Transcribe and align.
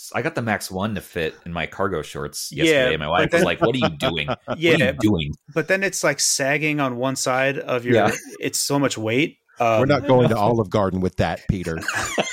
max. 0.00 0.12
I 0.14 0.22
got 0.22 0.34
the 0.34 0.42
max 0.42 0.70
one 0.70 0.94
to 0.94 1.00
fit 1.00 1.34
in 1.44 1.52
my 1.52 1.66
cargo 1.66 2.02
shorts 2.02 2.50
yesterday. 2.52 2.92
Yeah, 2.92 2.96
my 2.96 3.08
wife 3.08 3.30
but 3.30 3.38
was 3.38 3.44
like, 3.44 3.60
"What 3.60 3.74
are 3.74 3.78
you 3.78 3.90
doing? 3.90 4.28
What 4.44 4.48
are 4.48 4.56
Yeah, 4.58 4.92
you 4.92 4.98
doing?" 4.98 5.34
but 5.54 5.68
then 5.68 5.82
it's 5.82 6.02
like 6.02 6.20
sagging 6.20 6.80
on 6.80 6.96
one 6.96 7.16
side 7.16 7.58
of 7.58 7.84
your. 7.84 7.94
Yeah. 7.96 8.10
It's 8.40 8.58
so 8.58 8.78
much 8.78 8.96
weight. 8.96 9.38
Um, 9.58 9.80
We're 9.80 9.86
not 9.86 10.06
going 10.06 10.28
to 10.30 10.36
Olive 10.38 10.70
Garden 10.70 11.00
with 11.00 11.16
that, 11.16 11.42
Peter. 11.48 11.78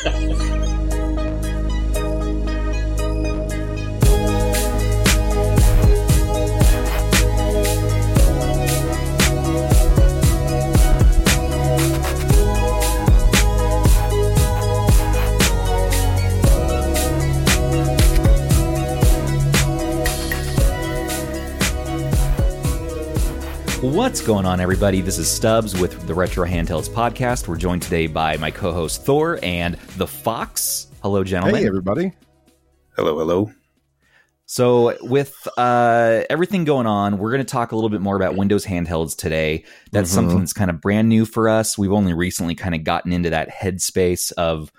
What's 23.87 24.21
going 24.21 24.45
on, 24.45 24.59
everybody? 24.59 24.99
This 25.01 25.17
is 25.17 25.29
Stubbs 25.31 25.79
with 25.79 26.07
the 26.07 26.13
Retro 26.13 26.45
Handhelds 26.45 26.89
podcast. 26.89 27.47
We're 27.47 27.55
joined 27.57 27.81
today 27.81 28.07
by 28.07 28.35
my 28.37 28.51
co-host 28.51 29.05
Thor 29.05 29.39
and 29.41 29.75
the 29.95 30.05
Fox. 30.05 30.87
Hello, 31.01 31.23
gentlemen. 31.23 31.61
hey, 31.61 31.67
everybody. 31.67 32.11
Hello, 32.95 33.17
hello. 33.17 33.51
So, 34.45 34.95
with 35.07 35.35
uh, 35.57 36.23
everything 36.29 36.65
going 36.65 36.85
on, 36.85 37.17
we're 37.17 37.31
going 37.31 37.43
to 37.45 37.49
talk 37.51 37.71
a 37.71 37.75
little 37.75 37.89
bit 37.89 38.01
more 38.01 38.15
about 38.17 38.35
Windows 38.35 38.65
handhelds 38.65 39.15
today. 39.15 39.63
That's 39.91 40.11
Mhm. 40.11 40.13
something 40.15 40.39
that's 40.39 40.53
kind 40.53 40.69
of 40.69 40.81
brand 40.81 41.07
new 41.09 41.25
for 41.25 41.47
us. 41.49 41.77
We've 41.77 41.93
only 41.93 42.13
recently 42.13 42.55
kind 42.55 42.75
of 42.75 42.83
gotten 42.83 43.13
into 43.13 43.29
that 43.31 43.49
headspace 43.49 44.31
of, 44.33 44.71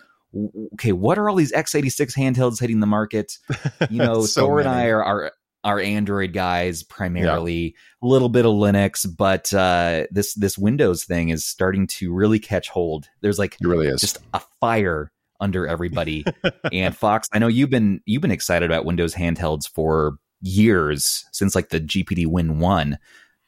okay, 0.74 0.92
what 0.92 1.18
are 1.18 1.28
all 1.30 1.36
these 1.36 1.52
x86 1.52 2.14
handhelds 2.14 2.60
hitting 2.60 2.80
the 2.80 2.86
market? 2.86 3.38
You 3.90 3.98
know, 3.98 4.26
So 4.26 4.42
Thor 4.42 4.60
and 4.60 4.68
I 4.68 4.86
are, 4.88 5.02
are 5.02 5.32
are 5.64 5.80
Android 5.80 6.32
guys 6.32 6.82
primarily, 6.82 7.74
a 8.02 8.06
little 8.06 8.28
bit 8.28 8.46
of 8.46 8.52
Linux, 8.52 9.06
but 9.16 9.52
uh, 9.52 10.06
this 10.10 10.34
this 10.34 10.56
Windows 10.56 11.04
thing 11.04 11.30
is 11.30 11.44
starting 11.44 11.86
to 11.88 12.12
really 12.12 12.38
catch 12.38 12.68
hold. 12.68 13.08
There's 13.20 13.38
like 13.38 13.56
It 13.60 13.66
really 13.66 13.88
is. 13.88 14.00
just 14.00 14.18
a 14.34 14.40
fire 14.60 15.10
under 15.40 15.66
everybody. 15.66 16.24
and 16.72 16.96
Fox, 16.96 17.28
I 17.32 17.38
know 17.38 17.48
you've 17.48 17.70
been 17.70 18.00
you've 18.06 18.22
been 18.22 18.30
excited 18.30 18.70
about 18.70 18.84
Windows 18.84 19.14
handhelds 19.14 19.68
for 19.68 20.18
years 20.40 21.24
since 21.32 21.54
like 21.54 21.70
the 21.70 21.80
GPD 21.80 22.26
Win 22.26 22.60
one, 22.60 22.98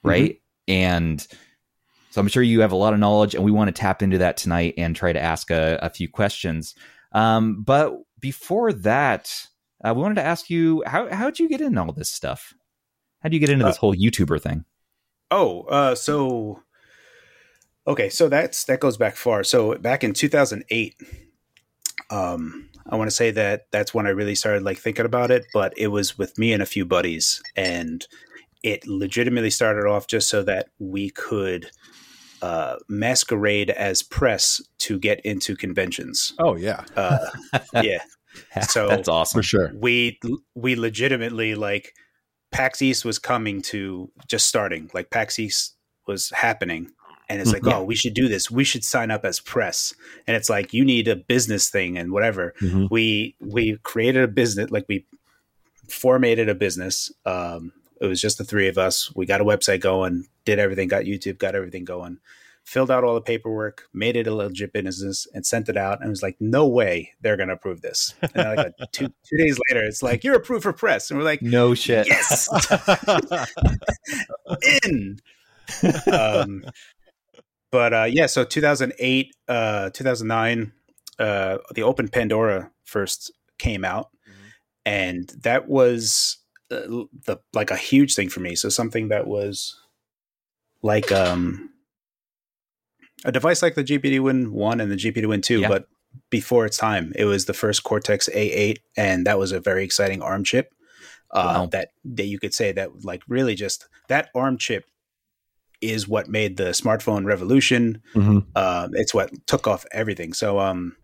right? 0.02 0.40
And 0.68 1.26
so 2.10 2.20
I'm 2.20 2.28
sure 2.28 2.42
you 2.42 2.60
have 2.60 2.72
a 2.72 2.76
lot 2.76 2.92
of 2.92 2.98
knowledge, 2.98 3.34
and 3.34 3.44
we 3.44 3.52
want 3.52 3.68
to 3.68 3.80
tap 3.80 4.02
into 4.02 4.18
that 4.18 4.36
tonight 4.36 4.74
and 4.76 4.96
try 4.96 5.12
to 5.12 5.20
ask 5.20 5.50
a, 5.50 5.78
a 5.80 5.90
few 5.90 6.08
questions. 6.08 6.74
Um, 7.12 7.62
but 7.62 7.94
before 8.20 8.72
that, 8.72 9.32
uh, 9.84 9.92
we 9.94 10.02
wanted 10.02 10.16
to 10.16 10.24
ask 10.24 10.50
you 10.50 10.82
how 10.86 11.08
how'd 11.12 11.38
you 11.38 11.48
get 11.48 11.60
into 11.60 11.80
all 11.80 11.92
this 11.92 12.10
stuff? 12.10 12.54
How'd 13.20 13.32
you 13.32 13.40
get 13.40 13.50
into 13.50 13.64
this 13.64 13.76
whole 13.76 13.94
YouTuber 13.94 14.40
thing? 14.40 14.64
Oh, 15.30 15.62
uh, 15.62 15.94
so 15.94 16.62
okay, 17.86 18.08
so 18.08 18.28
that's 18.28 18.64
that 18.64 18.80
goes 18.80 18.96
back 18.96 19.16
far. 19.16 19.44
So 19.44 19.76
back 19.76 20.02
in 20.04 20.12
2008, 20.12 20.96
um, 22.10 22.68
I 22.88 22.96
want 22.96 23.08
to 23.10 23.14
say 23.14 23.30
that 23.30 23.66
that's 23.70 23.94
when 23.94 24.06
I 24.06 24.10
really 24.10 24.34
started 24.34 24.62
like 24.62 24.78
thinking 24.78 25.06
about 25.06 25.30
it. 25.30 25.46
But 25.52 25.74
it 25.76 25.88
was 25.88 26.18
with 26.18 26.38
me 26.38 26.52
and 26.52 26.62
a 26.62 26.66
few 26.66 26.84
buddies, 26.84 27.42
and 27.56 28.06
it 28.62 28.86
legitimately 28.86 29.50
started 29.50 29.86
off 29.86 30.06
just 30.06 30.28
so 30.28 30.42
that 30.42 30.68
we 30.78 31.10
could 31.10 31.70
uh, 32.42 32.76
masquerade 32.88 33.70
as 33.70 34.02
press 34.02 34.60
to 34.78 34.98
get 34.98 35.20
into 35.20 35.56
conventions. 35.56 36.34
oh, 36.38 36.56
yeah, 36.56 36.84
Uh, 36.96 37.18
yeah, 37.82 38.02
So- 38.68 38.88
that's 38.88 39.08
awesome. 39.08 39.38
for 39.38 39.42
sure. 39.42 39.72
we 39.74 40.18
we 40.54 40.76
legitimately 40.76 41.54
like 41.54 41.94
PAX 42.52 42.82
East 42.82 43.04
was 43.04 43.18
coming 43.18 43.62
to 43.62 44.10
just 44.28 44.46
starting. 44.46 44.90
Like 44.92 45.10
PAX 45.10 45.38
East 45.38 45.76
was 46.06 46.30
happening. 46.30 46.90
And 47.28 47.40
it's 47.40 47.52
like, 47.52 47.64
Yeah. 47.64 47.76
oh, 47.78 47.84
we 47.84 47.94
should 47.94 48.14
do 48.14 48.26
this. 48.26 48.50
We 48.50 48.64
should 48.64 48.84
sign 48.84 49.12
up 49.12 49.24
as 49.24 49.38
press. 49.38 49.94
And 50.26 50.36
it's 50.36 50.50
like 50.50 50.74
you 50.74 50.84
need 50.84 51.06
a 51.06 51.14
business 51.14 51.70
thing 51.70 51.96
and 51.96 52.10
whatever. 52.10 52.54
Mhm. 52.60 52.88
We 52.90 53.36
we 53.40 53.78
created 53.84 54.24
a 54.24 54.28
business, 54.28 54.70
like 54.72 54.86
we 54.88 55.06
formatted 55.88 56.48
a 56.48 56.54
business. 56.54 57.12
Um, 57.24 57.72
it 58.00 58.06
was 58.06 58.20
just 58.20 58.38
the 58.38 58.44
three 58.44 58.66
of 58.68 58.78
us. 58.78 59.14
We 59.14 59.26
got 59.26 59.40
a 59.40 59.44
website 59.44 59.80
going, 59.80 60.26
did 60.44 60.58
everything, 60.58 60.88
got 60.88 61.04
YouTube, 61.04 61.38
got 61.38 61.54
everything 61.54 61.84
going, 61.84 62.18
filled 62.70 62.90
out 62.90 63.02
all 63.02 63.14
the 63.14 63.20
paperwork, 63.20 63.88
made 63.92 64.14
it 64.14 64.28
a 64.28 64.34
legit 64.34 64.72
business, 64.72 65.26
and 65.34 65.44
sent 65.44 65.68
it 65.68 65.76
out. 65.76 65.98
And 65.98 66.06
it 66.06 66.10
was 66.10 66.22
like, 66.22 66.36
no 66.38 66.68
way 66.68 67.10
they're 67.20 67.36
going 67.36 67.48
to 67.48 67.54
approve 67.54 67.80
this. 67.80 68.14
And 68.22 68.56
like 68.56 68.74
two 68.92 69.08
two 69.24 69.36
days 69.36 69.58
later, 69.68 69.84
it's 69.84 70.04
like 70.04 70.22
you're 70.22 70.36
approved 70.36 70.62
for 70.62 70.72
press, 70.72 71.10
and 71.10 71.18
we're 71.18 71.24
like, 71.24 71.42
No 71.42 71.74
shit. 71.74 72.06
yes, 72.06 72.48
in. 74.84 75.18
Um, 76.12 76.64
but 77.72 77.92
uh, 77.92 78.06
yeah, 78.08 78.26
so 78.26 78.44
2008, 78.44 79.34
uh, 79.48 79.90
2009, 79.90 80.72
uh, 81.18 81.58
the 81.74 81.82
Open 81.82 82.08
Pandora 82.08 82.70
first 82.84 83.32
came 83.58 83.84
out, 83.84 84.10
and 84.86 85.28
that 85.42 85.68
was 85.68 86.38
uh, 86.70 86.86
the 87.26 87.38
like 87.52 87.72
a 87.72 87.76
huge 87.76 88.14
thing 88.14 88.28
for 88.28 88.38
me. 88.38 88.54
So 88.54 88.68
something 88.68 89.08
that 89.08 89.26
was 89.26 89.76
like 90.82 91.10
um, 91.10 91.69
a 93.24 93.32
device 93.32 93.62
like 93.62 93.74
the 93.74 93.84
GPD 93.84 94.20
Win 94.20 94.52
One 94.52 94.80
and 94.80 94.90
the 94.90 94.96
GPD 94.96 95.26
Win 95.26 95.40
Two, 95.42 95.60
Yeah. 95.60 95.68
but 95.68 95.88
before 96.30 96.66
its 96.66 96.76
time. 96.76 97.12
It 97.14 97.24
was 97.24 97.44
the 97.44 97.52
first 97.54 97.84
Cortex 97.84 98.28
A8, 98.34 98.78
and 98.96 99.26
that 99.26 99.38
was 99.38 99.52
a 99.52 99.60
very 99.60 99.84
exciting 99.84 100.22
ARM 100.22 100.42
chip. 100.44 100.72
Uh, 101.30 101.54
Wow. 101.60 101.66
That 101.66 101.90
that 102.04 102.24
you 102.26 102.38
could 102.40 102.54
say 102.54 102.72
that 102.72 103.04
like 103.04 103.22
really 103.28 103.54
just 103.54 103.88
that 104.08 104.30
ARM 104.34 104.58
chip 104.58 104.84
is 105.80 106.06
what 106.08 106.28
made 106.28 106.56
the 106.56 106.70
smartphone 106.70 107.24
revolution. 107.24 108.02
Mhm. 108.14 108.44
Uh, 108.54 108.88
it's 108.92 109.14
what 109.14 109.30
took 109.46 109.66
off 109.66 109.86
everything. 109.92 110.32
So, 110.34 110.58
um, 110.58 110.96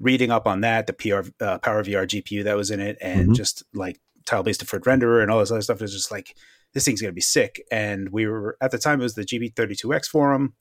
reading 0.00 0.30
up 0.32 0.46
on 0.48 0.62
that, 0.62 0.86
the 0.88 0.92
PR, 0.94 1.22
uh, 1.40 1.58
Power 1.58 1.84
VR 1.84 2.06
GPU 2.06 2.42
that 2.44 2.56
was 2.56 2.70
in 2.72 2.80
it, 2.80 2.96
and 3.00 3.28
Mhm. 3.30 3.36
just 3.36 3.62
like 3.72 4.00
tile 4.24 4.42
based 4.42 4.60
deferred 4.60 4.82
renderer 4.84 5.22
and 5.22 5.30
all 5.30 5.38
this 5.38 5.52
other 5.52 5.62
stuff 5.62 5.80
is 5.82 5.92
just 5.92 6.10
like 6.10 6.34
this 6.72 6.84
thing's 6.84 7.00
gonna 7.00 7.12
be 7.12 7.20
sick. 7.20 7.62
And 7.70 8.08
we 8.10 8.26
were 8.26 8.56
at 8.60 8.70
the 8.72 8.78
time 8.78 9.00
it 9.00 9.04
was 9.04 9.14
the 9.14 9.24
GP32X 9.24 10.08
forum. 10.08 10.54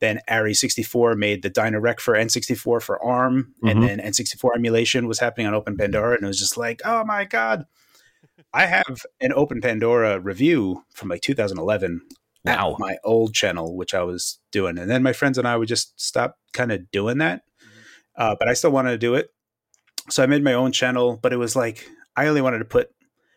Then 0.00 0.20
Ari64 0.28 1.16
made 1.16 1.42
the 1.42 1.50
DynaRec 1.50 2.00
for 2.00 2.14
N64 2.14 2.82
for 2.82 3.02
ARM, 3.02 3.54
and 3.62 3.78
Mhm. 3.80 3.86
then 3.86 4.00
N64 4.00 4.54
emulation 4.54 5.06
was 5.08 5.18
happening 5.20 5.46
on 5.46 5.54
Open 5.54 5.76
Pandora, 5.76 6.14
and 6.16 6.24
it 6.24 6.26
was 6.26 6.38
just 6.38 6.56
like, 6.56 6.82
oh 6.84 7.02
my 7.04 7.24
god! 7.24 7.64
I 8.52 8.66
have 8.66 9.04
an 9.20 9.32
Open 9.34 9.60
Pandora 9.60 10.20
review 10.20 10.84
from 10.94 11.08
like 11.08 11.22
2011 11.22 12.02
Wow. 12.44 12.76
my 12.78 12.96
old 13.02 13.34
channel, 13.34 13.74
which 13.76 13.92
I 13.94 14.02
was 14.02 14.38
doing. 14.52 14.78
And 14.78 14.88
then 14.90 15.02
my 15.02 15.12
friends 15.12 15.36
and 15.38 15.48
I 15.48 15.56
would 15.56 15.68
just 15.68 15.98
stop 16.00 16.38
kind 16.52 16.70
of 16.70 16.90
doing 16.90 17.18
that. 17.18 17.42
Uh, 18.16 18.36
but 18.38 18.48
I 18.48 18.52
still 18.54 18.70
wanted 18.70 18.92
to 18.92 18.98
do 18.98 19.14
it. 19.14 19.30
So 20.10 20.22
I 20.22 20.26
made 20.26 20.44
my 20.44 20.52
own 20.52 20.70
channel, 20.72 21.18
but 21.20 21.32
it 21.32 21.38
was 21.38 21.56
like, 21.56 21.88
I 22.14 22.28
only 22.28 22.40
wanted 22.40 22.58
to 22.60 22.64
put 22.64 22.90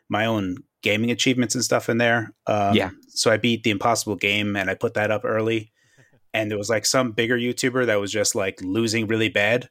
my 0.10 0.26
own 0.26 0.58
gaming 0.84 1.10
achievements 1.12 1.56
and 1.56 1.64
stuff 1.64 1.90
in 1.90 1.98
there. 1.98 2.34
Um, 2.46 2.76
Yeah. 2.76 2.92
So 3.10 3.32
I 3.32 3.38
beat 3.38 3.64
the 3.64 3.72
impossible 3.72 4.16
game 4.16 4.56
and 4.56 4.70
I 4.70 4.76
put 4.76 4.94
that 4.94 5.10
up 5.12 5.26
early. 5.26 5.72
And 6.34 6.50
there 6.52 6.58
was 6.58 6.70
like 6.70 6.86
some 6.86 7.12
bigger 7.12 7.38
YouTuber 7.38 7.86
that 7.88 8.00
was 8.00 8.12
just 8.12 8.36
like 8.36 8.62
losing 8.62 9.08
really 9.08 9.30
bad 9.30 9.70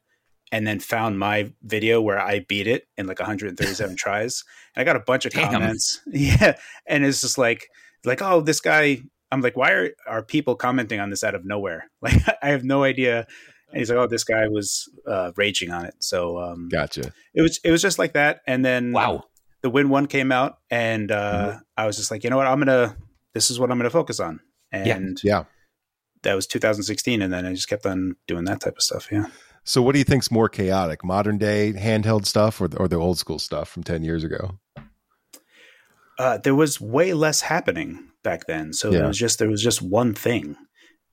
and 0.50 0.66
then 0.66 0.80
found 0.80 1.18
my 1.18 1.52
video 1.62 2.00
where 2.00 2.18
I 2.18 2.40
beat 2.40 2.66
it 2.66 2.88
in 2.96 3.06
like 3.06 3.18
137 3.20 3.96
tries. 3.96 4.44
And 4.74 4.80
I 4.80 4.84
got 4.84 4.96
a 4.96 5.00
bunch 5.00 5.26
of 5.26 5.32
Damn. 5.32 5.52
comments. 5.52 6.00
Yeah. 6.06 6.56
And 6.86 7.04
it's 7.04 7.20
just 7.20 7.38
like, 7.38 7.68
like, 8.04 8.22
oh, 8.22 8.40
this 8.40 8.60
guy, 8.60 9.02
I'm 9.30 9.40
like, 9.40 9.56
why 9.56 9.72
are, 9.72 9.90
are 10.06 10.22
people 10.22 10.54
commenting 10.56 11.00
on 11.00 11.10
this 11.10 11.22
out 11.22 11.34
of 11.34 11.44
nowhere? 11.44 11.90
Like, 12.00 12.20
I 12.42 12.48
have 12.48 12.64
no 12.64 12.82
idea. 12.84 13.26
And 13.70 13.78
he's 13.78 13.90
like, 13.90 13.98
oh, 13.98 14.06
this 14.06 14.24
guy 14.24 14.48
was 14.48 14.88
uh, 15.06 15.32
raging 15.36 15.70
on 15.70 15.84
it. 15.84 15.94
So 15.98 16.38
um, 16.38 16.68
Gotcha. 16.70 17.12
it 17.34 17.42
was 17.42 17.60
it 17.62 17.70
was 17.70 17.82
just 17.82 17.98
like 17.98 18.14
that. 18.14 18.40
And 18.46 18.64
then 18.64 18.92
Wow. 18.92 19.24
the 19.60 19.68
Win 19.68 19.90
One 19.90 20.06
came 20.06 20.32
out, 20.32 20.56
and 20.70 21.12
uh, 21.12 21.58
I 21.76 21.86
was 21.86 21.98
just 21.98 22.10
like, 22.10 22.24
you 22.24 22.30
know 22.30 22.38
what, 22.38 22.46
I'm 22.46 22.58
gonna 22.60 22.96
this 23.34 23.50
is 23.50 23.60
what 23.60 23.70
I'm 23.70 23.76
gonna 23.76 23.90
focus 23.90 24.20
on. 24.20 24.40
And 24.72 25.20
Yeah. 25.22 25.44
That 26.28 26.34
was 26.36 26.46
2016, 26.46 27.22
and 27.22 27.32
then 27.32 27.46
I 27.46 27.52
just 27.54 27.68
kept 27.68 27.86
on 27.86 28.16
doing 28.26 28.44
that 28.44 28.60
type 28.60 28.76
of 28.76 28.82
stuff. 28.82 29.08
Yeah. 29.10 29.26
So, 29.64 29.82
what 29.82 29.92
do 29.92 29.98
you 29.98 30.04
think's 30.04 30.30
more 30.30 30.48
chaotic, 30.48 31.04
modern 31.04 31.36
day 31.38 31.72
handheld 31.72 32.24
stuff 32.26 32.60
or 32.60 32.68
the, 32.68 32.78
or 32.78 32.88
the 32.88 32.96
old 32.96 33.18
school 33.18 33.38
stuff 33.38 33.68
from 33.68 33.82
ten 33.82 34.02
years 34.02 34.24
ago? 34.24 34.58
uh, 36.18 36.38
there 36.38 36.54
was 36.54 36.80
way 36.80 37.12
less 37.12 37.40
happening 37.42 38.10
back 38.24 38.46
then. 38.46 38.72
So 38.72 38.90
Yeah. 38.90 38.98
there 38.98 39.06
was 39.08 39.18
just 39.18 39.38
there 39.38 39.48
was 39.48 39.62
just 39.62 39.80
one 39.82 40.14
thing, 40.14 40.56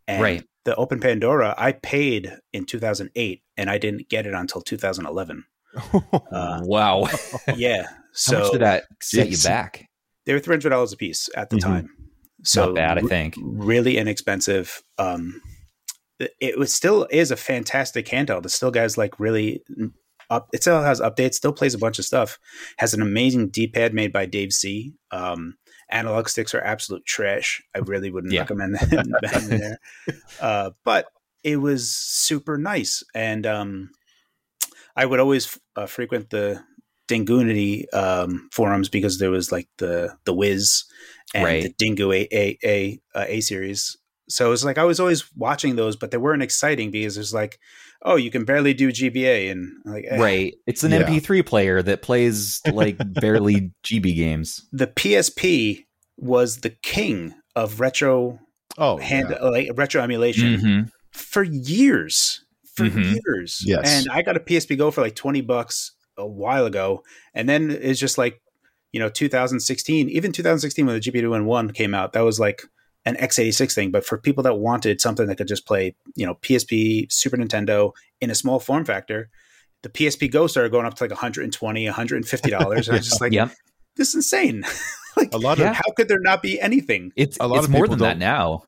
and 0.07 0.21
Right. 0.21 0.43
the 0.63 0.75
Open 0.75 0.99
Pandora 0.99 1.53
I 1.57 1.73
paid 1.73 2.33
in 2.53 2.65
2008, 2.65 3.43
and 3.57 3.69
I 3.69 3.77
didn't 3.77 4.09
get 4.09 4.25
it 4.25 4.33
until 4.33 4.61
2011. 4.61 5.45
Uh, 6.31 6.61
wow. 6.63 7.07
yeah, 7.55 7.87
so 8.13 8.35
How 8.37 8.41
much 8.43 8.51
did 8.53 8.61
that 8.61 8.83
set 9.01 9.29
you 9.29 9.37
back? 9.43 9.85
they 10.25 10.33
were 10.33 10.39
three 10.39 10.53
hundred 10.53 10.69
dollars 10.69 10.91
a 10.93 10.97
piece 10.97 11.29
at 11.35 11.49
the 11.49 11.57
Mhm. 11.57 11.61
time. 11.61 11.89
So 12.45 12.67
Not 12.67 12.75
bad, 12.75 12.97
I 12.97 13.01
think. 13.01 13.35
really 13.41 13.97
inexpensive. 13.97 14.81
Um, 14.97 15.41
it- 16.39 16.57
was 16.57 16.73
still 16.73 17.07
is 17.11 17.31
a 17.31 17.35
fantastic 17.35 18.05
handheld. 18.07 18.45
It 18.45 18.49
still 18.49 18.71
has 18.73 18.97
like 18.97 19.19
really 19.19 19.61
up. 20.29 20.47
It 20.53 20.61
still 20.61 20.81
has 20.81 21.01
updates. 21.01 21.33
Still 21.35 21.53
plays 21.53 21.73
a 21.73 21.77
bunch 21.79 21.99
of 21.99 22.05
stuff. 22.05 22.39
Has 22.77 22.93
an 22.93 23.01
amazing 23.01 23.49
D-pad 23.49 23.93
made 23.93 24.13
by 24.13 24.25
Dave 24.25 24.53
C. 24.53 24.93
Um, 25.11 25.57
analog 25.89 26.29
sticks 26.29 26.53
are 26.55 26.61
absolute 26.61 27.05
trash. 27.05 27.61
I 27.75 27.79
really 27.79 28.09
wouldn't 28.11 28.33
Yeah. 28.33 28.41
recommend 28.41 28.75
them 28.89 29.11
there. 29.49 29.79
Uh, 30.39 30.71
but 30.83 31.07
it 31.43 31.57
was 31.57 31.91
super 31.91 32.57
nice, 32.57 33.03
and 33.13 33.45
um, 33.45 33.89
I 34.95 35.05
would 35.05 35.19
always 35.19 35.59
uh, 35.75 35.85
frequent 35.85 36.29
the 36.29 36.63
Dingoonity 37.07 37.85
um, 37.93 38.49
forums 38.51 38.89
because 38.89 39.19
there 39.19 39.29
was 39.29 39.51
like 39.51 39.67
the 39.77 40.15
the 40.25 40.33
Wiz 40.33 40.85
and 41.33 41.43
Right. 41.43 41.63
the 41.63 41.73
Dingoo 41.73 42.13
A 42.15 42.27
A 42.35 42.57
A, 42.63 42.99
uh, 43.15 43.25
a 43.27 43.41
series. 43.41 43.97
So 44.27 44.47
it 44.47 44.49
was 44.49 44.65
like 44.65 44.77
I 44.77 44.83
was 44.83 44.99
always 44.99 45.23
watching 45.35 45.75
those, 45.75 45.95
but 45.95 46.11
they 46.11 46.17
weren't 46.17 46.41
exciting 46.43 46.89
because 46.91 47.17
it's 47.17 47.33
like, 47.33 47.59
oh, 48.03 48.15
you 48.15 48.31
can 48.31 48.43
barely 48.43 48.73
do 48.73 48.89
GBA, 48.91 49.51
and 49.51 49.71
like 49.85 50.05
eh. 50.09 50.17
Right. 50.19 50.53
It's 50.67 50.83
an 50.83 50.91
Yeah. 50.91 51.03
MP3 51.03 51.45
player 51.45 51.81
that 51.83 52.01
plays 52.01 52.61
like 52.71 52.97
barely 53.21 53.71
GB 53.83 54.15
games. 54.15 54.65
the 54.71 54.87
PSP 54.87 55.85
was 56.17 56.57
the 56.61 56.69
king 56.81 57.33
of 57.55 57.79
retro 57.79 58.39
Oh, 58.77 58.97
hand 58.97 59.27
yeah. 59.31 59.43
like 59.47 59.69
retro 59.75 60.01
emulation 60.01 60.57
Mhm. 60.59 60.89
for 61.13 61.43
years 61.43 62.41
for 62.75 62.85
Mhm. 62.85 63.15
years 63.25 63.61
Yes. 63.65 63.81
and 63.85 64.07
i 64.11 64.21
got 64.21 64.35
a 64.35 64.39
psp 64.41 64.77
go 64.77 64.91
for 64.91 64.99
like 65.01 65.15
20 65.15 65.39
bucks 65.41 65.91
a 66.17 66.25
while 66.27 66.65
ago 66.65 67.01
and 67.33 67.47
then 67.47 67.71
it's 67.71 67.99
just 68.01 68.17
like 68.17 68.41
you 68.95 68.99
know 68.99 69.09
2016 69.09 70.09
even 70.09 70.31
2016 70.31 70.85
when 70.85 70.95
the 70.95 71.01
gp2 71.01 71.73
came 71.73 71.93
out 71.93 72.13
that 72.13 72.21
was 72.21 72.39
like 72.39 72.61
an 73.05 73.15
x86 73.17 73.75
thing 73.75 73.91
but 73.91 74.05
for 74.05 74.17
people 74.17 74.41
that 74.43 74.55
wanted 74.55 75.01
something 75.01 75.27
that 75.27 75.35
could 75.35 75.49
just 75.49 75.65
play 75.67 75.93
you 76.15 76.25
know 76.25 76.35
psp 76.35 77.11
super 77.11 77.35
nintendo 77.35 77.91
in 78.21 78.29
a 78.31 78.35
small 78.35 78.57
form 78.57 78.85
factor 78.85 79.29
the 79.83 79.89
psp 79.89 80.31
go 80.31 80.47
started 80.47 80.71
going 80.71 80.85
up 80.85 80.93
to 80.95 81.03
like 81.03 81.11
120 81.11 81.85
150 81.85 82.49
dollars 82.49 82.87
and 82.87 82.95
i 82.95 82.97
was 82.99 83.07
just 83.09 83.19
like 83.19 83.33
Yep. 83.33 83.51
this 83.97 84.09
is 84.09 84.15
insane 84.15 84.63
like 85.17 85.33
a 85.33 85.37
lot 85.37 85.57
Yeah. 85.57 85.71
of 85.71 85.75
how 85.75 85.91
could 85.97 86.07
there 86.07 86.21
not 86.21 86.41
be 86.41 86.59
anything 86.61 87.11
It's 87.17 87.37
A 87.41 87.47
lot 87.47 87.57
it's 87.57 87.65
of 87.65 87.71
more 87.71 87.87
than 87.89 87.99
that 87.99 88.17
now. 88.17 88.63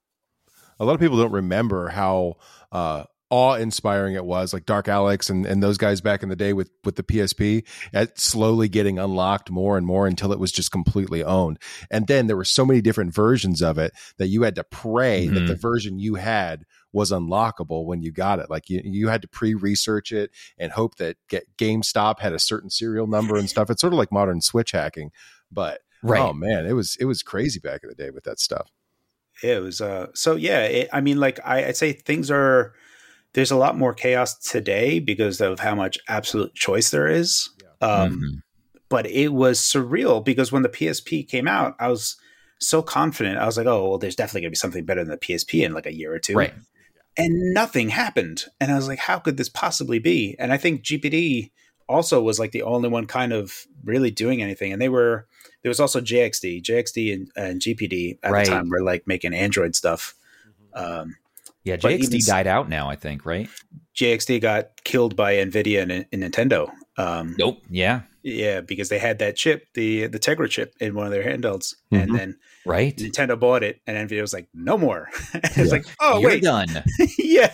a 0.78 0.84
lot 0.86 0.94
of 0.94 1.00
people 1.00 1.18
don't 1.18 1.32
remember 1.32 1.88
how 1.88 2.36
uh, 2.74 3.06
awe-inspiring 3.30 4.16
it 4.16 4.26
was. 4.26 4.54
Like 4.54 4.66
dark 4.66 4.88
alex 4.88 5.30
and, 5.30 5.46
and 5.46 5.62
those 5.62 5.78
guys 5.78 6.02
back 6.02 6.24
in 6.24 6.30
the 6.30 6.36
day 6.36 6.54
with 6.54 6.70
with 6.84 6.96
the 6.96 7.04
psp 7.04 7.66
at 7.94 8.18
slowly 8.20 8.70
getting 8.70 8.98
unlocked 9.00 9.50
more 9.52 9.78
and 9.78 9.86
more 9.86 10.08
until 10.08 10.32
it 10.32 10.40
was 10.40 10.52
just 10.52 10.72
completely 10.72 11.24
owned. 11.24 11.60
And 11.92 12.08
then 12.08 12.28
there 12.28 12.38
were 12.38 12.46
so 12.46 12.66
many 12.66 12.82
different 12.82 13.14
versions 13.14 13.62
of 13.62 13.78
it 13.78 13.92
that 14.18 14.28
you 14.28 14.44
had 14.44 14.56
to 14.56 14.64
pray 14.64 15.28
that 15.28 15.42
Mhm. 15.44 15.48
the 15.48 15.56
version 15.56 16.00
you 16.00 16.16
had 16.16 16.64
was 16.94 17.12
unlockable 17.12 17.86
when 17.86 18.02
you 18.02 18.12
got 18.12 18.40
it. 18.40 18.50
Like 18.50 18.70
you, 18.70 18.82
you 18.84 19.10
had 19.10 19.22
to 19.22 19.28
pre-research 19.28 20.12
it 20.12 20.32
and 20.58 20.72
hope 20.72 20.96
that 20.96 21.18
get, 21.30 21.44
gamestop 21.58 22.20
had 22.20 22.34
a 22.34 22.40
certain 22.40 22.70
serial 22.70 23.08
number 23.08 23.36
and 23.36 23.50
stuff. 23.50 23.70
It's 23.70 23.82
sort 23.82 23.94
of 23.94 24.00
like 24.00 24.12
modern 24.12 24.42
switch 24.42 24.72
hacking 24.72 25.12
but 25.52 25.80
Right. 26.04 26.20
oh 26.22 26.32
man 26.34 26.66
it 26.66 26.74
was 26.74 26.96
it 27.00 27.06
was 27.06 27.24
crazy 27.24 27.60
back 27.60 27.82
in 27.84 27.90
the 27.90 27.96
day 27.96 28.10
with 28.12 28.24
that 28.26 28.40
stuff. 28.40 28.70
It 29.44 29.62
was 29.62 29.82
uh 29.82 30.08
so 30.14 30.36
yeah 30.36 30.62
it, 30.64 30.90
i 30.94 31.00
mean 31.02 31.20
like 31.20 31.40
I, 31.46 31.66
i'd 31.66 31.78
say 31.78 31.94
things 31.94 32.30
are 32.32 32.74
there's 33.34 33.52
a 33.52 33.56
lot 33.58 33.78
more 33.78 33.94
chaos 33.94 34.38
today 34.38 35.00
because 35.00 35.40
of 35.42 35.60
how 35.60 35.76
much 35.76 36.00
absolute 36.08 36.54
choice 36.56 36.90
there 36.90 37.08
is. 37.08 37.50
Um 37.82 38.22
Mhm. 38.22 38.42
but 38.90 39.06
it 39.06 39.34
was 39.34 39.60
surreal 39.60 40.24
because 40.24 40.52
when 40.52 40.64
the 40.64 40.70
psp 40.70 41.28
came 41.28 41.48
out 41.48 41.76
i 41.80 41.88
was 41.90 42.16
so 42.60 42.82
confident. 42.82 43.38
I 43.38 43.46
was 43.46 43.56
like 43.58 43.68
oh 43.68 43.90
well 43.90 43.98
there's 44.00 44.16
definitely 44.16 44.42
going 44.42 44.50
to 44.50 44.58
be 44.58 44.64
something 44.66 44.86
better 44.86 45.04
than 45.04 45.12
the 45.12 45.18
psp 45.18 45.64
in 45.64 45.74
like 45.74 45.86
a 45.86 45.94
year 45.94 46.12
or 46.14 46.20
two. 46.20 46.36
Right. 46.36 46.54
and 47.18 47.54
nothing 47.54 47.90
happened. 47.90 48.46
And 48.60 48.72
i 48.72 48.76
was 48.76 48.88
like 48.88 49.00
how 49.00 49.20
could 49.20 49.38
this 49.38 49.50
possibly 49.50 50.00
be? 50.00 50.36
And 50.40 50.52
i 50.52 50.58
think 50.58 50.82
gpd 50.84 51.52
also 51.90 52.22
was 52.22 52.38
like 52.40 52.52
the 52.52 52.64
only 52.64 52.90
one 52.90 53.06
kind 53.06 53.32
of 53.32 53.66
really 53.84 54.12
doing 54.12 54.42
anything. 54.42 54.74
And 54.74 54.82
they 54.82 54.90
were 54.90 55.28
there 55.64 55.70
was 55.70 55.80
also 55.80 56.02
jxd 56.02 56.64
jxd 56.64 57.14
and, 57.14 57.32
and 57.36 57.62
gpd 57.62 58.18
at 58.24 58.32
Right. 58.32 58.46
the 58.46 58.52
time 58.52 58.70
were 58.70 58.82
like 58.82 59.06
making 59.08 59.34
android 59.36 59.76
stuff. 59.76 60.16
Um, 60.74 61.16
Yeah, 61.68 61.78
JXD 61.78 62.04
even 62.04 62.20
died 62.26 62.48
out 62.48 62.70
now, 62.70 62.90
I 62.90 62.96
think, 62.96 63.26
right? 63.26 63.50
jxd 63.96 64.40
got 64.42 64.84
killed 64.84 65.16
by 65.16 65.34
nvidia 65.36 65.82
and, 65.82 65.92
and 65.92 66.22
nintendo 66.24 66.70
um, 67.00 67.36
Nope. 67.40 67.64
Yeah. 67.68 68.02
yeah 68.22 68.62
because 68.62 68.90
they 68.90 69.00
had 69.00 69.18
that 69.20 69.36
chip 69.36 69.66
the 69.74 70.06
the 70.06 70.20
tegra 70.20 70.48
chip 70.48 70.74
in 70.80 70.94
one 70.94 71.08
of 71.08 71.12
their 71.12 71.24
handhelds 71.24 71.74
and 71.92 72.12
Mhm. 72.12 72.18
then 72.18 72.38
Right. 72.64 72.96
nintendo 72.96 73.40
bought 73.40 73.64
it 73.64 73.82
and 73.88 73.98
nvidia 73.98 74.22
was 74.22 74.34
like 74.34 74.48
no 74.54 74.78
more 74.78 75.10
it's 75.34 75.58
Yeah. 75.58 75.64
like 75.66 75.86
oh 76.00 76.20
You're 76.20 76.30
wait 76.30 76.44
done. 76.44 76.68
yeah 77.18 77.54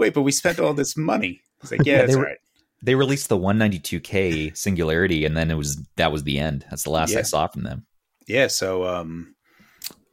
wait 0.00 0.14
but 0.14 0.22
we 0.22 0.32
spent 0.32 0.58
all 0.58 0.74
this 0.74 0.96
money 0.96 1.42
it's 1.62 1.70
like 1.70 1.84
yeah, 1.86 1.92
Yeah, 1.92 1.98
that's 2.00 2.12
they 2.14 2.18
were- 2.18 2.24
right 2.26 2.38
They 2.82 2.94
released 2.96 3.28
the 3.28 3.38
192K 3.38 4.56
Singularity, 4.56 5.24
and 5.24 5.36
then 5.36 5.50
it 5.50 5.56
was 5.56 5.80
that 5.96 6.12
was 6.12 6.22
the 6.24 6.38
end. 6.38 6.64
That's 6.70 6.84
the 6.84 6.90
last 6.90 7.12
Yeah. 7.12 7.20
I 7.20 7.22
saw 7.22 7.46
from 7.48 7.62
them. 7.64 7.86
Yeah, 8.28 8.46
so 8.48 8.84
um, 8.84 9.34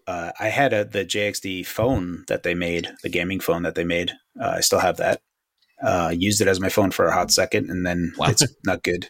uh, 0.07 0.31
I 0.39 0.49
had 0.49 0.73
a, 0.73 0.85
the 0.85 1.03
JXD 1.05 1.65
phone 1.65 2.23
that 2.27 2.43
they 2.43 2.53
made, 2.53 2.89
the 3.03 3.09
gaming 3.09 3.39
phone 3.39 3.63
that 3.63 3.75
they 3.75 3.83
made. 3.83 4.11
Uh, 4.39 4.55
I 4.57 4.59
still 4.61 4.79
have 4.79 4.97
that. 4.97 5.21
Uh, 5.83 6.13
used 6.15 6.39
it 6.41 6.47
as 6.47 6.59
my 6.59 6.69
phone 6.69 6.91
for 6.91 7.05
a 7.05 7.13
hot 7.13 7.31
second, 7.31 7.69
and 7.69 7.85
then 7.85 8.13
Wow. 8.17 8.27
it's 8.29 8.43
not 8.65 8.83
good. 8.83 9.09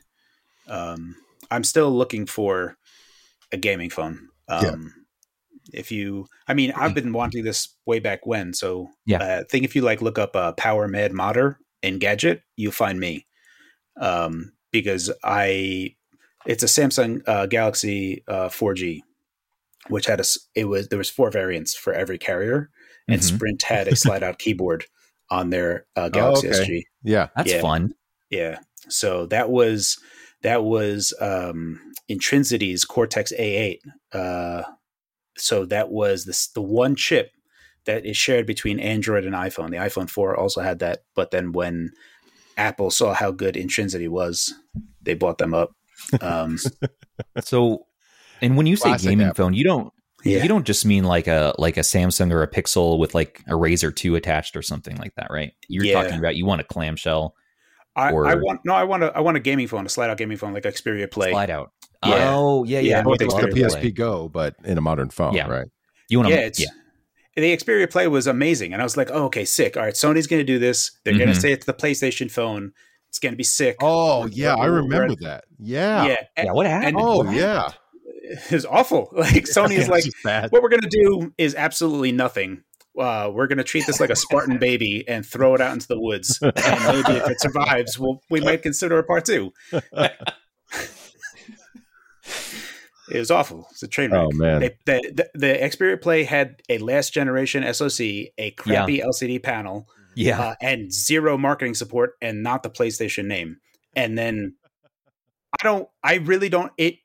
Um, 0.68 1.16
I'm 1.52 1.64
still 1.64 1.92
looking 1.92 2.26
for 2.26 2.78
a 3.52 3.58
gaming 3.58 3.90
phone. 3.90 4.30
Um, 4.48 4.94
If 5.74 5.92
you, 5.92 6.28
I 6.48 6.54
mean, 6.54 6.72
I've 6.76 6.94
been 6.94 7.12
wanting 7.12 7.44
this 7.44 7.70
way 7.86 8.00
back 8.00 8.26
when. 8.26 8.54
So 8.54 8.90
Yeah. 9.06 9.18
uh, 9.18 9.40
I 9.42 9.44
think 9.50 9.66
if 9.66 9.76
you 9.76 9.82
like 9.82 10.02
look 10.02 10.18
up 10.20 10.36
uh, 10.36 10.52
Power 10.54 10.88
Mad 10.88 11.12
Modder 11.12 11.58
in 11.82 11.98
Gadget, 12.00 12.42
you'll 12.56 12.72
find 12.72 13.00
me. 13.00 13.26
Um, 14.00 14.54
because 14.72 15.12
I, 15.24 15.96
it's 16.46 16.64
a 16.64 16.68
Samsung 16.68 17.22
uh, 17.28 17.46
Galaxy 17.48 18.24
uh, 18.28 18.50
4G, 18.50 19.02
which 19.90 20.06
had 20.08 20.20
a 20.20 20.24
it 20.56 20.66
was 20.66 20.88
there 20.90 20.98
was 20.98 21.10
four 21.10 21.32
variants 21.32 21.76
for 21.76 21.94
every 21.94 22.18
carrier, 22.18 22.70
and 23.08 23.22
Mhm. 23.22 23.24
Sprint 23.36 23.62
had 23.64 23.88
a 23.88 23.96
slide 24.04 24.24
out 24.24 24.40
keyboard 24.40 24.86
on 25.30 25.50
their 25.50 25.86
uh, 25.96 26.10
Galaxy 26.10 26.50
okay. 26.50 26.60
SG. 26.60 26.84
yeah 27.04 27.28
That's 27.36 27.52
Yeah. 27.52 27.62
fun. 27.62 27.96
Yeah. 28.30 28.60
So 28.90 29.26
that 29.28 29.50
was 29.50 29.98
that 30.44 30.64
was 30.64 31.14
um 31.20 31.80
Intrinsity's 32.08 32.86
Cortex 32.86 33.32
A8. 33.34 33.80
Uh 34.12 34.64
so 35.38 35.66
that 35.66 35.90
was 35.90 36.26
this 36.26 36.48
the 36.48 36.62
one 36.62 36.96
chip 36.96 37.32
that 37.86 38.06
is 38.06 38.18
shared 38.18 38.46
between 38.46 38.80
Android 38.80 39.26
and 39.26 39.36
iPhone. 39.36 39.70
The 39.70 39.78
iPhone 39.78 40.10
4 40.10 40.36
also 40.36 40.62
had 40.62 40.80
that, 40.80 41.04
but 41.16 41.30
then 41.32 41.52
when 41.52 41.92
Apple 42.58 42.90
saw 42.90 43.14
how 43.14 43.32
good 43.32 43.56
Intrinsity 43.58 44.08
was, 44.08 44.54
they 45.02 45.14
bought 45.14 45.38
them 45.40 45.54
up. 45.54 45.72
Um 46.22 46.58
So, 47.44 47.85
and 48.42 48.58
when 48.58 48.66
you 48.66 48.76
say 48.76 48.90
Classic 48.90 49.10
gaming 49.10 49.28
Apple. 49.28 49.46
phone, 49.46 49.54
you 49.54 49.64
don't 49.64 49.92
yeah. 50.24 50.42
you 50.42 50.48
don't 50.50 50.66
just 50.66 50.86
mean 50.86 51.04
like 51.04 51.28
a 51.28 51.54
like 51.58 51.78
a 51.78 51.82
Samsung 51.82 52.32
or 52.32 52.42
a 52.44 52.48
Pixel 52.48 52.98
with 53.00 53.14
like 53.16 53.42
a 53.48 53.52
Razer 53.54 53.96
two 53.96 54.16
attached 54.16 54.56
or 54.56 54.62
something 54.62 54.96
like 54.98 55.14
that, 55.16 55.28
right? 55.30 55.54
You're 55.70 55.86
Yeah. 55.86 56.02
talking 56.02 56.20
about 56.20 56.36
you 56.36 56.46
want 56.46 56.62
a 56.62 56.64
clamshell 56.64 57.36
I, 57.96 58.12
or- 58.12 58.26
I 58.28 58.36
want 58.36 58.60
no, 58.66 58.74
I 58.74 58.84
want 58.84 59.04
a 59.04 59.16
I 59.16 59.20
want 59.22 59.38
a 59.38 59.40
gaming 59.40 59.68
phone, 59.68 59.86
a 59.86 59.90
slide 59.90 60.10
out 60.10 60.18
gaming 60.18 60.38
phone 60.38 60.54
like 60.54 60.64
Xperia 60.64 61.10
Play. 61.10 61.32
slide 61.32 61.50
out. 61.50 61.72
Yeah. 62.06 62.34
Oh 62.36 62.64
yeah, 62.66 62.80
Yeah, 62.80 62.90
yeah. 62.90 62.96
I 62.96 63.00
I'm 63.00 63.06
want 63.06 63.22
with 63.22 63.30
the 63.30 63.36
like 63.36 63.46
the 63.46 63.52
Xperia 63.62 63.66
PSP 63.68 63.80
Play. 63.82 63.92
Go, 63.92 64.28
but 64.30 64.56
in 64.66 64.78
a 64.78 64.82
modern 64.82 65.10
phone, 65.10 65.34
Yeah. 65.34 65.48
right? 65.48 65.68
You 66.10 66.20
want 66.20 66.30
yeah, 66.30 66.38
it's 66.42 66.60
Yeah. 66.60 66.68
the 67.36 67.56
Xperia 67.56 67.90
Play 67.90 68.08
was 68.08 68.28
amazing, 68.28 68.74
and 68.74 68.82
I 68.82 68.86
was 68.86 68.96
like, 68.98 69.10
"Oh, 69.12 69.26
okay, 69.26 69.46
sick. 69.46 69.76
All 69.78 69.84
right, 69.84 69.94
Sony's 69.94 70.28
going 70.28 70.40
to 70.40 70.44
do 70.46 70.60
this. 70.60 70.92
They're 71.04 71.18
going 71.18 71.30
Mhm. 71.30 71.34
to 71.36 71.40
say 71.40 71.52
it's 71.52 71.66
the 71.66 71.74
PlayStation 71.74 72.30
phone. 72.30 72.72
It's 73.10 73.18
going 73.20 73.32
to 73.34 73.38
be 73.38 73.44
sick." 73.44 73.78
Oh 73.82 74.26
yeah, 74.28 74.56
I 74.56 74.66
remember 74.66 75.16
that. 75.22 75.46
Yeah. 75.58 76.06
Yeah, 76.08 76.16
Yeah. 76.38 76.52
What 76.52 76.66
happened? 76.68 76.98
Oh 77.00 77.24
What 77.24 77.34
yeah. 77.36 77.72
Was 78.52 78.66
awful. 78.66 79.10
Like 79.16 79.34
Sony 79.46 79.78
is 79.78 79.88
like, 79.90 80.04
"What 80.52 80.62
we're 80.62 80.70
going 80.70 80.82
to 80.82 80.90
do 80.90 81.34
is 81.38 81.56
absolutely 81.56 82.12
nothing. 82.12 82.64
Uh, 82.98 83.30
we're 83.34 83.48
going 83.48 83.58
to 83.58 83.64
treat 83.64 83.86
this 83.86 84.00
like 84.00 84.10
a 84.10 84.16
Spartan 84.16 84.58
baby 84.60 85.04
and 85.08 85.26
throw 85.26 85.54
it 85.56 85.62
out 85.62 85.74
into 85.74 85.88
the 85.88 86.00
woods, 86.00 86.40
and 86.42 86.54
maybe 86.56 87.18
if 87.20 87.30
it 87.30 87.42
survives, 87.42 88.00
we'll, 88.00 88.22
we 88.30 88.40
might 88.40 88.62
consider 88.62 88.98
a 89.00 89.04
part 89.04 89.26
two. 89.26 89.52
It 93.12 93.20
was 93.20 93.30
awful. 93.30 93.68
It's 93.72 93.84
a 93.84 93.88
train 93.88 94.12
wreck. 94.12 94.22
Oh 94.26 94.32
man. 94.34 94.62
They, 94.62 94.76
the, 94.86 95.12
the 95.14 95.30
the 95.40 95.48
Xperia 95.54 96.02
Play 96.02 96.24
had 96.24 96.62
a 96.70 96.80
last 96.80 97.14
generation 97.14 97.62
SoC, 97.72 98.00
a 98.38 98.52
crappy 98.58 99.00
LCD 99.00 99.44
panel, 99.44 99.88
Yeah. 100.16 100.40
uh, 100.42 100.56
and 100.60 100.92
zero 100.92 101.38
marketing 101.38 101.76
support, 101.76 102.14
and 102.22 102.42
not 102.42 102.64
the 102.64 102.70
PlayStation 102.72 103.26
name. 103.26 103.58
And 103.96 104.18
then 104.18 104.56
I 105.60 105.64
don't, 105.64 105.88
I 106.04 106.16
really 106.16 106.50
don't. 106.50 106.72
It 106.78 106.96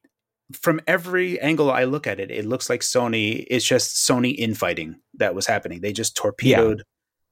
from 0.52 0.80
every 0.86 1.40
angle 1.40 1.70
I 1.70 1.84
look 1.84 2.06
at 2.06 2.18
it, 2.20 2.30
it 2.30 2.44
looks 2.44 2.68
like 2.68 2.80
Sony. 2.80 3.46
It's 3.48 3.64
just 3.64 3.96
Sony 4.08 4.34
infighting 4.36 4.96
that 5.14 5.34
was 5.34 5.46
happening. 5.46 5.80
They 5.80 5.92
just 5.92 6.16
torpedoed 6.16 6.82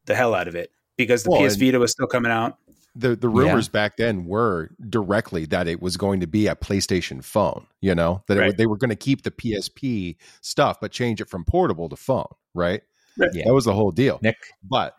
the 0.06 0.14
hell 0.14 0.34
out 0.34 0.48
of 0.48 0.54
it 0.54 0.70
because 0.96 1.22
the 1.24 1.30
Well, 1.30 1.46
PS 1.46 1.56
Vita 1.56 1.78
was 1.78 1.92
still 1.92 2.06
coming 2.06 2.32
out. 2.32 2.56
the 2.94 3.14
the 3.14 3.28
Yeah. 3.30 3.40
rumors 3.42 3.68
back 3.68 3.96
then 3.96 4.24
were 4.24 4.70
directly 4.88 5.44
that 5.46 5.68
it 5.68 5.80
was 5.80 5.96
going 5.96 6.20
to 6.20 6.26
be 6.26 6.46
a 6.48 6.54
PlayStation 6.56 7.22
phone. 7.22 7.66
You 7.80 7.94
know 7.94 8.22
that 8.26 8.36
Right. 8.38 8.46
would- 8.48 8.56
they 8.56 8.66
were 8.66 8.76
going 8.76 8.90
to 8.90 8.96
keep 8.96 9.22
the 9.22 9.30
PSP 9.30 10.16
stuff, 10.40 10.78
but 10.80 10.90
change 10.90 11.20
it 11.20 11.28
from 11.28 11.44
portable 11.44 11.88
to 11.90 11.96
phone. 11.96 12.26
Right. 12.54 12.82
Yeah. 13.16 13.44
That 13.46 13.54
was 13.54 13.66
the 13.66 13.74
whole 13.74 13.90
deal. 13.92 14.18
Nick. 14.22 14.36
But 14.62 14.96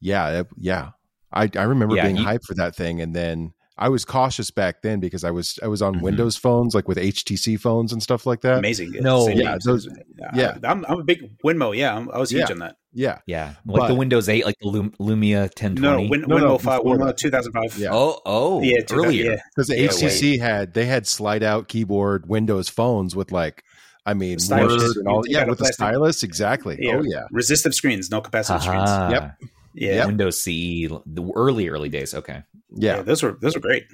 yeah, 0.00 0.40
it- 0.40 0.48
yeah, 0.56 0.90
I 1.32 1.48
I 1.56 1.62
remember 1.62 1.96
Yeah, 1.96 2.04
being 2.04 2.16
you- 2.16 2.24
hyped 2.24 2.44
for 2.44 2.54
that 2.54 2.74
thing, 2.76 3.00
and 3.00 3.14
then 3.14 3.52
I 3.80 3.88
was 3.88 4.04
cautious 4.04 4.50
back 4.50 4.82
then 4.82 5.00
because 5.00 5.24
I 5.24 5.30
was 5.30 5.58
I 5.62 5.66
was 5.66 5.80
on 5.80 5.96
Mhm. 5.96 6.02
Windows 6.02 6.36
phones, 6.36 6.74
like 6.74 6.86
with 6.86 6.98
HTC 6.98 7.58
phones 7.58 7.92
and 7.92 8.02
stuff 8.02 8.26
like 8.26 8.42
that. 8.42 8.58
Amazing. 8.58 8.92
No. 9.00 9.24
Same 9.26 9.38
Yeah, 9.38 9.56
those- 9.64 9.88
yeah. 10.34 10.58
I, 10.62 10.70
am 10.70 10.84
I'm 10.86 11.00
a 11.00 11.02
big 11.04 11.30
Winmo. 11.44 11.74
Yeah, 11.76 11.96
I'm, 11.96 12.10
I 12.10 12.18
was 12.18 12.30
huge 12.30 12.42
Yeah. 12.48 12.52
on 12.52 12.58
that. 12.60 12.76
Yeah, 12.92 13.18
Yeah, 13.26 13.54
like 13.66 13.82
But- 13.82 13.88
the 13.88 13.94
Windows 13.94 14.28
8, 14.28 14.44
like 14.44 14.56
the 14.60 14.68
Lum- 14.68 14.92
Lumia 15.00 15.48
1020. 15.54 15.80
No, 16.04 16.10
Win, 16.10 16.20
No, 16.28 16.36
no, 16.38 16.56
Winmo 16.58 16.60
5, 16.60 16.80
Winmo 16.82 17.16
2005. 17.16 17.78
Yeah. 17.78 17.90
oh, 17.92 18.20
oh, 18.26 18.62
Yeah, 18.62 18.80
2000 18.80 18.98
earlier. 19.06 19.30
yeah. 19.32 19.36
because 19.54 19.68
the 19.68 19.76
Yeah, 19.78 19.88
HTC 19.88 20.38
had 20.40 20.74
they 20.74 20.86
had 20.86 21.06
slide 21.06 21.42
out 21.42 21.68
keyboard 21.68 22.28
Windows 22.28 22.68
phones 22.68 23.16
with 23.16 23.32
like, 23.32 23.62
I 24.04 24.12
mean, 24.14 24.38
Stylus. 24.40 24.82
Word 24.82 24.96
and 24.96 25.08
all. 25.08 25.22
Yeah, 25.26 25.44
with 25.44 25.58
the 25.58 25.66
stylus, 25.66 26.22
exactly. 26.22 26.78
Yeah. 26.80 26.96
Oh 26.96 27.02
yeah, 27.02 27.22
Resistive 27.30 27.74
screens, 27.74 28.10
no 28.10 28.20
capacitive 28.20 28.60
screens. 28.62 28.90
Yep. 29.12 29.36
Yeah. 29.72 30.06
Windows 30.06 30.42
CE, 30.42 30.88
the 31.06 31.30
early, 31.36 31.68
early 31.68 31.88
days. 31.88 32.12
Okay. 32.12 32.42
Yeah, 32.74 32.96
yeah, 32.96 33.02
those 33.02 33.22
were 33.22 33.36
those 33.40 33.54
were 33.54 33.60
great. 33.60 33.84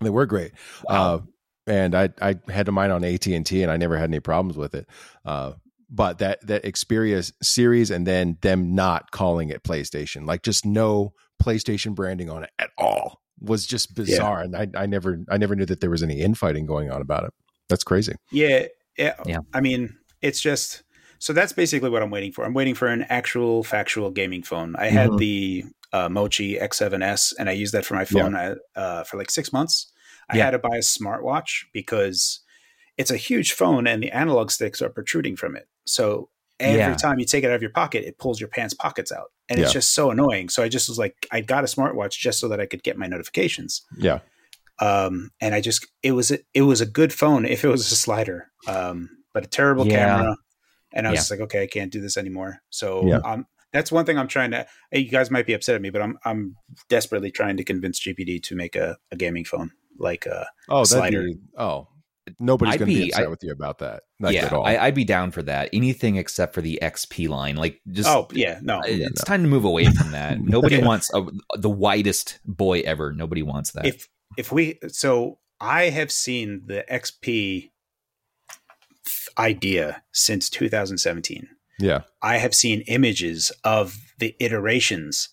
they 0.00 0.10
were 0.10 0.26
great. 0.26 0.52
Wow. 0.88 1.14
Uh, 1.14 1.20
and 1.66 1.94
I 1.94 2.10
I 2.20 2.36
had 2.48 2.70
mine 2.70 2.90
on 2.90 3.04
AT 3.04 3.26
and 3.26 3.46
T, 3.46 3.62
and 3.62 3.70
I 3.72 3.76
never 3.76 3.96
had 3.96 4.10
any 4.10 4.20
problems 4.20 4.56
with 4.56 4.74
it. 4.74 4.86
Uh, 5.24 5.52
but 5.90 6.18
that 6.18 6.46
that 6.46 6.64
Xperia 6.64 7.30
series, 7.42 7.90
and 7.90 8.06
then 8.06 8.38
them 8.42 8.74
not 8.74 9.10
calling 9.12 9.48
it 9.50 9.62
PlayStation, 9.62 10.26
like 10.26 10.42
just 10.42 10.66
no 10.66 11.12
PlayStation 11.42 11.94
branding 11.94 12.28
on 12.30 12.44
it 12.44 12.50
at 12.58 12.70
all, 12.76 13.20
was 13.40 13.66
just 13.66 13.94
bizarre. 13.94 14.40
And 14.40 14.56
I 14.56 14.68
I 14.76 14.86
never 14.86 15.20
I 15.30 15.36
never 15.38 15.54
knew 15.54 15.66
that 15.66 15.80
there 15.80 15.90
was 15.90 16.02
any 16.02 16.20
infighting 16.20 16.66
going 16.66 16.90
on 16.90 17.00
about 17.00 17.24
it. 17.24 17.32
That's 17.68 17.84
crazy. 17.84 18.14
Yeah, 18.30 18.66
yeah. 18.98 19.14
Yeah. 19.24 19.38
I 19.54 19.60
mean, 19.60 19.96
it's 20.20 20.40
just 20.40 20.82
so 21.18 21.32
that's 21.32 21.52
basically 21.54 21.88
what 21.88 22.02
I'm 22.02 22.10
waiting 22.10 22.32
for. 22.32 22.44
I'm 22.44 22.52
waiting 22.54 22.74
for 22.74 22.88
an 22.88 23.06
actual 23.08 23.62
factual 23.62 24.10
gaming 24.10 24.42
phone. 24.42 24.76
I 24.76 24.88
had 24.88 25.10
Mhm. 25.10 25.18
the 25.18 25.64
uh, 25.94 26.08
Moqi 26.08 26.60
X7S, 26.60 27.32
and 27.38 27.48
I 27.48 27.52
used 27.52 27.72
that 27.74 27.84
for 27.86 27.94
my 27.94 28.04
phone 28.04 28.34
uh, 28.34 28.54
uh, 28.76 29.04
for 29.04 29.16
like 29.16 29.30
six 29.30 29.52
months. 29.52 29.92
I 30.28 30.36
Yeah. 30.36 30.44
had 30.46 30.50
to 30.50 30.58
buy 30.58 30.76
a 30.76 30.80
smartwatch 30.80 31.50
because 31.72 32.40
it's 32.98 33.10
a 33.10 33.16
huge 33.16 33.52
phone, 33.52 33.86
and 33.86 34.02
the 34.02 34.10
analog 34.10 34.50
sticks 34.50 34.82
are 34.82 34.90
protruding 34.90 35.36
from 35.36 35.56
it. 35.56 35.66
So 35.86 36.28
every 36.58 36.78
Yeah. 36.78 36.94
time 36.96 37.18
you 37.18 37.26
take 37.26 37.44
it 37.44 37.50
out 37.50 37.56
of 37.56 37.62
your 37.62 37.70
pocket, 37.82 38.04
it 38.04 38.18
pulls 38.18 38.40
your 38.40 38.48
pants 38.48 38.74
pockets 38.74 39.12
out, 39.12 39.28
and 39.48 39.58
it's 39.60 39.72
just 39.72 39.94
so 39.94 40.10
annoying. 40.10 40.48
So 40.48 40.62
I 40.64 40.68
just 40.68 40.88
was 40.88 40.98
like, 40.98 41.14
I 41.30 41.40
got 41.40 41.64
a 41.64 41.66
smartwatch 41.68 42.18
just 42.18 42.38
so 42.40 42.48
that 42.48 42.60
I 42.60 42.66
could 42.66 42.82
get 42.82 42.98
my 42.98 43.06
notifications 43.06 43.82
Yeah, 43.96 44.20
um, 44.80 45.30
and 45.40 45.54
I 45.54 45.60
just 45.60 45.86
it 46.02 46.12
was 46.12 46.30
a, 46.30 46.38
it 46.54 46.62
was 46.62 46.80
a 46.80 46.86
good 46.86 47.12
phone 47.12 47.44
if 47.44 47.64
it 47.64 47.68
was 47.68 47.90
a 47.92 47.96
slider, 47.96 48.50
um, 48.66 49.08
but 49.32 49.44
a 49.44 49.48
terrible 49.48 49.84
Yeah. 49.86 49.92
camera. 49.94 50.36
And 50.92 51.06
I 51.06 51.10
was 51.10 51.16
Yeah. 51.18 51.20
just 51.22 51.30
like, 51.32 51.40
okay, 51.40 51.62
I 51.62 51.66
can't 51.66 51.92
do 51.92 52.00
this 52.00 52.16
anymore. 52.16 52.58
So 52.70 53.06
Yeah. 53.08 53.20
That's 53.74 53.92
one 53.92 54.06
thing 54.06 54.16
I'm 54.16 54.28
trying 54.28 54.52
to. 54.52 54.66
You 54.92 55.10
guys 55.10 55.30
might 55.30 55.46
be 55.46 55.52
upset 55.52 55.74
at 55.74 55.82
me, 55.82 55.90
but 55.90 56.00
I'm 56.00 56.16
I'm 56.24 56.56
desperately 56.88 57.30
trying 57.30 57.58
to 57.58 57.64
convince 57.64 58.00
GPD 58.00 58.42
to 58.44 58.56
make 58.56 58.74
a, 58.76 58.96
a 59.12 59.16
gaming 59.16 59.44
phone 59.44 59.72
like 59.98 60.26
uh 60.26 60.44
Oh, 60.70 60.84
Slider. 60.84 61.24
be 61.24 61.36
oh. 61.58 61.88
Nobody's 62.40 62.74
I'd 62.74 62.78
going 62.78 62.88
to 62.90 62.94
be 62.96 63.02
be- 63.04 63.10
upset 63.10 63.26
I- 63.26 63.28
with 63.28 63.40
you 63.44 63.52
about 63.52 63.80
that. 63.80 64.04
Like 64.18 64.34
yeah, 64.34 64.46
at 64.46 64.52
all. 64.54 64.64
I, 64.64 64.78
I'd 64.78 64.94
be 64.94 65.04
down 65.04 65.30
for 65.30 65.42
that. 65.42 65.68
Anything 65.74 66.16
except 66.16 66.54
for 66.54 66.62
the 66.62 66.78
XP 66.80 67.28
line. 67.28 67.56
Like, 67.56 67.82
just 67.90 68.08
oh 68.08 68.28
yeah 68.32 68.60
no 68.62 68.78
Uh, 68.78 68.86
Yeah, 68.86 69.08
it's 69.08 69.22
time 69.24 69.42
to 69.42 69.48
move 69.48 69.66
away 69.66 69.84
from 69.90 70.12
that. 70.12 70.40
Nobody 70.40 70.76
Okay. 70.76 70.86
wants 70.86 71.12
a, 71.12 71.26
the 71.58 71.68
widest 71.68 72.38
boy 72.46 72.80
ever. 72.80 73.12
Nobody 73.12 73.42
wants 73.42 73.72
that. 73.72 73.84
if 73.84 74.08
if 74.38 74.50
we 74.50 74.78
so 74.88 75.38
I 75.60 75.90
have 75.90 76.10
seen 76.10 76.62
the 76.64 76.82
XP 76.90 77.72
idea 79.38 80.02
since 80.12 80.48
2017. 80.48 81.48
Yeah, 81.78 82.02
I 82.22 82.38
have 82.38 82.54
seen 82.54 82.82
images 82.82 83.52
of 83.64 83.96
the 84.18 84.34
iterations 84.40 85.28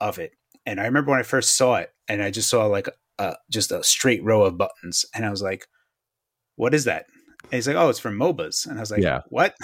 of 0.00 0.18
it. 0.18 0.32
And 0.64 0.80
I 0.80 0.84
remember 0.84 1.10
when 1.12 1.20
I 1.20 1.24
first 1.24 1.56
saw 1.56 1.76
it 1.76 1.90
and 2.08 2.22
I 2.22 2.30
just 2.30 2.50
saw 2.50 2.66
like 2.66 2.88
a, 3.18 3.36
just 3.50 3.70
a 3.72 3.82
straight 3.84 4.22
row 4.24 4.42
of 4.44 4.58
buttons. 4.58 5.04
And 5.14 5.24
I 5.24 5.30
was 5.30 5.40
like, 5.42 5.66
what 6.56 6.74
is 6.74 6.84
that? 6.84 7.06
And 7.44 7.52
he's 7.52 7.68
like, 7.68 7.76
oh, 7.76 7.88
it's 7.88 8.00
from 8.00 8.18
MOBAs. 8.18 8.66
And 8.66 8.76
I 8.78 8.80
was 8.80 8.90
like, 8.90 9.02
Yeah. 9.02 9.20
what? 9.28 9.54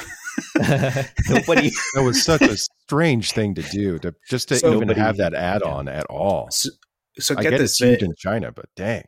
Nobody. 0.56 1.70
that 1.94 2.02
was 2.04 2.22
such 2.22 2.42
a 2.42 2.56
strange 2.56 3.32
thing 3.32 3.54
to 3.56 3.62
do 3.62 3.98
to 4.00 4.14
just 4.28 4.48
to 4.48 4.56
So- 4.56 4.68
even 4.68 4.80
Nobody- 4.88 5.00
have 5.00 5.16
that 5.18 5.34
add-on 5.34 5.88
at 5.88 6.06
all. 6.06 6.48
So, 6.50 6.70
so 7.18 7.34
I 7.36 7.42
get 7.42 7.50
get 7.50 7.58
this. 7.58 7.72
it's 7.72 7.80
huge 7.80 8.02
in 8.02 8.14
China, 8.16 8.52
but 8.52 8.66
dang, 8.76 9.04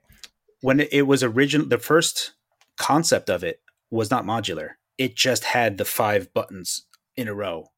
when 0.60 0.80
it, 0.80 0.88
it 0.92 1.02
was 1.02 1.22
original, 1.22 1.66
the 1.66 1.78
first 1.78 2.32
concept 2.76 3.30
of 3.30 3.42
it 3.44 3.60
was 3.90 4.10
not 4.10 4.24
modular. 4.24 4.70
It 4.98 5.16
just 5.16 5.44
had 5.44 5.78
the 5.78 5.84
five 5.84 6.32
buttons 6.34 6.86
in 7.16 7.28
a 7.28 7.34
row 7.34 7.68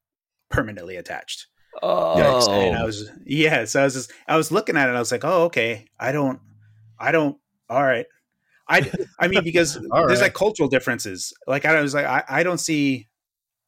permanently 0.49 0.95
attached. 0.95 1.47
oh, 2.47 2.51
and 2.51 2.75
I 2.75 2.83
was 2.83 3.09
yeah. 3.25 3.65
So 3.65 3.81
I 3.81 3.83
was 3.83 3.93
just 3.93 4.11
I 4.27 4.37
was 4.37 4.51
looking 4.51 4.77
at 4.77 4.85
it. 4.85 4.89
and 4.89 4.97
I 4.97 4.99
was 4.99 5.11
like, 5.11 5.25
oh 5.25 5.43
okay. 5.43 5.85
I 5.99 6.11
don't. 6.11 6.39
I 6.99 7.11
don't. 7.11 7.37
All 7.69 7.83
right. 7.83 8.05
I 8.67 8.91
I 9.19 9.27
mean 9.27 9.43
because 9.43 9.73
there's 9.91 9.91
right. 9.91 10.21
like 10.21 10.33
cultural 10.33 10.69
differences. 10.69 11.33
Like 11.45 11.65
I 11.65 11.79
was 11.81 11.93
like 11.93 12.05
I, 12.05 12.23
I 12.27 12.43
don't 12.43 12.59
see 12.59 13.07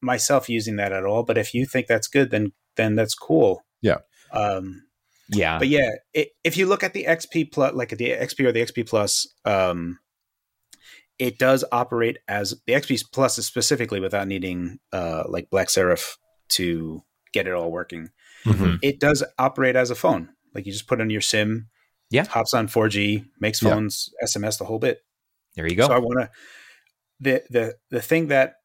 myself 0.01 0.49
using 0.49 0.77
that 0.77 0.91
at 0.91 1.05
all. 1.05 1.23
But 1.23 1.37
if 1.37 1.53
you 1.53 1.65
think 1.65 1.87
that's 1.87 2.07
good, 2.07 2.31
then 2.31 2.53
then 2.75 2.95
that's 2.95 3.15
cool. 3.15 3.63
Yeah. 3.81 3.97
Um. 4.31 4.83
yeah. 5.29 5.59
But 5.59 5.67
yeah, 5.67 5.91
it, 6.13 6.29
if 6.43 6.57
you 6.57 6.65
look 6.65 6.83
at 6.83 6.93
the 6.93 7.05
XP 7.05 7.51
plus, 7.51 7.73
like 7.73 7.89
the 7.89 8.11
XP 8.11 8.45
or 8.45 8.51
the 8.51 8.61
XP 8.61 8.87
plus, 8.87 9.27
um, 9.45 9.99
it 11.19 11.37
does 11.37 11.63
operate 11.71 12.17
as 12.27 12.55
the 12.65 12.73
XP 12.73 13.03
plus 13.13 13.37
is 13.37 13.45
specifically 13.45 13.99
without 13.99 14.27
needing 14.27 14.79
uh 14.93 15.23
like 15.27 15.49
Black 15.49 15.67
Serif 15.67 16.15
to 16.49 17.03
get 17.33 17.45
it 17.47 17.53
all 17.53 17.71
working 17.71 18.09
Mhm. 18.45 18.79
it 18.81 18.99
does 18.99 19.23
operate 19.37 19.75
as 19.75 19.91
a 19.91 19.95
phone. 19.95 20.29
Like 20.55 20.65
you 20.65 20.71
just 20.71 20.87
put 20.87 21.01
in 21.01 21.09
your 21.09 21.21
SIM, 21.21 21.67
Yeah. 22.09 22.25
hops 22.25 22.53
on 22.53 22.67
4G, 22.67 23.25
makes 23.39 23.61
Yeah. 23.61 23.71
phones 23.71 24.09
SMS 24.23 24.57
the 24.57 24.65
whole 24.65 24.79
bit. 24.79 25.01
There 25.55 25.67
you 25.67 25.75
go. 25.75 25.87
So 25.87 25.93
I 25.93 25.99
want 25.99 26.19
to 26.21 26.29
the 27.19 27.43
the 27.49 27.75
the 27.91 28.01
thing 28.01 28.27
that 28.27 28.55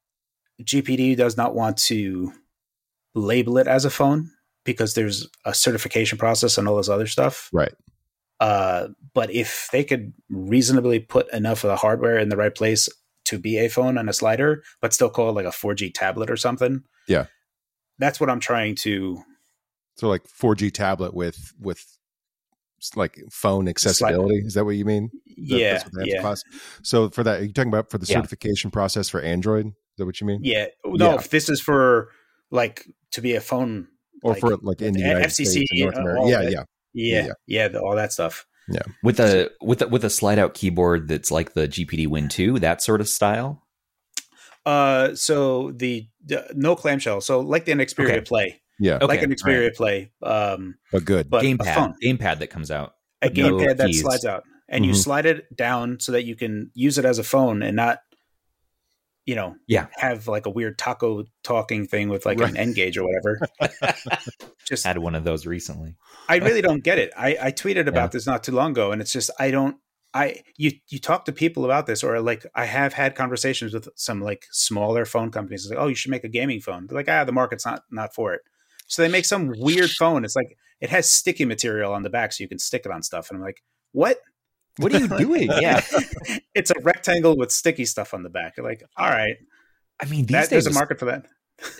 GPD 0.63 1.17
does 1.17 1.37
not 1.37 1.55
want 1.57 1.77
to 1.89 2.33
label 3.15 3.59
it 3.59 3.67
as 3.67 3.85
a 3.85 3.91
phone 3.91 4.31
because 4.65 4.95
there's 4.95 5.29
a 5.45 5.53
certification 5.53 6.19
process 6.19 6.57
and 6.57 6.69
all 6.69 6.77
this 6.77 6.89
other 6.89 7.07
stuff. 7.09 7.51
Right. 7.53 7.75
Uh, 8.41 8.88
but 9.14 9.31
if 9.33 9.69
they 9.73 9.85
could 9.85 10.12
reasonably 10.29 10.99
put 10.99 11.33
enough 11.33 11.64
of 11.64 11.69
the 11.69 11.76
hardware 11.76 12.19
in 12.19 12.29
the 12.29 12.37
right 12.37 12.55
place 12.55 12.88
to 13.26 13.38
be 13.38 13.59
a 13.59 13.69
phone 13.69 13.97
and 13.97 14.11
a 14.11 14.12
slider, 14.12 14.62
but 14.81 14.93
still 14.93 15.09
call 15.09 15.31
it 15.31 15.33
like 15.33 15.47
a 15.47 15.50
4G 15.50 15.93
tablet 15.95 16.31
or 16.31 16.37
something. 16.37 16.83
Yeah. 17.09 17.26
That's 17.99 18.21
what 18.21 18.29
I'm 18.29 18.41
trying 18.41 18.75
to 18.76 19.23
so 19.97 20.09
like 20.09 20.25
4G 20.26 20.73
tablet 20.73 21.14
with 21.14 21.53
with 21.61 21.85
like 22.97 23.19
phone 23.31 23.69
accessibility. 23.69 24.38
Is 24.38 24.55
that 24.55 24.64
what 24.64 24.73
you 24.73 24.85
mean? 24.85 25.11
Yeah, 25.25 25.73
that's 25.75 25.85
what 25.85 25.93
they 25.95 26.11
have 26.11 26.23
to 26.23 26.45
yeah. 26.50 26.61
So 26.83 27.09
for 27.11 27.23
that, 27.23 27.41
are 27.41 27.45
you 27.45 27.53
talking 27.53 27.73
about 27.73 27.91
for 27.91 27.99
the 27.99 28.07
Yeah. 28.07 28.17
certification 28.17 28.71
process 28.71 29.09
for 29.09 29.21
Android? 29.21 29.67
Is 29.69 29.73
that 29.99 30.07
what 30.07 30.21
you 30.21 30.26
mean? 30.26 30.41
Yeah. 30.43 30.67
No, 30.85 31.11
Yeah. 31.11 31.14
if 31.14 31.31
this 31.31 31.49
is 31.49 31.61
for 31.61 32.11
like 32.50 32.87
to 33.12 33.23
be 33.23 33.35
a 33.35 33.41
phone 33.41 33.88
Or 34.23 34.33
like, 34.33 34.41
for 34.41 34.57
like 34.57 34.83
in 34.83 34.93
the 34.93 35.00
United 35.00 35.25
FCC, 35.29 35.47
States 35.47 35.71
North 35.75 35.97
America? 35.97 36.23
Yeah, 36.26 36.43
yeah, 36.43 36.64
Yeah. 36.95 37.27
Yeah. 37.27 37.33
Yeah, 37.47 37.69
the, 37.69 37.81
all 37.81 37.97
that 37.97 38.13
stuff. 38.13 38.47
Yeah, 38.67 38.81
with 39.03 39.21
a 39.21 39.51
with 39.61 39.83
a, 39.83 39.89
with 39.89 40.05
a 40.05 40.11
slide 40.11 40.39
out 40.39 40.55
keyboard 40.55 41.07
that's 41.09 41.31
like 41.31 41.53
the 41.53 41.69
GPD 41.69 42.07
Win 42.09 42.31
2, 42.31 42.61
that 42.61 42.81
sort 42.81 43.03
of 43.03 43.09
style. 43.11 43.63
Uh 44.65 45.15
so 45.15 45.73
the, 45.73 46.09
the 46.25 46.47
no 46.55 46.75
clamshell. 46.75 47.21
So 47.21 47.41
like 47.41 47.67
the 47.67 47.73
Xperia 47.73 48.11
Okay. 48.13 48.21
Play. 48.23 48.63
yeah. 48.81 48.95
Okay, 48.97 49.07
like 49.07 49.23
an 49.23 49.31
Xperia 49.35 49.65
right. 49.67 49.75
Play. 49.75 50.13
Um 50.23 50.77
But 50.91 51.05
good. 51.05 51.29
but 51.29 51.43
gamepad, 51.45 51.95
gamepad 52.03 52.39
that 52.39 52.49
comes 52.49 52.71
out. 52.71 52.95
A 53.21 53.29
with 53.29 53.37
no 53.37 53.59
that 53.75 53.87
keys. 53.87 54.01
slides 54.01 54.25
out. 54.25 54.45
And 54.69 54.87
you 54.87 54.93
Mhm. 54.93 54.97
slide 54.97 55.27
it 55.27 55.55
down 55.55 56.01
so 56.01 56.13
that 56.13 56.25
you 56.25 56.35
can 56.35 56.71
use 56.73 56.97
it 56.97 57.05
as 57.05 57.19
a 57.19 57.25
phone 57.25 57.63
and 57.63 57.77
not 57.77 57.99
you 59.26 59.35
know, 59.35 59.57
Yeah. 59.66 59.87
have 59.97 60.28
like 60.28 60.47
a 60.47 60.50
weird 60.50 60.76
taco 60.78 61.25
talking 61.43 61.87
thing 61.87 62.09
with 62.09 62.26
like 62.26 62.38
Right. 62.40 62.50
an 62.50 62.57
N 62.57 62.73
gauge 62.75 62.99
or 62.99 63.04
whatever. 63.04 63.40
Just 64.69 64.85
Had 64.85 64.99
one 64.99 65.14
of 65.14 65.25
those 65.25 65.47
recently. 65.47 65.97
I 66.28 66.37
really 66.37 66.62
don't 66.62 66.83
get 66.85 66.99
it. 66.99 67.12
I, 67.16 67.37
I 67.40 67.52
tweeted 67.52 67.87
about 67.87 68.04
Yeah. 68.04 68.07
this 68.09 68.26
not 68.26 68.45
too 68.45 68.52
long 68.52 68.71
ago, 68.73 68.93
and 68.93 69.00
it's 69.00 69.12
just 69.12 69.31
I 69.38 69.50
don't. 69.50 69.76
I 70.16 70.43
you 70.57 70.73
you 70.88 70.99
talk 71.00 71.25
to 71.25 71.33
people 71.33 71.64
about 71.64 71.87
this, 71.87 72.04
or 72.04 72.21
like 72.21 72.47
I 72.54 72.66
have 72.66 72.93
had 72.93 73.14
conversations 73.14 73.75
with 73.75 73.88
some 73.97 74.21
like 74.23 74.47
smaller 74.52 75.04
phone 75.04 75.31
companies. 75.31 75.64
It's 75.64 75.71
like, 75.71 75.81
oh, 75.81 75.88
you 75.88 75.95
should 75.97 76.11
make 76.12 76.25
a 76.25 76.28
gaming 76.28 76.61
phone. 76.61 76.87
They're 76.87 76.97
like, 76.97 77.09
ah, 77.09 77.25
the 77.25 77.33
market's 77.33 77.66
not 77.66 77.83
not 77.90 78.14
for 78.14 78.33
it. 78.33 78.43
So 78.87 79.02
they 79.02 79.09
make 79.09 79.25
some 79.25 79.52
weird 79.57 79.90
phone. 79.90 80.25
It's 80.25 80.37
like 80.37 80.57
it 80.81 80.90
has 80.90 81.11
sticky 81.11 81.45
material 81.47 81.93
on 81.93 82.02
the 82.04 82.11
back, 82.11 82.33
so 82.33 82.43
you 82.45 82.49
can 82.49 82.59
stick 82.59 82.83
it 82.87 82.93
on 82.93 83.02
stuff. 83.02 83.28
And 83.31 83.38
I'm 83.38 83.43
like, 83.45 83.62
what? 83.93 84.19
What 84.78 84.95
are 84.95 84.99
you 84.99 85.09
doing? 85.19 85.49
yeah. 85.61 85.81
it's 86.54 86.71
a 86.71 86.81
rectangle 86.83 87.37
with 87.37 87.50
sticky 87.52 87.85
stuff 87.85 88.14
on 88.14 88.23
the 88.23 88.31
back. 88.31 88.57
You're 88.57 88.66
like, 88.66 88.83
all 88.97 89.09
right, 89.09 89.37
I 90.00 90.07
mean, 90.07 90.26
these 90.26 90.33
that, 90.33 90.40
days 90.43 90.64
there's 90.64 90.66
a 90.66 90.73
market 90.73 90.99
for 90.99 91.07
that. 91.07 91.26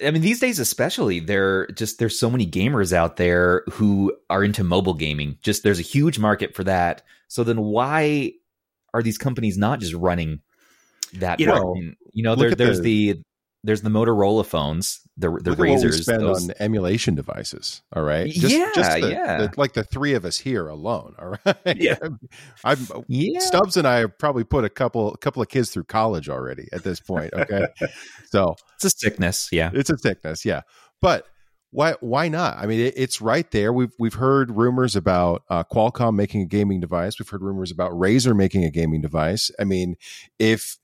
I 0.05 0.13
mean, 0.13 0.23
these 0.23 0.39
days 0.39 0.61
especially, 0.61 1.19
there 1.21 1.67
just 1.69 1.99
there's 1.99 2.19
so 2.19 2.31
many 2.31 2.47
gamers 2.47 2.93
out 2.93 3.17
there 3.17 3.65
who 3.73 4.17
are 4.31 4.45
into 4.45 4.63
mobile 4.63 4.95
gaming. 4.95 5.37
Just 5.43 5.65
there's 5.65 5.81
a 5.81 5.83
huge 5.83 6.19
market 6.19 6.55
for 6.55 6.63
that. 6.65 7.03
So 7.29 7.43
then, 7.43 7.61
why 7.61 8.33
are 8.93 9.03
these 9.03 9.19
companies 9.19 9.59
not 9.59 9.81
just 9.81 9.93
running 9.95 10.41
that? 11.15 11.41
You 11.41 11.47
know- 11.47 11.75
you 12.13 12.23
know, 12.23 12.37
there, 12.37 12.55
there's 12.55 12.81
the- 12.81 13.13
the 13.15 13.23
there's 13.65 13.81
the 13.83 13.89
Motorola 13.91 14.47
phones, 14.47 15.01
the 15.17 15.29
the 15.29 15.33
Look 15.33 15.41
at 15.47 15.49
what 15.51 15.59
we 15.59 15.71
Razors. 15.73 16.03
spend 16.03 16.21
those- 16.23 16.49
on 16.51 16.55
emulation 16.61 17.15
devices. 17.17 17.83
All 17.93 18.03
right, 18.05 18.27
Yeah, 18.27 18.71
the, 18.75 19.09
yeah. 19.11 19.37
the- 19.39 19.53
like 19.57 19.73
the 19.73 19.83
three 19.83 20.15
of 20.15 20.25
us 20.25 20.39
here 20.39 20.69
alone. 20.69 21.15
All 21.19 21.37
right, 21.45 21.57
Yeah. 21.77 21.97
I'm 22.63 22.79
yeah, 23.09 23.41
Stubbs 23.41 23.77
and 23.77 23.89
I 23.89 23.97
have 23.99 24.17
probably 24.19 24.45
put 24.45 24.65
a 24.65 24.69
couple 24.69 25.13
a 25.13 25.17
couple 25.19 25.43
of 25.43 25.49
kids 25.49 25.71
through 25.71 25.85
college 25.85 26.29
already 26.29 26.69
at 26.73 26.85
this 26.85 27.01
point. 27.01 27.33
Okay, 27.33 27.67
so 28.31 28.55
it's 28.77 28.85
a 28.85 28.91
sickness. 28.91 29.49
Yeah, 29.51 29.71
it's 29.75 29.91
a 29.91 29.99
sickness, 29.99 30.45
yeah. 30.45 30.61
But 31.01 31.27
why 31.71 31.95
why 32.01 32.29
not? 32.29 32.57
I 32.59 32.67
mean, 32.67 32.79
it, 32.81 32.95
it's 32.97 33.21
right 33.21 33.51
there. 33.51 33.73
We've 33.73 33.93
we've 33.99 34.15
heard 34.15 34.53
rumors 34.53 34.95
about 34.95 35.43
uh, 35.51 35.65
Qualcomm 35.65 36.15
making 36.15 36.43
a 36.43 36.47
gaming 36.47 36.81
device. 36.81 37.19
We've 37.19 37.29
heard 37.29 37.43
rumors 37.43 37.71
about 37.73 37.91
Razer 37.93 38.37
making 38.37 38.63
a 38.65 38.71
gaming 38.71 39.01
device. 39.01 39.51
I 39.59 39.65
mean, 39.65 39.97
if 40.39 40.77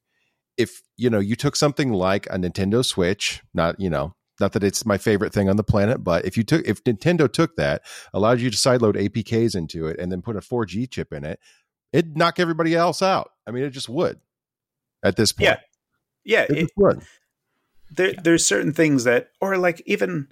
if 0.61 0.83
you 0.97 1.11
know 1.11 1.19
you 1.19 1.37
took 1.37 1.57
something 1.57 1.93
like 1.93 2.27
a 2.27 2.37
Nintendo 2.39 2.85
Switch, 2.85 3.43
not 3.55 3.79
you 3.81 3.91
know. 3.91 4.15
Not 4.39 4.53
that 4.55 4.65
it's 4.65 4.87
my 4.87 4.97
favorite 4.97 5.35
thing 5.35 5.51
on 5.51 5.57
the 5.57 5.63
planet, 5.63 6.03
but 6.03 6.25
if 6.25 6.35
you 6.39 6.45
took 6.45 6.67
if 6.67 6.83
Nintendo 6.85 7.31
took 7.31 7.57
that, 7.57 7.83
allowed 8.15 8.41
you 8.41 8.49
to 8.51 8.57
sideload 8.57 8.95
APKs 8.95 9.55
into 9.55 9.87
it, 9.87 9.99
and 10.01 10.11
then 10.11 10.23
put 10.23 10.35
a 10.35 10.41
4G 10.41 10.91
chip 10.91 11.13
in 11.13 11.25
it, 11.27 11.39
it'd 11.93 12.17
knock 12.17 12.41
everybody 12.41 12.75
else 12.75 13.03
out. 13.03 13.33
I 13.47 13.51
mean, 13.51 13.65
it 13.65 13.71
just 13.71 13.91
would. 13.91 14.19
At 15.05 15.17
this 15.17 15.33
point, 15.33 15.45
Yeah. 15.45 15.57
yeah, 16.25 16.43
it 16.49 16.65
it, 16.65 16.71
would. 16.77 17.03
there 17.91 18.15
there's 18.15 18.47
certain 18.47 18.73
things 18.73 19.05
that 19.05 19.29
or 19.43 19.59
like 19.59 19.83
even 19.85 20.29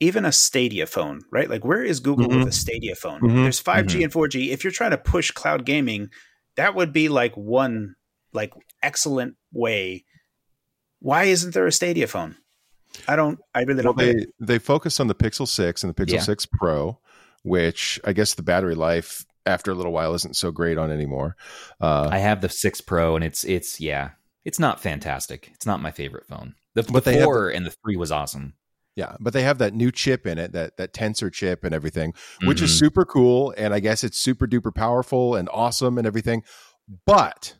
even 0.00 0.24
a 0.24 0.32
Stadia 0.32 0.86
phone, 0.86 1.20
right? 1.30 1.48
Like 1.48 1.64
where 1.64 1.84
is 1.84 2.00
Google 2.00 2.26
Mhm. 2.26 2.38
with 2.40 2.48
a 2.48 2.52
Stadia 2.52 2.96
phone? 2.96 3.20
Mhm. 3.20 3.42
There's 3.44 3.60
5G 3.60 4.02
and 4.02 4.12
4G. 4.12 4.50
If 4.50 4.64
you're 4.64 4.72
trying 4.72 4.90
to 4.90 4.98
push 4.98 5.30
cloud 5.30 5.64
gaming, 5.64 6.10
that 6.56 6.74
would 6.74 6.92
be 6.92 7.08
like 7.08 7.36
one 7.36 7.94
like 8.32 8.52
excellent 8.82 9.36
way. 9.52 10.04
Why 11.00 11.24
isn't 11.24 11.54
there 11.54 11.66
a 11.66 11.72
Stadia 11.72 12.06
phone? 12.06 12.36
I 13.08 13.16
don't 13.16 13.38
I 13.54 13.62
really 13.62 13.82
don't 13.82 13.96
get 13.98 14.16
they 14.16 14.26
they 14.54 14.58
focus 14.58 15.00
on 15.00 15.06
the 15.08 15.14
Pixel 15.14 15.48
Six 15.48 15.82
and 15.82 15.94
the 15.94 16.04
Pixel 16.04 16.14
Yeah. 16.14 16.20
Six 16.20 16.46
Pro, 16.46 16.98
which 17.42 17.98
I 18.04 18.12
guess 18.12 18.34
the 18.34 18.42
battery 18.42 18.74
life 18.74 19.24
after 19.46 19.70
a 19.70 19.74
little 19.74 19.92
while 19.92 20.14
isn't 20.14 20.36
so 20.36 20.50
great 20.52 20.78
on 20.78 20.90
anymore. 20.92 21.34
Uh, 21.80 22.08
I 22.12 22.18
have 22.18 22.40
the 22.42 22.48
six 22.48 22.80
Pro, 22.80 23.16
and 23.16 23.24
it's 23.24 23.44
it's 23.44 23.80
yeah, 23.80 24.10
it's 24.44 24.58
not 24.58 24.80
fantastic. 24.80 25.50
It's 25.54 25.66
not 25.66 25.80
my 25.82 25.90
favorite 25.90 26.26
phone. 26.26 26.54
The, 26.74 26.82
But 26.84 27.04
the 27.04 27.10
they 27.12 27.16
have 27.18 27.24
four 27.24 27.48
and 27.48 27.66
the 27.66 27.74
three 27.82 27.96
was 27.96 28.12
awesome. 28.12 28.54
yeah, 28.94 29.16
but 29.18 29.32
they 29.32 29.42
have 29.42 29.58
that 29.58 29.74
new 29.74 29.90
chip 29.90 30.26
in 30.26 30.36
it, 30.38 30.52
that 30.52 30.76
that 30.76 30.92
Tensor 30.92 31.32
chip 31.32 31.64
and 31.64 31.74
everything, 31.74 32.12
which 32.44 32.60
is 32.62 32.70
Mhm. 32.70 32.78
super 32.78 33.04
cool, 33.06 33.54
and 33.56 33.72
I 33.74 33.80
guess 33.80 34.04
it's 34.04 34.18
super 34.18 34.46
duper 34.46 34.72
powerful 34.74 35.34
and 35.34 35.48
awesome 35.52 35.96
and 35.98 36.06
everything. 36.06 36.44
But 37.06 37.56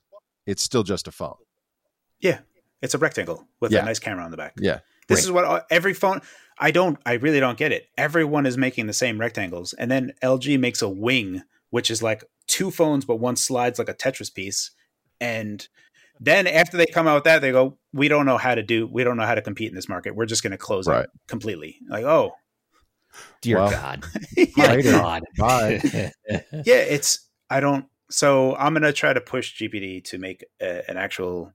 it's 0.46 0.62
still 0.62 0.82
just 0.82 1.08
a 1.08 1.12
phone. 1.12 1.36
Yeah. 2.22 2.38
It's 2.80 2.94
a 2.94 2.98
rectangle 2.98 3.46
with 3.60 3.70
Yeah. 3.72 3.82
a 3.82 3.84
nice 3.84 3.98
camera 3.98 4.24
on 4.24 4.30
the 4.30 4.36
back. 4.38 4.54
Yeah, 4.58 4.78
This 5.08 5.18
Right. 5.18 5.24
is 5.24 5.30
what 5.32 5.66
every 5.70 5.92
phone. 5.94 6.20
I 6.58 6.70
don't. 6.70 6.98
I 7.04 7.14
really 7.14 7.40
don't 7.40 7.58
get 7.58 7.72
it. 7.72 7.88
Everyone 7.98 8.46
is 8.46 8.56
making 8.56 8.86
the 8.86 8.92
same 8.92 9.18
rectangles, 9.20 9.72
and 9.74 9.90
then 9.90 10.12
LG 10.22 10.56
makes 10.58 10.80
a 10.82 10.88
wing, 10.88 11.42
which 11.70 11.90
is 11.90 12.02
like 12.02 12.24
two 12.46 12.70
phones, 12.70 13.04
but 13.04 13.16
one 13.16 13.36
slides 13.36 13.78
like 13.78 13.88
a 13.88 13.94
Tetris 13.94 14.32
piece. 14.32 14.70
And 15.20 15.66
then 16.20 16.46
after 16.46 16.76
they 16.76 16.86
come 16.86 17.06
out 17.08 17.14
with 17.16 17.24
that, 17.24 17.40
they 17.40 17.50
go, 17.52 17.78
"We 17.92 18.08
don't 18.08 18.26
know 18.26 18.38
how 18.38 18.54
to 18.54 18.62
do. 18.62 18.86
We 18.86 19.02
don't 19.04 19.16
know 19.16 19.26
how 19.26 19.34
to 19.34 19.42
compete 19.42 19.68
in 19.70 19.74
this 19.74 19.88
market. 19.88 20.14
We're 20.14 20.26
just 20.26 20.42
going 20.42 20.50
to 20.52 20.58
close 20.58 20.86
Right. 20.88 21.04
it 21.04 21.10
completely." 21.28 21.78
Like, 21.88 22.04
oh, 22.04 22.34
Dear 23.42 23.58
Well, 23.58 23.70
God, 23.70 24.04
yeah, 24.36 24.46
my 24.56 24.66
Later. 24.76 24.90
God, 24.92 25.22
Bye. 25.36 25.80
yeah. 26.28 26.74
It's. 26.74 27.28
I 27.50 27.60
don't. 27.60 27.86
So 28.10 28.54
I'm 28.56 28.72
going 28.72 28.82
to 28.84 28.92
try 28.92 29.12
to 29.12 29.20
push 29.20 29.60
GPD 29.60 30.04
to 30.04 30.18
make 30.18 30.44
a, 30.60 30.88
an 30.90 30.96
actual 30.96 31.52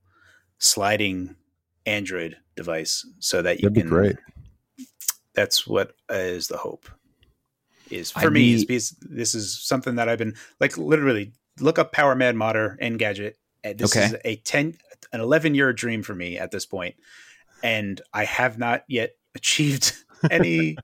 sliding 0.60 1.36
Android 1.86 2.38
device, 2.56 3.06
so 3.20 3.42
that 3.42 3.60
you 3.60 3.70
That'd 3.70 3.74
be 3.76 3.82
can 3.82 3.90
great. 3.90 4.16
that's 5.34 5.68
what 5.68 5.94
is 6.10 6.48
the 6.48 6.58
hope 6.58 6.90
is 7.90 8.12
for 8.12 8.20
I'd 8.28 8.34
me 8.34 8.42
be- 8.42 8.54
is 8.54 8.66
because 8.66 8.90
this 9.02 9.34
is 9.34 9.58
something 9.62 9.96
that 9.96 10.10
i've 10.10 10.18
been 10.18 10.36
like 10.60 10.78
literally 10.78 11.32
look 11.60 11.80
up 11.80 11.94
power 11.94 12.16
mad 12.16 12.36
modder 12.36 12.78
and 12.82 13.00
gadget 13.00 13.38
uh, 13.64 13.74
this 13.78 13.96
Okay. 13.96 14.06
is 14.08 14.16
a 14.26 14.36
10 14.38 14.76
an 15.14 15.22
11 15.22 15.56
year 15.56 15.72
dream 15.72 16.04
for 16.04 16.14
me 16.16 16.38
at 16.38 16.52
this 16.52 16.66
point 16.66 16.96
and 17.64 18.02
i 18.14 18.26
have 18.26 18.58
not 18.58 18.84
yet 18.90 19.12
achieved 19.36 19.94
any 20.32 20.76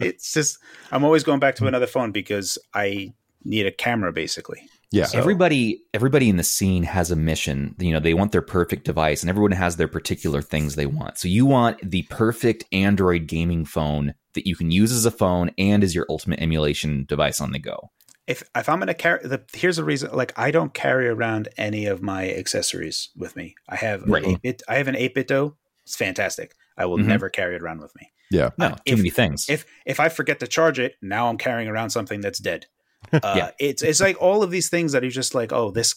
it's 0.00 0.32
just 0.32 0.58
i'm 0.90 1.04
always 1.04 1.22
going 1.22 1.38
back 1.38 1.54
to 1.56 1.66
another 1.66 1.86
phone 1.86 2.10
because 2.10 2.58
i 2.74 3.12
need 3.44 3.66
a 3.66 3.70
camera 3.72 4.12
basically 4.12 4.68
Yeah, 4.92 5.04
So- 5.04 5.18
everybody 5.18 5.82
everybody 5.94 6.28
in 6.28 6.36
the 6.36 6.42
scene 6.42 6.82
has 6.82 7.10
a 7.10 7.16
mission. 7.16 7.76
You 7.78 7.92
know 7.92 8.00
they 8.00 8.14
want 8.14 8.32
their 8.32 8.42
perfect 8.42 8.84
device 8.84 9.22
and 9.22 9.30
everyone 9.30 9.52
has 9.52 9.76
their 9.76 9.88
particular 9.88 10.42
things 10.42 10.74
they 10.74 10.86
want. 10.86 11.18
So 11.18 11.28
you 11.28 11.46
want 11.46 11.90
the 11.90 12.02
perfect 12.10 12.64
android 12.72 13.26
gaming 13.28 13.64
phone 13.64 14.14
that 14.34 14.46
you 14.46 14.56
can 14.56 14.70
use 14.70 14.92
as 14.92 15.04
a 15.06 15.10
phone 15.10 15.50
and 15.58 15.82
as 15.84 15.94
your 15.94 16.06
ultimate 16.08 16.40
emulation 16.40 17.04
device 17.08 17.40
on 17.40 17.52
the 17.52 17.58
go. 17.58 17.90
If 18.26 18.42
if 18.56 18.68
i'm 18.68 18.78
gonna 18.80 18.94
carry 18.94 19.26
the 19.26 19.42
here's 19.52 19.76
the 19.76 19.84
reason 19.84 20.10
like 20.12 20.32
i 20.36 20.50
don't 20.50 20.74
carry 20.74 21.08
around 21.08 21.48
any 21.56 21.86
of 21.86 22.02
my 22.02 22.28
accessories 22.32 23.10
with 23.16 23.34
me. 23.36 23.54
I 23.68 23.76
have 23.76 24.02
Right. 24.04 24.24
an 24.24 24.34
8-bit 24.36 24.62
i 24.68 24.74
have 24.76 24.88
an 24.88 24.94
8-bit 24.96 25.28
do 25.28 25.56
it's 25.84 25.96
fantastic. 25.96 26.54
I 26.76 26.86
will 26.86 26.98
Mhm. 26.98 27.06
never 27.06 27.28
carry 27.28 27.56
it 27.56 27.62
around 27.62 27.80
with 27.80 27.92
me. 27.96 28.12
Yeah. 28.30 28.50
no 28.58 28.66
Uh, 28.66 28.70
too 28.70 28.76
if- 28.86 28.96
many 28.98 29.10
things. 29.10 29.46
if 29.48 29.64
if 29.86 29.98
I 30.00 30.08
forget 30.08 30.38
to 30.40 30.46
charge 30.46 30.78
it, 30.78 30.94
now 31.02 31.28
I'm 31.28 31.38
carrying 31.38 31.68
around 31.68 31.90
something 31.90 32.20
that's 32.20 32.38
dead. 32.38 32.66
Uh, 33.12 33.34
Yeah. 33.36 33.50
it's 33.58 33.82
it's 33.82 34.00
like 34.00 34.20
all 34.20 34.42
of 34.42 34.50
these 34.50 34.68
things 34.68 34.92
that 34.92 35.04
are 35.04 35.10
just 35.10 35.34
like, 35.34 35.52
oh, 35.52 35.70
this. 35.70 35.94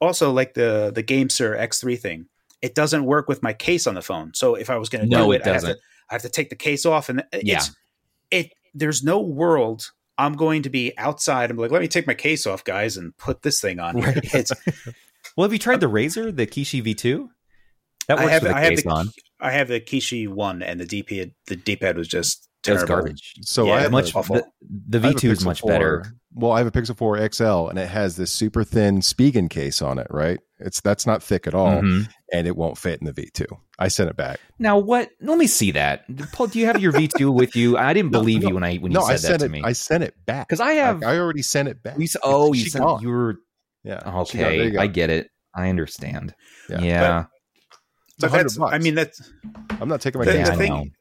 Also, 0.00 0.30
like 0.32 0.54
the 0.54 0.92
the 0.94 1.02
GameSir 1.02 1.58
X3 1.58 1.98
thing, 1.98 2.26
it 2.62 2.74
doesn't 2.74 3.04
work 3.04 3.28
with 3.28 3.42
my 3.42 3.52
case 3.52 3.86
on 3.86 3.94
the 3.94 4.02
phone. 4.02 4.32
So 4.34 4.54
if 4.54 4.70
I 4.70 4.76
was 4.76 4.88
going 4.88 5.02
to 5.04 5.10
No, 5.10 5.26
do 5.26 5.32
it 5.32 5.36
it, 5.40 5.46
I 5.46 5.52
have, 5.52 5.60
to, 5.62 5.66
doesn't. 5.66 5.80
I 6.10 6.14
have 6.14 6.22
to 6.22 6.28
take 6.28 6.50
the 6.50 6.56
case 6.56 6.86
off, 6.86 7.08
and 7.08 7.24
it's, 7.32 7.44
Yeah. 7.44 7.62
it. 8.30 8.52
There's 8.74 9.02
no 9.02 9.20
world 9.20 9.90
I'm 10.18 10.34
going 10.34 10.62
to 10.62 10.70
be 10.70 10.92
outside 10.98 11.50
and 11.50 11.56
be 11.56 11.62
like, 11.62 11.70
let 11.72 11.80
me 11.82 11.88
take 11.88 12.06
my 12.06 12.14
case 12.14 12.46
off, 12.46 12.62
guys, 12.62 12.96
and 12.96 13.16
put 13.16 13.42
this 13.42 13.60
thing 13.60 13.80
on. 13.80 13.96
Right. 13.96 14.18
It's 14.34 14.52
well 15.36 15.44
have 15.46 15.52
you 15.52 15.58
tried 15.58 15.80
the 15.80 15.86
razer 15.90 16.34
the 16.34 16.46
kishi 16.46 16.82
v2 16.82 17.28
that 18.08 18.18
I 18.18 18.22
works 18.24 18.32
have 18.34 18.42
with 18.42 18.52
a 18.52 18.56
I 18.56 18.60
have 18.60 18.70
case 18.70 18.82
the 18.84 18.90
on 18.90 19.08
I 19.40 19.50
have 19.52 19.68
the 19.68 19.80
Kishi 19.80 20.26
one, 20.28 20.62
and 20.62 20.78
the 20.80 20.84
D-pad 20.86 21.32
the 21.46 21.54
D-pad 21.56 21.96
was 21.96 22.08
just 22.08 22.48
It 22.66 22.72
was 22.72 22.82
terrible. 22.82 22.94
garbage 23.06 23.34
So 23.42 23.66
Yeah, 23.66 23.74
I 23.74 23.80
have 23.82 23.92
much 23.92 24.14
a, 24.14 24.18
awful. 24.18 24.36
the, 24.36 24.44
the 24.68 24.98
I 24.98 25.06
have 25.08 25.14
a 25.14 25.18
v2 25.18 25.30
is 25.30 25.44
much 25.44 25.60
4. 25.60 25.70
better 25.70 26.04
Well, 26.34 26.52
I 26.52 26.58
have 26.58 26.66
a 26.66 26.70
Pixel 26.70 26.96
4 26.96 27.28
XL, 27.32 27.68
and 27.68 27.78
it 27.78 27.88
has 27.88 28.16
this 28.16 28.30
super 28.30 28.62
thin 28.62 28.98
Spigen 29.00 29.48
case 29.50 29.80
on 29.82 29.98
it. 29.98 30.06
Right? 30.10 30.38
It's 30.60 30.80
that's 30.80 31.06
not 31.06 31.22
thick 31.22 31.46
at 31.46 31.54
all, 31.54 31.80
Mhm. 31.80 32.08
and 32.32 32.46
it 32.46 32.54
won't 32.56 32.76
fit 32.78 33.00
in 33.00 33.06
the 33.06 33.12
V2. 33.12 33.46
I 33.78 33.88
sent 33.88 34.10
it 34.10 34.16
back. 34.16 34.38
Now 34.58 34.78
what? 34.78 35.10
Let 35.20 35.38
me 35.38 35.46
see 35.46 35.70
that. 35.72 36.04
Paul, 36.32 36.48
do 36.48 36.58
you 36.58 36.66
have 36.66 36.80
your 36.80 36.92
V2 36.92 37.32
with 37.32 37.56
you? 37.56 37.76
I 37.78 37.92
didn't 37.94 38.10
No, 38.12 38.20
believe 38.20 38.42
no. 38.42 38.48
you 38.48 38.54
when 38.54 38.64
I 38.64 38.76
when 38.76 38.92
you 38.92 38.98
no, 38.98 39.04
I 39.04 39.12
said 39.16 39.20
sent 39.20 39.38
that 39.40 39.44
it. 39.46 39.48
to 39.48 39.52
me. 39.52 39.62
I 39.64 39.72
sent 39.72 40.04
it 40.04 40.14
back 40.26 40.48
Because 40.48 40.60
I 40.60 40.72
have. 40.72 41.02
I, 41.02 41.14
I 41.14 41.18
already 41.18 41.42
sent 41.42 41.68
it 41.68 41.82
back. 41.82 41.96
you, 41.98 42.04
s- 42.04 42.16
oh, 42.22 42.52
you 42.52 42.64
She 42.64 42.70
said 42.70 42.82
gone. 42.82 43.00
you 43.02 43.08
were 43.08 43.36
yeah. 43.84 43.98
She 44.00 44.04
gone. 44.38 44.46
Okay. 44.46 44.70
you. 44.72 44.78
I 44.78 44.86
get 44.86 45.10
it. 45.10 45.30
I 45.54 45.70
understand. 45.70 46.34
Yeah. 46.68 46.80
Yeah, 46.82 47.24
It's 48.10 48.18
But 48.20 48.32
that's. 48.32 48.58
I 48.60 48.78
mean 48.78 48.94
that's 48.96 49.22
I'm 49.80 49.88
not 49.88 50.00
taking 50.02 50.18
my 50.20 50.24
the- 50.26 50.32
case 50.32 50.46
the 50.46 50.52
I 50.52 50.54
off. 50.54 50.58
thing- 50.60 50.92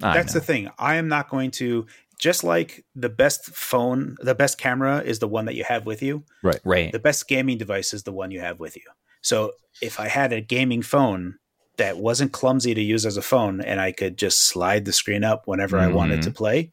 that's 0.00 0.34
know. 0.34 0.40
the 0.40 0.46
thing. 0.46 0.70
I 0.78 0.94
am 0.96 1.08
not 1.08 1.28
going 1.28 1.50
to 1.52 1.86
just 2.18 2.42
like 2.42 2.84
the 2.94 3.08
best 3.08 3.46
phone, 3.46 4.16
the 4.20 4.34
best 4.34 4.58
camera 4.58 5.00
is 5.00 5.20
the 5.20 5.28
one 5.28 5.44
that 5.46 5.54
you 5.54 5.64
have 5.64 5.86
with 5.86 6.02
you. 6.02 6.24
right. 6.42 6.60
Right. 6.64 6.92
The 6.92 6.98
best 6.98 7.28
gaming 7.28 7.58
device 7.58 7.94
is 7.94 8.02
the 8.02 8.12
one 8.12 8.30
you 8.30 8.40
have 8.40 8.60
with 8.60 8.76
you. 8.76 8.82
So 9.20 9.52
if 9.80 10.00
I 10.00 10.08
had 10.08 10.32
a 10.32 10.40
gaming 10.40 10.82
phone 10.82 11.38
that 11.76 11.98
wasn't 11.98 12.32
clumsy 12.32 12.74
to 12.74 12.82
use 12.82 13.06
as 13.06 13.16
a 13.16 13.22
phone 13.22 13.60
and 13.60 13.80
I 13.80 13.92
could 13.92 14.18
just 14.18 14.40
slide 14.46 14.84
the 14.84 14.92
screen 14.92 15.22
up 15.22 15.46
whenever 15.46 15.78
I 15.78 15.86
wanted 15.88 16.22
to 16.22 16.30
mm-hmm. 16.30 16.36
play, 16.36 16.72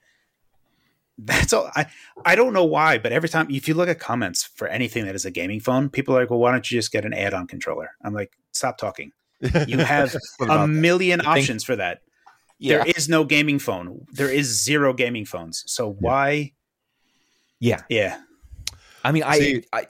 that's 1.17 1.53
all. 1.53 1.69
I 1.75 1.85
I 2.25 2.35
don't 2.35 2.53
know 2.53 2.65
why, 2.65 2.97
but 2.97 3.11
every 3.11 3.29
time 3.29 3.47
if 3.49 3.67
you 3.67 3.73
look 3.73 3.87
at 3.87 3.99
comments 3.99 4.43
for 4.43 4.67
anything 4.67 5.05
that 5.05 5.15
is 5.15 5.25
a 5.25 5.31
gaming 5.31 5.59
phone, 5.59 5.89
people 5.89 6.15
are 6.15 6.21
like, 6.21 6.29
"Well, 6.29 6.39
why 6.39 6.51
don't 6.51 6.69
you 6.69 6.77
just 6.77 6.91
get 6.91 7.05
an 7.05 7.13
add-on 7.13 7.47
controller?" 7.47 7.91
I'm 8.03 8.13
like, 8.13 8.37
"Stop 8.51 8.77
talking. 8.77 9.11
You 9.67 9.77
have 9.77 10.15
a 10.41 10.67
million 10.67 11.21
think- 11.21 11.29
options 11.29 11.63
for 11.63 11.75
that." 11.77 12.01
Yeah. 12.57 12.77
There 12.83 12.93
is 12.95 13.09
no 13.09 13.25
gaming 13.25 13.59
phone. 13.59 14.05
There 14.11 14.29
is 14.29 14.63
zero 14.63 14.93
gaming 14.93 15.25
phones. 15.25 15.63
So 15.67 15.91
why? 15.99 16.53
yeah. 17.59 17.81
Yeah, 17.89 18.21
I 19.03 19.11
mean, 19.11 19.23
I, 19.23 19.37
See- 19.39 19.63
I, 19.73 19.87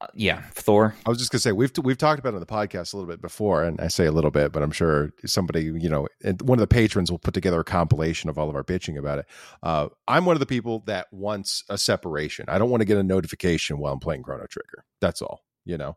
uh, 0.00 0.06
yeah. 0.14 0.42
Thor. 0.52 0.94
I 1.04 1.08
was 1.08 1.18
just 1.18 1.32
gonna 1.32 1.40
say 1.40 1.50
we've 1.50 1.72
we've 1.82 1.98
talked 1.98 2.20
about 2.20 2.32
it 2.32 2.36
on 2.36 2.40
the 2.40 2.46
podcast 2.46 2.92
a 2.92 2.96
little 2.96 3.10
bit 3.10 3.20
before, 3.20 3.64
and 3.64 3.80
I 3.80 3.88
say 3.88 4.06
a 4.06 4.12
little 4.12 4.30
bit, 4.30 4.52
but 4.52 4.62
I'm 4.62 4.70
sure 4.70 5.10
somebody 5.26 5.64
you 5.64 5.88
know, 5.88 6.06
one 6.42 6.58
of 6.58 6.60
the 6.60 6.68
patrons 6.68 7.10
will 7.10 7.18
put 7.18 7.34
together 7.34 7.58
a 7.58 7.64
compilation 7.64 8.30
of 8.30 8.38
all 8.38 8.48
of 8.48 8.54
our 8.54 8.62
bitching 8.62 8.96
about 8.96 9.18
it. 9.18 9.26
Uh, 9.62 9.88
I'm 10.06 10.24
one 10.24 10.36
of 10.36 10.40
the 10.40 10.46
people 10.46 10.84
that 10.86 11.08
wants 11.12 11.64
a 11.68 11.76
separation. 11.76 12.44
I 12.48 12.58
don't 12.58 12.70
want 12.70 12.80
to 12.82 12.84
get 12.86 12.96
a 12.96 13.02
notification 13.02 13.78
while 13.78 13.92
I'm 13.92 13.98
playing 13.98 14.22
Chrono 14.22 14.46
Trigger. 14.48 14.84
That's 15.00 15.20
all, 15.20 15.42
you 15.64 15.76
know. 15.76 15.96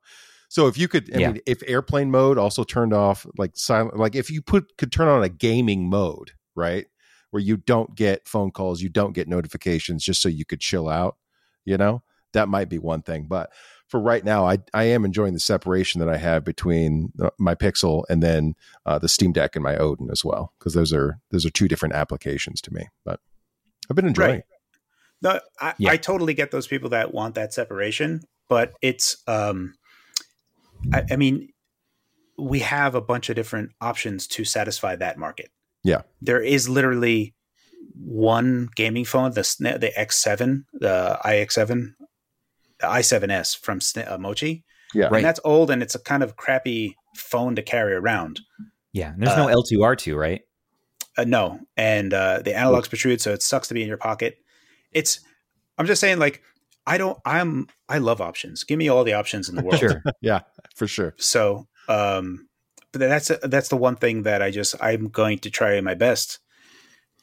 So 0.51 0.67
if 0.67 0.77
you 0.77 0.89
could, 0.89 1.09
I 1.15 1.19
Yeah. 1.19 1.31
mean, 1.31 1.41
if 1.45 1.63
airplane 1.65 2.11
mode 2.11 2.37
also 2.37 2.65
turned 2.65 2.93
off, 2.93 3.25
like 3.37 3.51
silent, 3.55 3.95
like 3.97 4.15
if 4.15 4.29
you 4.29 4.41
put 4.41 4.77
could 4.77 4.91
turn 4.91 5.07
on 5.07 5.23
a 5.23 5.29
gaming 5.29 5.89
mode, 5.89 6.33
right, 6.55 6.87
where 7.29 7.41
you 7.41 7.55
don't 7.55 7.95
get 7.95 8.27
phone 8.27 8.51
calls, 8.51 8.81
you 8.81 8.89
don't 8.89 9.13
get 9.13 9.29
notifications, 9.29 10.03
just 10.03 10.21
so 10.21 10.27
you 10.27 10.43
could 10.43 10.59
chill 10.59 10.89
out, 10.89 11.15
you 11.63 11.77
know, 11.77 12.03
that 12.33 12.49
might 12.49 12.67
be 12.67 12.77
one 12.77 13.01
thing, 13.01 13.27
but 13.29 13.49
for 13.87 13.97
right 14.01 14.25
now, 14.25 14.45
I 14.45 14.57
I 14.73 14.83
am 14.83 15.05
enjoying 15.05 15.33
the 15.33 15.39
separation 15.39 15.99
that 15.99 16.09
I 16.09 16.17
have 16.17 16.43
between 16.43 17.13
my 17.37 17.55
Pixel 17.55 18.03
and 18.09 18.21
then 18.21 18.55
uh, 18.85 18.99
the 18.99 19.07
Steam 19.07 19.31
Deck 19.31 19.55
and 19.55 19.63
my 19.63 19.77
Odin 19.77 20.09
as 20.11 20.25
well, 20.25 20.53
because 20.59 20.73
those 20.73 20.91
are 20.91 21.21
those 21.31 21.45
are 21.45 21.49
two 21.49 21.69
different 21.69 21.95
applications 21.95 22.59
to 22.63 22.73
me. 22.73 22.89
But 23.05 23.21
I've 23.89 23.95
been 23.95 24.05
enjoying. 24.05 24.29
Right. 24.29 24.39
it. 24.39 24.45
No, 25.21 25.39
I, 25.61 25.73
Yeah. 25.77 25.91
I 25.91 25.97
totally 25.97 26.33
get 26.33 26.51
those 26.51 26.67
people 26.67 26.89
that 26.89 27.13
want 27.13 27.35
that 27.35 27.53
separation, 27.53 28.21
but 28.49 28.73
it's, 28.81 29.21
um, 29.27 29.75
I, 30.93 31.03
I 31.11 31.15
mean, 31.15 31.49
we 32.37 32.59
have 32.59 32.95
a 32.95 33.01
bunch 33.01 33.29
of 33.29 33.35
different 33.35 33.71
options 33.81 34.27
to 34.27 34.43
satisfy 34.45 34.95
that 34.95 35.17
market. 35.17 35.49
Yeah. 35.83 36.01
there 36.21 36.41
is 36.41 36.69
literally 36.69 37.33
one 37.95 38.69
gaming 38.75 39.03
phone, 39.05 39.31
the 39.31 39.41
the 39.79 39.91
X7, 39.97 40.63
the 40.73 41.19
iX7, 41.25 41.93
the 42.79 42.87
i7s 42.87 43.57
from 43.57 43.79
Sne- 43.79 44.09
uh, 44.09 44.17
Moqi, 44.17 44.63
Yeah. 44.93 45.05
Right. 45.05 45.15
and 45.17 45.25
that's 45.25 45.39
old 45.43 45.71
and 45.71 45.81
it's 45.81 45.95
a 45.95 45.99
kind 45.99 46.21
of 46.23 46.35
crappy 46.35 46.95
phone 47.15 47.55
to 47.55 47.61
carry 47.63 47.93
around. 47.93 48.41
Yeah, 48.93 49.13
there's 49.17 49.35
no 49.37 49.49
Uh, 49.49 49.55
L2R2, 49.55 50.15
right? 50.17 50.41
Uh, 51.17 51.23
no, 51.25 51.59
and 51.77 52.13
uh, 52.13 52.41
the 52.43 52.51
analogs 52.51 52.87
protrude, 52.89 53.21
so 53.21 53.33
it 53.33 53.41
sucks 53.41 53.67
to 53.69 53.73
be 53.73 53.81
in 53.81 53.87
your 53.87 53.97
pocket. 53.97 54.37
It's. 54.91 55.19
I'm 55.77 55.85
just 55.85 55.99
saying, 55.99 56.19
like, 56.19 56.41
I 56.87 56.97
don't. 56.97 57.17
I'm. 57.25 57.67
I 57.89 57.97
love 57.97 58.21
options. 58.21 58.63
Give 58.63 58.77
me 58.77 58.87
all 58.89 59.03
the 59.03 59.13
options 59.13 59.49
in 59.49 59.55
the 59.55 59.63
world. 59.63 59.79
Sure. 59.79 60.01
Yeah, 60.21 60.41
for 60.75 60.87
sure. 60.87 61.13
So, 61.17 61.67
um, 61.87 62.47
but 62.91 62.99
that's 62.99 63.31
that's 63.43 63.69
the 63.69 63.77
one 63.77 63.95
thing 63.95 64.23
that 64.23 64.41
I 64.41 64.51
just 64.51 64.75
I'm 64.81 65.07
going 65.09 65.39
to 65.39 65.49
try 65.49 65.79
my 65.81 65.93
best 65.93 66.39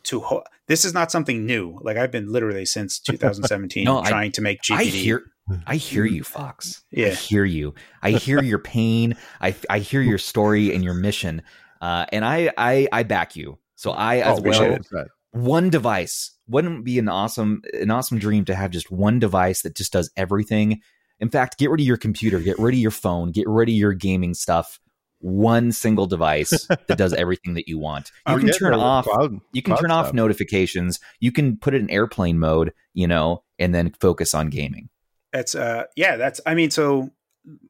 to. 0.04 0.20
Ho- 0.20 0.44
this 0.66 0.84
is 0.84 0.94
not 0.94 1.10
something 1.10 1.44
new. 1.46 1.78
Like 1.82 1.96
I've 1.96 2.10
been 2.10 2.30
literally 2.32 2.64
since 2.64 2.98
2017 3.00 3.84
No, 3.84 4.00
I- 4.00 4.08
trying 4.08 4.32
to 4.32 4.40
make 4.42 4.62
GPD. 4.62 4.76
I 4.78 4.84
hear 4.84 5.22
I 5.66 5.76
hear 5.76 6.04
you, 6.04 6.24
Fox. 6.24 6.82
I 6.94 7.08
hear 7.10 7.44
you. 7.44 7.74
I 8.02 8.10
hear 8.12 8.42
your 8.42 8.58
pain. 8.58 9.16
I 9.40 9.54
I 9.70 9.78
hear 9.78 10.02
your 10.02 10.18
story 10.18 10.74
and 10.74 10.84
your 10.84 10.94
mission. 10.94 11.42
Uh, 11.80 12.06
and 12.12 12.24
I 12.24 12.50
I 12.58 12.88
I 12.92 13.02
back 13.02 13.36
you. 13.36 13.58
So 13.76 13.92
I 13.92 14.16
as 14.18 14.38
Oh, 14.38 14.42
well 14.42 14.62
appreciate 14.74 14.86
it. 15.02 15.08
one 15.30 15.70
device 15.70 16.32
wouldn't 16.48 16.84
be 16.84 16.98
an 16.98 17.08
awesome 17.08 17.62
an 17.72 17.90
awesome 17.90 18.18
dream 18.18 18.44
to 18.46 18.54
have 18.54 18.70
just 18.70 18.90
one 18.90 19.18
device 19.18 19.62
that 19.62 19.74
just 19.76 19.92
does 19.92 20.10
everything 20.16 20.80
in 21.20 21.28
fact 21.30 21.58
get 21.58 21.70
rid 21.70 21.80
of 21.80 21.86
your 21.86 21.96
computer 21.96 22.40
get 22.40 22.58
rid 22.58 22.74
of 22.74 22.80
your 22.80 22.90
phone 22.90 23.30
get 23.30 23.48
rid 23.48 23.68
of 23.68 23.74
your 23.74 23.92
gaming 23.92 24.34
stuff 24.34 24.80
one 25.20 25.72
single 25.72 26.06
device 26.06 26.68
that 26.68 26.96
does 26.96 27.12
everything 27.14 27.54
that 27.54 27.66
you 27.66 27.78
want 27.78 28.12
you 28.28 28.34
I'm 28.34 28.40
can 28.40 28.50
turn 28.52 28.74
off 28.74 29.04
cloud- 29.04 29.40
you 29.52 29.62
can 29.62 29.76
turn 29.76 29.90
off 29.90 30.12
notifications 30.12 31.00
you 31.18 31.32
can 31.32 31.56
put 31.56 31.74
it 31.74 31.80
in 31.80 31.90
airplane 31.90 32.38
mode 32.38 32.72
you 32.94 33.06
know 33.08 33.42
and 33.58 33.74
then 33.74 33.92
focus 34.00 34.34
on 34.34 34.48
gaming 34.48 34.88
That's 35.32 35.54
uh 35.54 35.84
yeah. 35.96 36.16
That's 36.16 36.40
I 36.46 36.54
mean 36.54 36.70
so. 36.70 37.10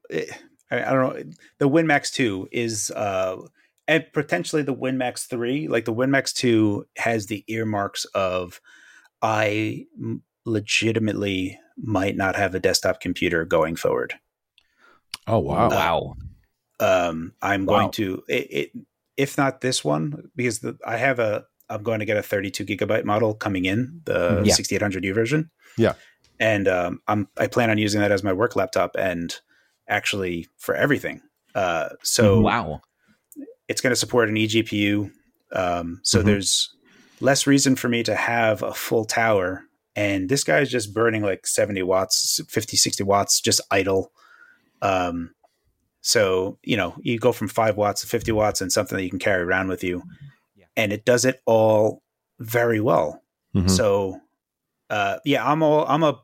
eh, 0.09 0.25
I, 0.71 0.83
I 0.83 0.93
don't 0.93 1.15
know. 1.15 1.31
The 1.57 1.69
WinMax 1.69 2.13
two 2.13 2.47
is 2.51 2.91
uh 2.91 3.37
and 3.87 4.05
potentially 4.13 4.61
the 4.61 4.75
WinMax 4.75 5.27
three. 5.27 5.67
Like 5.67 5.85
the 5.85 5.93
WinMax 5.93 6.33
two 6.33 6.85
has 6.97 7.25
the 7.25 7.43
earmarks 7.47 8.05
of 8.13 8.61
I 9.21 9.87
legitimately 10.45 11.59
might 11.81 12.15
not 12.17 12.35
have 12.35 12.53
a 12.55 12.59
desktop 12.59 12.99
computer 13.01 13.45
going 13.45 13.75
forward. 13.75 14.13
Oh 15.27 15.39
wow. 15.39 15.69
wow 15.69 16.15
um, 16.79 17.33
I'm 17.41 17.65
Wow. 17.65 17.79
going 17.79 17.91
to 17.91 18.23
it, 18.27 18.47
it 18.51 18.71
if 19.17 19.37
not 19.37 19.61
this 19.61 19.83
one 19.83 20.29
because 20.35 20.59
the, 20.59 20.77
I 20.85 20.97
have 20.97 21.19
a 21.19 21.45
I'm 21.69 21.83
going 21.83 21.99
to 21.99 22.05
get 22.05 22.17
a 22.17 22.23
32 22.23 22.65
gigabyte 22.65 23.03
model 23.05 23.33
coming 23.35 23.65
in 23.65 24.01
the 24.05 24.41
Yeah. 24.45 24.53
6800U 24.55 25.13
version. 25.13 25.51
Yeah. 25.77 25.93
and 26.39 26.67
um, 26.67 27.01
I'm 27.07 27.27
I 27.37 27.47
plan 27.47 27.69
on 27.69 27.77
using 27.77 28.01
that 28.01 28.11
as 28.11 28.23
my 28.23 28.33
work 28.33 28.55
laptop 28.55 28.95
and 28.97 29.35
actually 29.87 30.47
for 30.57 30.73
everything. 30.75 31.21
Uh, 31.55 31.89
so 32.03 32.39
wow 32.41 32.81
it's 33.67 33.81
going 33.81 33.91
to 33.91 33.95
support 33.95 34.29
an 34.29 34.35
eGPU. 34.35 35.11
Um, 35.51 35.99
so 36.03 36.21
Mhm. 36.21 36.25
there's 36.25 36.75
less 37.21 37.45
reason 37.45 37.75
for 37.75 37.87
me 37.87 38.01
to 38.03 38.15
have 38.15 38.63
a 38.63 38.73
full 38.73 39.05
tower. 39.05 39.63
And 39.99 40.29
this 40.29 40.43
guy 40.45 40.59
is 40.59 40.71
just 40.71 40.93
burning 40.93 41.23
like 41.23 41.45
70 41.45 41.83
watts, 41.83 42.39
50, 42.47 42.77
60 42.77 43.03
watts, 43.03 43.41
just 43.41 43.59
idle. 43.69 44.11
Um, 44.81 45.35
so, 46.01 46.57
you 46.63 46.77
know, 46.77 46.95
you 47.01 47.19
go 47.19 47.33
from 47.33 47.49
five 47.49 47.75
watts 47.75 48.01
to 48.01 48.07
50 48.07 48.31
watts 48.31 48.61
and 48.61 48.71
something 48.71 48.95
that 48.97 49.03
you 49.03 49.09
can 49.09 49.19
carry 49.19 49.43
around 49.43 49.67
with 49.67 49.83
you. 49.83 50.03
Yeah. 50.55 50.65
And 50.77 50.93
it 50.93 51.03
does 51.03 51.25
it 51.25 51.41
all 51.45 52.01
very 52.39 52.79
well. 52.79 53.21
Mhm. 53.53 53.69
So, 53.69 54.21
uh, 54.89 55.17
yeah, 55.25 55.45
I'm 55.45 55.61
all, 55.61 55.85
I'm 55.85 56.03
a, 56.03 56.17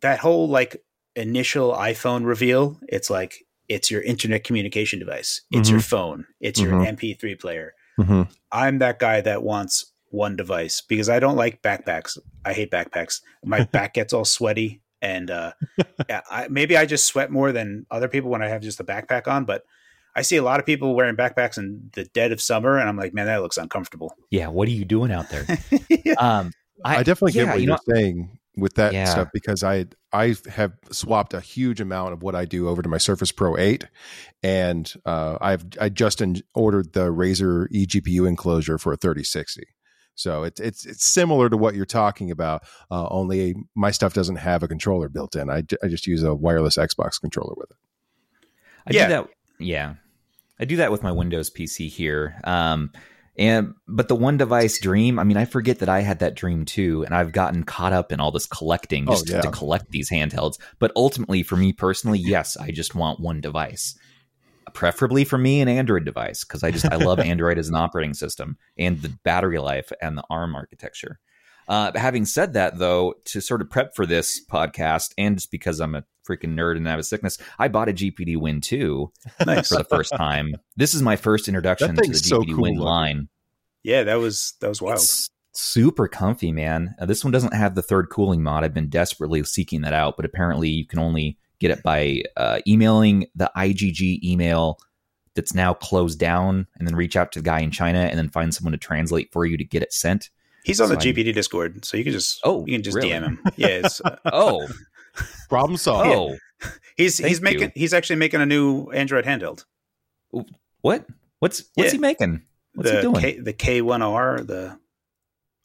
that 0.00 0.18
whole 0.20 0.48
like 0.48 0.82
initial 1.14 1.72
iPhone 1.74 2.24
reveal, 2.24 2.80
it's 2.88 3.10
like, 3.10 3.44
it's 3.68 3.90
your 3.90 4.00
internet 4.00 4.44
communication 4.44 4.98
device. 4.98 5.42
It's 5.50 5.68
your 5.68 5.80
phone. 5.80 6.26
It's 6.40 6.58
your 6.58 6.72
Mhm. 6.72 6.86
MP3 6.86 7.34
player. 7.38 7.74
Mhm. 8.00 8.32
I'm 8.50 8.78
that 8.78 8.98
guy 8.98 9.20
that 9.20 9.42
wants 9.42 9.92
one 10.10 10.36
device 10.36 10.80
because 10.80 11.08
I 11.08 11.18
don't 11.20 11.36
like 11.36 11.62
backpacks. 11.62 12.18
I 12.44 12.52
hate 12.52 12.70
backpacks. 12.70 13.20
My 13.44 13.64
back 13.72 13.94
gets 13.94 14.12
all 14.12 14.24
sweaty, 14.24 14.80
and 15.02 15.30
uh, 15.30 15.52
yeah, 16.08 16.22
I, 16.30 16.48
maybe 16.48 16.76
I 16.76 16.86
just 16.86 17.04
sweat 17.04 17.30
more 17.30 17.52
than 17.52 17.86
other 17.90 18.08
people 18.08 18.30
when 18.30 18.42
I 18.42 18.48
have 18.48 18.62
just 18.62 18.80
a 18.80 18.84
backpack 18.84 19.26
on. 19.28 19.44
But 19.44 19.62
I 20.16 20.22
see 20.22 20.36
a 20.36 20.42
lot 20.42 20.58
of 20.58 20.66
people 20.66 20.94
wearing 20.96 21.14
backpacks 21.16 21.58
in 21.58 21.90
the 21.94 22.04
dead 22.06 22.32
of 22.32 22.40
summer, 22.40 22.76
and 22.78 22.88
I'm 22.88 22.96
like, 22.96 23.14
man, 23.14 23.26
that 23.26 23.42
looks 23.42 23.56
uncomfortable. 23.58 24.14
yeah 24.30 24.48
what 24.48 24.66
are 24.66 24.72
you 24.72 24.84
doing 24.84 25.12
out 25.12 25.26
there 25.30 25.46
um 26.18 26.50
I, 26.84 27.02
definitely 27.02 27.32
yeah, 27.38 27.44
get 27.44 27.50
what 27.50 27.56
you 27.56 27.60
you 27.62 27.66
know- 27.68 27.74
are 27.74 27.94
saying 27.94 28.38
with 28.56 28.74
that 28.74 28.92
Yeah. 28.92 29.04
stuff 29.04 29.28
because 29.32 29.62
I 29.62 29.86
I 30.12 30.34
have 30.50 30.72
swapped 30.90 31.34
a 31.34 31.40
huge 31.40 31.80
amount 31.80 32.12
of 32.14 32.22
what 32.22 32.34
I 32.34 32.44
do 32.44 32.68
over 32.68 32.82
to 32.82 32.88
my 32.88 32.98
Surface 32.98 33.30
Pro 33.30 33.56
8 33.56 33.84
and 34.42 34.92
uh, 35.06 35.38
I've 35.40 35.64
I 35.80 35.88
just 35.90 36.20
in, 36.20 36.42
ordered 36.54 36.92
the 36.94 37.12
Razer 37.12 37.68
eGPU 37.72 38.26
enclosure 38.26 38.78
for 38.78 38.92
a 38.92 38.96
3060. 38.96 39.62
So 40.18 40.42
it's 40.42 40.58
it's 40.58 40.84
it's 40.84 41.06
similar 41.06 41.48
to 41.48 41.56
what 41.56 41.76
you're 41.76 41.86
talking 41.86 42.32
about. 42.32 42.64
Uh, 42.90 43.06
only 43.08 43.54
my 43.76 43.92
stuff 43.92 44.14
doesn't 44.14 44.36
have 44.36 44.64
a 44.64 44.68
controller 44.68 45.08
built 45.08 45.36
in. 45.36 45.48
I, 45.48 45.62
I 45.82 45.86
just 45.86 46.08
use 46.08 46.24
a 46.24 46.34
wireless 46.34 46.76
Xbox 46.76 47.20
controller 47.20 47.54
with 47.56 47.70
it. 47.70 47.76
I 48.88 48.90
Yeah. 48.94 49.06
do 49.06 49.12
that. 49.12 49.28
Yeah, 49.60 49.94
I 50.58 50.64
do 50.64 50.76
that 50.76 50.90
with 50.90 51.04
my 51.04 51.12
Windows 51.12 51.50
PC 51.50 51.88
here. 51.88 52.40
Um, 52.42 52.90
and 53.36 53.74
but 53.86 54.08
the 54.08 54.16
one 54.16 54.36
device 54.38 54.80
dream. 54.80 55.20
I 55.20 55.24
mean, 55.24 55.36
I 55.36 55.44
forget 55.44 55.78
that 55.78 55.88
I 55.88 56.00
had 56.00 56.18
that 56.18 56.34
dream 56.34 56.64
too, 56.64 57.04
and 57.04 57.14
I've 57.14 57.30
gotten 57.30 57.62
caught 57.62 57.92
up 57.92 58.10
in 58.10 58.18
all 58.18 58.32
this 58.32 58.46
collecting 58.46 59.04
Oh, 59.08 59.12
just 59.12 59.28
yeah. 59.28 59.40
to 59.42 59.50
collect 59.52 59.92
these 59.92 60.10
handhelds. 60.10 60.58
But 60.80 60.90
ultimately, 60.96 61.44
for 61.44 61.54
me 61.54 61.72
personally, 61.72 62.18
yes, 62.18 62.56
I 62.56 62.72
just 62.72 62.96
want 62.96 63.20
one 63.20 63.40
device. 63.40 63.96
Preferably 64.78 65.24
for 65.24 65.38
me, 65.38 65.60
an 65.60 65.66
Android 65.66 66.04
device 66.04 66.44
because 66.44 66.62
I 66.62 66.70
just 66.70 66.84
I 66.84 66.94
love 66.94 67.18
Android 67.18 67.58
as 67.58 67.68
an 67.68 67.74
operating 67.74 68.14
system 68.14 68.56
and 68.78 69.02
the 69.02 69.08
battery 69.24 69.58
life 69.58 69.90
and 70.00 70.16
the 70.16 70.22
ARM 70.30 70.54
architecture. 70.54 71.18
Uh, 71.66 71.90
having 71.96 72.24
said 72.24 72.52
that, 72.52 72.78
though, 72.78 73.14
to 73.24 73.40
sort 73.40 73.60
of 73.60 73.68
prep 73.68 73.96
for 73.96 74.06
this 74.06 74.40
podcast, 74.48 75.14
and 75.18 75.36
just 75.36 75.50
because 75.50 75.80
I'm 75.80 75.96
a 75.96 76.04
freaking 76.24 76.54
nerd 76.54 76.76
and 76.76 76.86
I 76.86 76.92
have 76.92 77.00
a 77.00 77.02
sickness, 77.02 77.38
I 77.58 77.66
bought 77.66 77.88
a 77.88 77.92
GPD 77.92 78.36
Win 78.36 78.60
2 78.60 79.10
nice. 79.44 79.68
for 79.68 79.78
the 79.78 79.84
first 79.84 80.12
time. 80.16 80.54
This 80.76 80.94
is 80.94 81.02
my 81.02 81.16
first 81.16 81.48
introduction 81.48 81.88
to 81.88 81.94
the 81.94 82.02
thing's 82.02 82.28
so 82.28 82.42
GPD 82.42 82.54
cool 82.54 82.62
Win 82.62 82.76
line. 82.76 83.28
yeah, 83.82 84.04
that 84.04 84.20
was 84.20 84.54
that 84.60 84.68
was 84.68 84.80
wild. 84.80 84.98
It's 84.98 85.28
super 85.54 86.06
comfy, 86.06 86.52
man. 86.52 86.94
Uh, 87.00 87.06
this 87.06 87.24
one 87.24 87.32
doesn't 87.32 87.52
have 87.52 87.74
the 87.74 87.82
third 87.82 88.10
cooling 88.10 88.44
mod. 88.44 88.62
I've 88.62 88.74
been 88.74 88.90
desperately 88.90 89.42
seeking 89.42 89.80
that 89.80 89.92
out, 89.92 90.14
but 90.14 90.24
apparently 90.24 90.68
you 90.68 90.86
can 90.86 91.00
only 91.00 91.36
get 91.60 91.70
it 91.70 91.82
by 91.82 92.22
uh, 92.36 92.60
emailing 92.66 93.26
the 93.34 93.50
IGG 93.56 94.22
email 94.24 94.78
that's 95.34 95.54
now 95.54 95.72
closed 95.74 96.18
down, 96.18 96.66
and 96.78 96.86
then 96.88 96.94
reach 96.96 97.16
out 97.16 97.30
to 97.32 97.38
the 97.40 97.44
guy 97.44 97.60
in 97.60 97.70
China, 97.70 98.00
and 98.00 98.18
then 98.18 98.28
find 98.28 98.54
someone 98.54 98.72
to 98.72 98.78
translate 98.78 99.30
for 99.32 99.46
you 99.46 99.56
to 99.56 99.64
get 99.64 99.82
it 99.82 99.92
sent. 99.92 100.30
He's 100.64 100.80
on 100.80 100.88
the 100.88 101.00
So 101.00 101.08
I- 101.08 101.12
GPD 101.12 101.32
Discord, 101.34 101.84
so 101.84 101.96
you 101.96 102.04
can 102.04 102.12
just 102.12 102.40
Oh, 102.44 102.66
you 102.66 102.72
can 102.74 102.82
just 102.82 102.96
really? 102.96 103.10
DM 103.10 103.22
him. 103.24 103.40
Yeah, 103.56 103.68
it's, 103.68 104.00
uh, 104.04 104.16
Oh, 104.26 104.66
Problem 105.48 105.76
solved. 105.76 106.08
oh, 106.10 106.36
he's 106.96 107.18
Thank 107.18 107.28
he's 107.28 107.40
making 107.40 107.62
you. 107.62 107.70
he's 107.74 107.94
actually 107.94 108.16
making 108.16 108.40
a 108.40 108.46
new 108.46 108.90
Android 108.90 109.24
handheld. 109.24 109.64
what? 110.80 111.06
What's 111.40 111.64
what's 111.74 111.88
Yeah. 111.88 111.92
he 111.92 111.98
making? 111.98 112.42
What's 112.74 112.90
the 112.90 112.96
he 112.96 113.02
doing? 113.02 113.20
K, 113.20 113.38
the 113.40 113.52
K1R, 113.52 114.46
the 114.46 114.78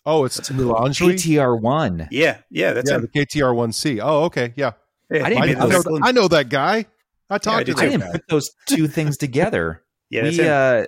Oh, 0.05 0.25
it's 0.25 0.39
Melangerie. 0.49 1.15
KTR 1.15 1.59
one. 1.61 2.07
yeah 2.11 2.37
yeah 2.51 2.73
that's 2.73 2.89
yeah, 2.89 2.97
him. 2.97 3.01
the 3.01 3.07
KTR1C. 3.25 3.99
Oh, 4.03 4.23
okay, 4.25 4.53
yeah. 4.55 4.73
Yeah, 5.13 5.25
I 5.25 5.29
didn't 5.29 5.43
I, 5.43 5.45
he 5.45 5.51
even 5.51 5.59
made 5.59 5.71
I 5.73 5.75
know, 5.77 5.81
those- 5.83 5.99
I 6.03 6.11
know 6.11 6.27
that 6.27 6.49
guy. 6.49 6.85
I 7.29 7.35
I 7.35 7.37
talked 7.37 7.65
do 7.67 7.73
to 7.73 7.81
I 7.81 7.89
didn't 7.89 8.11
put 8.11 8.27
those 8.29 8.51
two 8.67 8.87
things 8.87 9.17
together. 9.17 9.83
yeah, 10.09 10.23
we 10.23 10.39
uh, 10.47 10.85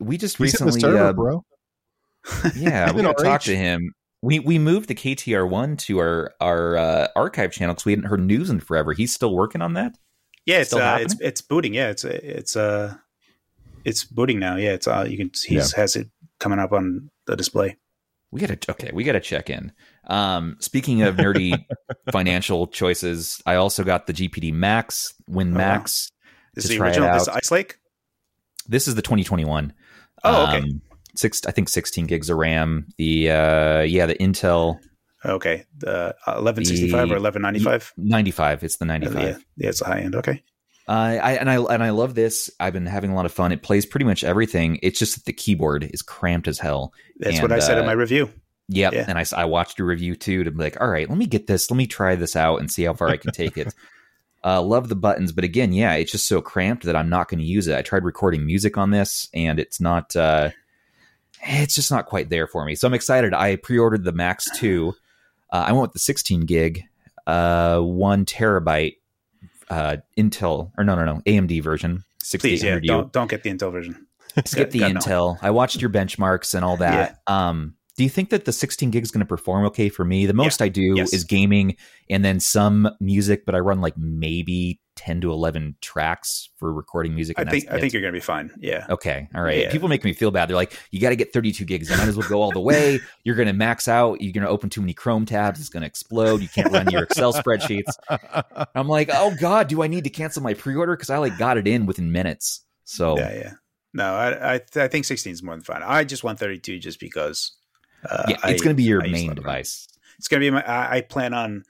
we 0.00 0.16
just 0.16 0.38
He's 0.38 0.52
hitting 0.52 0.66
the 0.66 0.72
recently 0.72 0.80
server, 0.80 1.04
uh, 1.04 1.12
bro. 1.12 1.44
Yeah, 2.56 2.92
we 2.92 3.00
In 3.00 3.04
gotta 3.06 3.22
talk 3.22 3.42
to 3.42 3.56
him. 3.56 3.92
We 4.22 4.38
we 4.40 4.58
moved 4.58 4.88
the 4.88 4.94
KTR 4.94 5.48
one 5.48 5.76
to 5.78 5.98
our 5.98 6.34
our 6.40 6.76
uh, 6.76 7.08
archive 7.14 7.52
channel 7.52 7.74
because 7.74 7.84
we 7.84 7.92
hadn't 7.92 8.06
heard 8.06 8.20
news 8.20 8.50
in 8.50 8.60
forever. 8.60 8.92
He's 8.92 9.14
still 9.14 9.34
working 9.34 9.62
on 9.62 9.74
that. 9.74 9.96
yeah, 10.46 10.58
it's 10.58 10.72
uh, 10.72 10.98
it's 11.00 11.16
it's 11.20 11.40
booting. 11.42 11.74
Yeah, 11.74 11.90
it's 11.90 12.04
it's 12.04 12.56
uh 12.56 12.94
it's 13.84 14.04
booting 14.04 14.38
now. 14.40 14.56
Yeah, 14.56 14.70
it's 14.72 14.88
uh 14.88 15.06
you 15.08 15.16
can 15.16 15.30
he 15.46 15.56
Yeah. 15.56 15.66
has 15.76 15.94
it 15.94 16.08
coming 16.40 16.58
up 16.58 16.72
on 16.72 17.10
the 17.26 17.36
display. 17.36 17.76
We 18.30 18.40
gotta 18.40 18.58
okay. 18.72 18.90
We 18.92 19.04
gotta 19.04 19.20
check 19.20 19.48
in. 19.50 19.72
Um, 20.06 20.56
speaking 20.60 21.02
of 21.02 21.16
nerdy 21.16 21.64
financial 22.12 22.66
choices, 22.66 23.40
I 23.46 23.54
also 23.56 23.84
got 23.84 24.06
the 24.06 24.12
GPD 24.12 24.52
Max 24.52 25.14
Win 25.28 25.48
Oh, 25.48 25.52
wow. 25.52 25.56
Max. 25.58 26.10
This 26.54 26.64
is 26.64 26.70
the 26.70 26.80
original. 26.80 27.12
This 27.12 27.22
is. 27.22 27.28
Ice 27.28 27.50
Lake. 27.50 27.76
This 28.66 28.86
is 28.88 28.94
the 28.96 29.02
2021. 29.02 29.72
Oh, 30.24 30.42
okay. 30.48 30.58
Um, 30.58 30.82
six, 31.14 31.40
I 31.46 31.52
think 31.52 31.68
16 31.70 32.06
gigs 32.06 32.28
of 32.28 32.36
RAM. 32.36 32.86
The 32.98 33.30
uh, 33.30 33.80
yeah, 33.82 34.06
the 34.06 34.14
Intel 34.16 34.78
Okay, 35.24 35.64
the 35.76 36.14
uh, 36.26 36.38
eleven 36.38 36.64
sixty 36.64 36.90
five 36.90 37.08
The- 37.08 37.14
or 37.14 37.16
eleven 37.16 37.42
ninety 37.42 37.58
five. 37.60 37.92
95. 37.96 38.62
It's 38.62 38.76
the 38.76 38.84
95. 38.84 39.22
Yeah, 39.22 39.36
yeah, 39.56 39.68
it's 39.68 39.80
a 39.80 39.86
high 39.86 40.00
end. 40.00 40.14
Okay. 40.14 40.42
Uh, 40.88 41.18
I 41.22 41.32
and 41.34 41.50
I 41.50 41.56
and 41.56 41.84
I 41.84 41.90
love 41.90 42.14
this. 42.14 42.50
I've 42.58 42.72
been 42.72 42.86
having 42.86 43.10
a 43.10 43.14
lot 43.14 43.26
of 43.26 43.32
fun. 43.32 43.52
It 43.52 43.62
plays 43.62 43.84
pretty 43.84 44.06
much 44.06 44.24
everything. 44.24 44.78
It's 44.82 44.98
just 44.98 45.16
that 45.16 45.26
the 45.26 45.34
keyboard 45.34 45.90
is 45.92 46.00
cramped 46.00 46.48
as 46.48 46.58
hell. 46.58 46.94
That's 47.18 47.36
And, 47.38 47.42
what 47.42 47.52
I 47.52 47.58
said 47.58 47.76
in 47.76 47.84
uh, 47.84 47.86
my 47.88 47.92
review. 47.92 48.30
Yep. 48.70 48.92
Yeah. 48.94 49.04
And 49.06 49.18
I, 49.18 49.24
I 49.36 49.44
watched 49.44 49.80
a 49.80 49.84
review 49.84 50.16
too 50.16 50.44
to 50.44 50.50
be 50.50 50.62
like, 50.62 50.80
all 50.80 50.88
right, 50.88 51.08
let 51.08 51.18
me 51.18 51.26
get 51.26 51.46
this. 51.46 51.70
Let 51.70 51.76
me 51.76 51.86
try 51.86 52.16
this 52.16 52.36
out 52.36 52.60
and 52.60 52.70
see 52.70 52.84
how 52.84 52.94
far 52.94 53.08
I 53.08 53.18
can 53.18 53.32
take 53.32 53.56
it. 53.56 53.74
Uh, 54.44 54.62
love 54.62 54.88
the 54.88 54.94
buttons, 54.94 55.32
but 55.32 55.42
again, 55.42 55.72
yeah, 55.72 55.94
it's 55.94 56.12
just 56.12 56.28
so 56.28 56.40
cramped 56.40 56.84
that 56.84 56.94
I'm 56.94 57.08
not 57.08 57.28
going 57.28 57.40
to 57.40 57.44
use 57.44 57.66
it. 57.66 57.76
I 57.76 57.82
tried 57.82 58.04
recording 58.04 58.46
music 58.46 58.78
on 58.78 58.92
this, 58.92 59.28
and 59.34 59.58
it's 59.58 59.80
not. 59.80 60.14
Uh, 60.14 60.50
it's 61.42 61.74
just 61.74 61.90
not 61.90 62.06
quite 62.06 62.30
there 62.30 62.46
for 62.46 62.64
me. 62.64 62.76
So 62.76 62.86
I'm 62.86 62.94
excited. 62.94 63.34
I 63.34 63.56
pre-ordered 63.56 64.04
the 64.04 64.12
Max 64.12 64.48
Two. 64.56 64.94
Uh, 65.52 65.64
I 65.66 65.72
went 65.72 65.82
with 65.82 65.92
the 65.92 65.98
16 65.98 66.42
gig, 66.42 66.84
uh, 67.26 67.80
one 67.80 68.24
terabyte 68.26 68.98
uh, 69.70 69.96
Intel 70.16 70.72
or 70.76 70.84
no, 70.84 70.94
no, 70.94 71.04
no, 71.04 71.20
AMD 71.26 71.62
version. 71.62 72.04
Please, 72.38 72.62
yeah, 72.62 72.78
don't 72.80 73.12
don't 73.12 73.30
get 73.30 73.42
the 73.42 73.50
Intel 73.50 73.72
version. 73.72 74.06
skip 74.44 74.70
the 74.72 74.80
God, 74.80 74.94
no. 74.94 75.00
intel. 75.00 75.38
I 75.40 75.50
watched 75.50 75.80
your 75.80 75.90
benchmarks 75.90 76.54
and 76.54 76.64
all 76.64 76.76
that. 76.78 77.20
Um, 77.26 77.74
do 77.98 78.04
you 78.04 78.10
think 78.10 78.30
that 78.30 78.44
the 78.44 78.52
16 78.52 78.92
gigs 78.92 79.08
is 79.08 79.10
going 79.10 79.22
to 79.22 79.26
perform 79.26 79.64
okay 79.66 79.88
for 79.88 80.04
me? 80.04 80.24
The 80.24 80.32
most 80.32 80.62
I 80.62 80.68
do 80.68 80.94
Yes. 80.96 81.12
is 81.12 81.24
gaming 81.24 81.74
and 82.08 82.24
then 82.24 82.38
some 82.38 82.88
music, 83.00 83.44
but 83.44 83.56
I 83.56 83.58
run 83.58 83.80
like 83.80 83.98
maybe 83.98 84.80
10 84.94 85.20
to 85.22 85.32
11 85.32 85.74
tracks 85.80 86.48
for 86.58 86.72
recording 86.72 87.16
music. 87.16 87.40
I 87.40 87.44
think 87.44 87.68
I 87.68 87.74
it. 87.74 87.80
think 87.80 87.92
you're 87.92 88.00
gonna 88.00 88.12
be 88.12 88.20
fine. 88.20 88.52
Yeah. 88.60 88.86
Okay. 88.88 89.28
All 89.34 89.42
right. 89.42 89.62
Yeah. 89.62 89.72
People 89.72 89.88
make 89.88 90.04
me 90.04 90.12
feel 90.12 90.30
bad. 90.30 90.48
They're 90.48 90.54
like, 90.54 90.78
you 90.92 91.00
got 91.00 91.08
to 91.08 91.16
get 91.16 91.32
32 91.32 91.64
gigs. 91.64 91.90
You 91.90 91.96
might 91.96 92.06
as 92.06 92.16
well 92.16 92.28
go 92.28 92.40
all 92.40 92.52
the 92.52 92.60
way. 92.60 93.00
You're 93.24 93.34
going 93.34 93.48
to 93.48 93.52
max 93.52 93.88
out. 93.88 94.20
You're 94.20 94.32
going 94.32 94.44
to 94.44 94.48
open 94.48 94.70
too 94.70 94.80
many 94.80 94.94
Chrome 94.94 95.26
tabs. 95.26 95.58
It's 95.58 95.68
going 95.68 95.80
to 95.80 95.88
explode. 95.88 96.40
You 96.40 96.48
can't 96.48 96.70
run 96.70 96.88
your 96.90 97.02
Excel 97.02 97.32
spreadsheets. 97.32 97.90
I'm 98.76 98.86
like, 98.86 99.10
oh 99.12 99.34
God, 99.40 99.66
do 99.66 99.82
I 99.82 99.88
need 99.88 100.04
to 100.04 100.10
cancel 100.10 100.40
my 100.40 100.54
pre 100.54 100.76
order? 100.76 100.94
Because 100.94 101.10
I 101.10 101.18
like 101.18 101.36
got 101.36 101.58
it 101.58 101.66
in 101.66 101.84
within 101.84 102.12
minutes. 102.12 102.64
So 102.84 103.18
Yeah, 103.18 103.34
yeah. 103.34 103.52
No, 103.92 104.04
I 104.14 104.54
I, 104.54 104.60
I 104.76 104.86
think 104.88 105.04
16 105.04 105.32
is 105.32 105.42
more 105.42 105.56
than 105.56 105.64
fine. 105.64 105.82
I 105.82 106.04
just 106.04 106.22
want 106.22 106.38
32 106.38 106.78
just 106.78 107.00
because. 107.00 107.56
Uh, 108.08 108.24
yeah, 108.28 108.36
it's 108.44 108.62
going 108.62 108.74
to 108.74 108.80
be 108.80 108.84
your 108.84 109.02
I 109.02 109.08
main 109.08 109.34
device. 109.34 109.88
It's 110.18 110.28
going 110.28 110.40
to 110.40 110.46
be 110.46 110.50
my. 110.50 110.64
I, 110.64 110.96
I 110.96 111.00
plan 111.00 111.34
on, 111.34 111.64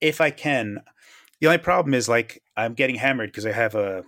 if 0.00 0.20
I 0.20 0.30
can. 0.30 0.80
The 1.40 1.46
only 1.46 1.58
problem 1.58 1.94
is 1.94 2.08
like 2.08 2.42
I'm 2.56 2.74
getting 2.74 2.96
hammered 2.96 3.30
because 3.30 3.46
I 3.46 3.52
have 3.52 3.74
a, 3.74 4.02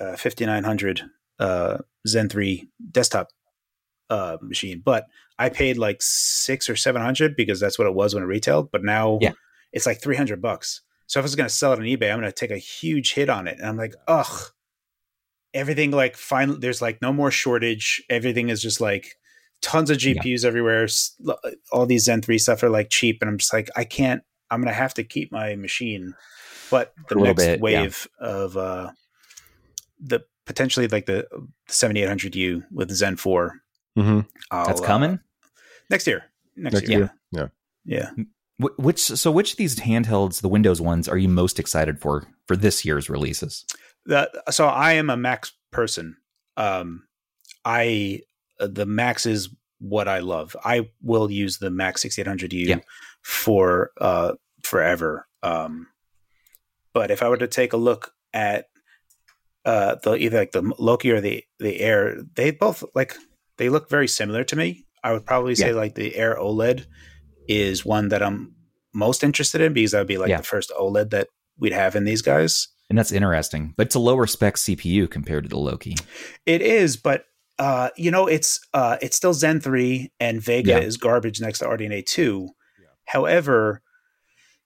a 0.00 0.16
5900 0.16 1.02
uh, 1.38 1.78
Zen 2.06 2.28
3 2.28 2.68
desktop 2.90 3.28
uh, 4.10 4.36
machine, 4.42 4.82
but 4.84 5.06
I 5.38 5.48
paid 5.48 5.78
like 5.78 6.02
six 6.02 6.68
or 6.68 6.76
seven 6.76 7.00
hundred 7.00 7.34
because 7.36 7.58
that's 7.58 7.78
what 7.78 7.86
it 7.88 7.94
was 7.94 8.14
when 8.14 8.22
it 8.22 8.26
retailed. 8.26 8.70
But 8.70 8.84
now 8.84 9.18
Yeah. 9.20 9.32
it's 9.72 9.86
like 9.86 10.00
300 10.02 10.42
bucks. 10.42 10.82
So 11.06 11.18
if 11.18 11.22
I 11.22 11.24
was 11.24 11.36
going 11.36 11.48
to 11.48 11.54
sell 11.54 11.72
it 11.72 11.78
on 11.78 11.84
eBay, 11.84 12.10
I'm 12.12 12.20
going 12.20 12.30
to 12.30 12.32
take 12.32 12.50
a 12.50 12.58
huge 12.58 13.14
hit 13.14 13.28
on 13.28 13.46
it, 13.48 13.58
and 13.58 13.66
I'm 13.66 13.76
like, 13.76 13.94
ugh. 14.06 14.50
Everything 15.54 15.90
like 15.90 16.16
finally, 16.16 16.58
there's 16.60 16.80
like 16.80 17.02
no 17.02 17.12
more 17.12 17.30
shortage. 17.30 18.02
Everything 18.08 18.48
is 18.48 18.62
just 18.62 18.80
like 18.80 19.16
tons 19.62 19.88
of 19.90 20.02
Yeah. 20.02 20.14
GPUs 20.14 20.44
everywhere. 20.44 20.86
All 21.72 21.86
these 21.86 22.04
Zen 22.04 22.20
3 22.22 22.36
stuff 22.38 22.62
are 22.62 22.68
like 22.70 22.90
cheap. 22.90 23.18
And 23.22 23.30
I'm 23.30 23.38
just 23.38 23.52
like, 23.52 23.70
I 23.76 23.84
can't, 23.84 24.22
I'm 24.50 24.60
going 24.60 24.68
to 24.72 24.78
have 24.78 24.94
to 24.94 25.04
keep 25.04 25.32
my 25.32 25.56
machine. 25.56 26.14
But 26.70 26.92
the 27.08 27.14
For 27.14 27.14
a 27.14 27.20
little 27.20 27.34
next 27.34 27.44
bit, 27.44 27.70
yeah. 27.70 27.80
wave 27.82 28.08
of 28.20 28.56
uh, 28.56 28.90
the 30.00 30.20
potentially 30.46 30.88
like 30.88 31.06
the 31.06 31.26
7800U 31.68 32.64
with 32.70 32.90
Zen 32.90 33.16
4. 33.16 33.54
hmm 33.96 34.20
I'll, 34.50 34.66
That's 34.66 34.80
uh, 34.80 34.84
coming. 34.84 35.20
next 35.90 36.06
year. 36.06 36.24
Next, 36.56 36.74
Next 36.74 36.88
year. 36.88 36.98
year, 36.98 37.12
yeah. 37.32 37.46
Yeah. 37.84 38.24
Wh- 38.60 38.78
Which 38.78 39.00
so 39.00 39.30
which 39.30 39.52
of 39.52 39.56
these 39.58 39.76
handhelds, 39.76 40.40
the 40.42 40.48
Windows 40.48 40.80
ones, 40.80 41.08
are 41.08 41.16
you 41.16 41.28
most 41.28 41.58
excited 41.58 41.98
for 42.00 42.24
for 42.46 42.56
this 42.56 42.84
year's 42.84 43.08
releases? 43.08 43.64
The, 44.04 44.30
so 44.50 44.66
I 44.66 44.92
am 44.92 45.08
a 45.10 45.16
Mac 45.16 45.46
person. 45.70 46.16
Um, 46.58 47.04
I 47.64 48.20
uh, 48.22 48.31
the 48.66 48.86
Max 48.86 49.26
is 49.26 49.48
what 49.78 50.06
I 50.08 50.20
love. 50.20 50.54
I 50.64 50.88
will 51.02 51.30
use 51.30 51.58
the 51.58 51.70
Max 51.70 52.04
6800U 52.04 52.66
Yeah. 52.66 52.78
for 53.22 53.90
uh 54.00 54.32
forever. 54.62 55.26
Um, 55.42 55.88
but 56.92 57.10
if 57.10 57.22
I 57.22 57.28
were 57.28 57.36
to 57.38 57.48
take 57.48 57.72
a 57.72 57.76
look 57.78 58.12
at 58.32 58.66
uh 59.64 59.96
the 60.02 60.14
either 60.16 60.38
like 60.38 60.52
the 60.52 60.62
Loki 60.78 61.10
or 61.10 61.20
the 61.20 61.44
the 61.58 61.80
Air, 61.80 62.22
they 62.34 62.50
both 62.50 62.84
like 62.94 63.16
they 63.58 63.68
look 63.68 63.88
very 63.90 64.08
similar 64.08 64.44
to 64.44 64.56
me. 64.56 64.86
I 65.04 65.12
would 65.12 65.26
probably 65.26 65.54
say 65.54 65.70
Yeah. 65.70 65.76
like 65.76 65.94
the 65.94 66.14
Air 66.16 66.36
OLED 66.38 66.86
is 67.48 67.84
one 67.84 68.08
that 68.10 68.22
I'm 68.22 68.54
most 68.94 69.24
interested 69.24 69.60
in 69.60 69.72
because 69.72 69.92
that 69.92 69.98
would 69.98 70.06
be 70.06 70.18
like 70.18 70.28
Yeah. 70.30 70.36
the 70.38 70.42
first 70.44 70.70
OLED 70.78 71.10
that 71.10 71.28
we'd 71.58 71.72
have 71.72 71.96
in 71.96 72.04
these 72.04 72.22
guys. 72.22 72.68
And 72.88 72.98
that's 72.98 73.10
interesting, 73.12 73.72
but 73.76 73.86
it's 73.86 73.94
a 73.94 73.98
lower 74.00 74.26
spec 74.26 74.56
CPU 74.56 75.10
compared 75.10 75.44
to 75.44 75.48
the 75.48 75.58
Loki. 75.58 75.96
It 76.44 76.60
is, 76.60 76.96
but 76.96 77.24
uh, 77.62 77.88
you 77.96 78.10
know, 78.10 78.26
it's 78.26 78.58
uh, 78.74 78.96
it's 79.04 79.16
still 79.16 79.34
Zen 79.34 79.60
three 79.60 80.10
and 80.18 80.40
Vega 80.42 80.70
Yeah. 80.72 80.78
is 80.88 80.96
garbage 80.96 81.40
next 81.40 81.58
to 81.60 81.66
RDNA 81.66 82.04
two. 82.06 82.48
However, 83.14 83.82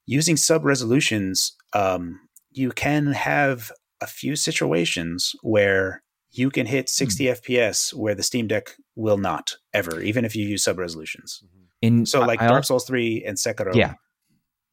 using 0.07 0.37
sub 0.37 0.65
resolutions, 0.65 1.53
um, 1.73 2.21
you 2.51 2.71
can 2.71 3.03
have 3.13 3.59
a 4.01 4.07
few 4.07 4.35
situations 4.37 5.19
where 5.43 6.03
you 6.31 6.51
can 6.51 6.67
hit 6.67 6.89
60 6.89 7.25
FPS 7.39 7.95
where 7.95 8.15
the 8.15 8.23
Steam 8.23 8.47
Deck 8.47 8.67
will 8.95 9.17
not 9.19 9.57
ever, 9.73 10.01
even 10.01 10.25
if 10.25 10.37
you 10.37 10.47
use 10.47 10.63
sub 10.65 10.79
resolutions. 10.79 11.43
And 11.83 12.09
So, 12.09 12.21
like 12.21 12.41
I, 12.41 12.47
I 12.47 12.49
Dark 12.49 12.65
Souls 12.65 12.85
three 12.87 13.25
and 13.27 13.37
Sekiro, 13.37 13.75
Yeah. 13.75 13.95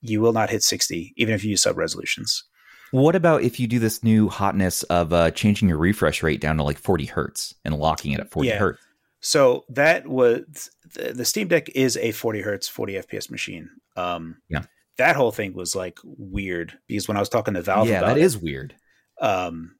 you 0.02 0.22
will 0.22 0.34
not 0.34 0.50
hit 0.50 0.64
60 0.64 1.14
even 1.18 1.34
if 1.34 1.44
you 1.44 1.52
use 1.52 1.62
sub 1.64 1.78
resolutions. 1.78 2.44
What 2.94 3.16
about 3.16 3.42
if 3.44 3.60
you 3.60 3.68
do 3.68 3.80
this 3.80 4.04
new 4.04 4.30
hotness 4.30 4.84
of 4.84 5.12
uh, 5.14 5.32
changing 5.32 5.68
your 5.68 5.78
refresh 5.78 6.22
rate 6.24 6.40
down 6.40 6.58
to 6.58 6.64
like 6.64 6.78
40 6.78 7.06
hertz 7.06 7.54
and 7.66 7.76
locking 7.78 8.12
it 8.14 8.20
at 8.20 8.30
40 8.32 8.48
Yeah. 8.50 8.58
hertz? 8.60 8.82
So 9.20 9.66
that 9.70 10.08
was 10.08 10.70
the, 10.94 11.26
Steam 11.26 11.48
Deck 11.48 11.70
is 11.76 11.98
a 11.98 12.12
40 12.12 12.42
hertz, 12.42 12.68
40 12.68 12.94
FPS 12.96 13.32
machine. 13.32 13.70
Um, 13.96 14.38
Yeah. 14.50 14.64
That 14.98 15.16
whole 15.16 15.32
thing 15.32 15.54
was 15.54 15.76
like 15.76 15.98
weird 16.04 16.78
because 16.88 17.08
when 17.08 17.18
I 17.18 17.20
was 17.20 17.30
talking 17.30 17.56
to 17.56 17.62
Valve 17.64 17.88
yeah, 17.88 17.98
about 18.00 18.10
that 18.10 18.18
it, 18.20 18.24
is 18.24 18.38
weird. 18.38 18.76
um, 19.22 19.76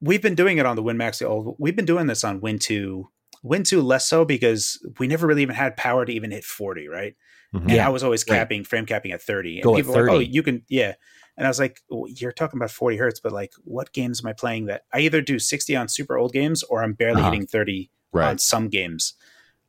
we've 0.00 0.22
been 0.22 0.34
doing 0.34 0.56
it 0.58 0.66
on 0.66 0.76
the 0.76 0.82
WinMax. 0.82 1.18
the 1.18 1.26
old- 1.26 1.56
We've 1.58 1.76
been 1.76 1.84
doing 1.84 2.06
this 2.06 2.24
on 2.24 2.40
Win 2.40 2.58
two, 2.58 3.10
Win 3.42 3.64
two 3.64 3.82
less 3.82 4.06
so 4.08 4.24
because 4.24 4.78
we 4.98 5.06
never 5.08 5.26
really 5.26 5.42
even 5.42 5.54
had 5.56 5.76
power 5.76 6.04
to 6.06 6.12
even 6.12 6.30
hit 6.30 6.44
40, 6.44 6.88
right? 6.88 7.14
Mhm. 7.54 7.60
And 7.62 7.70
Yeah, 7.72 7.86
I 7.86 7.90
was 7.90 8.02
always 8.02 8.24
right. 8.28 8.36
capping, 8.38 8.64
frame 8.64 8.86
capping 8.86 9.12
at 9.12 9.20
30. 9.22 9.56
And 9.58 9.62
Go 9.64 9.74
at 9.74 9.76
people 9.78 9.94
were 9.94 10.06
like, 10.06 10.16
oh, 10.16 10.18
you 10.20 10.42
can, 10.42 10.62
yeah. 10.68 10.94
And 11.36 11.46
I 11.46 11.50
was 11.50 11.58
like, 11.58 11.80
well, 11.90 12.06
you're 12.08 12.32
talking 12.32 12.58
about 12.58 12.70
40 12.70 12.96
hertz, 12.96 13.20
but 13.20 13.32
like, 13.32 13.52
what 13.64 13.92
games 13.92 14.20
am 14.24 14.28
I 14.28 14.32
playing 14.32 14.66
that 14.66 14.84
I 14.92 15.00
either 15.00 15.20
do 15.20 15.38
60 15.38 15.76
on 15.76 15.88
super 15.88 16.16
old 16.16 16.32
games 16.32 16.62
or 16.64 16.82
I'm 16.82 16.94
barely 16.94 17.20
Uh-huh. 17.20 17.30
hitting 17.30 17.46
30 17.46 17.90
on 18.30 18.38
some 18.38 18.68
games. 18.68 19.14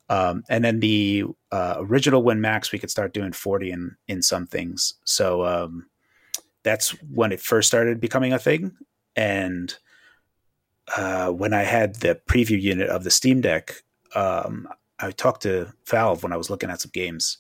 Um, 0.10 0.44
and 0.50 0.64
then 0.64 0.80
the 0.80 1.26
uh, 1.52 1.76
original 1.80 2.24
Win 2.24 2.40
Max, 2.40 2.72
we 2.72 2.80
could 2.80 2.90
start 2.92 3.14
doing 3.14 3.34
40 3.34 3.72
in, 3.72 3.98
in 4.08 4.22
some 4.22 4.48
things. 4.48 4.94
So 5.04 5.46
um, 5.46 5.88
that's 6.64 6.92
when 7.14 7.34
it 7.34 7.42
first 7.42 7.68
started 7.68 8.00
becoming 8.00 8.32
a 8.32 8.40
thing. 8.40 8.72
And 9.18 9.76
uh, 10.96 11.32
when 11.32 11.54
I 11.54 11.64
had 11.64 11.96
the 11.96 12.20
preview 12.28 12.62
unit 12.62 12.88
of 12.90 13.04
the 13.04 13.12
Steam 13.12 13.42
Deck, 13.42 13.84
um, 14.16 14.70
I 15.00 15.12
talked 15.12 15.44
to 15.44 15.74
Valve 15.86 16.24
when 16.24 16.32
I 16.32 16.38
was 16.38 16.50
looking 16.50 16.70
at 16.70 16.80
some 16.80 16.92
games. 16.94 17.40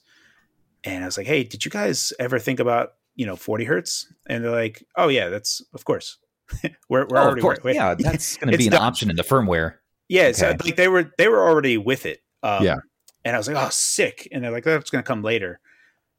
And 0.84 1.04
I 1.04 1.08
was 1.08 1.18
like, 1.18 1.28
hey, 1.28 1.44
did 1.44 1.63
you 1.63 1.72
guys 1.72 2.12
ever 2.20 2.38
think 2.40 2.60
about, 2.60 2.96
you 3.17 3.25
know, 3.25 3.36
40 3.36 3.65
hertz? 3.65 4.08
And 4.27 4.43
they're 4.43 4.51
like, 4.51 4.86
oh, 4.95 5.10
yeah, 5.10 5.27
that's, 5.27 5.62
of 5.73 5.84
course. 5.84 6.17
we're 6.89 7.06
we're 7.08 7.17
oh, 7.17 7.23
already, 7.23 7.39
of 7.39 7.43
course. 7.43 7.60
we're- 7.62 7.75
yeah, 7.75 7.93
that's 7.95 8.38
going 8.38 8.51
to 8.53 8.58
be 8.58 8.67
an 8.67 8.71
done. 8.71 8.82
option 8.82 9.10
in 9.10 9.17
the 9.17 9.23
firmware. 9.23 9.73
yeah, 10.08 10.32
so 10.32 10.56
like 10.63 10.77
they 10.77 10.88
were 10.88 11.12
they 11.17 11.27
were 11.27 11.45
already 11.45 11.75
with 11.77 12.06
it. 12.06 12.21
Um, 12.41 12.63
Yeah. 12.63 12.77
and 13.25 13.36
I 13.36 13.38
was 13.38 13.49
like, 13.49 13.58
oh, 13.58 13.67
sick. 13.69 14.30
And 14.32 14.41
they're 14.45 14.51
like, 14.51 14.63
that's 14.63 14.89
going 14.89 15.03
to 15.03 15.08
come 15.08 15.23
later. 15.23 15.60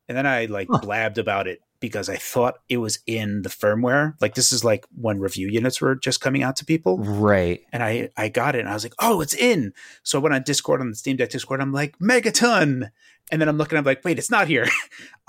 And 0.06 0.18
then 0.18 0.26
I 0.26 0.44
like 0.44 0.68
Huh. 0.70 0.80
blabbed 0.82 1.16
about 1.16 1.46
it 1.48 1.60
because 1.80 2.08
I 2.08 2.16
thought 2.16 2.58
it 2.68 2.78
was 2.78 2.98
in 3.06 3.42
the 3.42 3.48
firmware. 3.48 4.14
Like 4.20 4.34
this 4.34 4.52
is 4.52 4.64
like 4.64 4.86
when 4.94 5.18
review 5.20 5.48
units 5.48 5.80
were 5.80 5.94
just 5.94 6.20
coming 6.20 6.42
out 6.42 6.56
to 6.56 6.64
people, 6.64 6.98
Right. 6.98 7.60
and 7.72 7.82
I 7.82 8.10
I 8.16 8.28
got 8.28 8.54
it, 8.54 8.60
and 8.60 8.68
I 8.68 8.74
was 8.74 8.84
like, 8.84 8.94
oh, 8.98 9.20
it's 9.20 9.34
in. 9.34 9.72
So 10.02 10.20
I 10.32 10.38
Discord 10.38 10.80
on 10.80 10.90
the 10.90 10.96
Steam 10.96 11.16
Deck 11.16 11.30
Discord, 11.30 11.60
I'm 11.60 11.72
like 11.72 11.98
megaton, 11.98 12.90
and 13.30 13.40
then 13.40 13.48
I'm 13.48 13.56
looking, 13.58 13.78
I'm 13.78 13.84
like, 13.84 14.04
wait, 14.04 14.18
it's 14.18 14.30
not 14.30 14.48
here. 14.48 14.66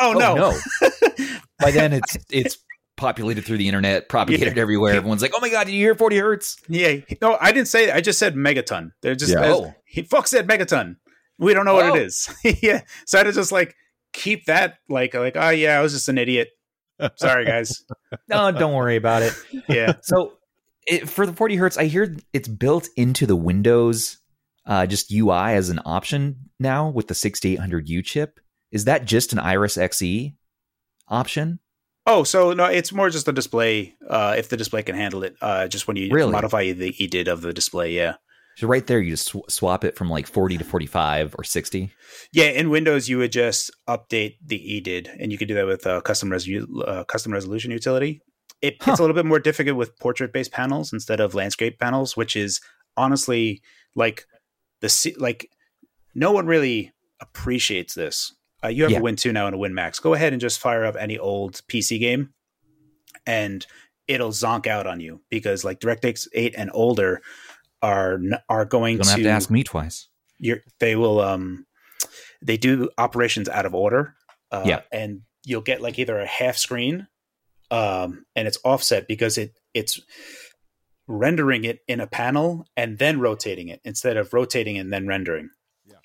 Oh, 0.02 0.14
oh, 0.16 0.18
no, 0.18 0.36
no. 0.36 0.88
By 1.60 1.72
then, 1.72 1.92
it's 1.92 2.18
it's 2.32 2.58
populated 2.96 3.44
through 3.44 3.58
the 3.58 3.68
internet, 3.68 4.08
propagated 4.08 4.58
everywhere. 4.58 4.94
Everyone's 4.94 5.22
like, 5.22 5.34
"Oh 5.36 5.42
my 5.42 5.50
god, 5.50 5.66
did 5.66 5.74
you 5.74 5.80
hear 5.80 5.94
40 5.94 6.18
hertz?" 6.18 6.56
yeah, 6.70 6.96
no, 7.22 7.38
I 7.42 7.52
didn't 7.52 7.68
say. 7.68 7.88
That. 7.88 7.96
I 7.98 8.00
just 8.02 8.18
said 8.18 8.36
megaton. 8.36 8.92
They're 9.02 9.16
just 9.16 9.34
Yeah. 9.34 9.42
Oh. 9.54 9.74
he 9.86 10.04
fuck 10.04 10.28
said 10.28 10.48
megaton. 10.48 10.96
We 11.38 11.54
don't 11.54 11.66
know 11.66 11.74
what 11.74 11.90
Oh. 11.90 11.96
it 11.96 12.02
is. 12.04 12.30
yeah. 12.64 12.84
So 13.06 13.20
I 13.20 13.24
to 13.24 13.32
just 13.34 13.52
like 13.52 13.76
keep 14.14 14.46
that 14.46 14.80
like 14.90 15.14
like 15.14 15.36
oh 15.36 15.50
yeah, 15.50 15.78
I 15.80 15.82
was 15.82 15.94
just 15.94 16.10
an 16.10 16.18
idiot. 16.18 16.50
Sorry 17.16 17.46
guys. 17.46 17.84
No, 18.28 18.52
don't 18.52 18.74
worry 18.74 18.96
about 18.96 19.22
it. 19.22 19.34
Yeah. 19.68 19.94
So 20.02 20.34
it, 20.86 21.08
for 21.10 21.26
the 21.26 21.34
40 21.34 21.56
hertz, 21.56 21.78
I 21.78 21.86
hear 21.86 22.16
it's 22.34 22.48
built 22.48 22.88
into 22.96 23.26
the 23.26 23.36
Windows 23.36 24.18
uh, 24.66 24.86
just 24.86 25.12
UI 25.12 25.54
as 25.54 25.70
an 25.70 25.80
option 25.86 26.50
now 26.60 26.90
with 26.90 27.08
the 27.08 27.14
6800U 27.14 28.04
chip. 28.04 28.40
Is 28.72 28.86
that 28.86 29.06
just 29.06 29.34
an 29.34 29.40
Iris 29.40 29.78
Xe 29.78 30.36
option? 31.08 31.60
Oh, 32.06 32.24
so 32.24 32.54
no, 32.54 32.66
it's 32.66 32.92
more 32.92 33.10
just 33.10 33.28
a 33.28 33.32
display. 33.32 33.96
Uh, 34.08 34.36
if 34.38 34.50
the 34.50 34.58
display 34.58 34.84
can 34.84 34.96
handle 34.96 35.24
it, 35.24 35.36
uh, 35.42 35.68
just 35.68 35.88
when 35.88 35.98
you 35.98 36.10
Really? 36.12 36.32
modify 36.32 36.72
the 36.72 36.92
EDID 36.94 37.28
of 37.28 37.42
the 37.42 37.54
display, 37.54 37.94
yeah, 37.94 38.16
So 38.60 38.68
right 38.68 38.86
there, 38.86 39.00
you 39.00 39.12
just 39.12 39.28
sw- 39.30 39.48
swap 39.48 39.86
it 39.86 39.96
from 39.96 40.10
like 40.10 40.28
40 40.28 40.58
to 40.58 40.66
45 40.66 41.34
or 41.38 41.46
60. 41.46 41.92
yeah. 42.34 42.46
In 42.50 42.70
Windows, 42.70 43.08
you 43.08 43.18
would 43.18 43.32
just 43.32 43.72
update 43.88 44.36
the 44.46 44.60
EDID, 44.60 45.08
and 45.18 45.32
you 45.32 45.38
could 45.38 45.48
do 45.48 45.54
that 45.54 45.66
with 45.66 45.88
uh, 45.88 46.02
custom 46.02 46.30
resolu- 46.30 46.68
uh, 46.86 47.06
custom 47.06 47.32
resolution 47.32 47.72
utility. 47.72 48.22
It, 48.62 48.76
Huh. 48.82 48.92
It's 48.92 49.00
a 49.00 49.04
little 49.04 49.14
bit 49.16 49.26
more 49.26 49.40
difficult 49.40 49.78
with 49.78 49.98
portrait 50.00 50.34
based 50.34 50.52
panels 50.52 50.92
instead 50.92 51.22
of 51.22 51.34
landscape 51.34 51.80
panels, 51.80 52.18
which 52.18 52.36
is 52.36 52.60
honestly 52.98 53.62
like 53.96 54.26
the 54.82 55.16
like 55.18 55.50
no 56.14 56.34
one 56.34 56.46
really 56.46 56.92
appreciates 57.22 57.94
this. 57.94 58.34
Uh, 58.62 58.68
you 58.68 58.84
have 58.84 58.92
Yeah. 58.92 59.00
a 59.00 59.02
Win 59.02 59.16
two 59.16 59.32
now 59.32 59.46
and 59.46 59.56
a 59.56 59.58
Win 59.58 59.74
Max. 59.74 60.00
Go 60.02 60.14
ahead 60.14 60.34
and 60.34 60.42
just 60.42 60.60
fire 60.60 60.84
up 60.84 60.98
any 61.00 61.18
old 61.18 61.62
PC 61.70 61.98
game, 61.98 62.34
and 63.26 63.66
it'll 64.08 64.32
zonk 64.32 64.68
out 64.68 64.86
on 64.88 65.00
you 65.00 65.22
because 65.30 65.64
like 65.64 65.80
DirectX 65.80 66.28
eight 66.34 66.54
and 66.58 66.70
older 66.74 67.22
are 67.82 68.20
are 68.50 68.66
going 68.66 68.94
You 68.94 68.98
don't 69.00 69.06
to, 69.06 69.12
have 69.12 69.22
to 69.24 69.30
ask 69.30 69.50
me 69.50 69.64
twice. 69.64 70.08
you're, 70.38 70.60
they 70.80 70.96
will 70.96 71.20
um 71.22 71.66
they 72.42 72.58
do 72.58 72.90
operations 72.98 73.50
out 73.50 73.66
of 73.66 73.74
order. 73.76 74.16
Uh, 74.52 74.64
Yeah. 74.66 74.82
and 74.92 75.22
you'll 75.46 75.62
get 75.62 75.82
like 75.82 76.00
either 76.00 76.18
a 76.20 76.26
half 76.26 76.58
screen, 76.58 77.08
um, 77.72 78.26
and 78.36 78.48
it's 78.48 78.58
offset 78.64 79.08
because 79.08 79.38
it 79.38 79.60
it's 79.74 80.00
rendering 81.08 81.64
it 81.66 81.80
in 81.88 82.00
a 82.00 82.08
panel 82.08 82.66
and 82.78 82.98
then 83.00 83.20
rotating 83.20 83.68
it 83.68 83.82
instead 83.84 84.18
of 84.18 84.34
rotating 84.34 84.78
and 84.78 84.92
then 84.94 85.08
rendering. 85.08 85.50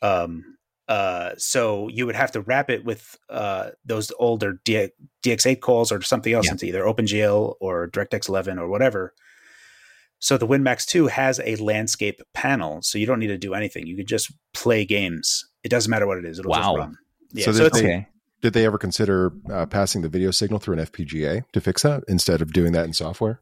Um, 0.02 0.56
uh, 0.88 1.32
so 1.38 1.88
you 1.88 2.04
would 2.06 2.14
have 2.16 2.32
to 2.32 2.40
wrap 2.42 2.68
it 2.68 2.84
with 2.84 3.16
uh, 3.30 3.70
those 3.84 4.12
older 4.18 4.60
D- 4.64 4.90
DX8 5.22 5.60
calls 5.60 5.90
or 5.90 6.02
something 6.02 6.32
else 6.34 6.46
Yeah. 6.46 6.52
into 6.52 6.66
either 6.66 6.82
OpenGL 6.84 7.54
or 7.60 7.88
DirectX 7.88 8.28
11 8.28 8.58
or 8.58 8.68
whatever. 8.68 9.14
So 10.20 10.38
the 10.38 10.46
WinMax 10.46 10.86
2 10.86 11.08
has 11.08 11.40
a 11.44 11.56
landscape 11.56 12.22
panel, 12.32 12.80
so 12.82 12.98
you 12.98 13.04
don't 13.06 13.18
need 13.18 13.26
to 13.28 13.36
do 13.38 13.52
anything. 13.54 13.86
You 13.86 13.96
can 13.96 14.06
just 14.06 14.32
play 14.54 14.84
games. 14.86 15.44
It 15.62 15.68
doesn't 15.68 15.90
matter 15.90 16.06
what 16.06 16.18
it 16.18 16.24
is; 16.24 16.38
it'll 16.38 16.50
Wow. 16.50 16.58
just 16.60 16.78
run. 16.78 16.98
Yeah, 17.32 17.44
So 17.46 17.52
so, 17.52 17.66
it's, 17.66 17.78
Okay. 17.78 18.06
Did 18.40 18.52
they 18.52 18.66
ever 18.66 18.76
consider 18.78 19.32
uh, 19.50 19.64
passing 19.66 20.02
the 20.02 20.08
video 20.08 20.30
signal 20.30 20.58
through 20.60 20.78
an 20.78 20.86
FPGA 20.86 21.44
to 21.52 21.60
fix 21.60 21.82
that 21.82 22.04
instead 22.08 22.42
of 22.42 22.52
doing 22.52 22.72
that 22.72 22.84
in 22.84 22.92
software? 22.92 23.40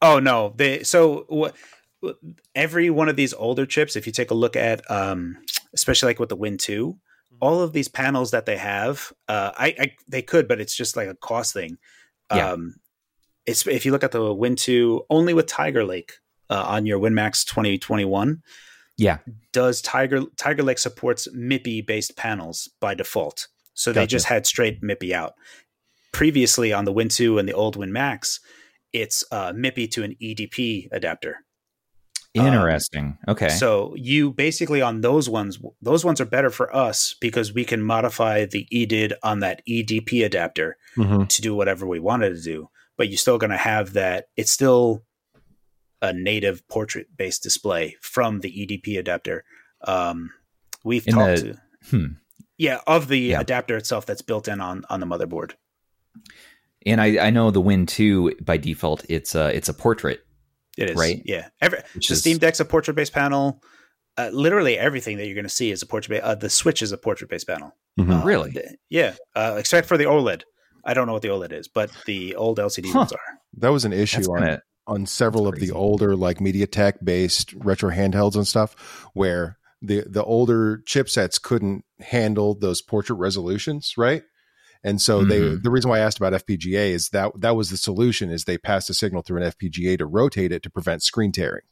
Oh 0.00 0.18
no, 0.18 0.54
they 0.56 0.82
so 0.82 1.26
what 1.28 1.54
every 2.54 2.90
one 2.90 3.08
of 3.08 3.16
these 3.16 3.32
older 3.34 3.66
chips, 3.66 3.94
if 3.94 4.06
you 4.06 4.12
take 4.12 4.30
a 4.30 4.34
look 4.34 4.56
at 4.56 4.90
um 4.90 5.36
especially 5.74 6.08
like 6.08 6.18
with 6.18 6.28
the 6.30 6.36
Win 6.36 6.56
2, 6.58 6.96
all 7.40 7.60
of 7.60 7.72
these 7.72 7.88
panels 7.88 8.30
that 8.32 8.46
they 8.46 8.56
have, 8.56 9.12
uh 9.28 9.52
I, 9.56 9.74
I 9.78 9.92
they 10.08 10.22
could, 10.22 10.48
but 10.48 10.60
it's 10.60 10.74
just 10.76 10.96
like 10.96 11.08
a 11.08 11.14
cost 11.14 11.52
thing. 11.52 11.78
Yeah. 12.34 12.52
Um 12.52 12.74
it's 13.46 13.66
if 13.66 13.84
you 13.84 13.92
look 13.92 14.04
at 14.04 14.12
the 14.12 14.32
Win 14.32 14.56
2 14.56 15.04
only 15.10 15.34
with 15.34 15.46
Tiger 15.46 15.84
Lake 15.84 16.12
uh, 16.50 16.64
on 16.66 16.86
your 16.86 16.98
WinMax 17.00 17.44
2021, 17.46 18.42
Yeah. 18.98 19.18
does 19.52 19.80
Tiger 19.82 20.22
Tiger 20.36 20.62
Lake 20.62 20.78
supports 20.78 21.26
MIPI 21.34 21.86
based 21.86 22.16
panels 22.16 22.68
by 22.80 22.94
default. 22.94 23.48
So 23.74 23.92
they 23.92 24.06
just 24.06 24.26
had 24.26 24.46
straight 24.46 24.82
MIPI 24.82 25.12
out. 25.12 25.32
Previously 26.12 26.72
on 26.72 26.84
the 26.84 26.92
Win 26.92 27.08
2 27.08 27.38
and 27.38 27.48
the 27.48 27.54
old 27.54 27.74
Win 27.76 27.92
Max, 27.92 28.38
it's 28.92 29.24
uh, 29.32 29.52
MIPI 29.52 29.90
to 29.92 30.02
an 30.04 30.14
EDP 30.22 30.88
adapter. 30.92 31.38
Interesting. 32.34 33.18
okay. 33.28 33.48
So 33.50 33.94
you 33.96 34.32
basically 34.32 34.80
on 34.80 35.02
those 35.02 35.28
ones, 35.28 35.58
those 35.82 36.02
ones 36.04 36.18
are 36.20 36.24
better 36.24 36.48
for 36.50 36.74
us 36.74 37.14
because 37.20 37.52
we 37.52 37.64
can 37.64 37.82
modify 37.82 38.46
the 38.46 38.66
EDID 38.72 39.12
on 39.22 39.40
that 39.40 39.60
EDP 39.68 40.24
adapter 40.24 40.76
Mm-hmm. 40.96 41.24
to 41.24 41.42
do 41.42 41.54
whatever 41.54 41.86
we 41.86 41.98
wanted 42.00 42.34
to 42.34 42.42
do. 42.42 42.68
But 42.98 43.08
you're 43.08 43.18
still 43.18 43.38
going 43.38 43.50
to 43.50 43.56
have 43.56 43.94
that. 43.94 44.26
It's 44.36 44.50
still 44.50 45.02
a 46.00 46.12
native 46.12 46.66
portrait 46.68 47.06
based 47.16 47.42
display 47.42 47.96
from 48.00 48.40
the 48.40 48.50
EDP 48.50 48.98
adapter. 48.98 49.44
Um, 49.82 50.30
we've 50.84 51.06
In 51.06 51.14
talked 51.14 51.40
the- 51.42 51.52
to 51.52 51.58
hmm. 51.90 52.06
yeah 52.58 52.80
of 52.86 53.08
the 53.08 53.18
Yeah. 53.18 53.40
adapter 53.40 53.76
itself 53.76 54.04
that's 54.06 54.22
built 54.22 54.46
in 54.48 54.60
on 54.60 54.84
on 54.90 55.00
the 55.00 55.06
motherboard. 55.06 55.52
And 56.84 57.00
I, 57.00 57.26
I 57.26 57.30
know 57.30 57.50
the 57.50 57.60
Win 57.60 57.86
2 57.86 58.36
by 58.42 58.56
default, 58.56 59.04
it's 59.08 59.34
a, 59.36 59.54
it's 59.56 59.68
a 59.68 59.74
portrait. 59.74 60.20
It 60.76 60.90
is 60.90 60.96
Right. 60.96 61.22
Yeah, 61.24 61.48
Every, 61.60 61.78
Which 61.94 62.08
the 62.08 62.14
is- 62.14 62.20
Steam 62.20 62.38
Deck's 62.38 62.60
a 62.60 62.64
portrait 62.64 62.94
based 62.94 63.12
panel. 63.12 63.62
Uh, 64.18 64.28
literally 64.32 64.76
everything 64.76 65.16
that 65.16 65.26
you're 65.26 65.34
going 65.34 65.44
to 65.44 65.48
see 65.48 65.70
is 65.70 65.80
a 65.82 65.86
portrait. 65.86 66.20
Ba- 66.20 66.26
uh, 66.26 66.34
the 66.34 66.50
Switch 66.50 66.82
is 66.82 66.92
a 66.92 66.98
portrait 66.98 67.30
based 67.30 67.46
panel. 67.46 67.74
Mm-hmm. 67.98 68.12
Uh, 68.12 68.24
Really? 68.24 68.52
th- 68.52 68.66
yeah, 68.90 69.14
uh, 69.34 69.56
except 69.58 69.86
for 69.88 69.96
the 69.96 70.04
OLED. 70.04 70.42
I 70.84 70.94
don't 70.94 71.06
know 71.06 71.12
what 71.12 71.22
the 71.22 71.28
OLED 71.28 71.52
is, 71.52 71.68
but 71.68 71.90
the 72.06 72.34
old 72.36 72.58
LCD 72.58 72.90
Huh. 72.92 72.98
ones 73.00 73.12
are. 73.12 73.38
That 73.58 73.68
was 73.70 73.84
an 73.84 73.92
issue 73.92 74.18
That's 74.18 74.28
on 74.28 74.38
kinda, 74.38 74.62
on 74.86 75.06
several 75.06 75.46
of 75.46 75.56
the 75.56 75.70
older 75.70 76.16
like 76.16 76.38
MediaTek 76.38 77.04
based 77.04 77.52
retro 77.54 77.90
handhelds 77.90 78.34
and 78.36 78.46
stuff 78.46 79.06
where 79.14 79.58
the 79.80 80.04
the 80.08 80.22
older 80.24 80.78
chipsets 80.86 81.40
couldn't 81.40 81.84
handle 82.00 82.54
those 82.54 82.82
portrait 82.82 83.16
resolutions, 83.16 83.94
right? 83.96 84.22
And 84.84 85.00
so 85.00 85.24
they 85.24 85.40
Mhm. 85.40 85.62
the 85.62 85.70
reason 85.70 85.90
why 85.90 85.98
I 85.98 86.00
asked 86.00 86.18
about 86.18 86.34
FPGA 86.34 86.90
is 86.92 87.10
that 87.10 87.32
that 87.40 87.54
was 87.56 87.70
the 87.70 87.76
solution 87.76 88.30
is 88.30 88.44
they 88.44 88.58
passed 88.58 88.90
a 88.90 88.94
signal 88.94 89.22
through 89.22 89.38
an 89.38 89.44
FPGA 89.44 89.96
to 89.98 90.06
rotate 90.06 90.50
it 90.52 90.62
to 90.64 90.70
prevent 90.70 91.02
screen 91.04 91.30
tearing 91.32 91.62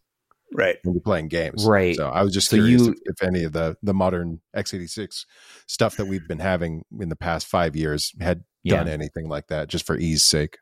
Right. 0.52 0.76
when 0.82 0.94
you're 0.94 1.02
playing 1.02 1.28
games. 1.28 1.64
Right. 1.64 1.94
So 1.96 2.08
I 2.08 2.22
was 2.22 2.32
just 2.34 2.48
So 2.50 2.56
curious 2.56 2.82
you- 2.82 2.92
if, 2.92 2.98
if 3.18 3.22
any 3.22 3.42
of 3.44 3.52
the 3.52 3.76
the 3.82 3.94
modern 3.94 4.40
x86 4.56 5.24
stuff 5.66 5.96
that 5.96 6.06
we've 6.06 6.26
been 6.28 6.38
having 6.40 6.84
in 7.00 7.08
the 7.08 7.16
past 7.16 7.46
5 7.48 7.74
years 7.76 8.12
had 8.20 8.44
Yeah. 8.62 8.76
done 8.76 8.88
anything 8.88 9.28
like 9.28 9.48
that 9.48 9.68
just 9.68 9.86
for 9.86 9.96
ease 9.96 10.22
sake. 10.22 10.58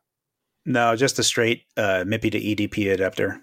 No, 0.66 0.94
just 0.96 1.18
a 1.18 1.22
straight 1.22 1.62
uh, 1.76 2.04
MIPI 2.06 2.32
to 2.32 2.40
EDP 2.40 2.92
adapter. 2.92 3.40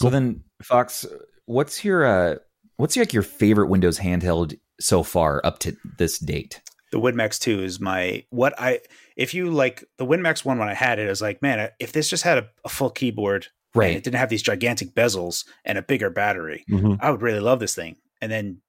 So 0.00 0.08
then, 0.10 0.42
Fox, 0.62 1.04
what's 1.46 1.84
your 1.84 2.06
uh, 2.06 2.36
what's 2.76 2.96
like 2.96 3.12
your 3.12 3.22
favorite 3.22 3.66
Windows 3.68 3.98
handheld 3.98 4.58
so 4.80 5.02
far 5.02 5.40
up 5.44 5.58
to 5.60 5.76
this 5.98 6.18
date? 6.18 6.60
The 6.90 6.98
WinMax 7.00 7.38
2 7.40 7.62
is 7.62 7.80
my 7.80 8.24
what 8.30 8.54
I 8.58 8.80
if 9.16 9.34
you 9.34 9.50
like 9.50 9.84
the 9.98 10.06
WinMax 10.06 10.44
1 10.44 10.58
when 10.58 10.68
I 10.68 10.74
had 10.74 10.98
it, 10.98 11.06
I 11.06 11.10
was 11.10 11.20
like, 11.20 11.42
man, 11.42 11.68
if 11.78 11.92
this 11.92 12.08
just 12.08 12.22
had 12.24 12.38
a, 12.38 12.48
a 12.64 12.68
full 12.70 12.88
keyboard 12.90 13.48
and 13.88 13.96
it 13.98 14.04
didn't 14.04 14.18
have 14.18 14.30
these 14.30 14.42
gigantic 14.42 14.94
bezels 14.94 15.44
and 15.66 15.76
a 15.76 15.82
bigger 15.82 16.08
battery, 16.08 16.64
Mm-hmm. 16.70 16.94
I 17.00 17.10
would 17.10 17.20
really 17.20 17.40
love 17.40 17.60
this 17.60 17.74
thing. 17.74 17.96
And 18.22 18.32
then 18.32 18.62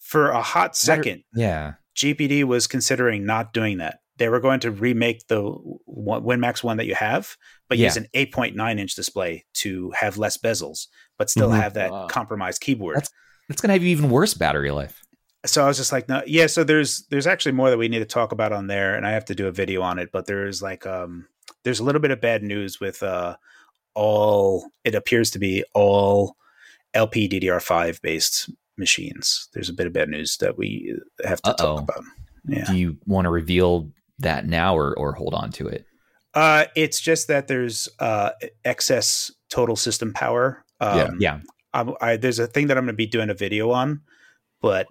for 0.00 0.30
a 0.30 0.42
hot 0.42 0.74
second, 0.76 1.22
Yeah. 1.34 1.74
GPD 1.94 2.42
was 2.44 2.66
considering 2.66 3.24
not 3.26 3.52
doing 3.52 3.78
that. 3.78 4.00
They 4.18 4.28
were 4.28 4.40
going 4.40 4.60
to 4.60 4.70
remake 4.70 5.26
the 5.28 5.42
WinMax 5.88 6.62
one 6.62 6.76
that 6.76 6.86
you 6.86 6.94
have, 6.94 7.36
but 7.68 7.78
Yeah. 7.78 7.86
use 7.86 7.96
an 7.96 8.06
8.9 8.14 8.78
inch 8.78 8.94
display 8.94 9.44
to 9.54 9.90
have 9.92 10.18
less 10.18 10.36
bezels, 10.36 10.86
but 11.18 11.30
still 11.30 11.48
Mhm. 11.50 11.56
have 11.60 11.74
that 11.74 11.90
Wow. 11.90 12.06
compromised 12.08 12.60
keyboard. 12.60 12.96
That's- 12.96 13.10
It's 13.48 13.60
gonna 13.60 13.72
have 13.74 13.82
even 13.82 14.10
worse 14.10 14.34
battery 14.34 14.70
life. 14.70 15.02
so 15.44 15.64
I 15.64 15.66
was 15.66 15.76
just 15.76 15.90
like, 15.92 16.08
no, 16.08 16.22
yeah. 16.26 16.46
So 16.46 16.62
there's 16.62 17.04
there's 17.10 17.26
actually 17.26 17.52
more 17.52 17.68
that 17.70 17.76
we 17.78 17.88
need 17.88 17.98
to 17.98 18.04
talk 18.04 18.30
about 18.32 18.52
on 18.52 18.68
there, 18.68 18.94
and 18.94 19.04
I 19.04 19.10
have 19.10 19.24
to 19.24 19.34
do 19.34 19.48
a 19.48 19.52
video 19.52 19.82
on 19.82 19.98
it. 19.98 20.10
But 20.12 20.26
there's 20.26 20.62
like 20.62 20.86
um 20.86 21.26
there's 21.64 21.80
a 21.80 21.84
little 21.84 22.00
bit 22.00 22.12
of 22.12 22.20
bad 22.20 22.42
news 22.44 22.78
with 22.80 23.02
uh 23.02 23.36
all 23.94 24.70
it 24.84 24.94
appears 24.94 25.30
to 25.32 25.38
be 25.40 25.64
all 25.74 26.36
LPDDR5 26.94 28.00
based 28.02 28.50
machines. 28.76 29.48
There's 29.52 29.68
a 29.68 29.72
bit 29.74 29.86
of 29.86 29.92
bad 29.92 30.08
news 30.08 30.36
that 30.38 30.56
we 30.56 30.94
have 31.24 31.42
to 31.42 31.50
Uh-oh. 31.50 31.56
talk 31.76 31.82
about. 31.82 32.04
Yeah. 32.46 32.64
Do 32.64 32.76
you 32.76 32.96
want 33.06 33.24
to 33.26 33.30
reveal 33.30 33.90
that 34.22 34.46
now 34.46 34.76
or 34.76 34.96
or 34.98 35.12
hold 35.12 35.34
on 35.34 35.50
to 35.52 35.68
it? 35.68 35.86
Uh, 36.34 36.64
it's 36.74 37.00
just 37.00 37.28
that 37.28 37.46
there's 37.48 37.88
uh, 37.98 38.30
excess 38.64 39.30
total 39.50 39.76
system 39.76 40.12
power. 40.12 40.64
Um, 40.80 40.96
Yeah. 40.98 41.10
Yeah. 41.18 41.40
I'm, 41.74 41.94
I, 42.00 42.16
there's 42.16 42.38
a 42.38 42.46
thing 42.46 42.66
that 42.68 42.76
I'm 42.78 42.84
going 42.84 42.94
to 42.94 42.96
be 42.96 43.06
doing 43.06 43.30
a 43.30 43.34
video 43.34 43.70
on, 43.70 44.00
but 44.60 44.88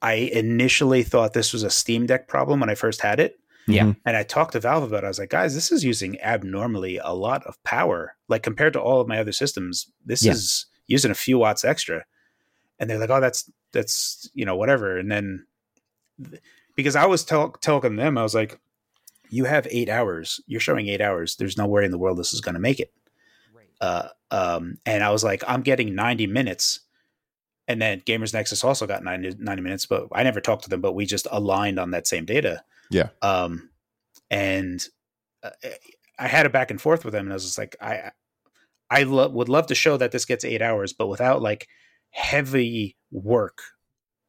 I 0.00 0.14
initially 0.14 1.02
thought 1.04 1.32
this 1.32 1.52
was 1.52 1.62
a 1.62 1.70
Steam 1.70 2.06
Deck 2.06 2.26
problem 2.28 2.60
when 2.60 2.70
I 2.70 2.74
first 2.74 3.00
had 3.00 3.20
it. 3.20 3.38
Yeah. 3.68 3.92
And 4.04 4.16
I 4.16 4.24
talked 4.24 4.52
to 4.52 4.60
Valve 4.60 4.82
about 4.82 5.04
it. 5.04 5.06
I 5.06 5.08
was 5.08 5.20
like, 5.20 5.30
guys, 5.30 5.54
this 5.54 5.70
is 5.70 5.84
using 5.84 6.20
abnormally 6.20 6.98
a 6.98 7.12
lot 7.12 7.44
of 7.46 7.62
power. 7.62 8.16
Like 8.28 8.42
compared 8.42 8.72
to 8.72 8.80
all 8.80 9.00
of 9.00 9.06
my 9.06 9.18
other 9.20 9.30
systems, 9.32 9.86
this 10.04 10.24
Yeah. 10.24 10.32
is 10.32 10.66
using 10.88 11.12
a 11.12 11.14
few 11.14 11.38
watts 11.38 11.64
extra. 11.64 12.04
And 12.80 12.90
they're 12.90 12.98
like, 12.98 13.10
oh, 13.10 13.20
that's, 13.20 13.48
that's, 13.72 14.28
you 14.34 14.44
know, 14.44 14.56
whatever. 14.56 14.98
And 14.98 15.10
then 15.10 15.46
because 16.74 16.96
I 16.96 17.06
was 17.06 17.24
tell, 17.24 17.50
telling 17.50 17.96
them, 17.96 18.18
I 18.18 18.22
was 18.22 18.34
like, 18.34 18.58
you 19.30 19.44
have 19.44 19.66
eight 19.70 19.88
hours. 19.88 20.40
You're 20.46 20.60
showing 20.60 20.88
eight 20.88 21.00
hours. 21.00 21.36
There's 21.36 21.56
no 21.56 21.66
way 21.66 21.84
in 21.84 21.90
the 21.90 21.98
world 21.98 22.18
this 22.18 22.34
is 22.34 22.40
going 22.40 22.54
to 22.54 22.60
make 22.60 22.80
it. 22.80 22.92
Uh, 23.80 24.08
um, 24.30 24.78
and 24.86 25.02
I 25.02 25.10
was 25.10 25.24
like, 25.24 25.42
I'm 25.48 25.62
getting 25.62 25.94
90 25.94 26.28
minutes 26.28 26.80
and 27.68 27.80
then 27.80 28.00
Gamers 28.00 28.34
Nexus 28.34 28.64
also 28.64 28.86
got 28.86 29.04
90, 29.04 29.36
90 29.38 29.62
minutes, 29.62 29.86
but 29.86 30.08
I 30.12 30.22
never 30.22 30.40
talked 30.40 30.64
to 30.64 30.70
them, 30.70 30.80
but 30.80 30.92
we 30.92 31.06
just 31.06 31.26
aligned 31.30 31.78
on 31.78 31.92
that 31.92 32.06
same 32.06 32.24
data. 32.24 32.62
Yeah. 32.90 33.08
Um, 33.22 33.70
and 34.30 34.84
uh, 35.42 35.50
I 36.18 36.26
had 36.26 36.46
a 36.46 36.50
back 36.50 36.70
and 36.70 36.80
forth 36.80 37.04
with 37.04 37.12
them, 37.12 37.26
and 37.26 37.32
I 37.32 37.34
was 37.34 37.44
just 37.44 37.58
like, 37.58 37.76
I, 37.80 38.10
I 38.90 39.04
lo- 39.04 39.28
would 39.28 39.48
love 39.48 39.68
to 39.68 39.74
show 39.74 39.96
that 39.96 40.12
this 40.12 40.24
gets 40.24 40.44
eight 40.44 40.60
hours, 40.60 40.92
but 40.92 41.06
without 41.06 41.40
like 41.40 41.68
heavy 42.10 42.96
work, 43.10 43.62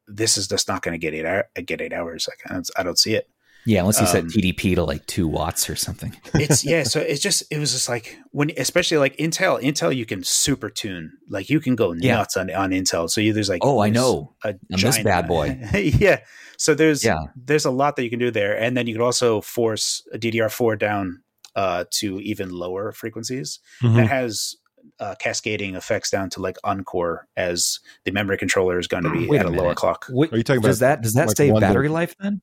this 0.06 0.36
is 0.36 0.48
just 0.48 0.68
not 0.68 0.82
going 0.82 0.92
to 0.92 0.98
get 0.98 1.14
eight 1.14 1.24
hour, 1.26 1.48
get 1.66 1.80
eight 1.80 1.92
hours. 1.92 2.28
Like, 2.30 2.40
I 2.50 2.54
don't, 2.54 2.70
I 2.76 2.82
don't 2.82 2.98
see 2.98 3.14
it. 3.14 3.28
Yeah, 3.66 3.80
unless 3.80 3.98
you 3.98 4.06
set 4.06 4.24
Um, 4.24 4.28
TDP 4.28 4.74
to 4.74 4.84
like 4.84 5.06
two 5.06 5.26
watts 5.26 5.70
or 5.70 5.76
something. 5.76 6.14
It's 6.34 6.66
yeah. 6.66 6.82
So 6.82 7.00
it's 7.00 7.22
just 7.22 7.44
it 7.50 7.58
was 7.58 7.72
just 7.72 7.88
like 7.88 8.18
when 8.30 8.50
especially 8.58 8.98
like 8.98 9.16
Intel. 9.16 9.58
Intel 9.62 9.96
you 9.96 10.04
can 10.04 10.22
super 10.22 10.68
tune. 10.68 11.12
Like 11.30 11.48
you 11.48 11.60
can 11.60 11.74
go 11.74 11.94
Yeah. 11.94 12.16
nuts 12.16 12.36
on 12.36 12.50
on 12.50 12.72
Intel. 12.72 13.08
So 13.08 13.22
you, 13.22 13.32
there's 13.32 13.48
like 13.48 13.62
Oh, 13.64 13.78
I 13.78 13.88
know. 13.88 14.34
a 14.44 14.54
this 14.70 14.98
bad 14.98 15.26
boy. 15.26 15.58
yeah. 15.74 16.20
So 16.58 16.74
there's 16.74 17.02
Yeah. 17.02 17.16
there's 17.36 17.64
a 17.64 17.70
lot 17.70 17.96
that 17.96 18.02
you 18.04 18.10
can 18.10 18.18
do 18.18 18.30
there, 18.30 18.54
and 18.54 18.76
then 18.76 18.86
you 18.86 18.92
can 18.92 19.02
also 19.02 19.40
force 19.40 20.06
a 20.12 20.18
DDR4 20.18 20.78
down 20.78 21.22
uh, 21.56 21.84
to 21.92 22.20
even 22.20 22.50
lower 22.50 22.92
frequencies. 22.92 23.60
Mhm. 23.82 23.96
That 23.96 24.08
has 24.08 24.56
uh, 25.00 25.14
cascading 25.18 25.74
effects 25.74 26.10
down 26.10 26.30
to 26.30 26.40
like 26.40 26.56
uncore 26.64 27.20
as 27.36 27.80
the 28.04 28.10
memory 28.12 28.36
controller 28.38 28.78
is 28.78 28.86
going 28.86 29.02
to 29.04 29.10
be 29.10 29.26
Wait 29.26 29.40
at 29.40 29.46
a 29.46 29.48
a, 29.48 29.50
lower 29.50 29.74
clock. 29.74 30.06
Wait, 30.10 30.32
Are 30.32 30.36
you 30.36 30.42
talking 30.42 30.58
about 30.58 30.68
does 30.68 30.80
about 30.80 30.96
that 30.96 31.02
does 31.02 31.12
that 31.14 31.28
like 31.28 31.36
save 31.36 31.52
one 31.52 31.62
to- 31.62 31.66
battery 31.68 31.88
life 31.88 32.14
then? 32.20 32.40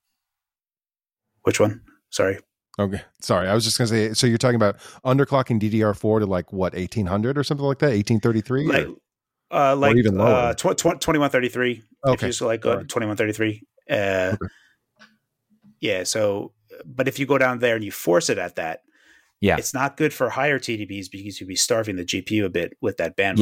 Which 1.43 1.59
one? 1.59 1.81
Sorry. 2.09 2.37
Okay, 2.79 3.01
sorry. 3.19 3.47
I 3.47 3.53
was 3.53 3.63
just 3.63 3.77
gonna 3.77 3.87
say. 3.87 4.13
So 4.13 4.27
you're 4.27 4.37
talking 4.37 4.55
about 4.55 4.77
underclocking 5.05 5.59
DDR4 5.61 6.19
to 6.21 6.25
like 6.25 6.53
what 6.53 6.73
1800 6.73 7.37
or 7.37 7.43
something 7.43 7.65
like 7.65 7.79
that, 7.79 7.87
1833. 7.91 8.67
Like, 8.67 8.87
uh, 9.51 9.75
like 9.75 9.97
even 9.97 10.15
lower. 10.17 10.27
uh, 10.29 10.53
tw- 10.53 10.77
tw- 10.77 10.99
2133. 11.01 11.71
If 11.71 11.83
Okay. 12.13 12.25
you 12.27 12.29
just 12.29 12.41
like 12.41 12.61
go 12.61 12.69
to 12.69 12.75
Alright. 12.77 12.89
2133. 12.89 13.63
Uh, 13.89 14.35
Yeah. 15.79 16.03
So, 16.03 16.53
but 16.85 17.07
if 17.07 17.19
you 17.19 17.25
go 17.25 17.37
down 17.37 17.59
there 17.59 17.75
and 17.75 17.83
you 17.83 17.91
force 17.91 18.29
it 18.29 18.37
at 18.37 18.55
that, 18.55 18.81
Yeah. 19.41 19.57
it's 19.57 19.73
not 19.73 19.97
good 19.97 20.13
for 20.13 20.29
higher 20.29 20.59
TDPs 20.59 21.11
because 21.11 21.41
you'd 21.41 21.47
be 21.47 21.55
starving 21.55 21.95
the 21.95 22.05
GPU 22.05 22.45
a 22.45 22.49
bit 22.49 22.73
with 22.79 22.97
that 22.97 23.17
bandwidth. 23.17 23.37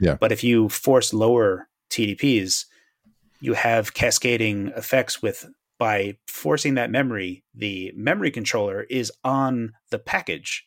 Yeah. 0.00 0.10
Yeah. 0.10 0.16
But 0.20 0.32
if 0.32 0.42
you 0.42 0.68
force 0.68 1.14
lower 1.14 1.68
TDPs, 1.90 2.66
you 3.40 3.54
have 3.54 3.94
cascading 3.94 4.72
effects 4.76 5.22
with 5.22 5.46
by 5.78 6.16
forcing 6.26 6.74
that 6.74 6.90
memory, 6.90 7.44
the 7.54 7.92
memory 7.96 8.30
controller 8.30 8.82
is 8.84 9.12
on 9.22 9.72
the 9.90 9.98
package. 9.98 10.64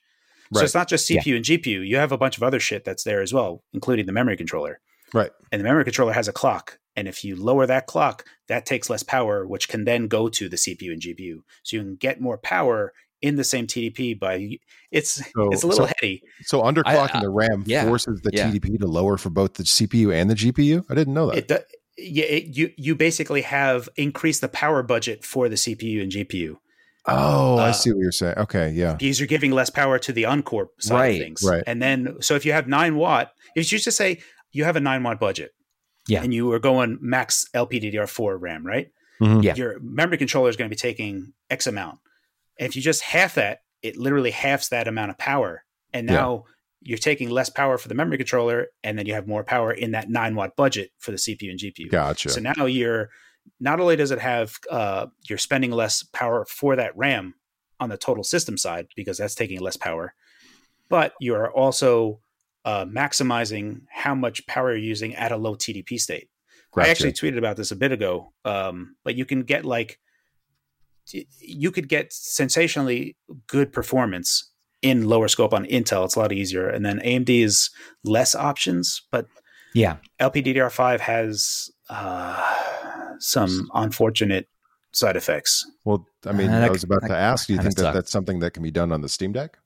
So 0.54 0.64
it's 0.64 0.74
not 0.74 0.88
just 0.88 1.10
CPU 1.10 1.36
and 1.36 1.44
GPU. 1.44 1.86
You 1.86 1.98
have 1.98 2.14
a 2.14 2.18
bunch 2.18 2.38
of 2.38 2.44
other 2.44 2.60
shit 2.60 2.86
that's 2.86 3.04
there 3.04 3.22
as 3.22 3.34
well, 3.34 3.64
including 3.74 4.06
the 4.06 4.14
memory 4.14 4.38
controller. 4.38 4.80
Right. 5.14 5.32
And 5.52 5.60
the 5.60 5.64
memory 5.64 5.84
controller 5.84 6.14
has 6.14 6.28
a 6.28 6.34
clock. 6.34 6.80
And 6.96 7.08
if 7.08 7.24
you 7.24 7.36
lower 7.36 7.66
that 7.66 7.86
clock, 7.86 8.26
that 8.48 8.66
takes 8.66 8.90
less 8.90 9.04
power, 9.04 9.46
which 9.46 9.70
can 9.70 9.86
then 9.86 10.08
go 10.08 10.30
to 10.30 10.50
the 10.50 10.56
CPU 10.56 10.92
and 10.92 11.02
GPU. 11.02 11.40
So 11.64 11.78
you 11.78 11.84
can 11.84 11.96
get 11.96 12.22
more 12.22 12.38
power 12.38 12.94
in 13.22 13.36
the 13.36 13.44
same 13.44 13.68
TDP 13.68 14.18
by 14.20 14.58
it's 14.92 15.16
So- 15.34 15.50
it's 15.52 15.64
a 15.64 15.68
little 15.68 15.88
so- 15.88 15.94
heady. 16.00 16.22
So 16.44 16.62
underclocking 16.62 17.16
I- 17.16 17.22
the 17.22 17.30
RAM 17.30 17.64
yeah, 17.66 17.86
forces 17.86 18.22
the 18.22 18.32
yeah. 18.34 18.50
TDP 18.52 18.78
to 18.80 18.88
lower 18.88 19.18
for 19.18 19.30
both 19.30 19.56
the 19.56 19.64
CPU 19.64 20.12
and 20.14 20.30
the 20.30 20.36
GPU. 20.36 20.86
I 20.90 20.96
didn't 20.96 21.14
know 21.14 21.28
that. 21.28 21.38
It, 21.38 21.48
do- 21.48 21.58
yeah, 21.98 22.26
it, 22.26 22.56
you 22.58 22.72
you 22.78 22.96
basically 22.96 23.42
have 23.42 23.90
increased 23.96 24.42
the 24.42 24.48
power 24.48 24.84
budget 24.84 25.26
for 25.26 25.50
the 25.50 25.56
CPU 25.56 26.02
and 26.04 26.12
GPU 26.12 26.58
oh, 27.08 27.58
I 27.58 27.70
uh, 27.70 27.74
see 27.74 27.92
what 27.92 28.00
you're 28.00 28.12
saying. 28.12 28.36
Okay, 28.38 28.72
yeah. 28.72 28.94
because 28.94 29.20
you're 29.20 29.28
giving 29.28 29.52
less 29.52 29.70
power 29.70 29.98
to 30.00 30.12
the 30.12 30.24
Uncore 30.24 30.68
side 30.80 30.94
Right, 30.96 31.16
of 31.16 31.20
things. 31.22 31.44
right. 31.44 31.64
And 31.66 31.82
then 31.82 32.18
so 32.22 32.36
if 32.36 32.46
you 32.46 32.52
have 32.54 32.68
nine 32.68 32.98
watt, 32.98 33.32
if 33.56 33.72
you 33.72 33.80
just 33.80 33.98
say 33.98 34.20
you 34.52 34.64
have 34.66 34.76
a 34.76 34.80
nine 34.80 35.04
watt 35.04 35.20
budget, 35.20 35.52
Yeah. 36.08 36.22
and 36.24 36.34
you 36.34 36.52
are 36.52 36.60
going 36.60 36.98
max 37.02 37.46
LPDDR4 37.54 38.38
RAM, 38.40 38.66
right? 38.66 38.90
Mhm. 39.22 39.44
Yeah. 39.44 39.56
Your 39.56 39.80
memory 39.80 40.18
controller 40.18 40.50
is 40.50 40.56
going 40.56 40.70
to 40.70 40.76
be 40.76 40.80
taking 40.80 41.34
X 41.50 41.66
amount. 41.68 42.00
And 42.60 42.68
if 42.68 42.76
you 42.76 42.82
just 42.82 43.02
half 43.02 43.36
that, 43.36 43.60
it 43.82 43.98
literally 43.98 44.32
halves 44.32 44.70
that 44.70 44.88
amount 44.88 45.12
of 45.12 45.18
power. 45.18 45.64
And 45.94 46.08
Yeah. 46.08 46.16
now 46.16 46.46
you're 46.82 46.98
taking 46.98 47.30
less 47.30 47.50
power 47.50 47.78
for 47.78 47.88
the 47.88 47.96
memory 47.96 48.18
controller, 48.18 48.68
and 48.84 48.98
then 48.98 49.06
you 49.06 49.14
have 49.14 49.28
more 49.28 49.44
power 49.44 49.72
in 49.72 49.92
that 49.92 50.10
nine 50.10 50.36
watt 50.36 50.56
budget 50.56 50.92
for 50.98 51.12
the 51.12 51.18
CPU 51.18 51.50
and 51.50 51.60
GPU. 51.60 51.90
Gotcha. 51.90 52.30
So 52.30 52.40
now 52.40 52.66
you're 52.66 53.10
not 53.60 53.80
only 53.80 53.96
does 53.96 54.12
it 54.12 54.20
have 54.20 54.58
uh, 54.70 55.08
you're 55.30 55.38
spending 55.38 55.72
less 55.72 56.04
power 56.04 56.46
for 56.46 56.76
that 56.76 56.96
RAM 56.98 57.34
on 57.80 57.90
the 57.90 57.98
total 57.98 58.24
system 58.24 58.58
side 58.58 58.88
because 58.96 59.18
that's 59.18 59.36
taking 59.36 59.60
less 59.60 59.78
power, 59.78 60.14
but 60.90 61.14
you 61.20 61.36
are 61.36 61.52
also 61.52 62.22
uh, 62.66 62.86
maximizing 62.86 63.82
how 63.90 64.14
much 64.14 64.46
power 64.48 64.70
you're 64.72 64.78
using 64.80 65.16
at 65.16 65.32
a 65.32 65.38
low 65.38 65.56
TDP 65.56 66.00
state. 66.00 66.30
I 66.76 66.90
actually 66.90 67.14
tweeted 67.14 67.38
about 67.38 67.56
this 67.58 67.72
a 67.72 67.76
bit 67.76 67.92
ago, 67.92 68.34
um, 68.46 68.96
but 69.04 69.16
you 69.16 69.26
can 69.26 69.44
get 69.44 69.66
like 69.66 70.00
you 71.40 71.72
could 71.72 71.88
get 71.90 72.12
sensationally 72.14 73.16
good 73.48 73.72
performance 73.74 74.52
in 74.82 75.08
lower 75.08 75.28
scope 75.28 75.54
on 75.54 75.66
Intel. 75.66 76.06
It's 76.06 76.16
a 76.16 76.20
lot 76.20 76.32
easier, 76.32 76.70
and 76.70 76.86
then 76.86 77.00
AMD 77.00 77.30
is 77.44 77.70
less 78.04 78.36
options, 78.36 79.02
but 79.12 79.26
Yeah. 79.74 79.98
LPDDR5 80.20 81.00
has 81.02 81.70
uh, 81.90 82.56
some 83.20 83.70
unfortunate 83.74 84.48
side 84.92 85.16
effects. 85.16 85.66
well, 85.86 86.06
I 86.26 86.32
mean, 86.34 86.50
Uh, 86.50 86.66
I 86.66 86.70
was 86.70 86.84
about 86.84 87.02
that 87.02 87.08
to 87.10 87.16
ask. 87.16 87.48
Do 87.48 87.54
you 87.54 87.60
kinda 87.60 87.70
think 87.70 87.78
that 87.78 87.84
sucks. 87.84 87.96
that's 87.96 88.12
something 88.12 88.40
that 88.40 88.52
can 88.54 88.64
be 88.64 88.72
done 88.72 88.92
on 88.92 89.02
the 89.02 89.10
Steam 89.10 89.32
Deck? 89.32 89.58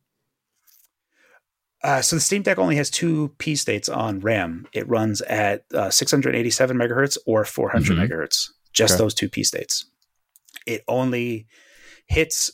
Uh, 1.83 2.01
so 2.01 2.15
the 2.15 2.19
Steam 2.21 2.43
Deck 2.43 2.59
only 2.59 2.75
has 2.75 2.89
two 2.91 3.33
P 3.39 3.55
states 3.55 3.89
on 3.89 4.19
RAM. 4.19 4.67
It 4.73 4.87
runs 4.87 5.21
at 5.23 5.63
uh, 5.73 5.89
687 5.89 6.77
megahertz 6.77 7.17
or 7.25 7.43
400 7.43 7.97
Mhm. 7.97 8.07
megahertz. 8.07 8.49
Just 8.71 8.93
Okay. 8.93 8.99
those 9.03 9.13
two 9.15 9.29
P 9.29 9.43
states. 9.43 9.85
It 10.65 10.83
only 10.87 11.47
hits 12.07 12.51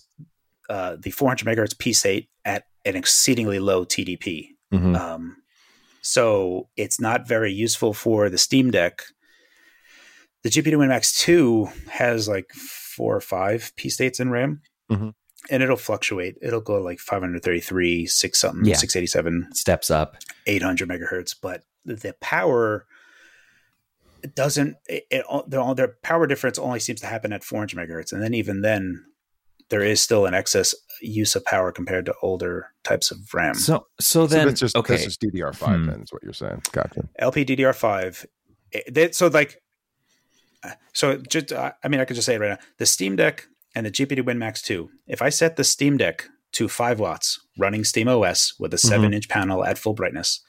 uh, 0.69 0.97
the 0.99 1.11
400 1.11 1.45
megahertz 1.47 1.77
P 1.77 1.93
state 1.93 2.29
at 2.45 2.65
an 2.85 2.95
exceedingly 2.95 3.59
low 3.59 3.85
TDP. 3.85 4.49
Mhm. 4.73 4.97
Um, 4.97 5.37
so 6.01 6.69
it's 6.77 6.99
not 6.99 7.27
very 7.27 7.51
useful 7.51 7.93
for 7.93 8.29
the 8.29 8.37
Steam 8.37 8.71
Deck. 8.71 9.03
The 10.43 10.49
GPU 10.49 10.77
WinMax 10.77 11.19
2 11.19 11.67
has 11.89 12.27
like 12.27 12.51
four 12.53 13.15
or 13.15 13.21
five 13.21 13.73
P 13.75 13.89
states 13.89 14.19
in 14.19 14.29
RAM, 14.29 14.61
Mhm. 14.91 15.13
and 15.49 15.63
it'll 15.63 15.75
fluctuate. 15.77 16.35
It'll 16.41 16.61
go 16.61 16.81
like 16.81 16.99
533, 16.99 18.05
six 18.05 18.39
something, 18.39 18.65
Yeah. 18.65 18.75
687, 18.75 19.47
Steps 19.53 19.89
up. 19.91 20.17
800 20.45 20.87
megahertz. 20.87 21.35
But 21.41 21.63
the 21.85 22.15
power 22.21 22.85
doesn't, 24.35 24.75
it, 24.87 25.05
it, 25.11 25.25
the, 25.47 25.73
their 25.73 25.95
power 26.03 26.27
difference 26.27 26.57
only 26.57 26.79
seems 26.79 27.01
to 27.01 27.07
happen 27.07 27.33
at 27.33 27.43
400 27.43 27.77
megahertz. 27.89 28.11
And 28.11 28.21
then 28.21 28.33
even 28.33 28.61
then, 28.61 29.03
there 29.69 29.81
is 29.83 29.99
still 29.99 30.25
an 30.25 30.33
excess 30.33 30.73
use 31.01 31.35
of 31.35 31.43
power 31.43 31.71
compared 31.73 32.05
to 32.05 32.13
older 32.21 32.67
types 32.83 33.11
of 33.11 33.17
RAM. 33.33 33.53
So 33.55 33.85
so 33.99 34.25
So 34.25 34.27
then 34.27 34.47
that's 34.47 34.59
just 34.61 34.75
okay. 34.77 34.93
that's 34.93 35.03
just 35.03 35.21
DDR5 35.21 35.75
Hmm. 35.75 35.85
then 35.87 36.01
is 36.01 36.11
what 36.13 36.23
you're 36.23 36.31
saying. 36.33 36.61
Gotcha. 36.71 37.01
LPDDR5. 37.21 38.25
it- 38.71 38.93
that- 38.93 39.13
so 39.15 39.27
like, 39.27 39.61
uh, 40.63 40.71
so 40.93 41.17
just 41.17 41.51
I 41.53 41.73
mean 41.89 41.99
I 41.99 42.05
could 42.05 42.15
just 42.15 42.25
say 42.25 42.35
it 42.35 42.39
right 42.39 42.51
now. 42.51 42.57
The 42.77 42.85
Steam 42.85 43.15
Deck 43.17 43.45
and 43.75 43.85
the 43.85 43.91
GPD 43.91 44.21
WinMax 44.23 44.61
2. 44.63 44.89
If 45.05 45.21
I 45.21 45.29
set 45.29 45.55
the 45.57 45.63
Steam 45.63 45.97
Deck 45.97 46.27
to 46.53 46.67
five 46.69 46.99
watts, 46.99 47.39
running 47.59 47.83
Steam 47.83 48.07
OS 48.07 48.53
with 48.59 48.73
a 48.73 48.77
Mm-hmm. 48.77 48.87
seven 48.87 49.13
inch 49.13 49.27
panel 49.29 49.65
at 49.65 49.77
full 49.77 49.93
brightness, 49.93 50.41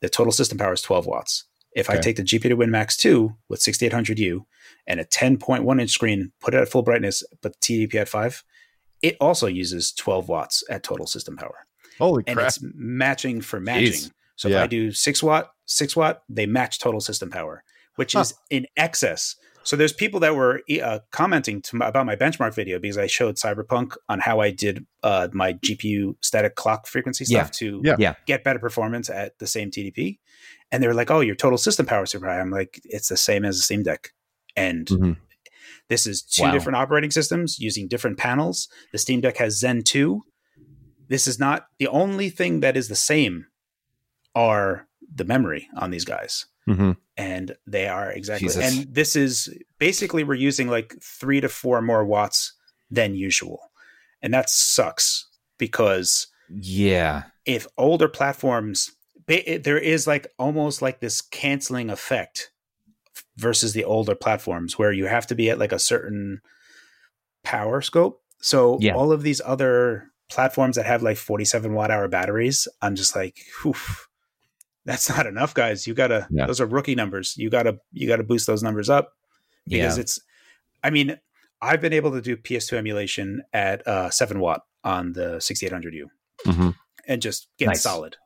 the 0.00 0.08
total 0.08 0.32
system 0.32 0.56
power 0.58 0.72
is 0.72 0.80
12 0.82 1.06
watts. 1.06 1.44
If 1.74 1.90
I 1.90 1.96
take 1.98 2.16
the 2.16 2.22
GPD 2.22 2.52
WinMax 2.52 2.96
2 2.98 3.34
with 3.48 3.60
6800U 3.60 4.44
and 4.86 5.00
a 5.00 5.04
10.1 5.04 5.80
inch 5.80 5.90
screen, 5.90 6.30
put 6.40 6.54
it 6.54 6.58
at 6.58 6.68
full 6.68 6.82
brightness, 6.82 7.24
but 7.42 7.58
TDP 7.60 7.96
at 7.96 8.08
five, 8.08 8.44
it 9.02 9.16
also 9.20 9.46
uses 9.48 9.92
12 9.92 10.28
watts 10.28 10.62
at 10.70 10.82
total 10.84 11.06
system 11.06 11.36
power 11.36 11.66
Holy 11.98 12.22
crap. 12.22 12.36
and 12.38 12.46
it's 12.46 12.58
matching 12.74 13.40
for 13.40 13.58
matching. 13.60 13.88
Jeez. 13.92 14.12
So 14.36 14.48
if 14.48 14.56
I 14.56 14.66
do 14.66 14.92
six 14.92 15.22
watt, 15.22 15.50
six 15.66 15.94
watt, 15.96 16.22
they 16.28 16.46
match 16.46 16.78
total 16.78 17.00
system 17.00 17.28
power, 17.30 17.62
which 17.96 18.12
Huh. 18.14 18.20
is 18.20 18.34
in 18.50 18.66
excess. 18.76 19.36
So 19.62 19.76
there's 19.76 19.92
people 19.94 20.20
that 20.20 20.36
were 20.36 20.60
uh, 20.82 20.98
commenting 21.10 21.62
to 21.62 21.76
my, 21.76 21.88
about 21.88 22.04
my 22.04 22.16
benchmark 22.16 22.54
video 22.54 22.78
because 22.78 22.98
I 22.98 23.06
showed 23.06 23.36
Cyberpunk 23.36 23.96
on 24.10 24.20
how 24.20 24.38
I 24.40 24.50
did 24.50 24.84
uh, 25.02 25.28
my 25.32 25.54
GPU 25.54 26.16
static 26.20 26.54
clock 26.54 26.86
frequency 26.86 27.24
stuff 27.24 27.46
Yeah. 27.46 27.68
to 27.68 27.80
Yeah. 27.84 27.96
Yeah. 27.98 28.14
get 28.26 28.44
better 28.44 28.58
performance 28.58 29.08
at 29.08 29.38
the 29.38 29.46
same 29.46 29.70
TDP. 29.70 30.18
And 30.74 30.82
they 30.82 30.88
were 30.88 30.94
like, 30.94 31.10
"Oh, 31.10 31.20
your 31.20 31.36
total 31.36 31.56
system 31.58 31.86
power 31.86 32.04
super 32.04 32.26
high." 32.26 32.40
I'm 32.40 32.50
like, 32.50 32.80
"It's 32.84 33.08
the 33.08 33.16
same 33.16 33.44
as 33.44 33.56
the 33.56 33.62
Steam 33.62 33.82
Deck." 33.84 34.12
And 34.56 34.86
Mhm. 34.88 35.16
this 35.88 36.04
is 36.06 36.20
two 36.22 36.42
Wow. 36.42 36.52
different 36.52 36.76
operating 36.76 37.12
systems 37.12 37.58
using 37.60 37.86
different 37.86 38.18
panels. 38.18 38.68
The 38.92 38.98
Steam 38.98 39.20
Deck 39.20 39.36
has 39.36 39.58
Zen 39.58 39.82
2. 39.84 40.22
This 41.08 41.26
is 41.28 41.38
not 41.38 41.66
the 41.78 41.86
only 41.86 42.28
thing 42.28 42.58
that 42.60 42.76
is 42.76 42.88
the 42.88 42.96
same 42.96 43.46
are 44.34 44.88
the 45.14 45.24
memory 45.24 45.68
on 45.76 45.90
these 45.92 46.04
guys. 46.04 46.46
Mhm. 46.68 46.96
And 47.16 47.56
they 47.66 47.86
are 47.86 48.10
exactly 48.10 48.48
Jesus. 48.48 48.64
and 48.78 48.92
this 48.92 49.14
is 49.14 49.48
basically 49.78 50.24
we're 50.24 50.34
using 50.34 50.66
like 50.68 50.96
3 51.02 51.40
to 51.40 51.48
4 51.48 51.80
more 51.82 52.04
watts 52.04 52.52
than 52.90 53.14
usual. 53.14 53.70
And 54.22 54.32
that 54.34 54.50
sucks 54.50 55.26
because 55.58 56.26
Yeah. 56.50 57.24
if 57.44 57.66
older 57.76 58.08
platforms 58.08 58.90
it- 59.28 59.64
there 59.64 59.78
is 59.78 60.06
like 60.06 60.26
almost 60.38 60.82
like 60.82 61.00
this 61.00 61.20
canceling 61.20 61.90
effect 61.90 62.50
versus 63.36 63.72
the 63.72 63.84
older 63.84 64.14
platforms 64.14 64.78
where 64.78 64.92
you 64.92 65.06
have 65.06 65.26
to 65.28 65.34
be 65.34 65.50
at 65.50 65.58
like 65.58 65.72
a 65.72 65.78
certain 65.78 66.40
power 67.42 67.80
scope. 67.80 68.22
So 68.40 68.78
Yeah. 68.80 68.94
all 68.94 69.12
of 69.12 69.22
these 69.22 69.40
other 69.44 70.10
platforms 70.28 70.76
that 70.76 70.86
have 70.86 71.02
like 71.02 71.16
47 71.16 71.72
watt 71.74 71.90
hour 71.90 72.08
batteries, 72.08 72.66
I'm 72.82 72.94
just 72.94 73.14
like, 73.16 73.36
whew, 73.62 73.74
that's 74.84 75.08
not 75.08 75.26
enough, 75.26 75.54
guys. 75.54 75.86
You 75.86 75.94
gotta 75.94 76.26
Yeah. 76.30 76.46
those 76.46 76.60
are 76.60 76.66
rookie 76.66 76.94
numbers. 76.94 77.34
You 77.36 77.50
gotta 77.50 77.78
you 77.92 78.06
gotta 78.06 78.22
boost 78.22 78.46
those 78.46 78.62
numbers 78.62 78.88
up 78.90 79.12
because 79.66 79.96
Yeah. 79.96 80.00
it's 80.02 80.20
I 80.82 80.90
mean, 80.90 81.18
I've 81.62 81.80
been 81.80 81.94
able 81.94 82.12
to 82.12 82.20
do 82.20 82.36
PS2 82.36 82.76
emulation 82.76 83.42
at 83.54 83.86
uh, 83.88 84.10
seven 84.10 84.38
watt 84.38 84.62
on 84.82 85.14
the 85.14 85.40
6800U 85.40 86.08
hmm 86.44 86.70
and 87.06 87.22
just 87.22 87.48
get 87.58 87.66
Nice. 87.68 87.82
solid. 87.82 88.16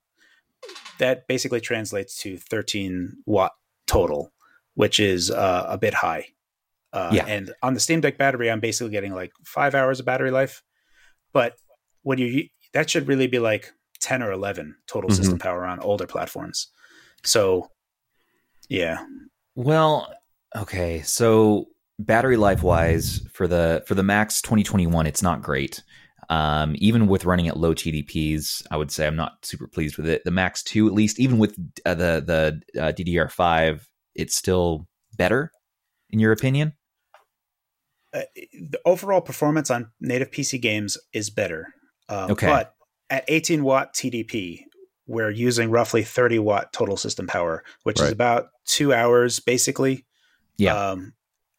That 0.99 1.27
basically 1.29 1.61
translates 1.61 2.21
to 2.23 2.37
13 2.37 3.19
watt 3.27 3.53
total, 3.87 4.33
which 4.75 4.99
is 5.01 5.31
uh, 5.31 5.67
a 5.69 5.79
bit 5.79 5.95
high. 5.95 6.27
Uh, 6.93 7.11
Yeah. 7.13 7.25
And 7.27 7.53
on 7.63 7.75
the 7.75 7.81
Steam 7.81 8.01
Deck 8.01 8.19
battery, 8.19 8.51
I'm 8.51 8.61
basically 8.61 8.91
getting 8.91 9.15
like 9.15 9.33
five 9.45 9.75
hours 9.75 10.01
of 10.01 10.07
battery 10.07 10.31
life. 10.31 10.63
But 11.33 11.55
when 12.03 12.19
you 12.19 12.49
that 12.75 12.91
should 12.91 13.09
really 13.09 13.27
be 13.27 13.39
like 13.39 13.73
10 14.01 14.23
or 14.23 14.31
11 14.33 14.77
total 14.87 15.09
Mhm. 15.11 15.15
system 15.15 15.39
power 15.39 15.65
on 15.65 15.81
older 15.81 16.07
platforms. 16.07 16.69
So, 17.25 17.71
yeah, 18.69 19.05
Well, 19.55 20.13
okay. 20.55 21.03
So 21.03 21.69
battery 21.99 22.37
life 22.37 22.63
wise 22.63 23.27
for 23.33 23.49
the 23.49 23.83
for 23.87 23.95
the 23.95 24.03
Max 24.05 24.41
2021, 24.43 25.07
it's 25.07 25.23
not 25.23 25.43
great. 25.43 25.83
Um, 26.31 26.75
even 26.79 27.07
with 27.07 27.25
running 27.25 27.49
at 27.49 27.57
low 27.57 27.75
TDPs, 27.75 28.67
I 28.71 28.77
would 28.77 28.91
say 28.91 29.07
I'm 29.07 29.17
not 29.17 29.45
super 29.47 29.67
pleased 29.67 29.97
with 29.97 30.07
it. 30.07 30.23
The 30.25 30.31
Max 30.31 30.63
2, 30.63 30.87
at 30.87 30.93
least, 30.93 31.19
even 31.19 31.39
with 31.39 31.59
uh, 31.87 31.95
the 31.95 32.63
the 32.75 32.83
uh, 32.83 32.93
DDR5, 32.93 33.81
it's 34.15 34.37
still 34.37 34.87
better, 35.17 35.51
in 36.11 36.19
your 36.19 36.33
opinion. 36.33 36.75
uh, 38.15 38.23
the 38.53 38.81
overall 38.85 39.21
performance 39.21 39.71
on 39.71 39.91
native 40.01 40.31
PC 40.31 40.61
games 40.61 40.99
is 41.13 41.31
better. 41.31 41.73
Um, 42.09 42.33
Okay. 42.33 42.47
But 42.47 42.75
at 43.11 43.25
18 43.29 43.63
watt 43.65 43.95
TDP, 43.95 44.61
we're 45.07 45.31
using 45.31 45.71
roughly 45.71 46.03
30 46.03 46.39
watt 46.41 46.73
total 46.73 46.97
system 46.97 47.27
power, 47.27 47.65
which 47.85 48.01
is 48.01 48.11
about 48.11 48.49
two 48.67 48.93
hours 48.93 49.41
basically. 49.41 50.05
Yeah. 50.59 50.75
Um, 50.91 51.15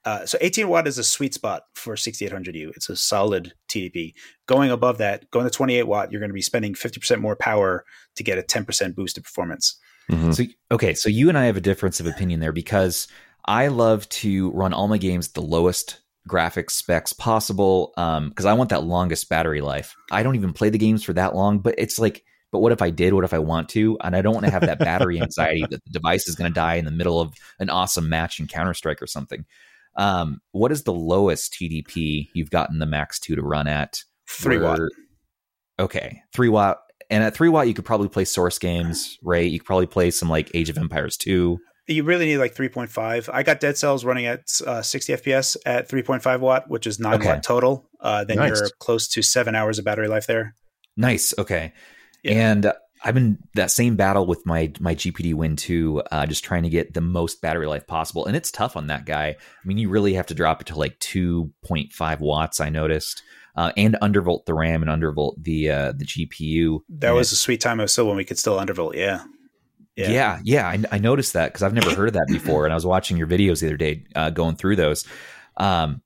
uh, 0.06 0.26
so 0.26 0.38
18 0.42 0.68
watt 0.70 0.88
is 0.88 0.98
a 0.98 1.04
sweet 1.04 1.34
spot 1.34 1.64
for 1.76 1.96
6800U. 1.96 2.72
It's 2.76 2.90
a 2.90 2.96
solid 2.96 3.54
TDP. 3.68 4.14
Going 4.48 4.72
above 4.72 4.98
that, 5.00 5.30
going 5.32 5.46
to 5.46 5.52
28 5.52 5.84
watt, 5.84 6.12
you're 6.12 6.22
going 6.22 6.30
to 6.30 6.34
be 6.34 6.42
spending 6.42 6.74
50% 6.74 7.20
more 7.20 7.36
power 7.36 7.86
to 8.16 8.24
get 8.24 8.38
a 8.38 8.42
10% 8.42 8.96
boost 8.96 9.18
in 9.18 9.24
performance. 9.24 9.78
hmm 10.10 10.32
So 10.32 10.44
okay, 10.72 10.94
so 10.94 11.10
you 11.10 11.30
and 11.30 11.38
I 11.38 11.46
have 11.46 11.58
a 11.58 11.62
difference 11.62 12.00
of 12.00 12.08
opinion 12.08 12.40
there 12.40 12.54
because 12.54 13.08
I 13.46 13.68
love 13.68 14.08
to 14.10 14.52
run 14.52 14.74
all 14.74 14.88
my 14.88 14.98
games 14.98 15.28
at 15.28 15.34
the 15.34 15.42
lowest 15.42 16.00
graphics 16.28 16.72
specs 16.72 17.14
possible 17.14 17.92
because 17.96 18.46
I 18.46 18.54
want 18.54 18.70
that 18.70 18.84
longest 18.84 19.30
battery 19.30 19.62
life. 19.62 19.96
I 20.12 20.24
don't 20.24 20.36
even 20.36 20.54
play 20.54 20.70
the 20.70 20.78
games 20.78 21.04
for 21.04 21.14
that 21.14 21.36
long, 21.36 21.60
but 21.60 21.76
it's 21.78 22.00
like, 22.00 22.24
but 22.52 22.60
what 22.60 22.72
if 22.72 22.82
I 22.82 22.90
did? 22.90 23.14
What 23.14 23.24
if 23.24 23.34
I 23.34 23.40
want 23.40 23.70
to? 23.70 23.98
And 24.02 24.16
I 24.16 24.22
don't 24.22 24.34
want 24.34 24.46
to 24.46 24.52
have 24.52 24.62
that 24.62 24.80
battery 24.80 25.22
anxiety 25.22 25.66
that 25.70 25.84
the 25.84 25.92
device 25.92 26.28
is 26.28 26.36
going 26.36 26.50
to 26.50 26.54
die 26.54 26.76
in 26.76 26.86
the 26.86 26.92
middle 26.92 27.20
of 27.20 27.34
an 27.60 27.70
awesome 27.70 28.10
match 28.10 28.40
in 28.40 28.48
Counter 28.48 28.74
Strike 28.74 29.02
or 29.02 29.08
something. 29.08 29.46
Um, 30.00 30.40
what 30.54 30.72
is 30.72 30.84
the 30.84 30.94
lowest 30.94 31.54
TDP 31.54 32.30
you've 32.34 32.50
gotten 32.50 32.80
the 32.80 32.86
Max 32.86 33.20
Two 33.20 33.36
to 33.36 33.42
run 33.42 33.68
at? 33.68 34.00
Three 34.30 34.58
watt. 34.58 34.80
Okay, 35.80 36.22
three 36.34 36.50
watt. 36.50 36.80
And 37.10 37.24
at 37.24 37.34
three 37.34 37.50
watt, 37.50 37.68
you 37.68 37.74
could 37.74 37.86
probably 37.86 38.08
play 38.08 38.24
source 38.26 38.60
games, 38.60 39.18
right? 39.24 39.50
You 39.50 39.60
could 39.60 39.66
probably 39.66 39.88
play 39.88 40.12
some 40.12 40.30
like 40.30 40.52
Age 40.54 40.70
of 40.70 40.78
Empires 40.78 41.18
2. 41.18 41.58
You 41.88 42.04
really 42.04 42.26
need 42.28 42.38
like 42.38 42.54
3.5. 42.54 43.30
I 43.34 43.42
got 43.42 43.60
Dead 43.60 43.76
Cells 43.78 44.06
running 44.06 44.28
at 44.28 44.42
uh, 44.68 44.84
60 44.84 45.14
FPS 45.14 45.58
at 45.66 45.90
3.5 45.90 46.40
watt, 46.40 46.70
which 46.70 46.86
is 46.86 47.00
9 47.00 47.16
Okay. 47.16 47.28
watt 47.28 47.42
total. 47.44 47.90
Uh, 48.00 48.24
then 48.26 48.38
Nice. 48.38 48.60
you're 48.60 48.70
close 48.80 49.08
to 49.08 49.24
seven 49.24 49.56
hours 49.56 49.80
of 49.80 49.86
battery 49.86 50.08
life 50.08 50.28
there. 50.28 50.54
Nice. 50.96 51.34
Okay. 51.40 51.74
Yeah. 52.24 52.52
And 52.52 52.66
uh, 52.68 52.74
I've 53.04 53.14
been 53.14 53.38
that 53.56 53.72
same 53.72 53.96
battle 53.96 54.26
with 54.26 54.46
my 54.46 54.72
my 54.80 54.94
GPD 54.94 55.34
Win 55.34 55.56
2, 55.56 56.04
uh, 56.12 56.26
just 56.26 56.44
trying 56.44 56.64
to 56.64 56.70
get 56.70 56.94
the 56.94 57.02
most 57.02 57.42
battery 57.42 57.68
life 57.68 57.88
possible. 57.88 58.26
And 58.26 58.36
it's 58.36 58.52
tough 58.52 58.76
on 58.76 58.88
that 58.88 59.06
guy. 59.06 59.28
I 59.38 59.68
mean, 59.68 59.78
you 59.78 59.90
really 59.90 60.14
have 60.16 60.26
to 60.28 60.34
drop 60.34 60.62
it 60.62 60.68
to 60.68 60.76
like 60.78 61.00
2.5 61.00 62.20
watts, 62.20 62.60
I 62.60 62.70
noticed. 62.70 63.24
Uh, 63.56 63.72
and 63.76 63.98
undervolt 64.02 64.46
the 64.46 64.54
RAM 64.54 64.88
and 64.88 64.92
undervolt 64.92 65.44
the 65.44 65.70
uh, 65.70 65.92
the 65.94 66.06
GPU. 66.06 66.80
That 66.90 67.12
was 67.12 67.32
a 67.32 67.36
sweet 67.36 67.60
time 67.60 67.80
of 67.80 67.90
still 67.90 68.08
when 68.08 68.16
we 68.16 68.24
could 68.24 68.38
still 68.38 68.58
undervolt. 68.58 68.96
Yeah. 68.96 69.24
Yeah, 69.96 70.40
yeah, 70.46 70.66
I, 70.66 70.82
I 70.94 70.98
noticed 70.98 71.34
that 71.34 71.48
because 71.48 71.62
I've 71.62 71.74
never 71.74 71.94
heard 71.94 72.08
of 72.08 72.14
that 72.14 72.28
before, 72.30 72.64
and 72.64 72.72
I 72.72 72.76
was 72.76 72.86
watching 72.86 73.18
your 73.18 73.28
videos 73.28 73.60
the 73.60 73.68
other 73.68 73.76
day, 73.76 74.06
uh, 74.16 74.30
going 74.30 74.56
through 74.56 74.78
those. 74.78 75.06
Um, 75.58 76.02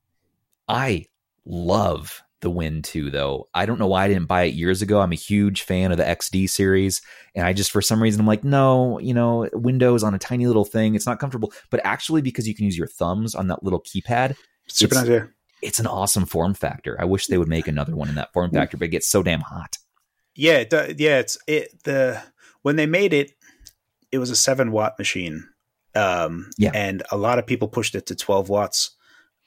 I 0.67 1.05
love 1.45 2.22
the 2.43 2.51
Win 2.51 2.83
2, 2.83 3.09
though. 3.09 3.49
I 3.55 3.65
don't 3.65 3.79
know 3.79 3.87
why 3.87 4.05
I 4.05 4.07
didn't 4.07 4.27
buy 4.27 4.43
it 4.43 4.53
years 4.53 4.83
ago. 4.83 5.01
I'm 5.01 5.11
a 5.11 5.15
huge 5.15 5.63
fan 5.63 5.91
of 5.91 5.97
the 5.97 6.03
XD 6.03 6.47
series, 6.51 7.01
and 7.33 7.45
I 7.47 7.53
just 7.53 7.71
for 7.71 7.81
some 7.81 8.01
reason 8.03 8.21
I'm 8.21 8.27
like, 8.27 8.43
no, 8.43 8.99
you 8.99 9.15
know, 9.15 9.49
Windows 9.53 10.03
on 10.03 10.13
a 10.13 10.19
tiny 10.19 10.45
little 10.45 10.65
thing, 10.65 10.93
it's 10.93 11.07
not 11.07 11.19
comfortable. 11.19 11.51
But 11.71 11.81
actually, 11.83 12.21
because 12.21 12.47
you 12.47 12.53
can 12.53 12.65
use 12.65 12.77
your 12.77 12.85
thumbs 12.87 13.33
on 13.33 13.47
that 13.47 13.63
little 13.63 13.81
keypad, 13.81 14.35
Super 14.67 14.93
It's- 14.93 15.07
nice. 15.07 15.09
Yeah. 15.09 15.25
it's 15.63 15.79
an 15.79 15.87
awesome 15.87 16.25
form 16.25 16.53
factor. 16.53 16.95
I 17.01 17.05
wish 17.05 17.27
they 17.27 17.37
would 17.39 17.47
make 17.47 17.67
another 17.67 17.95
one 17.95 18.09
in 18.09 18.15
that 18.15 18.31
form 18.33 18.51
factor, 18.51 18.77
but 18.77 18.85
it 18.85 18.89
gets 18.91 19.09
so 19.09 19.23
damn 19.23 19.41
hot. 19.41 19.77
Yeah. 20.35 20.63
Yeah. 20.97 21.19
It's 21.19 21.37
it, 21.47 21.83
the, 21.83 22.21
when 22.61 22.75
they 22.75 22.85
made 22.85 23.13
it, 23.13 23.31
it 24.11 24.19
was 24.19 24.29
a 24.29 24.35
seven 24.35 24.71
watt 24.71 24.97
machine. 24.99 25.47
Um, 25.95 26.49
Yeah. 26.57 26.71
And 26.73 27.03
a 27.11 27.17
lot 27.17 27.39
of 27.39 27.45
people 27.47 27.67
pushed 27.67 27.95
it 27.95 28.05
to 28.07 28.15
12 28.15 28.49
watts. 28.49 28.91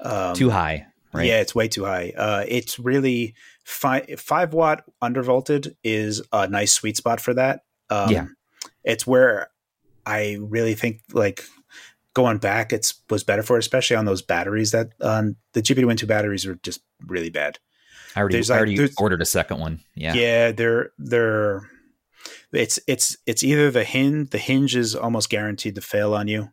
Um, 0.00 0.34
Too 0.34 0.50
high, 0.50 0.86
right? 1.16 1.26
Yeah, 1.26 1.40
it's 1.40 1.54
way 1.54 1.68
too 1.68 1.84
high. 1.84 2.12
Uh, 2.16 2.44
it's 2.46 2.78
really 2.78 3.34
five 3.64 4.06
five 4.20 4.52
watt 4.54 4.84
undervolted 5.02 5.74
is 5.84 6.22
a 6.32 6.46
nice 6.48 6.72
sweet 6.72 6.96
spot 6.96 7.20
for 7.20 7.34
that. 7.34 7.60
Um, 7.90 8.10
Yeah. 8.10 8.26
it's 8.84 9.06
where 9.06 9.50
I 10.04 10.36
really 10.40 10.74
think 10.74 11.00
like 11.12 11.44
going 12.14 12.38
back, 12.38 12.72
it's 12.72 13.02
was 13.10 13.24
better 13.24 13.42
for, 13.42 13.56
it, 13.56 13.60
especially 13.60 13.96
on 13.96 14.04
those 14.04 14.22
batteries 14.22 14.70
that 14.70 14.90
um, 15.00 15.36
the 15.52 15.62
GPD 15.62 15.84
Win 15.86 15.96
two 15.96 16.06
batteries 16.06 16.46
are 16.46 16.54
just 16.62 16.80
really 17.06 17.30
bad. 17.30 17.58
I 18.14 18.20
already, 18.20 18.36
There's 18.36 18.50
I 18.50 18.56
already 18.56 18.88
ordered 18.98 19.20
a 19.20 19.26
second 19.26 19.58
one. 19.60 19.80
Yeah. 19.94 20.14
Yeah, 20.14 20.52
they're 20.52 20.90
they're 20.98 21.68
it's 22.52 22.78
it's 22.86 23.16
it's 23.26 23.42
either 23.42 23.70
the 23.70 23.84
hinge 23.84 24.30
the 24.30 24.38
hinge 24.38 24.74
is 24.76 24.94
almost 24.94 25.28
guaranteed 25.28 25.74
to 25.74 25.80
fail 25.82 26.14
on 26.14 26.26
you. 26.28 26.50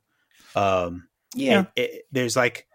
Um, 0.56 1.08
it- 1.36 1.68
it- 1.76 2.06
there's 2.12 2.36
like, 2.36 2.68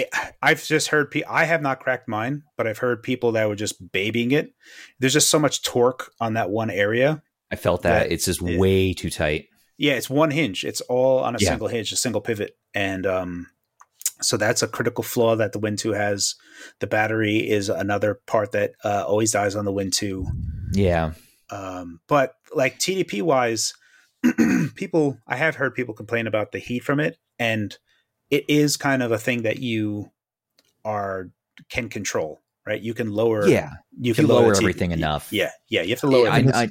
it, 0.00 0.08
I've 0.42 0.64
just 0.64 0.88
heard. 0.88 1.10
Pe- 1.10 1.22
I 1.24 1.44
have 1.44 1.62
not 1.62 1.80
cracked 1.80 2.08
mine, 2.08 2.42
but 2.56 2.66
I've 2.66 2.78
heard 2.78 3.02
people 3.02 3.32
that 3.32 3.48
were 3.48 3.56
just 3.56 3.90
babying 3.92 4.32
it. 4.32 4.52
There's 4.98 5.12
just 5.12 5.30
so 5.30 5.38
much 5.38 5.62
torque 5.62 6.10
on 6.20 6.34
that 6.34 6.50
one 6.50 6.70
area. 6.70 7.22
I 7.50 7.56
felt 7.56 7.82
that 7.82 8.04
that- 8.04 8.12
it's 8.12 8.24
just 8.26 8.42
yeah. 8.42 8.58
way 8.58 8.92
too 8.94 9.10
tight. 9.10 9.46
Yeah, 9.78 9.94
it's 9.94 10.10
one 10.10 10.30
hinge. 10.30 10.64
It's 10.64 10.82
all 10.82 11.20
on 11.20 11.34
a 11.34 11.38
Yeah. 11.40 11.48
single 11.50 11.68
hinge, 11.68 11.90
a 11.90 11.96
single 11.96 12.20
pivot, 12.20 12.52
and 12.74 13.06
um, 13.06 13.46
so 14.20 14.36
that's 14.36 14.62
a 14.62 14.68
critical 14.68 15.02
flaw 15.02 15.36
that 15.36 15.52
the 15.52 15.58
Win 15.58 15.76
Two 15.76 15.92
has. 15.92 16.34
The 16.80 16.86
battery 16.86 17.38
is 17.48 17.70
another 17.70 18.20
part 18.26 18.52
that 18.52 18.72
uh, 18.84 19.04
always 19.06 19.32
dies 19.32 19.56
on 19.56 19.64
the 19.64 19.72
Win 19.72 19.90
Two. 19.90 20.26
Yeah. 20.72 21.12
Um, 21.50 22.00
but 22.08 22.34
like 22.54 22.78
TDP 22.78 23.22
wise, 23.22 23.72
people 24.74 25.18
I 25.26 25.36
have 25.36 25.56
heard 25.56 25.74
people 25.74 25.94
complain 25.94 26.26
about 26.26 26.52
the 26.52 26.58
heat 26.58 26.80
from 26.84 27.00
it, 27.00 27.16
and 27.38 27.76
it 28.30 28.44
is 28.48 28.76
kind 28.76 29.02
of 29.02 29.12
a 29.12 29.18
thing 29.18 29.42
that 29.42 29.58
you 29.58 30.10
are 30.84 31.30
can 31.68 31.88
control, 31.88 32.40
right? 32.66 32.80
You 32.80 32.94
can 32.94 33.10
lower. 33.10 33.46
Yeah. 33.46 33.70
you 33.98 34.14
can 34.14 34.26
you 34.26 34.32
lower 34.32 34.48
the 34.54 34.60
T- 34.60 34.64
everything 34.64 34.92
enough. 34.92 35.32
Yeah, 35.32 35.50
yeah, 35.68 35.82
you 35.82 35.90
have 35.90 36.00
to 36.00 36.06
lower. 36.06 36.28
I, 36.28 36.38
it. 36.40 36.54
I, 36.54 36.62
I, 36.62 36.68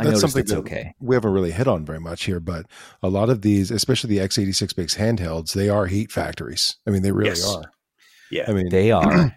I 0.00 0.04
That's 0.04 0.20
something 0.20 0.40
it's 0.42 0.50
that- 0.50 0.58
okay. 0.58 0.94
we 1.00 1.14
haven't 1.14 1.32
really 1.32 1.52
hit 1.52 1.68
on 1.68 1.84
very 1.84 2.00
much 2.00 2.24
here, 2.24 2.40
but 2.40 2.66
a 3.02 3.08
lot 3.08 3.28
of 3.30 3.42
these, 3.42 3.70
especially 3.70 4.16
the 4.16 4.24
x86 4.26 4.74
based 4.74 4.98
handhelds, 4.98 5.52
they 5.52 5.68
are 5.68 5.86
heat 5.86 6.10
factories. 6.10 6.76
I 6.86 6.90
mean, 6.90 7.02
they 7.02 7.12
really 7.12 7.30
Yes. 7.30 7.46
are. 7.54 7.70
yeah, 8.30 8.44
I 8.48 8.52
mean, 8.52 8.68
They 8.70 8.90
are. 9.00 9.36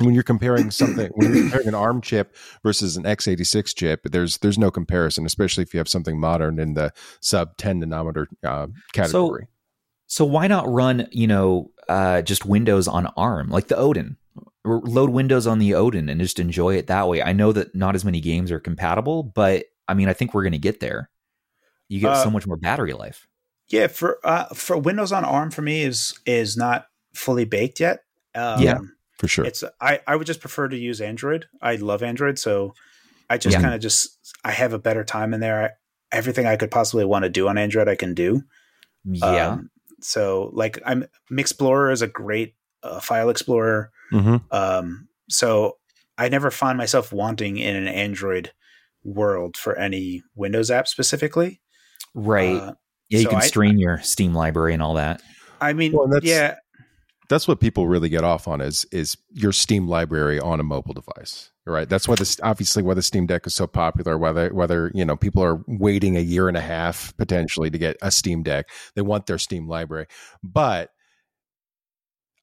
when 0.00 0.12
you're 0.14 0.22
comparing 0.22 0.70
something, 0.70 1.10
when 1.14 1.32
you're 1.34 1.42
comparing 1.44 1.68
an 1.68 1.74
ARM 1.74 2.02
chip 2.02 2.36
versus 2.62 2.96
an 2.96 3.04
x86 3.04 3.74
chip, 3.74 4.02
there's 4.04 4.38
there's 4.38 4.58
no 4.58 4.70
comparison, 4.70 5.24
especially 5.26 5.62
if 5.62 5.72
you 5.74 5.78
have 5.78 5.88
something 5.88 6.20
modern 6.20 6.58
in 6.60 6.74
the 6.74 6.92
sub 7.20 7.56
10 7.56 7.80
nanometer 7.80 8.26
uh, 8.44 8.66
category. 8.92 9.44
so 9.44 9.48
why 10.24 10.46
not 10.46 10.68
run, 10.68 11.08
you 11.10 11.26
know, 11.26 11.70
uh, 11.88 12.22
just 12.22 12.44
Windows 12.46 12.86
on 12.88 13.06
ARM, 13.16 13.48
like 13.50 13.68
the 13.68 13.76
Odin? 13.76 14.16
Or 14.64 14.80
load 14.80 15.10
Windows 15.10 15.46
on 15.46 15.60
the 15.60 15.74
Odin 15.74 16.08
and 16.08 16.20
just 16.20 16.40
enjoy 16.40 16.74
it 16.76 16.88
that 16.88 17.06
way. 17.08 17.22
I 17.22 17.32
know 17.32 17.52
that 17.52 17.74
not 17.74 17.94
as 17.94 18.04
many 18.04 18.20
games 18.20 18.50
are 18.50 18.58
compatible, 18.58 19.22
but 19.22 19.66
I 19.86 19.94
mean, 19.94 20.08
I 20.08 20.12
think 20.12 20.34
we're 20.34 20.42
going 20.42 20.52
to 20.52 20.58
get 20.58 20.80
there. 20.80 21.08
You 21.88 22.00
get 22.00 22.10
Uh, 22.12 22.24
so 22.24 22.30
much 22.30 22.46
more 22.48 22.56
battery 22.56 22.92
life. 22.92 23.28
yeah. 23.68 23.86
For 23.86 24.18
uh, 24.24 24.46
for 24.54 24.76
Windows 24.76 25.12
on 25.12 25.24
ARM 25.24 25.52
for 25.52 25.62
me 25.62 25.82
is 25.82 26.18
is 26.26 26.56
not 26.56 26.86
fully 27.14 27.44
baked 27.44 27.78
yet. 27.78 28.00
Um, 28.34 28.60
Yeah. 28.60 28.78
for 29.18 29.28
sure. 29.28 29.44
it's 29.44 29.62
I 29.80 30.00
I 30.06 30.16
would 30.16 30.26
just 30.26 30.40
prefer 30.40 30.66
to 30.68 30.76
use 30.76 31.00
Android. 31.00 31.46
I 31.62 31.76
love 31.76 32.02
Android, 32.02 32.36
so 32.40 32.74
I 33.30 33.38
just 33.38 33.54
Yeah. 33.54 33.62
kind 33.62 33.74
of 33.74 33.80
just 33.80 34.18
I 34.44 34.50
have 34.50 34.72
a 34.72 34.80
better 34.80 35.04
time 35.04 35.32
in 35.32 35.38
there. 35.38 35.62
I, 35.64 35.70
everything 36.16 36.44
I 36.46 36.56
could 36.56 36.72
possibly 36.72 37.04
want 37.04 37.22
to 37.22 37.28
do 37.28 37.46
on 37.46 37.56
Android, 37.56 37.88
I 37.88 37.94
can 37.94 38.14
do. 38.14 38.42
Yeah. 39.04 39.50
Um, 39.50 39.70
so 40.00 40.50
like 40.52 40.80
I'm 40.84 41.06
Mixplorer 41.30 41.92
is 41.92 42.02
a 42.02 42.06
great 42.06 42.54
uh, 42.82 43.00
file 43.00 43.30
explorer. 43.30 43.90
Mm-hmm. 44.12 44.36
Um, 44.50 45.08
so 45.28 45.76
I 46.18 46.28
never 46.28 46.50
find 46.50 46.78
myself 46.78 47.12
wanting 47.12 47.58
in 47.58 47.76
an 47.76 47.88
Android 47.88 48.52
world 49.04 49.56
for 49.56 49.76
any 49.76 50.22
Windows 50.34 50.70
app 50.70 50.88
specifically. 50.88 51.60
Right. 52.14 52.56
Uh, 52.56 52.74
yeah, 53.08 53.18
you 53.18 53.24
so 53.24 53.30
can 53.30 53.38
I- 53.38 53.46
stream 53.46 53.78
your 53.78 54.00
Steam 54.02 54.34
library 54.34 54.72
and 54.74 54.82
all 54.82 54.94
that. 54.94 55.20
I 55.60 55.72
mean, 55.72 55.92
Well, 55.92 56.10
yeah, 56.22 56.56
That's 57.28 57.48
what 57.48 57.60
people 57.60 57.88
really 57.88 58.08
get 58.08 58.24
off 58.24 58.46
on 58.48 58.60
is 58.60 58.84
is 58.92 59.16
your 59.32 59.52
Steam 59.52 59.88
library 59.88 60.38
on 60.38 60.60
a 60.60 60.62
mobile 60.62 60.94
device, 60.94 61.50
right? 61.66 61.88
That's 61.88 62.06
why 62.08 62.14
this 62.14 62.38
obviously 62.42 62.82
why 62.82 62.94
the 62.94 63.02
Steam 63.02 63.26
Deck 63.26 63.46
is 63.46 63.54
so 63.54 63.66
popular. 63.66 64.16
Whether 64.18 64.52
whether 64.54 64.90
you 64.94 65.04
know 65.04 65.16
people 65.16 65.42
are 65.42 65.62
waiting 65.66 66.16
a 66.16 66.20
year 66.20 66.48
and 66.48 66.56
a 66.56 66.60
half 66.60 67.16
potentially 67.16 67.70
to 67.70 67.78
get 67.78 67.96
a 68.02 68.10
Steam 68.10 68.42
Deck, 68.42 68.68
they 68.94 69.02
want 69.02 69.26
their 69.26 69.38
Steam 69.38 69.68
library, 69.68 70.06
but 70.42 70.90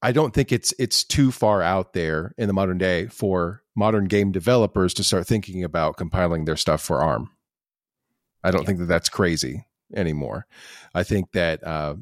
I 0.02 0.12
don't 0.12 0.34
think 0.34 0.52
it's 0.52 0.74
it's 0.78 1.02
too 1.02 1.30
far 1.32 1.62
out 1.62 1.94
there 1.94 2.34
in 2.36 2.46
the 2.46 2.52
modern 2.52 2.76
day 2.78 3.06
for 3.06 3.62
modern 3.74 4.04
game 4.04 4.32
developers 4.32 4.92
to 4.94 5.04
start 5.04 5.26
thinking 5.26 5.64
about 5.64 5.96
compiling 5.96 6.44
their 6.44 6.56
stuff 6.56 6.82
for 6.82 7.02
ARM. 7.02 7.30
I 8.42 8.50
don't 8.50 8.62
Yeah. 8.62 8.66
think 8.66 8.78
that 8.80 8.84
that's 8.86 9.08
crazy 9.08 9.64
anymore. 9.96 10.46
I 10.94 11.04
think 11.04 11.32
that 11.32 11.66
uh, 11.66 11.96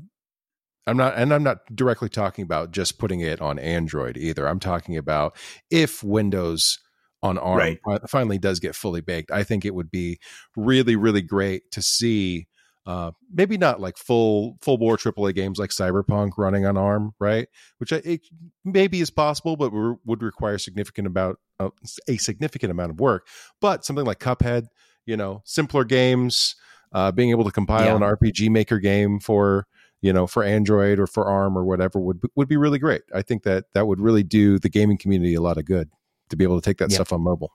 I'm 0.87 0.97
not, 0.97 1.15
and 1.17 1.33
I'm 1.33 1.43
not 1.45 1.59
directly 1.75 2.09
talking 2.09 2.43
about 2.43 2.73
just 2.73 2.99
putting 2.99 3.21
it 3.21 3.41
on 3.41 3.59
Android 3.59 4.17
either. 4.17 4.49
I'm 4.49 4.59
talking 4.61 4.97
about 4.97 5.37
if 5.71 6.03
Windows 6.03 6.79
on 7.23 7.39
ARM 7.39 7.59
Right. 7.59 7.79
finally 8.11 8.39
does 8.39 8.59
get 8.59 8.75
fully 8.75 9.01
baked, 9.01 9.31
I 9.31 9.45
think 9.45 9.65
it 9.65 9.75
would 9.75 9.91
be 9.93 10.19
really, 10.57 10.97
really 10.97 11.23
great 11.23 11.71
to 11.73 11.83
see. 11.83 12.49
Uh, 12.85 13.13
maybe 13.33 13.57
not 13.57 13.81
like 13.81 13.97
full 13.97 14.59
full 14.61 14.77
bore 14.77 14.97
AAA 14.97 15.33
games 15.37 15.57
like 15.61 15.71
Cyberpunk 15.71 16.33
running 16.37 16.67
on 16.67 16.77
ARM, 16.77 17.13
right? 17.21 17.47
Which 17.79 17.93
I, 17.93 18.03
it 18.05 18.23
maybe 18.65 19.01
is 19.01 19.09
possible, 19.09 19.57
but 19.57 19.71
re- 19.71 19.95
would 20.05 20.21
require 20.21 20.59
significant 20.59 21.07
about 21.07 21.39
uh, 21.61 21.71
a 22.09 22.17
significant 22.17 22.73
amount 22.73 22.91
of 22.91 22.99
work. 22.99 23.29
But 23.61 23.85
something 23.85 24.05
like 24.05 24.19
Cuphead, 24.19 24.65
you 25.07 25.17
know, 25.17 25.43
simpler 25.45 25.85
games, 25.85 26.57
uh, 26.91 27.13
being 27.13 27.31
able 27.31 27.45
to 27.45 27.53
compile 27.53 27.85
Yeah. 27.85 27.95
an 27.95 28.03
RPG 28.03 28.49
Maker 28.51 28.81
game 28.81 29.21
for 29.21 29.69
you 30.03 30.13
know 30.13 30.27
for 30.27 30.43
Android 30.45 30.99
or 30.99 31.07
for 31.07 31.27
ARM 31.29 31.57
or 31.57 31.65
whatever 31.65 31.99
would 31.99 32.21
would 32.37 32.49
be 32.49 32.57
really 32.59 32.79
great. 32.79 33.03
I 33.15 33.23
think 33.23 33.45
that 33.45 33.65
that 33.73 33.87
would 33.87 34.01
really 34.01 34.23
do 34.23 34.59
the 34.59 34.69
gaming 34.69 34.99
community 34.99 35.35
a 35.35 35.41
lot 35.41 35.57
of 35.57 35.65
good 35.65 35.89
to 36.29 36.37
be 36.37 36.45
able 36.45 36.61
to 36.61 36.65
take 36.65 36.79
that 36.79 36.91
Yeah. 36.91 36.97
stuff 36.97 37.13
on 37.13 37.23
mobile. 37.23 37.53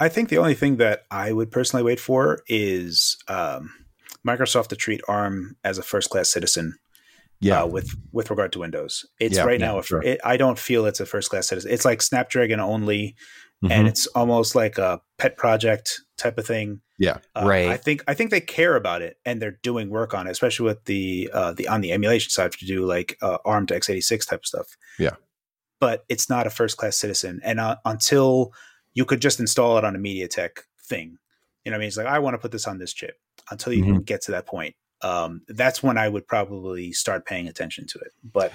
I 0.00 0.08
think 0.08 0.30
the 0.30 0.38
only 0.38 0.54
thing 0.54 0.76
that 0.78 1.02
I 1.10 1.32
would 1.32 1.50
personally 1.50 1.82
wait 1.84 2.00
for 2.00 2.40
is 2.48 3.16
um, 3.28 3.70
Microsoft 4.26 4.68
to 4.68 4.76
treat 4.76 5.00
ARM 5.08 5.56
as 5.64 5.78
a 5.78 5.82
first 5.82 6.10
class 6.10 6.30
citizen 6.30 6.74
Yeah, 7.40 7.62
uh, 7.62 7.66
with 7.66 7.94
with 8.12 8.30
regard 8.30 8.52
to 8.52 8.58
Windows. 8.60 9.04
It's 9.20 9.36
Yeah, 9.36 9.44
right 9.44 9.60
yeah, 9.60 9.66
now. 9.66 9.78
a 9.78 9.82
sure. 9.82 10.02
it, 10.02 10.20
I 10.24 10.36
don't 10.36 10.58
feel 10.58 10.86
it's 10.86 11.00
a 11.00 11.06
first 11.06 11.30
class 11.30 11.48
citizen. 11.48 11.70
It's 11.72 11.84
like 11.84 12.00
Snapdragon 12.02 12.60
only, 12.60 13.14
Mhm. 13.64 13.70
and 13.70 13.88
it's 13.88 14.06
almost 14.08 14.54
like 14.54 14.78
a 14.78 15.00
pet 15.18 15.36
project 15.36 16.00
type 16.18 16.38
of 16.38 16.46
thing. 16.46 16.80
Yeah. 17.02 17.18
Uh, 17.34 17.44
Right. 17.46 17.68
I 17.68 17.76
think 17.76 18.04
I 18.06 18.14
think 18.14 18.30
they 18.30 18.40
care 18.40 18.76
about 18.76 19.02
it 19.02 19.18
and 19.26 19.42
they're 19.42 19.58
doing 19.62 19.90
work 19.90 20.14
on 20.14 20.26
it, 20.28 20.30
especially 20.30 20.66
with 20.66 20.84
the 20.84 21.30
uh, 21.34 21.52
the 21.52 21.66
on 21.68 21.80
the 21.80 21.90
emulation 21.92 22.30
side 22.30 22.52
to 22.52 22.66
do 22.66 22.84
like 22.86 23.18
uh, 23.20 23.38
ARM 23.44 23.66
to 23.66 23.74
x86 23.74 24.28
type 24.28 24.40
of 24.40 24.46
stuff. 24.46 24.68
Yeah. 24.98 25.16
but 25.80 26.04
it's 26.08 26.28
not 26.30 26.46
a 26.46 26.50
first 26.50 26.76
class 26.76 26.96
citizen, 26.96 27.40
and 27.42 27.58
uh, 27.58 27.76
until 27.84 28.52
you 28.94 29.04
could 29.04 29.20
just 29.20 29.40
install 29.40 29.78
it 29.78 29.84
on 29.84 29.96
a 29.96 29.98
MediaTek 29.98 30.50
thing, 30.88 31.18
you 31.64 31.70
know, 31.70 31.76
what 31.76 31.76
I 31.76 31.78
mean, 31.80 31.88
it's 31.88 31.96
like 31.96 32.06
I 32.06 32.18
want 32.20 32.34
to 32.34 32.38
put 32.38 32.52
this 32.52 32.66
on 32.68 32.78
this 32.78 32.92
chip. 32.92 33.16
Until 33.50 33.72
you 33.72 33.84
Mm-hmm. 33.84 33.98
get 34.12 34.22
to 34.26 34.30
that 34.32 34.46
point, 34.46 34.76
um, 35.02 35.40
that's 35.48 35.82
when 35.82 35.98
I 35.98 36.08
would 36.08 36.26
probably 36.28 36.92
start 36.92 37.26
paying 37.26 37.48
attention 37.48 37.86
to 37.88 37.98
it. 37.98 38.12
But 38.22 38.52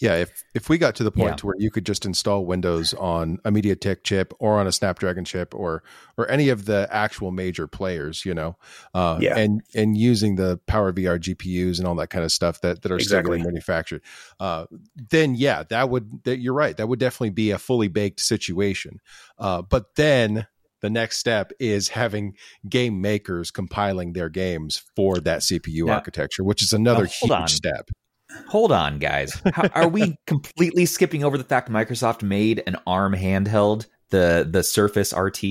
Yeah, 0.00 0.14
if 0.16 0.44
if 0.54 0.68
we 0.70 0.78
got 0.78 0.94
to 0.96 1.04
the 1.04 1.10
point 1.12 1.30
Yeah. 1.32 1.36
to 1.36 1.46
where 1.46 1.56
you 1.58 1.70
could 1.70 1.84
just 1.84 2.06
install 2.06 2.46
Windows 2.46 2.94
on 2.94 3.38
a 3.44 3.50
MediaTek 3.52 4.02
chip 4.02 4.32
or 4.38 4.58
on 4.58 4.66
a 4.66 4.72
Snapdragon 4.72 5.24
chip 5.26 5.54
or 5.54 5.82
or 6.16 6.28
any 6.30 6.48
of 6.48 6.64
the 6.64 6.88
actual 6.90 7.30
major 7.30 7.66
players, 7.66 8.24
you 8.24 8.32
know, 8.32 8.56
uh, 8.94 9.18
Yeah. 9.20 9.36
and 9.36 9.60
and 9.74 9.98
using 9.98 10.36
the 10.36 10.58
Power 10.66 10.90
VR 10.92 11.18
GPUs 11.18 11.78
and 11.78 11.86
all 11.86 11.94
that 11.96 12.08
kind 12.08 12.24
of 12.24 12.32
stuff 12.32 12.62
that 12.62 12.80
that 12.82 12.90
are 12.90 12.98
still 12.98 13.18
Exactly. 13.18 13.38
getting 13.38 13.52
manufactured, 13.52 14.00
uh, 14.40 14.66
then 15.10 15.34
yeah, 15.34 15.64
that 15.68 15.90
would 15.90 16.24
that 16.24 16.38
you're 16.38 16.54
right, 16.54 16.76
that 16.78 16.88
would 16.88 16.98
definitely 16.98 17.30
be 17.30 17.50
a 17.50 17.58
fully 17.58 17.88
baked 17.88 18.20
situation. 18.20 19.00
Uh, 19.38 19.60
but 19.60 19.96
then 19.96 20.46
the 20.80 20.88
next 20.88 21.18
step 21.18 21.52
is 21.60 21.88
having 21.88 22.34
game 22.66 23.02
makers 23.02 23.50
compiling 23.50 24.14
their 24.14 24.30
games 24.30 24.82
for 24.96 25.18
that 25.20 25.40
CPU 25.42 25.84
Now- 25.84 25.92
architecture, 25.92 26.42
which 26.42 26.62
is 26.62 26.72
another 26.72 27.04
huge 27.04 27.30
on. 27.30 27.48
step. 27.48 27.90
Hold 28.48 28.72
on, 28.72 28.98
guys. 28.98 29.40
How, 29.52 29.68
are 29.74 29.88
we 29.88 30.16
completely 30.26 30.86
skipping 30.86 31.24
over 31.24 31.38
the 31.38 31.44
fact 31.44 31.70
Microsoft 31.70 32.22
made 32.22 32.62
an 32.66 32.76
ARM 32.86 33.14
handheld, 33.14 33.86
the 34.10 34.46
the 34.50 34.62
Surface 34.62 35.12
RT? 35.16 35.42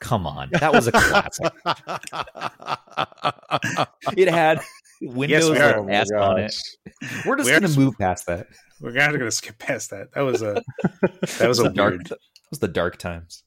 Come 0.00 0.26
on, 0.26 0.50
that 0.52 0.72
was 0.72 0.86
a 0.86 0.92
classic. 0.92 1.52
it 4.16 4.28
had 4.28 4.60
Windows 5.00 5.50
we 5.50 5.58
are. 5.58 5.82
with 5.82 6.08
oh 6.14 6.22
on 6.22 6.40
it. 6.40 6.54
We're 7.24 7.36
just 7.36 7.46
We 7.46 7.50
going 7.52 7.62
to 7.62 7.68
just- 7.68 7.78
move 7.78 7.96
past 7.98 8.26
that. 8.26 8.48
we're 8.80 8.92
kind 8.92 9.12
of 9.12 9.18
going 9.18 9.30
to 9.30 9.36
skip 9.36 9.58
past 9.58 9.90
that. 9.90 10.12
That 10.14 10.22
was 10.22 10.42
a 10.42 10.62
that 11.38 11.48
was 11.48 11.58
a 11.60 11.70
dark. 11.70 11.92
weird. 11.94 12.06
That 12.06 12.18
was 12.50 12.58
the 12.60 12.68
dark 12.68 12.98
times. 12.98 13.42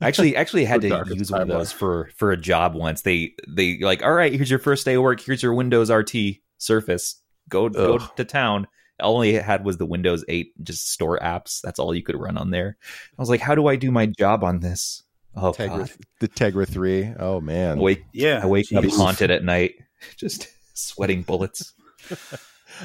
Actually, 0.00 0.36
actually 0.36 0.64
had 0.64 0.80
to 0.82 1.04
use 1.12 1.30
one 1.32 1.40
of 1.42 1.48
those 1.48 1.72
for 1.72 2.10
for 2.16 2.30
a 2.30 2.36
job 2.36 2.74
once. 2.74 3.02
They 3.02 3.34
they 3.48 3.78
like, 3.78 4.02
all 4.02 4.12
right, 4.12 4.32
here's 4.32 4.50
your 4.50 4.60
first 4.60 4.84
day 4.84 4.94
of 4.94 5.02
work. 5.02 5.20
Here's 5.20 5.42
your 5.42 5.54
Windows 5.54 5.90
RT 5.90 6.14
Surface. 6.58 7.20
Go 7.48 7.68
go 7.68 7.98
to 7.98 8.24
town. 8.24 8.66
All 9.00 9.22
it 9.22 9.42
had 9.42 9.64
was 9.64 9.76
the 9.76 9.86
Windows 9.86 10.24
8 10.28 10.64
just 10.64 10.90
store 10.90 11.18
apps. 11.20 11.60
That's 11.60 11.78
all 11.78 11.94
you 11.94 12.02
could 12.02 12.16
run 12.16 12.36
on 12.36 12.50
there. 12.50 12.76
I 13.16 13.22
was 13.22 13.30
like, 13.30 13.40
how 13.40 13.54
do 13.54 13.68
I 13.68 13.76
do 13.76 13.90
my 13.92 14.06
job 14.06 14.42
on 14.42 14.58
this? 14.60 15.04
Oh 15.36 15.52
Tegra, 15.52 15.68
god. 15.78 15.90
the 16.18 16.28
Tegra 16.28 16.66
3. 16.68 17.14
Oh 17.18 17.40
man. 17.40 17.78
I 17.78 17.80
wake 17.80 18.02
Yeah, 18.12 18.40
I 18.42 18.46
wake 18.46 18.72
up 18.72 18.84
haunted 18.86 19.30
at 19.30 19.44
night, 19.44 19.74
just 20.16 20.48
sweating 20.74 21.22
bullets. 21.22 21.74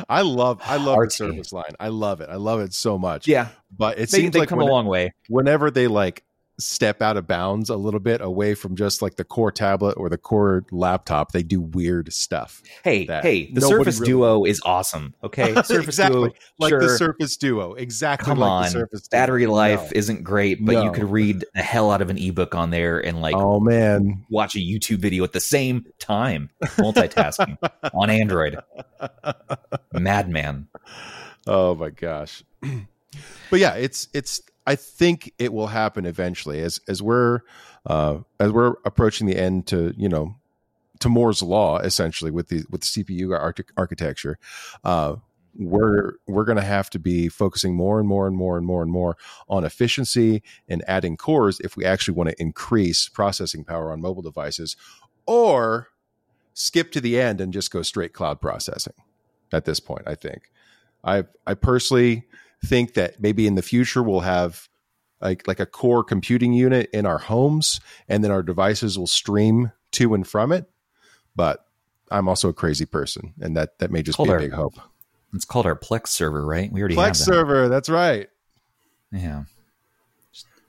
I 0.09 0.21
love 0.21 0.59
I 0.63 0.77
love 0.77 0.95
the 0.95 1.01
RT. 1.01 1.11
Surface 1.13 1.53
line. 1.53 1.73
I 1.79 1.87
love 1.89 2.21
it. 2.21 2.29
I 2.29 2.35
love 2.35 2.59
it 2.61 2.73
so 2.73 2.97
much. 2.97 3.27
Yeah, 3.27 3.49
But 3.75 3.97
it 3.97 4.09
they, 4.11 4.19
seems 4.19 4.33
they 4.33 4.39
like 4.39 4.49
come 4.49 4.59
when- 4.59 4.67
a 4.67 4.71
long 4.71 4.85
way. 4.85 5.13
whenever 5.29 5.71
they 5.71 5.87
like 5.87 6.23
step 6.59 7.01
out 7.01 7.17
of 7.17 7.25
bounds 7.27 7.69
a 7.69 7.75
little 7.75 7.99
bit 7.99 8.21
away 8.21 8.53
from 8.53 8.75
just 8.75 9.01
like 9.01 9.15
the 9.15 9.23
core 9.23 9.51
tablet 9.51 9.97
or 9.97 10.07
the 10.09 10.17
core 10.17 10.63
laptop, 10.71 11.31
they 11.31 11.41
do 11.43 11.59
weird 11.59 12.13
stuff. 12.13 12.61
Hey, 12.83 13.05
hey, 13.05 13.51
the 13.51 13.61
Surface 13.61 13.99
really- 13.99 14.11
Duo 14.11 14.45
is 14.45 14.61
awesome. 14.63 15.13
Okay, 15.23 15.53
Surface 15.63 15.85
exactly. 15.87 16.29
Duo, 16.29 16.33
Like 16.59 16.69
sure. 16.69 16.79
the 16.81 16.89
Surface 16.97 17.37
Duo. 17.37 17.73
Exactly 17.73 18.25
Come 18.25 18.39
like 18.39 18.49
on, 18.49 18.63
the 18.63 18.69
Surface 18.69 19.07
Duo. 19.07 19.19
battery 19.19 19.47
life 19.47 19.81
No. 19.81 19.91
isn't 19.95 20.23
great, 20.23 20.63
but 20.65 20.83
you 20.83 20.91
could 20.91 21.09
read 21.11 21.43
the 21.55 21.61
hell 21.61 21.89
out 21.91 22.01
of 22.01 22.09
an 22.09 22.17
ebook 22.17 22.53
on 22.55 22.69
there 22.69 22.99
and 23.03 23.19
like 23.21 23.35
oh 23.35 23.59
man. 23.59 24.25
watch 24.29 24.55
a 24.55 24.59
YouTube 24.59 24.97
video 24.99 25.23
at 25.23 25.31
the 25.33 25.39
same 25.39 25.85
time, 25.99 26.49
multitasking 26.63 27.57
on 27.93 28.09
Android. 28.09 28.57
Madman. 29.91 30.67
Oh 31.47 31.75
my 31.75 31.89
gosh. 31.89 32.43
but 33.49 33.59
yeah, 33.59 33.73
it's 33.73 34.07
it's 34.13 34.41
I 34.65 34.75
think 34.75 35.33
it 35.37 35.53
will 35.53 35.67
happen 35.67 36.05
eventually 36.05 36.61
as 36.61 36.79
as 36.87 37.01
we're 37.01 37.41
uh 37.85 38.19
as 38.39 38.51
we're 38.51 38.75
approaching 38.85 39.27
the 39.27 39.37
end 39.37 39.67
to, 39.67 39.93
you 39.97 40.09
know, 40.09 40.35
to 40.99 41.09
Moore's 41.09 41.41
law 41.41 41.79
essentially 41.79 42.31
with 42.31 42.49
the 42.49 42.63
with 42.69 42.81
the 42.81 43.03
CPU 43.03 43.37
arch- 43.37 43.71
architecture. 43.77 44.37
Uh 44.83 45.17
we're 45.55 46.13
we're 46.27 46.45
going 46.45 46.57
to 46.57 46.63
have 46.63 46.89
to 46.89 46.97
be 46.97 47.29
focusing 47.29 47.75
more 47.75 47.99
and 47.99 48.07
more 48.07 48.25
and 48.25 48.35
more 48.35 48.57
and 48.57 48.65
more 48.65 48.81
and 48.81 48.91
more 48.91 49.15
on 49.47 49.63
efficiency 49.63 50.41
and 50.67 50.83
adding 50.87 51.15
cores 51.15 51.59
if 51.59 51.77
we 51.77 51.85
actually 51.85 52.15
want 52.15 52.27
to 52.27 52.41
increase 52.41 53.07
processing 53.07 53.63
power 53.63 53.91
on 53.91 54.01
mobile 54.01 54.23
devices 54.23 54.75
or 55.27 55.89
skip 56.55 56.91
to 56.91 56.99
the 56.99 57.19
end 57.19 57.39
and 57.39 57.53
just 57.53 57.69
go 57.69 57.83
straight 57.83 58.13
cloud 58.13 58.41
processing 58.41 58.95
at 59.51 59.65
this 59.65 59.79
point 59.79 60.01
i 60.07 60.15
think 60.15 60.49
I 61.03 61.25
I 61.45 61.53
personally 61.53 62.23
think 62.65 62.93
that 62.95 63.19
maybe 63.21 63.45
in 63.47 63.55
the 63.55 63.61
future 63.61 64.01
we'll 64.03 64.21
have 64.21 64.67
like 65.21 65.47
like 65.47 65.59
a 65.59 65.65
core 65.65 66.03
computing 66.03 66.53
unit 66.53 66.89
in 66.93 67.05
our 67.05 67.17
homes, 67.19 67.79
and 68.09 68.23
then 68.23 68.31
our 68.31 68.43
devices 68.43 68.97
will 68.97 69.07
stream 69.07 69.71
to 69.91 70.13
and 70.13 70.27
from 70.27 70.51
it. 70.51 70.69
But 71.35 71.65
I'm 72.11 72.27
also 72.27 72.49
a 72.49 72.53
crazy 72.53 72.85
person, 72.85 73.33
and 73.39 73.55
that 73.57 73.79
that 73.79 73.91
may 73.91 74.01
just 74.03 74.17
be 74.17 74.29
a 74.29 74.33
on. 74.33 74.39
big 74.39 74.51
hope. 74.53 74.75
It's 75.33 75.45
called 75.45 75.65
our 75.65 75.75
Plex 75.75 76.07
server, 76.09 76.45
right? 76.45 76.71
We 76.71 76.79
already 76.81 76.95
Plex 76.95 76.99
have 77.05 77.17
that. 77.17 77.23
server, 77.23 77.67
that's 77.69 77.89
right. 77.89 78.29
Yeah. 79.11 79.45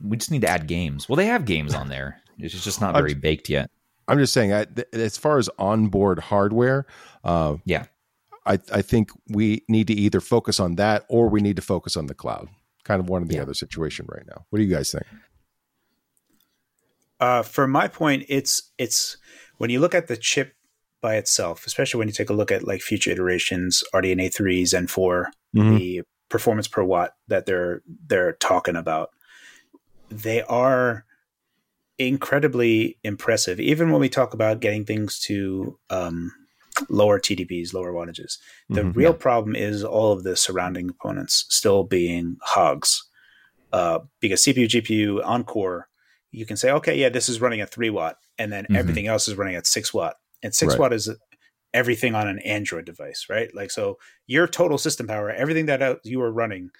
We 0.02 0.16
just 0.16 0.30
need 0.30 0.40
to 0.42 0.48
add 0.48 0.66
games. 0.66 1.08
Well, 1.08 1.16
they 1.16 1.26
have 1.26 1.44
games 1.44 1.74
on 1.74 1.88
there. 1.88 2.20
It's 2.38 2.64
just 2.64 2.80
not 2.80 2.94
I'm 2.96 3.02
very 3.02 3.14
baked 3.14 3.48
yet. 3.48 3.70
I'm 4.08 4.18
just 4.18 4.32
saying, 4.32 4.52
I, 4.52 4.64
th- 4.64 4.88
as 4.92 5.16
far 5.16 5.38
as 5.38 5.48
onboard 5.58 6.18
hardware, 6.18 6.86
uh, 7.24 7.56
Yeah. 7.64 7.84
I 8.46 8.58
I 8.72 8.82
think 8.82 9.10
we 9.28 9.64
need 9.68 9.86
to 9.88 9.94
either 9.94 10.20
focus 10.20 10.60
on 10.60 10.76
that 10.76 11.04
or 11.08 11.28
we 11.28 11.40
need 11.40 11.56
to 11.56 11.62
focus 11.62 11.96
on 11.96 12.06
the 12.06 12.14
cloud. 12.14 12.48
Kind 12.84 13.00
of 13.00 13.08
one 13.08 13.22
or 13.22 13.26
the 13.26 13.36
Yeah. 13.36 13.42
other 13.42 13.54
situation 13.54 14.06
right 14.08 14.26
now. 14.26 14.44
What 14.50 14.58
do 14.58 14.64
you 14.64 14.74
guys 14.74 14.92
think? 14.92 15.04
Uh, 17.20 17.42
for 17.42 17.66
my 17.66 17.88
point, 17.88 18.24
it's 18.28 18.72
it's 18.78 19.16
when 19.58 19.70
you 19.70 19.80
look 19.80 19.94
at 19.94 20.08
the 20.08 20.16
chip 20.16 20.54
by 21.00 21.16
itself, 21.16 21.66
especially 21.66 21.98
when 21.98 22.08
you 22.08 22.12
take 22.14 22.30
a 22.30 22.34
look 22.34 22.50
at 22.50 22.66
like 22.66 22.80
future 22.82 23.10
iterations, 23.10 23.82
RDNA 23.94 24.32
three, 24.34 24.64
Zen 24.64 24.86
4 24.86 25.30
Mhm. 25.54 25.78
the 25.78 26.02
performance 26.28 26.66
per 26.66 26.82
watt 26.82 27.14
that 27.28 27.46
they're 27.46 27.82
they're 28.06 28.32
talking 28.34 28.76
about, 28.76 29.10
they 30.10 30.42
are 30.42 31.04
incredibly 31.98 32.98
impressive. 33.04 33.60
Even 33.60 33.92
when 33.92 34.00
we 34.00 34.08
talk 34.08 34.34
about 34.34 34.60
getting 34.60 34.84
things 34.84 35.20
to 35.20 35.78
um, 35.90 36.32
lower 36.88 37.18
TDPs, 37.20 37.72
lower 37.72 37.92
wattages, 37.92 38.38
the 38.68 38.82
Mhm. 38.82 38.96
real 38.96 39.14
problem 39.14 39.54
is 39.56 39.84
all 39.84 40.12
of 40.12 40.22
the 40.24 40.36
surrounding 40.36 40.88
components 40.88 41.46
still 41.48 41.84
being 41.84 42.36
hogs. 42.42 43.08
Uh, 43.72 44.00
because 44.20 44.42
CPU, 44.42 44.66
GPU, 44.68 45.20
Uncore, 45.24 45.84
you 46.30 46.46
can 46.46 46.56
say, 46.56 46.70
okay, 46.70 46.96
yeah, 46.96 47.08
this 47.08 47.28
is 47.28 47.40
running 47.40 47.60
at 47.60 47.70
three 47.70 47.90
watt, 47.90 48.18
and 48.38 48.52
then 48.52 48.66
Mhm. 48.70 48.76
everything 48.76 49.06
else 49.06 49.28
is 49.28 49.34
running 49.36 49.56
at 49.56 49.66
six 49.66 49.92
watt, 49.92 50.16
and 50.42 50.54
six 50.54 50.74
Right. 50.74 50.80
watt 50.80 50.92
is 50.92 51.10
everything 51.72 52.14
on 52.14 52.28
an 52.28 52.38
Android 52.40 52.84
device, 52.84 53.26
right? 53.28 53.52
Like, 53.54 53.70
so 53.70 53.98
your 54.26 54.46
total 54.46 54.78
system 54.78 55.08
power, 55.08 55.30
everything 55.30 55.66
that 55.66 56.00
you 56.04 56.20
are 56.22 56.30
running, 56.32 56.70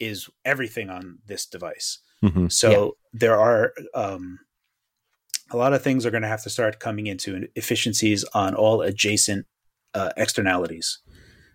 is 0.00 0.28
everything 0.44 0.90
on 0.90 1.18
this 1.26 1.46
device. 1.46 1.98
Mhm. 2.24 2.50
So 2.50 2.96
there 3.12 3.38
are 3.38 3.72
um, 3.94 4.40
a 5.50 5.56
lot 5.56 5.72
of 5.72 5.82
things 5.82 6.06
are 6.06 6.10
going 6.10 6.22
to 6.22 6.28
have 6.28 6.42
to 6.44 6.50
start 6.50 6.78
coming 6.80 7.06
into 7.06 7.48
efficiencies 7.56 8.24
on 8.34 8.54
all 8.54 8.82
adjacent 8.82 9.46
uh, 9.94 10.10
externalities. 10.16 10.98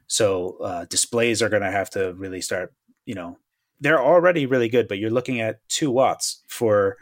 So 0.08 0.58
uh, 0.62 0.86
displays 0.86 1.42
are 1.42 1.50
going 1.50 1.64
to 1.64 1.72
have 1.72 1.90
to 1.92 2.14
really 2.14 2.42
start. 2.42 2.74
You 3.06 3.16
know, 3.16 3.38
they're 3.80 4.02
already 4.02 4.46
really 4.46 4.70
good, 4.70 4.88
but 4.88 4.98
you're 4.98 5.10
looking 5.10 5.40
at 5.42 5.60
two 5.70 5.92
watts 5.92 6.44
for 6.48 6.98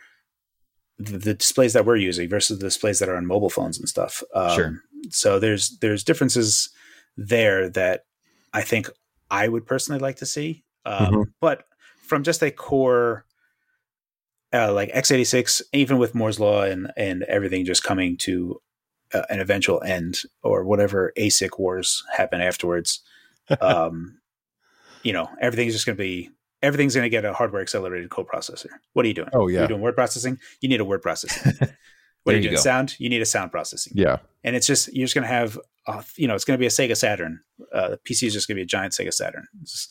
the, 0.99 1.17
the 1.17 1.33
displays 1.33 1.73
that 1.73 1.85
we're 1.85 1.95
using 1.97 2.29
versus 2.29 2.59
the 2.59 2.65
displays 2.65 2.99
that 2.99 3.09
are 3.09 3.17
on 3.17 3.25
mobile 3.25 3.49
phones 3.49 3.79
and 3.79 3.89
stuff. 3.89 4.23
Um, 4.33 4.55
Sure. 4.55 4.79
So 5.09 5.39
there's 5.39 5.77
there's 5.79 6.03
differences 6.03 6.69
there 7.17 7.69
that 7.69 8.05
I 8.53 8.61
think 8.61 8.89
I 9.29 9.47
would 9.47 9.65
personally 9.65 9.99
like 9.99 10.17
to 10.17 10.25
see. 10.25 10.63
Um, 10.85 11.13
Mhm. 11.13 11.25
But 11.41 11.65
from 12.03 12.23
just 12.23 12.43
a 12.43 12.51
core 12.51 13.25
uh, 14.53 14.71
like 14.73 14.91
x86 14.93 15.61
even 15.73 15.97
with 15.97 16.15
moore's 16.15 16.39
law 16.39 16.61
and 16.63 16.91
and 16.95 17.23
everything 17.23 17.65
just 17.65 17.83
coming 17.83 18.17
to 18.17 18.61
uh, 19.13 19.23
an 19.29 19.39
eventual 19.39 19.81
end 19.83 20.21
or 20.43 20.63
whatever 20.63 21.11
asic 21.17 21.57
wars 21.59 22.03
happen 22.15 22.41
afterwards 22.41 23.01
um 23.61 24.19
you 25.03 25.11
know 25.13 25.27
everything's 25.41 25.73
just 25.73 25.85
going 25.85 25.97
to 25.97 26.03
be 26.03 26.29
everything's 26.61 26.95
going 26.95 27.03
to 27.03 27.09
get 27.09 27.25
a 27.25 27.33
hardware 27.33 27.61
accelerated 27.61 28.09
coprocessor 28.09 28.69
what 28.93 29.05
are 29.05 29.07
you 29.07 29.13
doing? 29.13 29.29
Oh 29.33 29.47
yeah, 29.47 29.59
you're 29.59 29.67
doing 29.67 29.81
word 29.81 29.95
processing? 29.95 30.39
You 30.61 30.69
need 30.69 30.79
a 30.79 30.85
word 30.85 31.01
processing. 31.01 31.53
What 32.23 32.35
are 32.35 32.37
you 32.37 32.43
you 32.43 32.49
doing? 32.49 32.57
go. 32.57 32.61
sound? 32.61 32.95
You 32.99 33.09
need 33.09 33.21
a 33.21 33.25
sound 33.25 33.51
processing. 33.51 33.93
Yeah. 33.95 34.17
and 34.43 34.55
it's 34.55 34.65
just 34.65 34.93
you're 34.93 35.03
just 35.05 35.13
going 35.13 35.23
to 35.23 35.33
have 35.33 35.59
uh, 35.87 36.01
you 36.15 36.27
know 36.27 36.35
it's 36.35 36.45
going 36.45 36.57
to 36.57 36.59
be 36.59 36.65
a 36.65 36.69
sega 36.69 36.95
saturn. 36.95 37.41
Uh, 37.73 37.89
the 37.89 37.97
pc 37.97 38.27
is 38.27 38.33
just 38.33 38.47
going 38.47 38.55
to 38.55 38.59
be 38.59 38.63
a 38.63 38.65
giant 38.65 38.93
sega 38.93 39.13
saturn. 39.13 39.45
It's 39.61 39.71
just 39.73 39.89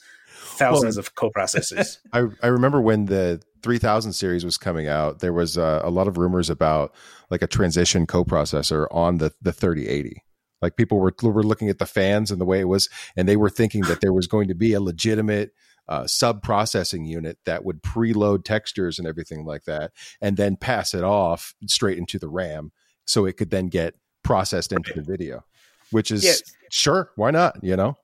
thousands 0.52 0.96
of 0.96 1.14
coprocessors 1.14 1.98
I, 2.12 2.26
I 2.42 2.48
remember 2.48 2.80
when 2.80 3.06
the 3.06 3.40
3000 3.62 4.12
series 4.12 4.44
was 4.44 4.58
coming 4.58 4.88
out, 4.88 5.20
there 5.20 5.32
was 5.32 5.56
uh, 5.56 5.80
a 5.84 5.90
lot 5.90 6.08
of 6.08 6.18
rumors 6.18 6.50
about 6.50 6.94
like 7.30 7.42
a 7.42 7.46
transition 7.46 8.06
co-processor 8.06 8.86
on 8.90 9.18
the, 9.18 9.32
the 9.40 9.52
3080. 9.52 10.22
Like 10.60 10.76
people 10.76 10.98
were, 10.98 11.14
were 11.22 11.42
looking 11.42 11.68
at 11.68 11.78
the 11.78 11.86
fans 11.86 12.30
and 12.30 12.40
the 12.40 12.44
way 12.44 12.60
it 12.60 12.68
was, 12.68 12.88
and 13.16 13.28
they 13.28 13.36
were 13.36 13.50
thinking 13.50 13.82
that 13.82 14.00
there 14.00 14.12
was 14.12 14.26
going 14.26 14.48
to 14.48 14.54
be 14.54 14.72
a 14.72 14.80
legitimate 14.80 15.52
uh, 15.88 16.06
sub 16.06 16.42
processing 16.42 17.04
unit 17.04 17.38
that 17.46 17.64
would 17.64 17.82
preload 17.82 18.44
textures 18.44 18.98
and 18.98 19.08
everything 19.08 19.44
like 19.44 19.64
that, 19.64 19.92
and 20.20 20.36
then 20.36 20.56
pass 20.56 20.94
it 20.94 21.02
off 21.02 21.54
straight 21.66 21.98
into 21.98 22.18
the 22.18 22.28
RAM 22.28 22.70
so 23.06 23.26
it 23.26 23.36
could 23.36 23.50
then 23.50 23.66
get 23.66 23.94
processed 24.22 24.72
into 24.72 24.92
the 24.94 25.02
video, 25.02 25.44
which 25.90 26.12
is 26.12 26.24
Yeah. 26.24 26.34
sure, 26.70 27.10
why 27.16 27.30
not? 27.32 27.62
You 27.62 27.76
know? 27.76 27.96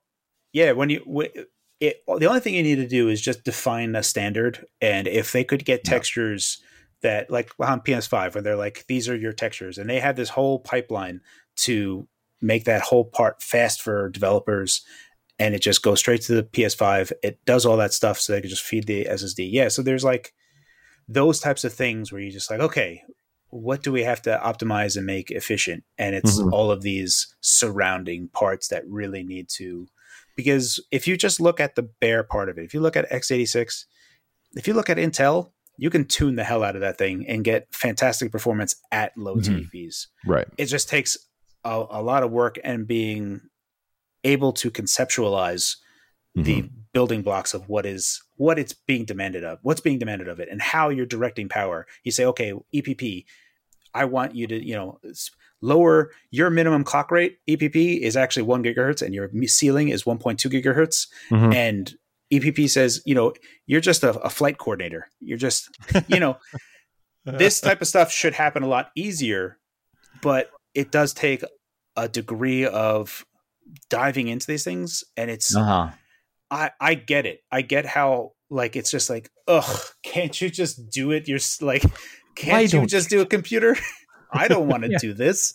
yeah 0.53 0.72
when 0.72 0.88
you 0.88 1.03
it 1.80 2.02
the 2.18 2.26
only 2.26 2.40
thing 2.40 2.54
you 2.54 2.62
need 2.62 2.76
to 2.76 2.86
do 2.88 3.08
is 3.08 3.20
just 3.20 3.44
define 3.44 3.94
a 3.94 4.02
standard 4.02 4.64
and 4.80 5.06
if 5.06 5.32
they 5.32 5.44
could 5.44 5.64
get 5.64 5.82
Yeah. 5.84 5.90
textures 5.90 6.60
that 7.02 7.30
like 7.30 7.50
on 7.60 7.80
ps5 7.80 8.34
where 8.34 8.42
they're 8.42 8.56
like 8.56 8.84
these 8.88 9.08
are 9.08 9.16
your 9.16 9.32
textures 9.32 9.78
and 9.78 9.88
they 9.88 10.00
have 10.00 10.16
this 10.16 10.30
whole 10.30 10.58
pipeline 10.58 11.20
to 11.56 12.08
make 12.42 12.64
that 12.64 12.82
whole 12.82 13.04
part 13.04 13.42
fast 13.42 13.80
for 13.82 14.08
developers 14.08 14.82
and 15.38 15.54
it 15.54 15.62
just 15.62 15.82
goes 15.82 16.00
straight 16.00 16.22
to 16.22 16.34
the 16.34 16.42
ps5 16.42 17.12
it 17.22 17.38
does 17.44 17.64
all 17.64 17.76
that 17.76 17.92
stuff 17.92 18.18
so 18.18 18.32
they 18.32 18.40
can 18.40 18.50
just 18.50 18.64
feed 18.64 18.86
the 18.86 19.04
ssd 19.04 19.48
yeah 19.50 19.68
so 19.68 19.80
there's 19.82 20.04
like 20.04 20.32
those 21.08 21.40
types 21.40 21.64
of 21.64 21.72
things 21.72 22.10
where 22.12 22.20
you 22.20 22.30
just 22.30 22.50
like 22.50 22.60
okay 22.60 23.02
what 23.50 23.82
do 23.82 23.90
we 23.90 24.02
have 24.02 24.20
to 24.20 24.38
optimize 24.44 24.96
and 24.96 25.06
make 25.06 25.30
efficient 25.30 25.82
and 25.96 26.14
it's 26.14 26.38
Mhm. 26.40 26.52
all 26.52 26.70
of 26.70 26.82
these 26.82 27.34
surrounding 27.40 28.28
parts 28.28 28.68
that 28.68 28.86
really 28.86 29.22
need 29.22 29.48
to 29.50 29.86
because 30.39 30.78
if 30.93 31.09
you 31.09 31.16
just 31.16 31.41
look 31.41 31.59
at 31.59 31.74
the 31.74 31.82
bare 31.82 32.22
part 32.22 32.49
of 32.49 32.57
it, 32.59 32.64
if 32.64 32.72
you 32.72 32.78
look 32.80 32.97
at 32.97 33.11
x86, 33.11 33.84
if 34.55 34.68
you 34.68 34.72
look 34.72 34.89
at 34.89 34.97
Intel, 34.97 35.51
you 35.76 35.91
can 35.91 36.05
tune 36.05 36.36
the 36.36 36.45
hell 36.45 36.62
out 36.62 36.76
of 36.76 36.80
that 36.80 36.97
thing 36.97 37.26
and 37.28 37.43
get 37.43 37.66
fantastic 37.72 38.30
performance 38.30 38.76
at 38.93 39.16
low 39.18 39.36
Mhm. 39.36 39.68
TDPs. 39.72 40.07
Right. 40.24 40.47
It 40.57 40.66
just 40.66 40.89
takes 40.89 41.16
a, 41.64 41.84
a 41.91 42.03
lot 42.03 42.22
of 42.22 42.30
work 42.30 42.57
and 42.62 42.86
being 42.86 43.41
able 44.22 44.53
to 44.53 44.70
conceptualize 44.70 45.74
the 46.36 46.62
Mhm. 46.62 46.70
building 46.93 47.22
blocks 47.22 47.53
of 47.53 47.68
what 47.68 47.84
is 47.84 48.22
what 48.36 48.61
it's 48.61 48.72
being 48.72 49.05
demanded 49.05 49.43
of, 49.43 49.59
what's 49.62 49.80
being 49.80 49.99
demanded 49.99 50.28
of 50.28 50.39
it, 50.39 50.49
and 50.49 50.62
how 50.62 50.89
you're 50.89 51.05
directing 51.05 51.49
power. 51.49 51.84
You 52.05 52.12
say, 52.12 52.24
okay, 52.26 52.53
EPP, 52.72 53.26
I 53.93 54.05
want 54.05 54.36
you 54.36 54.47
to, 54.47 54.64
you 54.64 54.76
know, 54.76 55.01
lower 55.61 56.11
your 56.30 56.50
minimum 56.50 56.84
clock 56.84 57.11
rate. 57.11 57.38
EPP 57.48 58.00
is 58.00 58.16
actually 58.16 58.42
one 58.44 58.62
gigahertz, 58.62 59.02
and 59.02 59.14
your 59.14 59.30
ceiling 59.46 59.88
is 59.88 60.04
1.2 60.04 60.50
gigahertz. 60.50 61.09
Mhm. 61.30 61.54
And 61.54 61.94
EPP 62.30 62.68
says, 62.68 63.00
you 63.06 63.14
know, 63.14 63.32
you're 63.66 63.80
just 63.80 64.04
a, 64.04 64.11
a 64.20 64.30
flight 64.30 64.59
coordinator. 64.59 65.09
You're 65.20 65.38
just, 65.38 65.68
you 66.09 66.20
know, 66.20 66.36
this 67.24 67.61
type 67.61 67.80
of 67.82 67.88
stuff 67.88 68.12
should 68.12 68.34
happen 68.34 68.62
a 68.62 68.68
lot 68.68 68.90
easier, 68.94 69.59
but 70.22 70.50
it 70.74 70.90
does 70.90 71.12
take 71.12 71.42
a 71.96 72.09
degree 72.09 72.66
of 72.66 73.24
diving 73.90 74.28
into 74.28 74.46
these 74.46 74.64
things, 74.64 75.04
and 75.16 75.30
it's 75.30 75.54
Uh-huh. 75.54 75.90
I 76.50 76.70
I 76.80 76.94
get 76.94 77.26
it. 77.26 77.40
I 77.52 77.61
get 77.62 77.84
how 77.84 78.32
like 78.48 78.76
it's 78.76 78.90
just 78.90 79.11
like 79.11 79.30
ugh, 79.46 79.80
can't 80.02 80.40
you 80.40 80.48
just 80.48 80.90
do 80.90 81.11
it? 81.11 81.28
You're 81.28 81.40
like, 81.61 81.82
can't 82.34 82.52
Why 82.52 82.61
you 82.80 82.86
just 82.86 83.11
do 83.11 83.20
a 83.20 83.26
computer? 83.26 83.76
I 84.32 84.48
don't 84.48 84.68
want 84.68 84.82
to 84.84 84.90
Yeah. 84.92 84.98
do 84.98 85.14
this. 85.14 85.54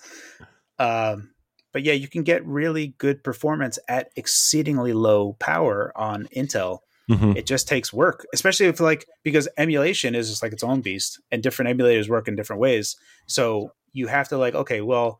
Um, 0.80 1.32
but 1.72 1.84
yeah, 1.84 1.94
you 1.94 2.08
can 2.08 2.24
get 2.24 2.46
really 2.46 2.96
good 2.98 3.24
performance 3.24 3.80
at 3.88 4.10
exceedingly 4.16 4.94
low 4.94 5.34
power 5.40 5.92
on 5.96 6.28
Intel. 6.36 6.80
Mhm. 7.10 7.36
It 7.36 7.46
just 7.46 7.68
takes 7.68 7.92
work, 7.92 8.26
especially 8.34 8.68
if 8.68 8.80
like 8.80 9.06
because 9.24 9.48
emulation 9.58 10.16
is 10.16 10.30
just 10.30 10.42
like 10.42 10.54
its 10.54 10.64
own 10.64 10.82
beast, 10.82 11.20
and 11.32 11.44
different 11.44 11.78
emulators 11.78 12.08
work 12.08 12.28
in 12.28 12.36
different 12.36 12.62
ways. 12.62 12.96
So 13.28 13.74
you 13.92 14.08
have 14.08 14.30
to 14.30 14.38
like, 14.38 14.56
okay, 14.56 14.82
well, 14.82 15.20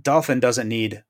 Dolphin 0.00 0.40
doesn't 0.40 0.68
need, 0.68 1.02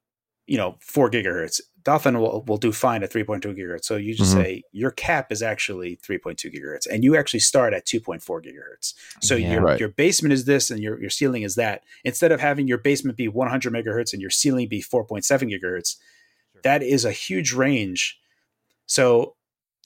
you 0.46 0.56
know, 0.58 0.76
four 0.80 1.10
gigahertz. 1.10 1.60
Dolphin 1.84 2.18
will, 2.18 2.42
will 2.46 2.56
do 2.56 2.72
fine 2.72 3.02
at 3.02 3.12
3.2 3.12 3.54
gigahertz. 3.56 3.84
So 3.84 3.96
you 3.96 4.14
just 4.14 4.34
Mhm. 4.34 4.42
say 4.42 4.62
your 4.72 4.90
cap 4.90 5.30
is 5.30 5.42
actually 5.42 5.96
3.2 5.96 6.50
gigahertz 6.50 6.86
and 6.90 7.04
you 7.04 7.14
actually 7.16 7.40
start 7.40 7.74
at 7.74 7.84
2.4 7.86 8.40
gigahertz. 8.42 8.94
So 9.20 9.34
Yeah. 9.34 9.52
your, 9.52 9.62
Right. 9.62 9.78
your 9.80 9.90
basement 9.90 10.32
is 10.32 10.46
this 10.46 10.70
and 10.70 10.82
your, 10.82 10.98
your 11.00 11.10
ceiling 11.10 11.42
is 11.42 11.56
that. 11.56 11.82
Instead 12.02 12.32
of 12.32 12.40
having 12.40 12.66
your 12.66 12.78
basement 12.78 13.18
be 13.18 13.28
100 13.28 13.72
megahertz 13.72 14.12
and 14.14 14.22
your 14.22 14.30
ceiling 14.30 14.66
be 14.68 14.80
4.7 14.80 15.50
gigahertz, 15.50 15.96
that 16.62 16.82
is 16.82 17.04
a 17.04 17.12
huge 17.12 17.52
range. 17.52 18.18
So 18.86 19.36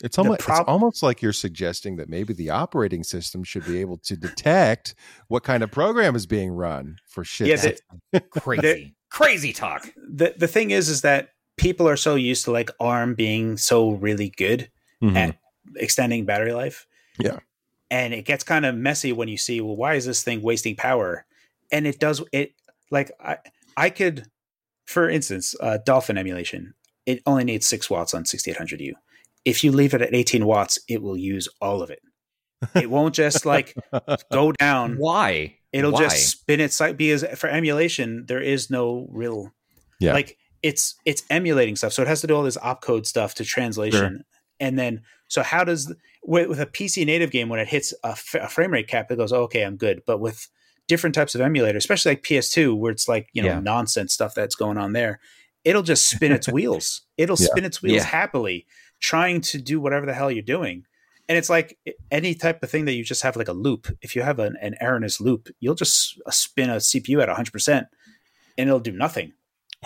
It's 0.05 0.17
almost 0.19 0.41
prob- 0.41 0.61
it's 0.61 0.69
almost 0.69 1.03
like 1.03 1.21
you're 1.21 1.33
suggesting 1.33 1.97
that 1.97 2.09
maybe 2.09 2.33
the 2.33 2.51
operating 2.51 3.03
system 3.03 3.43
should 3.43 3.67
be 3.67 3.81
able 3.81 3.99
to 3.99 4.17
detect 4.17 4.95
what 5.27 5.43
kind 5.43 5.65
of 5.65 5.73
program 5.73 6.15
is 6.15 6.27
being 6.27 6.51
run 6.53 6.99
for 7.09 7.25
shit. 7.25 7.49
Yeah, 7.49 7.73
that- 8.13 8.31
Crazy. 8.31 8.95
Crazy 9.11 9.53
talk. 9.53 9.93
the, 9.97 10.35
the 10.37 10.47
thing 10.47 10.71
is, 10.71 10.89
is 10.89 11.01
that 11.01 11.31
people 11.59 11.89
are 11.89 11.97
so 11.97 12.15
used 12.15 12.45
to 12.45 12.51
like 12.53 12.71
ARM 12.81 13.15
being 13.15 13.57
so 13.57 13.91
really 13.91 14.31
good 14.31 14.71
Mhm. 15.03 15.17
at 15.17 15.37
extending 15.77 16.25
battery 16.25 16.53
life. 16.53 16.87
Yeah. 17.19 17.39
And 17.91 18.13
it 18.15 18.25
gets 18.25 18.45
kind 18.45 18.65
of 18.67 18.75
messy 18.75 19.13
when 19.13 19.29
you 19.29 19.37
see, 19.39 19.61
well, 19.61 19.77
why 19.77 19.95
is 19.95 20.05
this 20.07 20.23
thing 20.23 20.43
wasting 20.43 20.77
power? 20.77 21.25
And 21.71 21.87
it 21.87 21.99
does 21.99 22.23
it 22.33 22.53
like 22.91 23.11
I 23.21 23.39
I 23.77 23.91
could, 23.91 24.27
for 24.87 25.09
instance, 25.09 25.55
uh, 25.61 25.79
Dolphin 25.85 26.19
emulation. 26.19 26.75
It 27.07 27.23
only 27.27 27.45
needs 27.45 27.67
six 27.67 27.89
watts 27.91 28.15
on 28.15 28.25
6800U. 28.25 28.95
If 29.45 29.63
you 29.65 29.73
leave 29.73 29.95
it 29.95 30.03
at 30.03 30.15
18 30.15 30.45
watts, 30.47 30.79
it 30.89 31.01
will 31.03 31.17
use 31.17 31.49
all 31.61 31.81
of 31.83 31.91
it. 31.91 32.01
It 32.75 32.91
won't 32.91 33.15
just 33.15 33.47
like 33.47 33.75
go 34.33 34.53
down. 34.53 34.97
Why? 34.97 35.57
It'll 35.73 35.93
Why? 35.93 36.01
just 36.05 36.29
spin 36.29 36.61
its 36.61 36.75
side 36.77 36.97
because 36.97 37.25
for 37.37 37.49
emulation 37.49 38.27
there 38.27 38.41
is 38.43 38.69
no 38.71 39.07
real 39.11 39.53
Yeah. 40.01 40.13
like 40.13 40.37
it's 40.63 40.95
it's 41.05 41.23
emulating 41.31 41.77
stuff 41.77 41.93
so 41.93 42.03
it 42.03 42.09
has 42.09 42.21
to 42.21 42.27
do 42.27 42.35
all 42.35 42.43
this 42.43 42.57
opcode 42.59 43.07
stuff 43.07 43.35
to 43.35 43.45
translation 43.45 44.25
and 44.61 44.79
then 44.79 45.03
so 45.29 45.43
how 45.43 45.63
does 45.65 45.95
with, 46.25 46.49
with 46.49 46.61
a 46.61 46.67
pc 46.67 47.05
native 47.07 47.31
game 47.31 47.49
when 47.49 47.61
it 47.61 47.69
hits 47.69 47.93
a, 48.05 48.09
f- 48.09 48.35
a 48.41 48.49
frame 48.49 48.73
rate 48.73 48.89
cap 48.89 49.11
it 49.11 49.17
goes 49.17 49.33
oh, 49.33 49.43
okay 49.43 49.63
i'm 49.63 49.77
good 49.77 50.03
but 50.07 50.19
with 50.19 50.49
different 50.89 51.15
types 51.15 51.35
of 51.35 51.43
emulators, 51.43 51.77
especially 51.77 52.13
like 52.13 52.23
PS2, 52.23 52.75
where 52.75 52.91
it's 52.91 53.07
like 53.07 53.29
you 53.35 53.43
know 53.43 53.49
Yeah. 53.51 53.61
nonsense 53.61 54.15
stuff 54.15 54.35
that's 54.35 54.55
going 54.55 54.79
on 54.79 54.95
there. 54.95 55.21
It'll 55.63 55.83
just 55.83 56.09
spin 56.09 56.33
its 56.33 56.49
wheels. 56.57 57.03
It'll 57.19 57.37
Yeah. 57.39 57.49
spin 57.49 57.67
its 57.67 57.83
wheels 57.83 57.97
Yeah. 57.99 58.05
happily, 58.05 58.65
trying 58.99 59.43
to 59.43 59.59
do 59.59 59.83
whatever 59.83 60.07
the 60.07 60.15
hell 60.15 60.31
you're 60.31 60.41
doing. 60.43 60.87
And 61.29 61.37
it's 61.37 61.51
like 61.51 61.77
any 62.11 62.35
type 62.35 62.63
of 62.63 62.71
thing 62.71 62.87
that 62.87 62.95
you 62.95 63.05
just 63.05 63.21
have 63.23 63.37
like 63.37 63.49
a 63.49 63.53
loop. 63.53 63.95
If 64.01 64.17
you 64.17 64.23
have 64.23 64.39
an, 64.39 64.57
an 64.63 64.77
erroneous 64.81 65.21
loop, 65.21 65.51
you'll 65.61 65.75
just 65.75 66.19
spin 66.31 66.71
a 66.71 66.77
CPU 66.77 67.23
at 67.23 67.29
100% 67.29 67.87
and 68.57 68.69
it'll 68.69 68.81
do 68.81 68.93
nothing. 68.93 69.35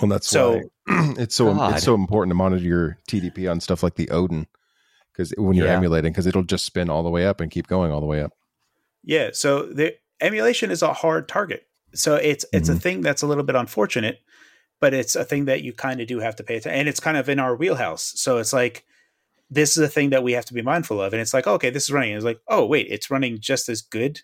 Well, 0.01 0.09
that's 0.09 0.26
So- 0.28 0.62
why 0.86 1.14
it's 1.18 1.34
so 1.34 1.53
God. 1.55 1.74
it's 1.74 1.84
so 1.84 1.95
important 1.95 2.30
to 2.30 2.34
monitor 2.34 2.62
your 2.64 2.99
TDP 3.09 3.51
on 3.51 3.61
stuff 3.61 3.82
like 3.82 3.95
the 3.95 4.09
Odin 4.11 4.47
because 5.12 5.32
when 5.36 5.55
you're 5.57 5.66
Yeah. 5.66 5.76
emulating, 5.76 6.12
because 6.12 6.26
it'll 6.26 6.43
just 6.43 6.64
spin 6.64 6.88
all 6.88 7.03
the 7.03 7.11
way 7.11 7.26
up 7.26 7.40
and 7.40 7.51
keep 7.51 7.66
going 7.66 7.93
all 7.93 8.01
the 8.01 8.07
way 8.07 8.22
up. 8.22 8.32
Yeah, 9.05 9.30
so 9.32 9.64
the 9.66 9.95
emulation 10.20 10.70
is 10.70 10.80
a 10.82 10.93
hard 10.93 11.28
target. 11.28 11.66
So 11.95 12.14
it's 12.16 12.45
it's 12.53 12.68
a 12.68 12.74
Mhm. 12.74 12.80
thing 12.82 13.01
that's 13.03 13.22
a 13.22 13.26
little 13.26 13.45
bit 13.45 13.55
unfortunate, 13.57 14.20
but 14.80 14.95
it's 14.95 15.14
a 15.14 15.24
thing 15.24 15.45
that 15.45 15.62
you 15.62 15.72
kind 15.74 16.01
of 16.01 16.07
do 16.07 16.20
have 16.20 16.34
to 16.36 16.43
pay 16.43 16.57
attention, 16.57 16.78
and 16.80 16.88
it's 16.88 17.01
kind 17.01 17.16
of 17.18 17.28
in 17.28 17.38
our 17.38 17.55
wheelhouse. 17.55 18.14
So 18.16 18.38
it's 18.38 18.53
like 18.53 18.84
this 19.51 19.76
is 19.76 19.82
a 19.82 19.88
thing 19.88 20.09
that 20.11 20.22
we 20.24 20.32
have 20.32 20.47
to 20.47 20.55
be 20.55 20.62
mindful 20.62 21.03
of, 21.03 21.12
and 21.12 21.20
it's 21.20 21.34
like 21.34 21.47
okay, 21.47 21.68
this 21.68 21.84
is 21.84 21.90
running. 21.90 22.11
And 22.12 22.16
it's 22.16 22.24
like 22.24 22.40
oh 22.49 22.64
wait, 22.64 22.86
it's 22.90 23.11
running 23.11 23.38
just 23.40 23.68
as 23.68 23.82
good 23.82 24.22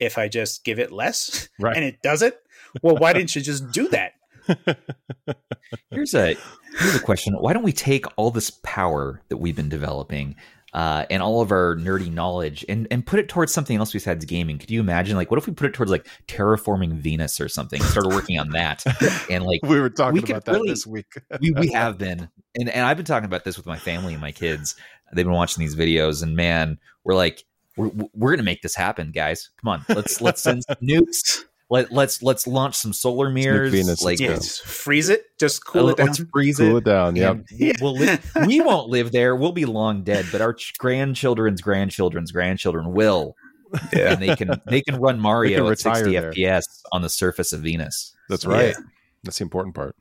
if 0.00 0.18
I 0.18 0.26
just 0.28 0.64
give 0.64 0.78
it 0.80 0.90
less, 0.90 1.48
Right. 1.60 1.76
and 1.76 1.84
it 1.84 2.02
does 2.02 2.20
it. 2.22 2.40
Well, 2.82 2.96
why 2.96 3.12
didn't 3.12 3.34
you 3.36 3.42
just 3.42 3.70
do 3.70 3.88
that? 3.88 4.12
Here's 5.90 6.14
a 6.14 6.36
here's 6.78 6.94
a 6.94 7.00
question. 7.00 7.34
Why 7.34 7.52
don't 7.52 7.62
we 7.62 7.72
take 7.72 8.06
all 8.16 8.30
this 8.30 8.50
power 8.50 9.22
that 9.28 9.36
we've 9.36 9.56
been 9.56 9.68
developing 9.68 10.36
uh, 10.72 11.04
and 11.10 11.22
all 11.22 11.40
of 11.40 11.50
our 11.50 11.76
nerdy 11.76 12.12
knowledge 12.12 12.64
and, 12.68 12.86
and 12.90 13.04
put 13.04 13.18
it 13.18 13.28
towards 13.28 13.52
something 13.52 13.76
else 13.76 13.92
besides 13.92 14.24
gaming? 14.24 14.58
Could 14.58 14.70
you 14.70 14.80
imagine 14.80 15.16
like 15.16 15.30
what 15.30 15.38
if 15.38 15.46
we 15.46 15.52
put 15.52 15.66
it 15.66 15.74
towards 15.74 15.90
like 15.90 16.06
terraforming 16.26 16.94
Venus 16.94 17.40
or 17.40 17.48
something? 17.48 17.82
Started 17.82 18.14
working 18.14 18.38
on 18.38 18.50
that 18.50 18.84
and 19.30 19.44
like 19.44 19.60
we 19.64 19.78
were 19.80 19.90
talking 19.90 20.22
we 20.22 20.30
about 20.30 20.44
that 20.46 20.52
really- 20.52 20.68
this 20.68 20.86
week. 20.86 21.12
we, 21.40 21.50
we 21.52 21.68
have 21.72 21.98
been 21.98 22.28
and, 22.58 22.68
and 22.68 22.86
i've 22.86 22.96
been 22.96 23.06
talking 23.06 23.26
about 23.26 23.44
this 23.44 23.56
with 23.56 23.66
my 23.66 23.78
family 23.78 24.12
and 24.14 24.20
my 24.20 24.32
kids 24.32 24.74
they've 25.12 25.24
been 25.24 25.34
watching 25.34 25.60
these 25.60 25.76
videos 25.76 26.22
and 26.22 26.34
man 26.36 26.78
we're 27.04 27.14
like 27.14 27.44
we're, 27.76 27.90
we're 28.14 28.30
gonna 28.32 28.42
make 28.42 28.62
this 28.62 28.74
happen 28.74 29.10
guys 29.12 29.50
come 29.60 29.68
on 29.68 29.84
let's 29.94 30.20
let's 30.20 30.42
send 30.42 30.62
some 30.64 30.76
nukes 30.82 31.44
Let, 31.70 31.92
let's 31.92 32.22
let's 32.22 32.46
launch 32.46 32.76
some 32.76 32.94
solar 32.94 33.28
mirrors 33.28 33.72
Venus, 33.72 34.02
like 34.02 34.18
Yeah, 34.18 34.36
just 34.36 34.62
freeze 34.64 35.10
it, 35.10 35.24
just 35.38 35.66
cool 35.66 35.88
uh, 35.88 35.90
it 35.90 35.96
down. 35.98 36.06
let's 36.06 36.18
freeze 36.32 36.56
cool 36.56 36.76
it 36.76 36.78
it 36.78 36.84
down. 36.84 37.14
Yep. 37.14 37.44
and 37.60 37.76
we'll 37.82 37.94
li- 37.94 38.18
we 38.46 38.60
won't 38.62 38.88
live 38.88 39.12
there 39.12 39.36
we'll 39.36 39.52
be 39.52 39.66
long 39.66 40.02
dead 40.02 40.24
but 40.32 40.40
our 40.40 40.54
ch- 40.54 40.72
grandchildren's 40.78 41.60
grandchildren's 41.60 42.32
grandchildren 42.32 42.92
will 42.94 43.34
Yeah, 43.92 44.12
and 44.14 44.22
they 44.22 44.34
can 44.34 44.58
they 44.66 44.80
can 44.80 44.96
run 44.96 45.20
mario 45.20 45.68
at 45.68 45.78
60 45.78 46.10
there. 46.12 46.32
fps 46.32 46.64
on 46.90 47.02
the 47.02 47.10
surface 47.10 47.52
of 47.52 47.60
venus 47.60 48.14
That's 48.30 48.44
So- 48.44 48.50
right. 48.50 48.74
That's 49.24 49.36
the 49.38 49.42
important 49.44 49.74
part. 49.74 49.94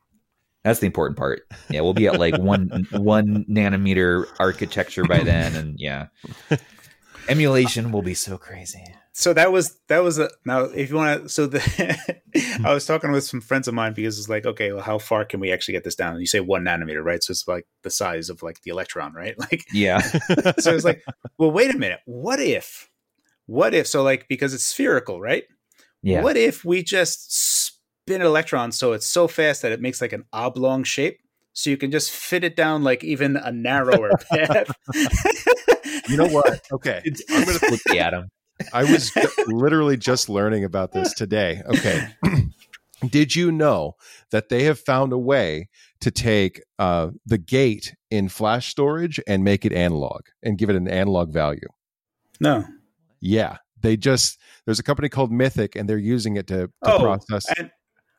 That's 0.63 0.80
the 0.80 0.86
important 0.86 1.18
part. 1.18 1.41
Yeah, 1.70 1.82
we'll 1.82 1.93
be 1.93 2.07
at 2.07 2.20
like 2.20 2.38
one 2.38 2.88
one 2.91 3.45
nanometer 3.49 4.26
architecture 4.39 5.03
by 5.05 5.20
then, 5.20 5.55
and 5.55 5.76
yeah, 5.80 6.07
emulation 7.30 7.91
will 7.91 8.01
be 8.01 8.13
so 8.13 8.38
crazy. 8.38 8.84
So 9.18 9.34
that 9.34 9.51
was 9.51 9.80
that 9.88 10.03
was 10.03 10.20
a 10.20 10.30
now 10.45 10.61
if 10.61 10.91
you 10.91 10.95
want 10.95 11.24
to 11.24 11.28
so 11.30 11.47
the 11.47 12.22
i 12.63 12.72
was 12.72 12.86
talking 12.86 13.11
with 13.11 13.24
some 13.24 13.41
friends 13.41 13.68
of 13.68 13.74
mine 13.74 13.91
because 13.91 14.20
it's 14.20 14.30
like 14.30 14.45
okay 14.45 14.72
well 14.72 14.84
how 14.84 14.99
far 14.99 15.26
can 15.26 15.39
we 15.39 15.51
actually 15.51 15.72
get 15.72 15.84
this 15.84 15.95
down 15.95 16.11
and 16.11 16.20
you 16.20 16.28
say 16.28 16.39
one 16.39 16.63
nanometer 16.63 17.03
right 17.03 17.24
so 17.24 17.32
it's 17.32 17.47
like 17.47 17.65
the 17.82 17.89
size 17.89 18.30
of 18.30 18.43
like 18.43 18.61
the 18.61 18.70
electron 18.70 19.13
right 19.13 19.38
like 19.51 19.65
Yeah, 19.74 19.99
so 20.59 20.76
it's 20.76 20.86
like 20.86 21.03
well 21.39 21.49
wait 21.49 21.74
a 21.74 21.78
minute 21.78 21.99
what 22.05 22.39
if 22.39 22.91
what 23.47 23.74
if 23.74 23.88
so 23.88 24.03
like 24.03 24.28
because 24.28 24.53
it's 24.53 24.63
spherical 24.63 25.20
right 25.20 25.45
yeah. 26.03 26.22
what 26.22 26.38
if 26.38 26.63
we 26.63 26.84
just 26.84 27.34
spin 27.34 28.22
an 28.22 28.28
electron 28.28 28.72
so 28.72 28.93
it's 28.93 29.07
so 29.07 29.28
fast 29.28 29.63
that 29.63 29.72
it 29.72 29.82
makes 29.82 29.99
like 29.99 30.13
an 30.13 30.26
oblong 30.32 30.84
shape 30.84 31.20
so 31.53 31.72
you 31.72 31.78
can 31.78 31.89
just 31.89 32.11
fit 32.11 32.43
it 32.43 32.55
down 32.55 32.84
like 32.84 33.03
even 33.03 33.36
a 33.36 33.51
narrower 33.51 34.11
path 34.30 34.70
You 36.07 36.18
know 36.18 36.28
what? 36.28 36.61
Okay. 36.72 37.01
I'm 37.30 37.45
gonna 37.45 37.59
flip 37.59 37.80
the 37.86 37.99
atom. 37.99 38.30
I 38.74 38.84
was 38.84 39.12
literally 39.47 39.97
just 39.97 40.30
learning 40.30 40.64
about 40.64 40.91
this 40.91 41.14
today. 41.14 41.62
Okay. 41.68 42.08
Did 43.10 43.36
you 43.36 43.51
know 43.51 43.95
that 44.32 44.49
they 44.49 44.64
have 44.64 44.80
found 44.80 45.14
a 45.14 45.18
way 45.18 45.70
to 45.99 46.10
take 46.10 46.62
uh, 46.80 47.10
the 47.26 47.38
gate 47.38 47.93
in 48.10 48.28
flash 48.30 48.70
storage 48.70 49.20
and 49.28 49.43
make 49.43 49.66
it 49.66 49.72
analog 49.74 50.22
and 50.41 50.58
give 50.58 50.70
it 50.70 50.76
an 50.76 50.88
analog 50.88 51.32
value? 51.32 51.68
no 52.39 52.64
Yeah. 53.20 53.58
They 53.82 53.95
just, 53.97 54.39
there's 54.66 54.80
a 54.80 54.84
company 54.84 55.10
called 55.10 55.32
Mythic 55.32 55.76
and 55.76 55.88
they're 55.88 55.99
using 55.99 56.36
it 56.38 56.47
to, 56.47 56.68
to 56.68 56.72
Oh, 56.84 56.99
process. 56.99 57.45
and 57.58 57.70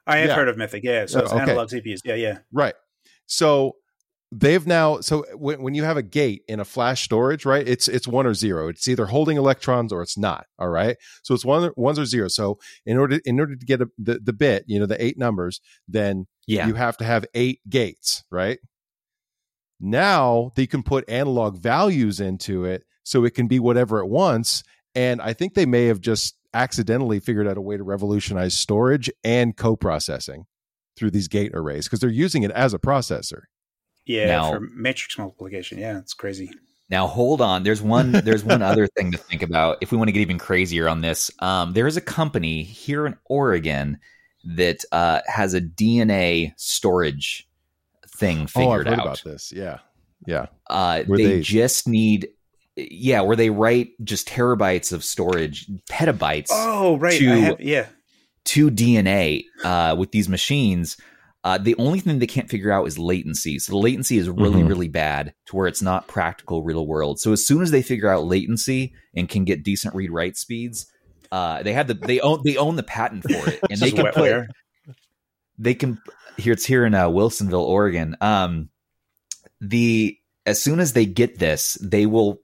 i 0.06 0.18
have 0.18 0.28
Yeah. 0.28 0.34
heard 0.36 0.48
of 0.48 0.56
mythic 0.56 0.84
yeah 0.84 1.04
so 1.06 1.20
it's 1.20 1.32
okay. 1.32 1.42
analog 1.42 1.68
cpus 1.68 1.98
yeah 2.04 2.14
yeah 2.14 2.38
Right. 2.52 2.74
So 3.26 3.74
they've 4.30 4.66
now 4.66 5.00
so 5.00 5.24
when, 5.34 5.62
when 5.62 5.74
you 5.74 5.84
have 5.84 5.96
a 5.96 6.02
gate 6.02 6.42
in 6.48 6.60
a 6.60 6.64
flash 6.64 7.02
storage, 7.02 7.44
right? 7.46 7.66
It's 7.66 7.88
it's 7.88 8.06
one 8.06 8.26
or 8.26 8.34
zero. 8.34 8.68
It's 8.68 8.88
either 8.88 9.06
holding 9.06 9.36
electrons 9.36 9.92
or 9.92 10.02
it's 10.02 10.18
not. 10.18 10.46
All 10.58 10.68
right. 10.68 10.96
So 11.22 11.34
it's 11.34 11.44
one 11.44 11.70
ones 11.76 11.98
or 11.98 12.04
zero 12.04 12.28
So 12.28 12.58
in 12.84 12.98
order 12.98 13.20
in 13.24 13.40
order 13.40 13.56
to 13.56 13.66
get 13.66 13.80
a, 13.80 13.88
the 13.98 14.20
the 14.22 14.32
bit, 14.32 14.64
you 14.66 14.78
know, 14.78 14.86
the 14.86 15.02
eight 15.02 15.18
numbers, 15.18 15.60
then 15.86 16.26
Yeah, 16.46 16.66
you 16.66 16.74
have 16.74 16.96
to 16.98 17.04
have 17.04 17.24
eight 17.34 17.60
gates, 17.68 18.24
right? 18.30 18.58
Now 19.80 20.52
they 20.56 20.66
can 20.66 20.82
put 20.82 21.08
analog 21.08 21.58
values 21.58 22.20
into 22.20 22.64
it 22.64 22.84
so 23.04 23.24
it 23.24 23.34
can 23.34 23.46
be 23.46 23.58
whatever 23.58 24.00
it 24.00 24.08
wants. 24.08 24.62
And 24.94 25.22
I 25.22 25.32
think 25.32 25.54
they 25.54 25.66
may 25.66 25.86
have 25.86 26.00
just 26.00 26.36
accidentally 26.52 27.20
figured 27.20 27.46
out 27.46 27.56
a 27.56 27.60
way 27.60 27.76
to 27.76 27.84
revolutionize 27.84 28.54
storage 28.54 29.10
and 29.22 29.56
co-processing 29.56 30.44
through 30.96 31.12
these 31.12 31.28
gate 31.28 31.52
arrays 31.54 31.86
because 31.86 32.00
they're 32.00 32.10
using 32.10 32.42
it 32.42 32.50
as 32.50 32.74
a 32.74 32.78
processor. 32.78 33.42
Yeah, 34.08 34.26
Now- 34.26 34.50
for 34.52 34.60
matrix 34.60 35.16
multiplication. 35.18 35.78
Yeah, 35.78 35.98
it's 35.98 36.14
crazy. 36.14 36.50
Now 36.90 37.06
hold 37.06 37.40
on. 37.42 37.62
There's 37.64 37.82
one. 37.82 38.12
There's 38.12 38.42
one 38.42 38.62
other 38.62 38.86
thing 38.86 39.12
to 39.12 39.18
think 39.18 39.42
about 39.42 39.76
if 39.82 39.92
we 39.92 39.98
want 39.98 40.08
to 40.08 40.12
get 40.12 40.20
even 40.22 40.38
crazier 40.38 40.88
on 40.88 41.02
this. 41.02 41.30
Um, 41.40 41.74
there 41.74 41.86
is 41.86 41.96
a 41.98 42.00
company 42.00 42.62
here 42.62 43.06
in 43.06 43.14
Oregon 43.26 43.98
that 44.56 44.84
uh, 44.90 45.20
has 45.26 45.52
a 45.52 45.60
DNA 45.60 46.54
storage 46.56 47.46
thing 48.16 48.38
Oh, 48.38 48.42
I've 48.44 48.50
figured 48.50 48.86
heard 48.88 48.98
out. 49.00 49.06
about 49.06 49.22
this. 49.22 49.52
Yeah. 49.52 49.78
Yeah. 50.26 50.46
Uh, 50.70 51.02
they, 51.06 51.24
they- 51.26 51.40
just 51.42 51.86
need, 51.86 52.28
yeah, 52.76 53.20
where 53.20 53.36
they 53.36 53.50
write 53.50 53.90
just 54.02 54.26
terabytes 54.26 54.90
of 54.92 55.04
storage, 55.04 55.66
petabytes 55.90 56.46
Oh, 56.50 56.96
right. 56.96 57.18
To- 57.18 57.30
I 57.32 57.36
have, 57.36 57.60
yeah. 57.60 57.86
to 58.46 58.70
DNA 58.70 59.44
uh, 59.62 59.94
with 59.98 60.10
these 60.12 60.28
machines. 60.30 60.96
Uh, 61.48 61.56
the 61.56 61.74
only 61.78 61.98
thing 62.00 62.18
they 62.18 62.26
can't 62.26 62.50
figure 62.50 62.70
out 62.70 62.86
is 62.86 62.98
latency. 62.98 63.58
So 63.58 63.72
the 63.72 63.78
latency 63.78 64.18
is 64.18 64.28
really, 64.28 64.60
Mhm. 64.62 64.68
really 64.68 64.88
bad 64.88 65.32
to 65.46 65.56
where 65.56 65.66
it's 65.66 65.80
not 65.80 66.06
practical 66.06 66.62
real 66.62 66.86
world. 66.86 67.18
So 67.20 67.32
as 67.32 67.46
soon 67.46 67.62
as 67.62 67.70
they 67.70 67.80
figure 67.80 68.10
out 68.10 68.26
latency 68.26 68.92
and 69.16 69.28
can 69.28 69.44
get 69.44 69.62
decent 69.62 69.94
read 69.94 70.10
write 70.10 70.36
speeds, 70.36 70.86
uh, 71.32 71.62
they 71.62 71.72
have 71.72 71.86
the 71.86 71.94
they 71.94 72.20
own 72.20 72.42
they 72.44 72.58
own 72.58 72.76
the 72.76 72.82
patent 72.82 73.22
for 73.22 73.48
it, 73.48 73.60
and 73.70 73.80
they 73.80 73.90
can 73.92 74.12
put 74.12 74.46
they 75.58 75.74
can 75.74 75.98
here 76.36 76.52
it's 76.52 76.66
here 76.66 76.84
in 76.84 76.92
uh, 76.94 77.06
Wilsonville, 77.08 77.66
Oregon. 77.66 78.14
Um, 78.20 78.68
the 79.60 80.18
as 80.44 80.62
soon 80.62 80.80
as 80.80 80.92
they 80.92 81.06
get 81.06 81.38
this, 81.38 81.78
they 81.82 82.04
will. 82.04 82.40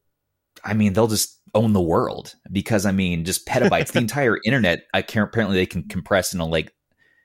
I 0.64 0.72
mean, 0.72 0.94
they'll 0.94 1.08
just 1.08 1.40
own 1.54 1.72
the 1.74 1.80
world 1.80 2.34
because 2.50 2.86
I 2.86 2.92
mean, 2.92 3.24
just 3.24 3.46
petabytes. 3.46 3.92
the 3.92 3.98
entire 4.08 4.38
internet. 4.46 4.84
I 4.94 5.02
can 5.02 5.22
apparently 5.22 5.56
they 5.56 5.66
can 5.66 5.82
compress 5.88 6.32
into 6.32 6.46
like 6.46 6.72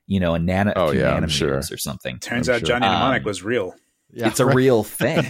you 0.09 0.19
know 0.19 0.33
a 0.33 0.39
nano 0.39 0.73
Oh, 0.75 0.91
yeah, 0.91 1.13
I'm 1.13 1.23
nanometers 1.23 1.29
sure. 1.29 1.57
or 1.71 1.77
something. 1.77 2.19
Turns 2.19 2.49
I'm 2.49 2.55
out 2.55 2.59
sure. 2.59 2.67
Johnny 2.67 2.87
Mnemonic 2.87 3.21
Um, 3.21 3.25
was 3.25 3.43
real. 3.43 3.75
Yeah. 4.11 4.27
it's 4.27 4.39
a 4.41 4.45
real 4.47 4.83
thing. 4.99 5.21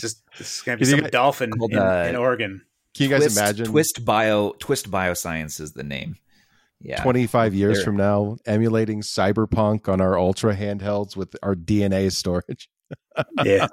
Just 0.00 0.22
this 0.38 0.56
is 0.58 0.62
gonna 0.64 0.76
be 0.78 0.84
Can 0.84 0.90
some 0.90 1.00
get- 1.00 1.12
dolphin 1.12 1.50
called, 1.52 1.72
in, 1.72 1.78
uh, 1.78 2.06
in 2.08 2.16
Oregon. 2.16 2.62
Can 2.94 3.04
you 3.04 3.10
guys 3.10 3.22
twist, 3.22 3.36
imagine 3.38 3.66
Twist 3.66 4.04
Bio 4.04 4.52
Twist 4.58 4.90
Bioscience 4.90 5.60
is 5.60 5.72
the 5.72 5.82
name. 5.82 6.16
Yeah, 6.80 7.02
25 7.02 7.54
years 7.54 7.76
They're- 7.78 7.84
from 7.84 7.96
now 7.96 8.36
emulating 8.46 9.00
cyberpunk 9.00 9.88
on 9.88 10.00
our 10.00 10.18
ultra 10.18 10.54
handhelds 10.54 11.16
with 11.16 11.34
our 11.42 11.54
DNA 11.54 12.12
storage? 12.12 12.68
Yeah. 13.42 13.66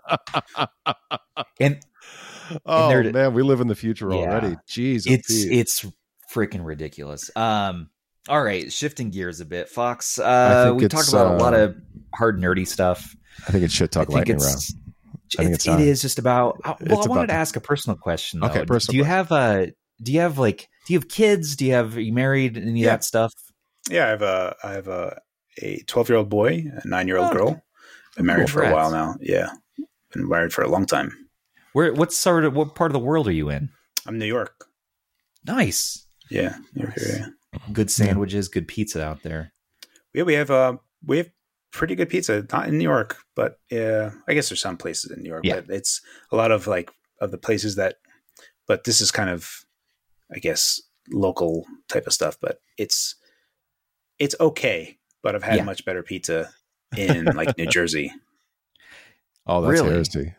and 1.60 1.80
Oh 2.66 2.90
they're- 2.90 3.12
man, 3.12 3.34
we 3.34 3.44
live 3.44 3.62
in 3.62 3.68
the 3.68 3.76
future 3.76 4.10
Yeah. 4.10 4.16
already. 4.16 4.56
Jeez, 4.68 5.04
it's 5.06 5.28
Pete. 5.28 5.52
it's 5.52 5.86
freaking 6.34 6.66
ridiculous. 6.66 7.30
Um, 7.36 7.90
all 8.30 8.42
right, 8.44 8.72
shifting 8.72 9.10
gears 9.10 9.40
a 9.42 9.46
bit, 9.46 9.70
Fox. 9.70 10.18
Uh, 10.20 10.74
we 10.76 10.88
talked 10.88 11.10
about 11.10 11.36
a 11.36 11.38
lot 11.44 11.54
uh, 11.54 11.58
of 11.58 11.76
hard 12.14 12.40
nerdy 12.40 12.68
stuff. 12.68 13.16
I 13.48 13.52
think 13.52 13.64
it's 13.64 13.74
shit 13.74 13.92
talk 13.92 14.08
think 14.08 14.16
lightning 14.18 14.38
it's, 14.38 14.46
round. 14.46 14.84
I 15.40 15.44
think 15.44 15.56
it's 15.56 15.66
it's 15.66 15.66
it 15.66 15.70
time. 15.72 15.80
is 15.82 16.02
just 16.02 16.20
about. 16.20 16.60
uh, 16.64 16.76
Well, 16.80 17.00
It's 17.00 17.08
I 17.08 17.10
wanted 17.10 17.24
about 17.24 17.26
to 17.28 17.34
ask 17.34 17.56
a 17.56 17.60
personal 17.62 17.98
question. 17.98 18.40
Though. 18.40 18.48
Okay, 18.48 18.66
personal 18.66 18.94
Do 18.94 18.98
you 18.98 19.04
question. 19.04 19.28
have 19.30 19.32
a? 19.32 19.74
Do 20.02 20.12
you 20.14 20.20
have 20.22 20.38
like? 20.38 20.70
Do 20.88 20.94
you 20.94 21.00
have 21.00 21.10
kids? 21.10 21.56
Do 21.56 21.66
you 21.66 21.74
have? 21.74 21.98
Are 21.98 22.02
you 22.02 22.14
married? 22.14 22.58
Any 22.58 22.82
Yeah. 22.82 22.88
of 22.88 22.92
that 23.00 23.04
stuff? 23.04 23.34
Yeah, 23.90 24.06
I 24.06 24.10
have 24.10 24.22
a 24.22 24.56
I 24.64 24.72
have 24.74 24.88
a 24.88 25.20
a 25.62 25.80
twelve 25.88 26.08
year 26.10 26.18
old 26.18 26.30
boy, 26.30 26.66
a 26.84 26.88
nine 26.88 27.08
year 27.08 27.18
old 27.18 27.32
Oh, 27.32 27.34
girl. 27.34 27.64
Been 28.16 28.26
married 28.28 28.50
for 28.50 28.64
a 28.64 28.72
while 28.74 28.92
now. 28.92 29.16
Yeah. 29.20 29.50
Been 30.14 30.30
married 30.30 30.54
for 30.54 30.64
a 30.64 30.70
long 30.70 30.86
time. 30.86 31.12
Where? 31.74 31.92
What 31.94 32.14
sort 32.14 32.46
of? 32.46 32.56
What 32.56 32.76
part 32.76 32.92
of 32.92 32.94
the 32.94 33.00
world 33.00 33.28
are 33.28 33.32
you 33.34 33.50
in? 33.50 33.70
I'm 34.06 34.18
New 34.20 34.26
York. 34.28 34.66
Nice. 35.46 36.06
Yeah, 36.30 36.56
New 36.76 36.84
York 36.84 36.98
area. 37.00 37.34
Good 37.72 37.92
sandwiches, 37.92 38.48
good 38.50 38.68
pizza 38.68 39.04
out 39.04 39.24
there. 39.24 39.54
Yeah, 40.14 40.24
we 40.24 40.34
have 40.34 40.52
uh, 40.52 40.78
we 41.06 41.18
have 41.18 41.30
pretty 41.72 41.96
good 41.96 42.10
pizza. 42.10 42.46
Not 42.52 42.68
in 42.68 42.78
New 42.78 42.84
York, 42.84 43.18
but 43.36 43.60
yeah, 43.70 44.12
I 44.28 44.34
guess 44.34 44.50
there's 44.50 44.62
some 44.62 44.78
places 44.78 45.12
in 45.12 45.24
New 45.24 45.30
York. 45.30 45.46
Yeah. 45.46 45.62
But 45.62 45.76
it's 45.76 46.02
a 46.32 46.36
lot 46.36 46.52
of 46.52 46.68
like 46.68 46.92
of 47.22 47.32
the 47.32 47.38
places 47.38 47.76
that. 47.76 47.96
But 48.68 48.86
this 48.86 49.02
is 49.02 49.12
kind 49.12 49.30
of, 49.30 49.66
I 50.34 50.40
guess, 50.40 50.82
local 51.12 51.66
type 51.90 52.08
of 52.08 52.14
stuff. 52.14 52.38
But 52.40 52.60
it's 52.78 53.16
it's 54.20 54.36
okay. 54.40 54.98
But 55.22 55.36
I've 55.36 55.44
had 55.44 55.56
Yeah. 55.58 55.64
much 55.64 55.84
better 55.86 56.04
pizza 56.04 56.52
in 56.96 57.26
like 57.36 57.58
New 57.58 57.68
Jersey. 57.68 58.12
Oh, 59.46 59.62
that's 59.62 59.74
Really? 59.82 59.92
heresy. 59.94 60.36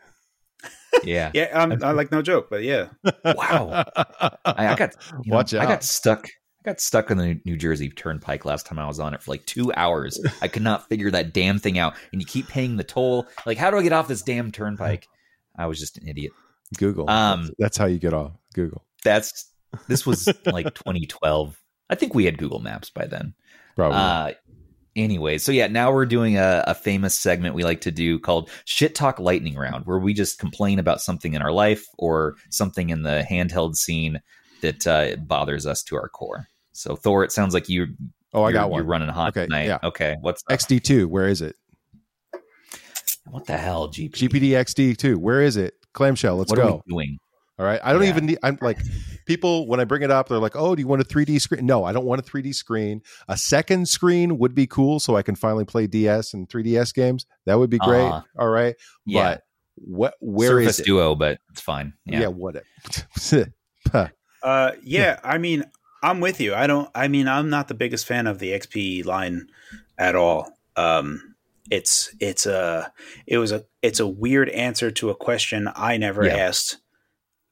Yeah. 1.03 1.29
Yeah, 1.35 1.43
um, 1.53 1.77
I 1.83 1.91
like 1.91 2.11
no 2.11 2.23
joke, 2.23 2.47
but 2.49 2.63
yeah, 2.63 2.87
Wow. 3.23 3.83
I, 3.95 4.69
I 4.69 4.75
got 4.75 4.95
you 5.23 5.29
know, 5.29 5.35
Watch 5.35 5.53
I 5.53 5.65
got 5.65 5.83
stuck. 5.83 6.27
I 6.65 6.71
got 6.71 6.81
stuck 6.81 7.11
on 7.11 7.17
the 7.17 7.39
New- 7.45 7.57
Jersey 7.57 7.89
Turnpike 7.89 8.43
last 8.43 8.65
time 8.65 8.79
I 8.79 8.87
was 8.87 8.99
on 8.99 9.13
it 9.13 9.21
for 9.21 9.29
like 9.29 9.45
two 9.45 9.71
hours. 9.73 10.19
I 10.41 10.47
could 10.47 10.63
not 10.63 10.89
figure 10.89 11.11
that 11.11 11.31
damn 11.31 11.59
thing 11.59 11.77
out. 11.77 11.93
And 12.11 12.19
you 12.19 12.25
keep 12.25 12.47
paying 12.47 12.77
the 12.77 12.83
toll. 12.83 13.27
Like, 13.45 13.59
how 13.59 13.69
do 13.69 13.77
I 13.77 13.83
get 13.83 13.93
off 13.93 14.07
this 14.07 14.23
damn 14.23 14.51
turnpike? 14.51 15.07
I 15.55 15.67
was 15.67 15.79
just 15.79 15.99
an 15.99 16.07
idiot. 16.07 16.33
Google. 16.77 17.07
Um, 17.07 17.43
that's, 17.43 17.55
that's 17.59 17.77
how 17.77 17.85
you 17.85 17.99
get 17.99 18.15
off 18.15 18.31
Google. 18.55 18.83
That's 19.03 19.51
this 19.87 20.07
was 20.07 20.27
like 20.45 20.73
2012. 20.73 21.55
I 21.87 21.95
think 21.95 22.15
we 22.15 22.25
had 22.25 22.39
Google 22.39 22.59
Maps 22.59 22.89
by 22.89 23.05
then. 23.05 23.35
Probably. 23.75 23.99
Uh, 23.99 24.31
anyway, 24.95 25.37
so 25.37 25.51
yeah, 25.51 25.67
now 25.67 25.91
we're 25.93 26.07
doing 26.07 26.37
a, 26.37 26.63
a 26.65 26.73
famous 26.73 27.15
segment 27.15 27.53
we 27.53 27.63
like 27.63 27.81
to 27.81 27.91
do 27.91 28.17
called 28.17 28.49
Shit 28.65 28.95
Talk 28.95 29.19
Lightning 29.19 29.55
Round, 29.55 29.85
where 29.85 29.99
we 29.99 30.15
just 30.15 30.39
complain 30.39 30.79
about 30.79 30.99
something 30.99 31.35
in 31.35 31.43
our 31.43 31.51
life 31.51 31.85
or 31.99 32.37
something 32.49 32.89
in 32.89 33.03
the 33.03 33.23
handheld 33.29 33.75
scene 33.75 34.19
that 34.61 34.87
uh, 34.87 35.15
bothers 35.17 35.67
us 35.67 35.83
to 35.83 35.95
our 35.95 36.09
core. 36.09 36.47
So, 36.75 36.95
Thor, 36.95 37.23
it 37.23 37.31
sounds 37.31 37.53
like 37.53 37.69
you. 37.69 37.87
oh, 38.33 38.43
I 38.43 38.49
you're, 38.49 38.53
got 38.53 38.61
You're 38.67 38.69
one. 38.83 38.85
running 38.87 39.09
hot 39.09 39.29
Okay, 39.29 39.45
tonight. 39.45 39.65
yeah. 39.67 39.79
Okay, 39.83 40.15
what's 40.21 40.43
up? 40.49 40.57
XD2, 40.59 41.05
where 41.05 41.27
is 41.27 41.41
it? 41.41 41.55
what 43.29 43.45
the 43.47 43.57
hell, 43.57 43.87
GP? 43.89 44.11
GPD 44.29 44.49
XD2, 44.51 45.15
where 45.15 45.41
is 45.41 45.57
it? 45.57 45.73
Clamshell, 45.93 46.35
let's 46.37 46.49
what 46.51 46.59
are 46.59 46.63
go. 46.63 46.83
we 46.85 46.93
doing? 46.93 47.17
All 47.57 47.65
right. 47.65 47.79
I 47.83 47.93
don't 47.93 48.03
Yeah. 48.03 48.09
even 48.09 48.25
need, 48.27 48.37
I'm 48.43 48.57
like, 48.61 48.77
people, 49.25 49.67
when 49.67 49.79
I 49.79 49.85
bring 49.85 50.01
it 50.03 50.11
up, 50.11 50.27
they're 50.27 50.37
like, 50.37 50.55
oh, 50.57 50.75
do 50.75 50.81
you 50.81 50.87
want 50.87 51.01
a 51.01 51.05
3D 51.05 51.39
screen? 51.39 51.65
No, 51.65 51.85
I 51.85 51.93
don't 51.93 52.05
want 52.05 52.19
a 52.19 52.23
3D 52.23 52.53
screen. 52.53 53.01
A 53.29 53.37
second 53.37 53.87
screen 53.87 54.37
would 54.37 54.53
be 54.53 54.67
cool 54.67 54.99
so 54.99 55.15
I 55.15 55.21
can 55.21 55.35
finally 55.35 55.63
play 55.65 55.87
DS 55.87 56.33
and 56.33 56.47
3DS 56.49 56.93
games. 56.93 57.25
That 57.45 57.57
would 57.57 57.69
be 57.69 57.79
great. 57.79 58.09
Uh-huh. 58.09 58.21
All 58.37 58.49
right. 58.49 58.75
Yeah, 59.05 59.23
But 59.35 59.41
what, 59.75 60.13
where 60.19 60.59
is 60.59 60.65
Surface 60.65 60.79
it? 60.81 60.85
Duo, 60.85 61.15
but 61.15 61.39
it's 61.51 61.61
fine. 61.61 61.93
Yeah, 62.05 62.19
Yeah, 62.21 62.27
what? 62.27 62.61
uh, 64.43 64.71
yeah. 64.83 65.19
I 65.23 65.37
mean, 65.37 65.63
I'm 66.05 66.19
with 66.19 66.39
you. 66.39 66.53
I 66.53 66.67
don't. 66.67 66.87
I 66.93 67.07
mean, 67.07 67.27
I'm 67.27 67.49
not 67.49 67.67
the 67.67 67.73
biggest 67.73 68.05
fan 68.05 68.27
of 68.27 68.37
the 68.39 68.51
XP 68.51 69.03
line 69.05 69.47
at 69.97 70.15
all. 70.15 70.51
Um, 70.75 71.35
it's 71.71 72.15
it's 72.19 72.45
a 72.45 72.93
it 73.25 73.39
was 73.39 73.51
a 73.51 73.65
it's 73.81 73.99
a 73.99 74.05
weird 74.07 74.49
answer 74.49 74.91
to 74.91 75.09
a 75.09 75.15
question 75.15 75.67
I 75.75 75.97
never 75.97 76.23
Yeah. 76.25 76.35
asked. 76.37 76.77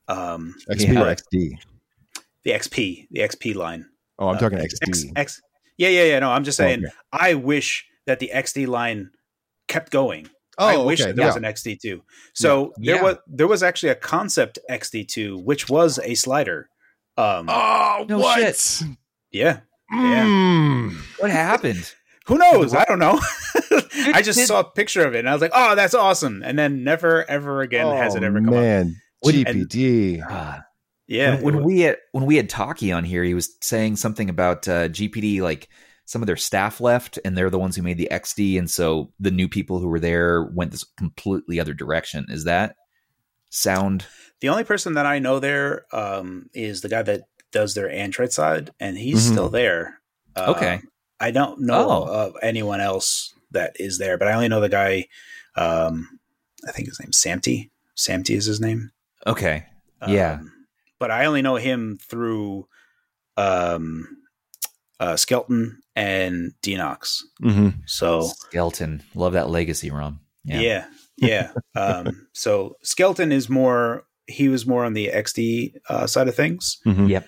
Um, 0.08 0.54
XP 0.70 0.94
Yeah. 0.94 1.02
or 1.04 1.06
XD? 1.16 1.58
the 2.44 2.52
XP, 2.52 3.08
the 3.10 3.22
XP 3.22 3.56
line. 3.56 3.88
Oh, 4.20 4.28
I'm 4.28 4.36
Uh, 4.36 4.40
talking 4.40 4.60
XD. 4.60 5.14
X, 5.16 5.42
yeah, 5.78 5.90
yeah, 5.90 6.04
yeah. 6.04 6.20
No, 6.20 6.30
I'm 6.32 6.44
just 6.44 6.58
saying. 6.58 6.84
okay. 6.86 6.94
I 7.12 7.34
wish 7.34 7.86
that 8.06 8.20
the 8.20 8.30
XD 8.34 8.68
line 8.68 9.12
kept 9.68 9.92
going. 9.92 10.28
I 10.60 10.76
Oh, 10.76 10.86
wish 10.86 11.02
okay. 11.02 11.14
there 11.14 11.22
Yeah. 11.24 11.28
was 11.28 11.36
an 11.38 11.46
XD2. 11.46 12.02
So 12.36 12.74
Yeah. 12.78 12.94
there 12.96 13.04
was 13.04 13.18
there 13.26 13.48
was 13.48 13.64
actually 13.64 13.90
a 13.90 13.96
concept 13.96 14.60
XD2, 14.70 15.42
which 15.44 15.70
was 15.70 15.98
a 16.04 16.14
slider. 16.14 16.70
Um, 17.18 17.48
Oh, 17.50 18.06
No 18.10 18.20
what? 18.20 18.40
shit. 18.56 18.88
yeah. 19.32 19.60
Yeah. 19.92 20.26
Mm. 20.26 20.96
what 21.20 21.30
happened? 21.30 21.94
Who 22.26 22.38
knows? 22.38 22.74
I 22.74 22.86
don't 22.86 23.00
know. 23.00 23.20
I 24.14 24.22
just 24.24 24.40
did- 24.40 24.48
saw 24.48 24.62
a 24.62 24.64
picture 24.64 25.06
of 25.06 25.14
it 25.14 25.20
and 25.20 25.30
I 25.30 25.34
was 25.34 25.42
like, 25.42 25.52
"Oh, 25.54 25.76
that's 25.76 25.94
awesome!" 25.94 26.42
And 26.44 26.58
then 26.58 26.84
never, 26.84 27.30
ever 27.30 27.62
again 27.62 27.86
has 27.98 28.16
it 28.16 28.24
Oh, 28.24 28.28
ever 28.28 28.40
come 28.40 28.48
up. 28.50 28.54
man. 28.56 28.96
When- 29.20 29.36
GPD. 29.36 30.24
Ah, 30.28 30.64
Yeah, 31.08 31.36
when, 31.42 31.56
when 31.58 31.64
we 31.64 31.82
had 31.82 31.98
when 32.14 32.26
we 32.26 32.38
had 32.38 32.50
Taki 32.50 32.92
on 32.92 33.04
here, 33.04 33.24
he 33.24 33.34
was 33.34 33.56
saying 33.62 33.98
something 33.98 34.30
about 34.30 34.68
uh, 34.68 34.88
GPD, 34.90 35.42
like 35.42 35.68
some 36.06 36.22
of 36.24 36.26
their 36.28 36.38
staff 36.38 36.82
left, 36.82 37.20
and 37.24 37.38
they're 37.38 37.50
the 37.52 37.60
ones 37.60 37.76
who 37.76 37.84
made 37.84 37.98
the 37.98 38.08
XD, 38.12 38.58
and 38.58 38.70
so 38.72 39.12
the 39.20 39.32
new 39.32 39.48
people 39.48 39.80
who 39.80 39.88
were 39.88 40.00
there 40.00 40.50
went 40.56 40.72
this 40.72 40.86
completely 40.98 41.60
other 41.60 41.74
direction. 41.74 42.26
Is 42.30 42.46
that 42.46 42.76
sound? 43.50 44.06
The 44.44 44.50
only 44.50 44.66
person 44.66 44.96
that 44.96 45.06
I 45.06 45.20
know 45.20 45.40
there 45.40 45.86
um, 45.94 46.50
is 46.54 46.82
the 46.82 46.90
guy 46.90 47.02
that 47.02 47.22
does 47.54 47.76
their 47.76 47.90
Android 47.90 48.34
side, 48.34 48.72
and 48.78 48.98
he's 48.98 49.26
Mhm. 49.26 49.32
still 49.32 49.48
there. 49.50 50.02
Uh, 50.36 50.54
Okay. 50.56 50.82
I 51.22 51.32
don't 51.32 51.62
know 51.62 51.90
Oh. 51.90 52.04
of 52.04 52.36
anyone 52.42 52.82
else 52.82 53.34
that 53.52 53.72
is 53.80 54.00
there, 54.00 54.18
but 54.18 54.28
I 54.28 54.34
only 54.34 54.50
know 54.50 54.60
the 54.60 54.68
guy. 54.68 55.08
Um, 55.56 56.20
I 56.68 56.72
think 56.74 56.90
his 56.90 57.00
name's 57.00 57.18
Samty. 57.22 57.70
Samty 57.96 58.36
is 58.36 58.46
his 58.46 58.60
name. 58.60 58.92
Okay, 59.26 59.66
Yeah. 60.08 60.34
Um, 60.42 60.52
but 61.00 61.10
I 61.12 61.24
only 61.26 61.42
know 61.42 61.56
him 61.56 61.98
through 62.02 62.68
um, 63.38 64.08
uh, 65.00 65.16
Skelton 65.16 65.82
and 65.96 66.54
Denox. 66.62 67.22
hmm 67.40 67.70
So 67.86 68.24
skeleton, 68.28 69.04
love 69.16 69.34
that 69.34 69.50
legacy, 69.50 69.90
Rom. 69.90 70.20
yeah, 70.44 70.86
yeah. 71.18 71.52
um, 71.76 72.28
so 72.34 72.76
Skelton 72.84 73.32
is 73.32 73.50
more. 73.50 74.04
He 74.28 74.48
was 74.48 74.66
more 74.66 74.86
on 74.86 74.94
the 74.94 75.10
XD 75.14 75.76
uh, 75.90 76.08
side 76.08 76.28
of 76.28 76.36
things. 76.36 76.80
hmm 76.84 77.08
Yep. 77.08 77.28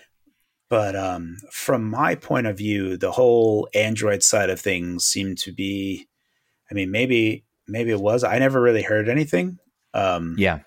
But 0.68 0.96
um, 0.96 1.38
from 1.52 1.90
my 1.90 2.16
point 2.16 2.48
of 2.48 2.58
view, 2.58 2.98
the 2.98 3.12
whole 3.12 3.70
Android 3.76 4.24
side 4.24 4.50
of 4.50 4.60
things 4.60 5.06
seemed 5.06 5.38
to 5.40 5.52
be. 5.52 6.08
I 6.72 6.74
mean, 6.74 6.90
maybe 6.90 7.46
maybe 7.68 7.92
it 7.92 8.00
was. 8.00 8.24
I 8.24 8.40
never 8.40 8.60
really 8.60 8.82
heard 8.82 9.08
anything. 9.08 9.60
Um, 9.94 10.36
Yeah, 10.38 10.60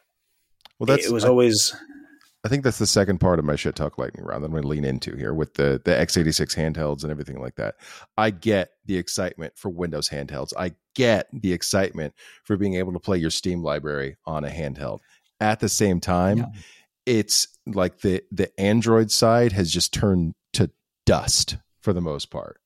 Well, 0.79 0.87
that's 0.87 1.07
it 1.07 1.13
was 1.13 1.25
I, 1.25 1.29
always. 1.29 1.75
I 2.45 2.49
think 2.49 2.63
that's 2.63 2.79
the 2.79 2.87
second 2.87 3.19
part 3.19 3.41
of 3.41 3.45
my 3.45 3.57
shit 3.57 3.75
talk 3.75 3.99
lightning 3.99 4.25
round 4.25 4.43
that 4.43 4.47
I'm 4.47 4.53
going 4.53 4.63
to 4.63 4.69
lean 4.69 4.85
into 4.85 5.17
here 5.17 5.35
with 5.35 5.55
the 5.55 5.83
the 5.85 5.91
x86 5.91 6.57
handhelds 6.57 7.03
and 7.03 7.11
everything 7.11 7.41
like 7.41 7.57
that. 7.57 7.75
I 8.17 8.31
get 8.31 8.71
the 8.87 8.97
excitement 8.97 9.55
for 9.57 9.69
Windows 9.69 10.09
handhelds. 10.09 10.53
I 10.57 10.73
get 10.95 11.27
the 11.33 11.53
excitement 11.53 12.15
for 12.45 12.57
being 12.57 12.77
able 12.77 12.93
to 12.93 13.01
play 13.01 13.19
your 13.19 13.31
Steam 13.31 13.63
library 13.63 14.17
on 14.25 14.45
a 14.45 14.49
handheld. 14.49 15.01
At 15.41 15.61
the 15.61 15.69
same 15.69 16.01
time, 16.01 16.39
Yeah. 16.39 16.47
it's 17.07 17.49
like 17.67 18.01
the 18.01 18.23
the 18.33 18.51
Android 18.61 19.11
side 19.11 19.53
has 19.53 19.71
just 19.71 19.93
turned 19.95 20.35
to 20.55 20.71
dust 21.07 21.57
for 21.81 21.93
the 21.93 22.01
most 22.01 22.31
part. 22.31 22.61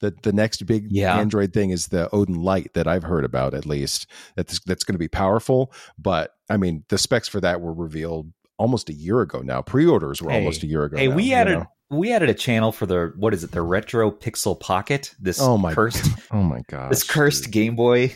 The 0.00 0.14
the 0.22 0.32
next 0.32 0.66
big 0.66 0.88
Yeah. 0.90 1.16
Android 1.18 1.52
thing 1.52 1.70
is 1.70 1.88
the 1.88 2.08
Odin 2.14 2.34
Lite 2.42 2.74
that 2.74 2.86
I've 2.86 3.04
heard 3.04 3.24
about 3.24 3.54
at 3.54 3.64
least. 3.66 4.06
That's 4.34 4.60
that's 4.66 4.84
going 4.84 4.94
to 4.94 4.98
be 4.98 5.08
powerful, 5.08 5.72
but 5.98 6.32
I 6.50 6.56
mean 6.56 6.84
the 6.88 6.98
specs 6.98 7.28
for 7.28 7.40
that 7.40 7.60
were 7.60 7.72
revealed 7.72 8.32
almost 8.58 8.88
a 8.88 8.94
year 8.94 9.20
ago 9.20 9.40
now. 9.42 9.62
Pre-orders 9.62 10.20
were 10.20 10.30
Hey. 10.30 10.38
almost 10.38 10.62
a 10.62 10.66
year 10.66 10.84
ago. 10.84 10.96
Hey, 10.96 11.08
now, 11.08 11.14
we 11.16 11.32
added 11.32 11.58
know? 11.58 11.66
we 11.90 12.12
added 12.12 12.28
a 12.28 12.34
channel 12.34 12.72
for 12.72 12.86
the 12.86 13.12
what 13.16 13.32
is 13.32 13.44
it? 13.44 13.52
The 13.52 13.62
Retro 13.62 14.10
Pixel 14.10 14.58
Pocket. 14.58 15.14
This 15.20 15.40
Oh 15.40 15.56
my 15.56 15.72
cursed 15.72 16.10
Oh 16.32 16.42
my 16.42 16.60
god. 16.68 16.90
this 16.90 17.02
cursed 17.04 17.50
Game 17.50 17.76
Boy. 17.76 18.14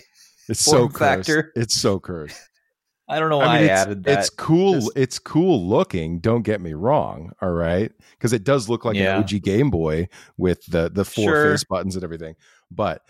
It's 0.48 0.60
so 0.60 0.88
cursed. 0.88 0.98
factor. 0.98 1.52
It's 1.54 1.74
so 1.80 2.00
cursed. 2.00 2.36
I 3.10 3.18
don't 3.18 3.28
know 3.30 3.38
why 3.38 3.58
I, 3.58 3.58
it's, 3.60 3.70
added 3.70 4.04
that. 4.04 4.18
it's 4.20 4.30
cool. 4.30 4.74
Just- 4.74 4.92
it's 4.96 5.18
cool 5.18 5.68
looking. 5.68 6.20
Don't 6.20 6.42
get 6.42 6.60
me 6.60 6.72
wrong. 6.74 7.32
All 7.42 7.50
right, 7.52 7.90
because 8.12 8.32
it 8.32 8.44
does 8.44 8.68
look 8.68 8.84
like 8.84 8.96
Yeah. 8.96 9.16
an 9.16 9.22
OG 9.24 9.40
Game 9.42 9.70
Boy 9.70 10.08
with 10.36 10.64
the 10.66 10.90
the 10.90 11.04
four 11.04 11.24
Sure. 11.24 11.50
face 11.52 11.64
buttons 11.64 11.96
and 11.96 12.04
everything, 12.04 12.34
but 12.70 13.02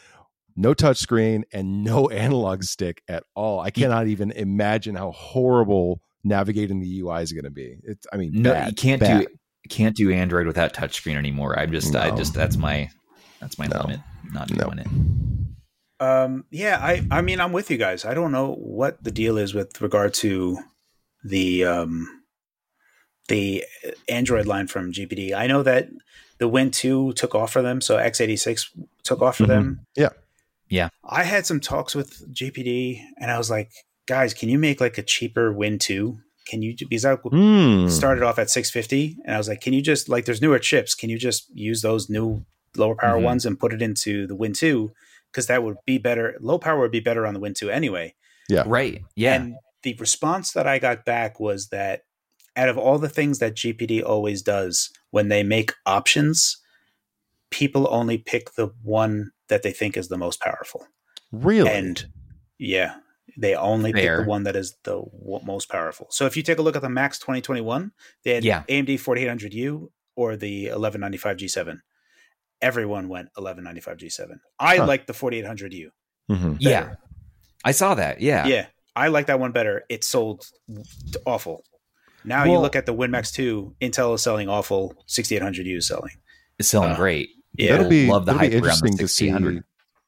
no 0.57 0.74
touch 0.74 0.96
screen 0.98 1.44
and 1.53 1.84
no 1.84 2.09
analog 2.26 2.62
stick 2.64 3.03
at 3.09 3.22
all. 3.34 3.61
I 3.61 3.70
cannot 3.70 4.07
even 4.09 4.30
imagine 4.32 4.94
how 4.94 5.12
horrible 5.12 6.01
navigating 6.24 6.80
the 6.80 7.01
UI 7.01 7.22
is 7.22 7.32
going 7.32 7.44
to 7.44 7.51
be. 7.51 7.76
It's. 7.84 8.07
I 8.12 8.16
mean, 8.16 8.30
no, 8.42 8.53
bad, 8.53 8.68
you 8.68 8.74
can't 8.74 9.01
bad. 9.01 9.20
do 9.20 9.26
can't 9.68 9.94
do 9.94 10.11
Android 10.11 10.46
without 10.46 10.72
touchscreen 10.72 11.16
anymore. 11.16 11.59
I'm 11.59 11.70
just 11.70 11.94
I 11.94 12.11
just 12.16 12.34
that's 12.34 12.57
my 12.57 12.88
that's 13.40 13.59
my 13.59 13.66
No. 13.66 13.82
limit. 13.82 14.01
Not 14.32 14.51
No. 14.51 14.64
doing 14.64 14.78
it. 14.80 14.86
Um, 16.01 16.44
yeah, 16.51 16.78
I, 16.80 17.07
I 17.11 17.20
mean, 17.20 17.40
I'm 17.40 17.53
with 17.53 17.70
you 17.70 17.76
guys. 17.76 18.05
I 18.05 18.14
don't 18.14 18.32
know 18.32 18.55
what 18.55 19.03
the 19.05 19.11
deal 19.11 19.36
is 19.36 19.53
with 19.55 19.80
regard 19.82 20.14
to 20.14 20.59
the 21.22 21.64
um, 21.64 22.22
the 23.28 23.64
Android 24.09 24.46
line 24.46 24.66
from 24.66 24.92
GPD. 24.92 25.34
I 25.34 25.46
know 25.46 25.62
that 25.62 25.88
the 26.38 26.48
Win 26.48 26.70
two 26.70 27.12
took 27.12 27.34
off 27.34 27.53
for 27.53 27.62
them, 27.62 27.80
so 27.80 27.96
x86 27.98 28.66
took 29.05 29.20
off 29.20 29.36
for 29.36 29.44
Mhm. 29.44 29.48
them. 29.48 29.86
Yeah. 29.96 30.09
Yeah. 30.68 30.88
I 31.05 31.24
had 31.24 31.44
some 31.46 31.61
talks 31.61 31.94
with 31.94 32.32
GPD, 32.32 33.03
and 33.18 33.30
I 33.30 33.36
was 33.36 33.51
like, 33.51 33.70
guys, 34.07 34.32
can 34.32 34.48
you 34.48 34.59
make 34.59 34.80
like 34.80 34.96
a 34.98 35.03
cheaper 35.03 35.53
Win 35.53 35.78
two? 35.78 36.18
Can 36.48 36.62
you 36.62 36.74
because 36.88 37.05
I 37.05 37.14
Hmm. 37.16 37.88
started 37.88 38.24
off 38.24 38.38
at 38.38 38.48
650, 38.51 39.18
and 39.26 39.34
I 39.34 39.38
was 39.38 39.48
like, 39.48 39.61
can 39.61 39.74
you 39.74 39.82
just 39.82 40.09
like 40.09 40.24
there's 40.24 40.40
newer 40.40 40.59
chips? 40.59 40.94
Can 40.94 41.11
you 41.11 41.18
just 41.18 41.44
use 41.55 41.82
those 41.82 42.09
new 42.09 42.44
lower 42.76 42.94
power 42.94 43.18
Mhm. 43.20 43.24
ones 43.24 43.44
and 43.44 43.61
put 43.61 43.74
it 43.74 43.82
into 43.82 44.26
the 44.26 44.34
Win 44.34 44.55
two? 44.55 44.92
Because 45.33 45.47
that 45.47 45.62
would 45.62 45.76
be 45.87 45.99
better. 45.99 46.37
Low 46.41 46.59
power 46.59 46.81
would 46.81 46.91
be 46.91 47.01
better 47.01 47.26
on 47.26 47.35
the 47.35 47.41
Win 47.41 47.55
two 47.55 47.70
anyway. 47.70 48.14
Yeah. 48.49 48.64
Right. 48.66 49.03
Yeah. 49.14 49.35
And 49.35 49.55
the 49.83 49.95
response 49.95 50.53
that 50.53 50.66
I 50.66 50.78
got 50.78 51.05
back 51.05 51.39
was 51.39 51.68
that 51.68 52.03
out 52.57 52.68
of 52.68 52.76
all 52.76 52.99
the 52.99 53.09
things 53.09 53.39
that 53.39 53.55
GPD 53.55 54.03
always 54.05 54.43
does, 54.43 54.91
when 55.11 55.28
they 55.28 55.43
make 55.43 55.72
options, 55.87 56.61
people 57.51 57.87
only 57.91 58.18
pick 58.18 58.55
the 58.55 58.68
one 58.83 59.31
that 59.49 59.62
they 59.62 59.72
think 59.72 59.97
is 59.97 60.09
the 60.09 60.18
most 60.18 60.41
powerful. 60.41 60.87
Really? 61.33 61.70
And 61.70 62.05
yeah, 62.59 62.97
they 63.39 63.55
only 63.55 63.93
Fair. 63.93 64.18
pick 64.18 64.24
the 64.26 64.28
one 64.31 64.43
that 64.45 64.57
is 64.57 64.76
the 64.85 64.97
w- 65.01 65.45
most 65.45 65.68
powerful. 65.68 66.09
So 66.11 66.26
if 66.26 66.37
you 66.37 66.43
take 66.43 66.59
a 66.59 66.62
look 66.62 66.76
at 66.76 66.83
the 66.83 66.89
Max 66.89 67.18
2021, 67.20 67.93
they 68.24 68.35
had 68.35 68.45
Yeah. 68.45 68.64
AMD 68.68 68.99
4800U 69.01 69.89
or 70.16 70.37
the 70.37 70.66
1195 70.66 71.37
G7. 71.37 71.81
Everyone 72.62 73.08
went 73.08 73.28
1195 73.36 73.96
G7. 73.96 74.38
I 74.58 74.76
Huh. 74.78 74.86
like 74.86 75.06
the 75.06 75.12
4800U. 75.14 75.90
Mhm. 76.30 76.56
Yeah. 76.61 76.94
I 77.64 77.72
saw 77.72 77.94
that. 77.94 78.20
Yeah. 78.20 78.46
Yeah, 78.46 78.66
I 78.96 79.08
like 79.08 79.26
that 79.26 79.40
one 79.40 79.52
better. 79.52 79.84
It 79.88 80.04
sold 80.04 80.46
awful. 81.26 81.64
Now 82.24 82.44
you 82.44 82.58
look 82.58 82.76
at 82.76 82.84
the 82.86 82.94
WinMax 82.94 83.32
2, 83.32 83.74
Intel 83.80 84.14
is 84.14 84.22
selling 84.22 84.48
awful, 84.48 84.94
6800U 85.06 85.76
is 85.78 85.86
selling. 85.86 86.12
It's 86.58 86.68
selling 86.68 86.92
Uh, 86.92 86.96
great. 86.96 87.30
Yeah, 87.54 87.72
that'll 87.72 87.88
be 87.90 88.06
love 88.06 88.26
the 88.26 88.32
that'll 88.34 88.48
be 88.48 88.54
hype 88.54 88.62
around 88.64 88.80
the 88.80 88.86
interesting 88.88 88.98
to 88.98 89.08
see 89.08 89.61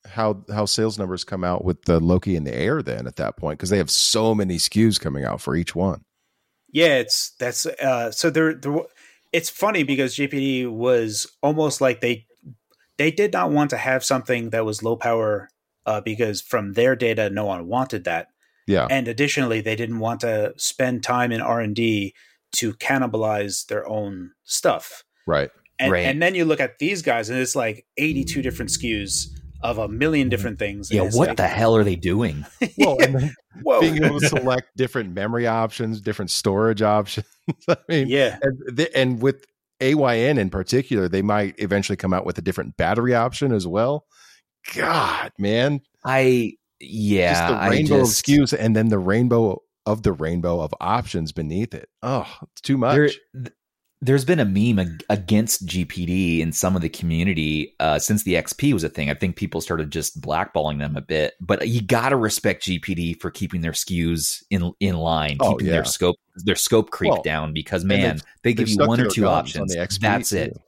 how 0.05 0.44
how 0.53 0.64
sales 0.66 0.98
numbers 0.98 1.24
come 1.24 1.42
out 1.44 1.64
with 1.64 1.82
the 1.84 1.98
Loki 2.00 2.36
in 2.36 2.44
the 2.44 2.55
air 2.55 2.82
then 2.82 3.07
at 3.07 3.16
that 3.16 3.36
point 3.36 3.59
because 3.59 3.70
they 3.70 3.78
have 3.78 3.90
so 3.90 4.34
many 4.34 4.57
SKUs 4.57 5.00
coming 5.00 5.24
out 5.24 5.40
for 5.40 5.57
each 5.57 5.74
one. 5.74 6.03
Yeah, 6.70 6.98
it's 6.98 7.30
that's 7.38 7.66
uh 7.66 8.11
so 8.12 8.30
there 8.30 8.55
there 8.55 8.72
wa- 8.72 8.86
it's 9.32 9.48
funny 9.50 9.82
because 9.82 10.14
GPD 10.16 10.66
was 10.70 11.26
almost 11.42 11.80
like 11.80 12.00
they 12.00 12.26
they 12.99 13.11
did 13.11 13.32
not 13.32 13.51
want 13.51 13.70
to 13.70 13.76
have 13.76 14.05
something 14.05 14.51
that 14.51 14.64
was 14.64 14.82
low 14.82 14.97
power 14.97 15.49
uh 15.86 16.01
because 16.01 16.40
from 16.40 16.72
their 16.74 16.95
data 16.97 17.30
no 17.30 17.45
one 17.47 17.66
wanted 17.66 18.05
that. 18.05 18.28
Yeah, 18.66 18.86
And 18.90 19.09
additionally 19.09 19.61
they 19.61 19.74
didn't 19.74 19.99
want 19.99 20.20
to 20.20 20.55
spend 20.57 21.03
time 21.03 21.32
in 21.32 21.40
R&D 21.40 22.14
to 22.59 22.72
cannibalize 22.74 23.66
their 23.66 23.86
own 23.88 24.32
stuff. 24.45 25.03
right. 25.26 25.51
And 25.78 25.90
Right. 25.90 26.07
and 26.07 26.22
then 26.22 26.34
you 26.36 26.45
look 26.45 26.61
at 26.61 26.78
these 26.78 27.03
guys 27.03 27.28
and 27.28 27.38
it's 27.40 27.57
like 27.57 27.86
82 27.97 28.40
different 28.43 28.70
SKUs 28.70 29.26
of 29.62 29.78
a 29.78 29.88
million 29.88 30.28
different 30.28 30.59
things. 30.61 30.93
Yeah. 30.93 31.03
What 31.03 31.28
like, 31.28 31.36
the 31.38 31.49
hell 31.49 31.74
are 31.76 31.82
they 31.84 31.97
doing? 31.97 32.45
Well, 32.78 32.99
and 33.01 33.14
then 33.14 33.34
Whoa. 33.62 33.80
being 33.80 34.03
able 34.05 34.20
to 34.20 34.28
select 34.28 34.76
different 34.76 35.12
memory 35.14 35.47
options, 35.49 36.01
different 36.01 36.30
storage 36.30 36.82
options. 36.82 37.26
I 37.68 37.76
mean, 37.88 38.09
yeah. 38.09 38.38
and, 38.43 38.88
and 38.95 39.20
with 39.22 39.45
AYN 39.83 40.39
in 40.39 40.51
particular, 40.51 41.09
they 41.09 41.22
might 41.22 41.55
eventually 41.59 41.97
come 41.97 42.12
out 42.12 42.24
with 42.24 42.39
a 42.39 42.43
different 42.43 42.76
battery 42.76 43.14
option 43.14 43.53
as 43.53 43.66
well. 43.66 44.07
God, 44.74 45.33
man, 45.39 45.80
I 46.05 46.55
yeah. 46.80 47.33
just 47.33 47.49
the 47.49 47.70
rainbow 47.70 47.99
just, 48.01 48.28
of 48.28 48.35
SKUs 48.35 48.57
and 48.59 48.76
then 48.76 48.89
the 48.89 48.99
rainbow 48.99 49.62
of 49.85 50.03
the 50.03 50.12
rainbow 50.12 50.61
of 50.61 50.72
options 50.80 51.33
beneath 51.33 51.74
it. 51.74 51.89
Oh, 52.03 52.33
it's 52.53 52.61
too 52.61 52.78
much. 52.78 52.95
there, 52.95 53.09
th- 53.09 53.55
there's 54.05 54.24
been 54.24 54.40
a 54.40 54.44
meme 54.44 54.80
ag- 54.80 55.05
against 55.09 55.64
GPD 55.64 56.40
in 56.40 56.53
some 56.53 56.74
of 56.74 56.82
the 56.82 56.88
community 56.88 57.74
uh, 57.78 58.00
since 58.00 58.24
the 58.24 58.34
XP 58.34 58.72
was 58.72 58.82
a 58.82 58.88
thing. 58.88 59.09
I 59.09 59.14
think 59.14 59.36
people 59.36 59.61
started 59.61 59.92
just 59.92 60.20
blackballing 60.20 60.78
them 60.80 60.96
a 60.96 61.00
bit, 61.00 61.34
but 61.40 61.68
you 61.68 61.80
got 61.80 62.09
to 62.09 62.16
respect 62.16 62.64
GPD 62.64 63.20
for 63.20 63.30
keeping 63.30 63.61
their 63.61 63.70
SKUs 63.72 64.42
in 64.50 64.72
in 64.80 64.96
line, 64.96 65.36
Oh, 65.40 65.53
keeping 65.53 65.68
yeah. 65.68 65.72
their 65.74 65.84
scope 65.84 66.16
their 66.44 66.57
scope 66.57 66.90
creep 66.90 67.12
Well, 67.12 67.22
down. 67.22 67.53
Because 67.53 67.84
man, 67.84 68.18
they've- 68.42 68.57
give 68.57 68.68
you 68.68 68.76
one 68.78 69.00
or 69.00 69.09
two 69.09 69.26
options. 69.28 69.61
on 69.62 69.68
the 69.68 69.76
XP. 69.76 70.00
That's 70.00 70.32
it. 70.32 70.55
too. 70.55 70.61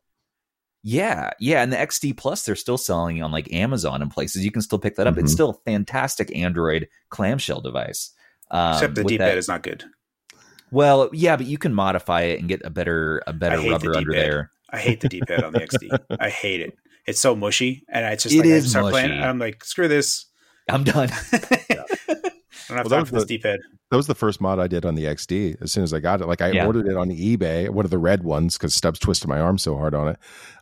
Yeah, 0.86 1.30
yeah, 1.40 1.62
and 1.62 1.72
the 1.72 1.76
XD 1.78 2.16
Plus 2.16 2.44
they're 2.44 2.54
still 2.54 2.76
selling 2.78 3.22
on 3.22 3.32
like 3.32 3.52
Amazon 3.52 4.00
and 4.02 4.10
places. 4.10 4.44
You 4.44 4.52
can 4.52 4.62
still 4.62 4.78
pick 4.78 4.96
that 4.96 5.06
up. 5.06 5.14
Mhm. 5.14 5.22
It's 5.24 5.32
still 5.32 5.50
a 5.50 5.70
fantastic 5.70 6.34
Android 6.36 6.88
clamshell 7.08 7.62
device. 7.62 8.12
Um, 8.50 8.74
Except 8.74 8.94
the 8.94 9.02
with 9.02 9.08
D-pad 9.08 9.30
that- 9.32 9.38
is 9.38 9.48
not 9.48 9.62
good. 9.62 9.84
Well, 10.74 11.08
yeah, 11.12 11.36
but 11.36 11.46
you 11.46 11.56
can 11.58 11.72
modify 11.72 12.22
it 12.22 12.40
and 12.40 12.48
get 12.48 12.60
a 12.64 12.70
better 12.70 13.22
a 13.26 13.32
better 13.32 13.56
I 13.56 13.60
hate 13.60 13.68
the 13.80 13.88
rubber 13.90 13.96
under 13.96 14.10
D-pad. 14.12 14.24
there. 14.26 14.50
I 14.70 14.78
hate 14.78 15.00
the 15.00 15.08
D-pad 15.08 15.44
on 15.44 15.52
the 15.52 15.60
XD. 15.60 15.98
I 16.20 16.28
hate 16.28 16.60
it. 16.60 16.76
It's 17.06 17.20
so 17.20 17.36
mushy, 17.36 17.84
and 17.88 18.04
I 18.04 18.16
just 18.16 18.34
It 18.34 18.38
like 18.38 18.46
I 18.46 18.50
is 18.50 18.64
just 18.64 18.72
start 18.72 18.90
playing. 18.90 19.08
mushy. 19.10 19.20
And 19.20 19.28
I'm 19.30 19.38
like, 19.38 19.62
screw 19.64 19.88
this. 19.88 20.26
I'm 20.68 20.84
done. 20.84 21.10
I 21.32 21.38
don't 22.68 22.78
have 22.78 22.84
Well, 22.84 22.84
that 22.84 22.88
time 22.88 23.00
was 23.00 23.08
for 23.10 23.14
this 23.16 23.24
the- 23.24 23.36
D-pad. 23.38 23.60
That 23.90 23.98
was 23.98 24.06
the 24.08 24.14
first 24.14 24.40
mod 24.40 24.58
I 24.58 24.66
did 24.66 24.84
on 24.84 24.96
the 24.96 25.04
XD. 25.04 25.62
As 25.62 25.70
soon 25.70 25.84
as 25.84 25.92
I 25.94 26.00
got 26.00 26.20
it, 26.20 26.26
like 26.26 26.40
I 26.40 26.50
Yeah. 26.50 26.66
ordered 26.66 26.88
it 26.88 26.96
on 26.96 27.10
eBay, 27.10 27.68
one 27.70 27.84
of 27.84 27.92
the 27.92 27.98
red 27.98 28.24
ones, 28.24 28.56
because 28.58 28.74
Stubbs 28.74 28.98
twisted 28.98 29.28
my 29.28 29.38
arm 29.38 29.56
so 29.58 29.76
hard 29.76 29.94
on 29.94 30.08
it. 30.08 30.16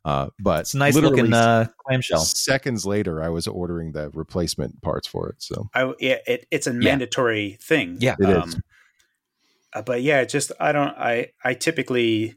Uh, 0.04 0.26
but 0.38 0.62
It's 0.62 0.74
a 0.74 0.78
nice 0.78 0.96
looking 0.96 1.32
uh, 1.32 1.66
clamshell. 1.86 2.18
Seconds 2.20 2.84
later, 2.84 3.22
I 3.22 3.30
was 3.30 3.46
ordering 3.46 3.92
the 3.92 4.10
replacement 4.10 4.82
parts 4.82 5.06
for 5.08 5.28
it. 5.30 5.36
So 5.38 5.70
I 5.74 5.94
yeah, 6.00 6.16
it, 6.26 6.46
it's 6.50 6.66
a 6.66 6.74
mandatory 6.74 7.56
thing. 7.62 7.96
Yeah. 8.00 8.16
It 8.20 8.28
is. 8.28 8.56
Uh, 9.74 9.82
but 9.82 10.02
yeah, 10.02 10.24
just 10.24 10.52
I 10.60 10.72
don't. 10.72 10.96
I 10.96 11.28
I 11.44 11.54
typically 11.54 12.36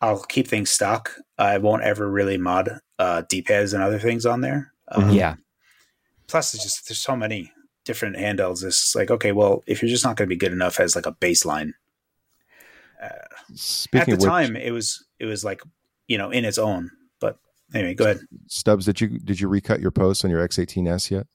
I'll 0.00 0.22
keep 0.22 0.48
things 0.48 0.70
stock. 0.70 1.12
I 1.38 1.58
won't 1.58 1.82
ever 1.82 2.10
really 2.10 2.38
mod 2.38 2.80
uh, 2.98 3.22
D-pads 3.28 3.72
and 3.72 3.82
other 3.82 3.98
things 3.98 4.26
on 4.26 4.40
there. 4.40 4.72
Um, 4.88 5.10
Mhm. 5.10 5.14
Yeah, 5.14 5.34
Plus, 6.26 6.54
it's 6.54 6.62
just 6.62 6.88
there's 6.88 6.98
so 6.98 7.16
many 7.16 7.52
different 7.84 8.16
handhelds. 8.16 8.62
It's 8.64 8.94
like 8.94 9.10
okay, 9.10 9.32
well, 9.32 9.62
if 9.66 9.82
you're 9.82 9.90
just 9.90 10.04
not 10.04 10.16
going 10.16 10.28
to 10.28 10.34
be 10.34 10.38
good 10.38 10.52
enough 10.52 10.78
as 10.80 10.94
like 10.94 11.06
a 11.06 11.12
baseline. 11.12 11.72
Uh, 13.02 13.08
speaking 13.54 14.00
at 14.00 14.06
the 14.06 14.12
of 14.14 14.18
which, 14.20 14.28
time, 14.28 14.56
it 14.56 14.72
was 14.72 15.04
it 15.18 15.26
was 15.26 15.44
like 15.44 15.62
you 16.06 16.18
know 16.18 16.30
in 16.30 16.44
its 16.44 16.58
own. 16.58 16.90
But 17.20 17.38
anyway, 17.74 17.94
go 17.94 18.04
ahead. 18.04 18.20
Stubbs, 18.46 18.84
did 18.86 19.00
you 19.00 19.18
did 19.18 19.40
you 19.40 19.48
recut 19.48 19.80
your 19.80 19.90
post 19.90 20.24
on 20.24 20.30
your 20.30 20.46
X18s 20.46 21.10
yet? 21.10 21.26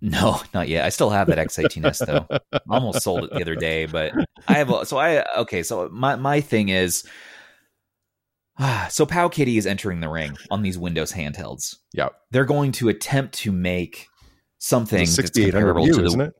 No, 0.00 0.40
not 0.54 0.68
yet. 0.68 0.84
I 0.84 0.90
still 0.90 1.10
have 1.10 1.26
that 1.28 1.38
X18s 1.38 2.06
though. 2.06 2.26
I 2.52 2.60
almost 2.70 3.02
sold 3.02 3.24
it 3.24 3.30
the 3.30 3.42
other 3.42 3.56
day, 3.56 3.86
but 3.86 4.12
I 4.46 4.54
have. 4.54 4.70
A, 4.70 4.86
so 4.86 4.96
I 4.96 5.24
okay. 5.40 5.62
So 5.62 5.88
my 5.90 6.14
my 6.16 6.40
thing 6.40 6.68
is, 6.68 7.04
ah, 8.58 8.86
so 8.92 9.04
Powkiddy 9.06 9.56
is 9.56 9.66
entering 9.66 10.00
the 10.00 10.08
ring 10.08 10.36
on 10.50 10.62
these 10.62 10.78
Windows 10.78 11.12
handhelds. 11.12 11.76
Yeah, 11.92 12.10
They're 12.30 12.44
going 12.44 12.72
to 12.72 12.88
attempt 12.88 13.34
to 13.40 13.50
make 13.52 14.06
something 14.58 14.98
that's 15.00 15.14
6800 15.16 15.52
comparable 15.52 15.86
U, 15.86 15.92
to 15.94 16.00
the. 16.00 16.06
isn't 16.06 16.20
it? 16.20 16.34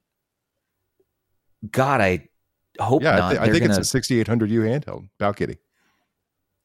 God, 1.73 2.01
I 2.01 2.29
hope 2.81 3.03
Yeah, 3.03 3.17
not. 3.17 3.39
I 3.39 3.45
They're 3.47 3.55
think 3.55 3.65
gonna, 3.65 3.79
it's 3.79 3.89
a 3.89 3.91
6800 3.91 4.51
U 4.51 4.61
handheld. 4.63 5.09
Powkiddy. 5.21 5.57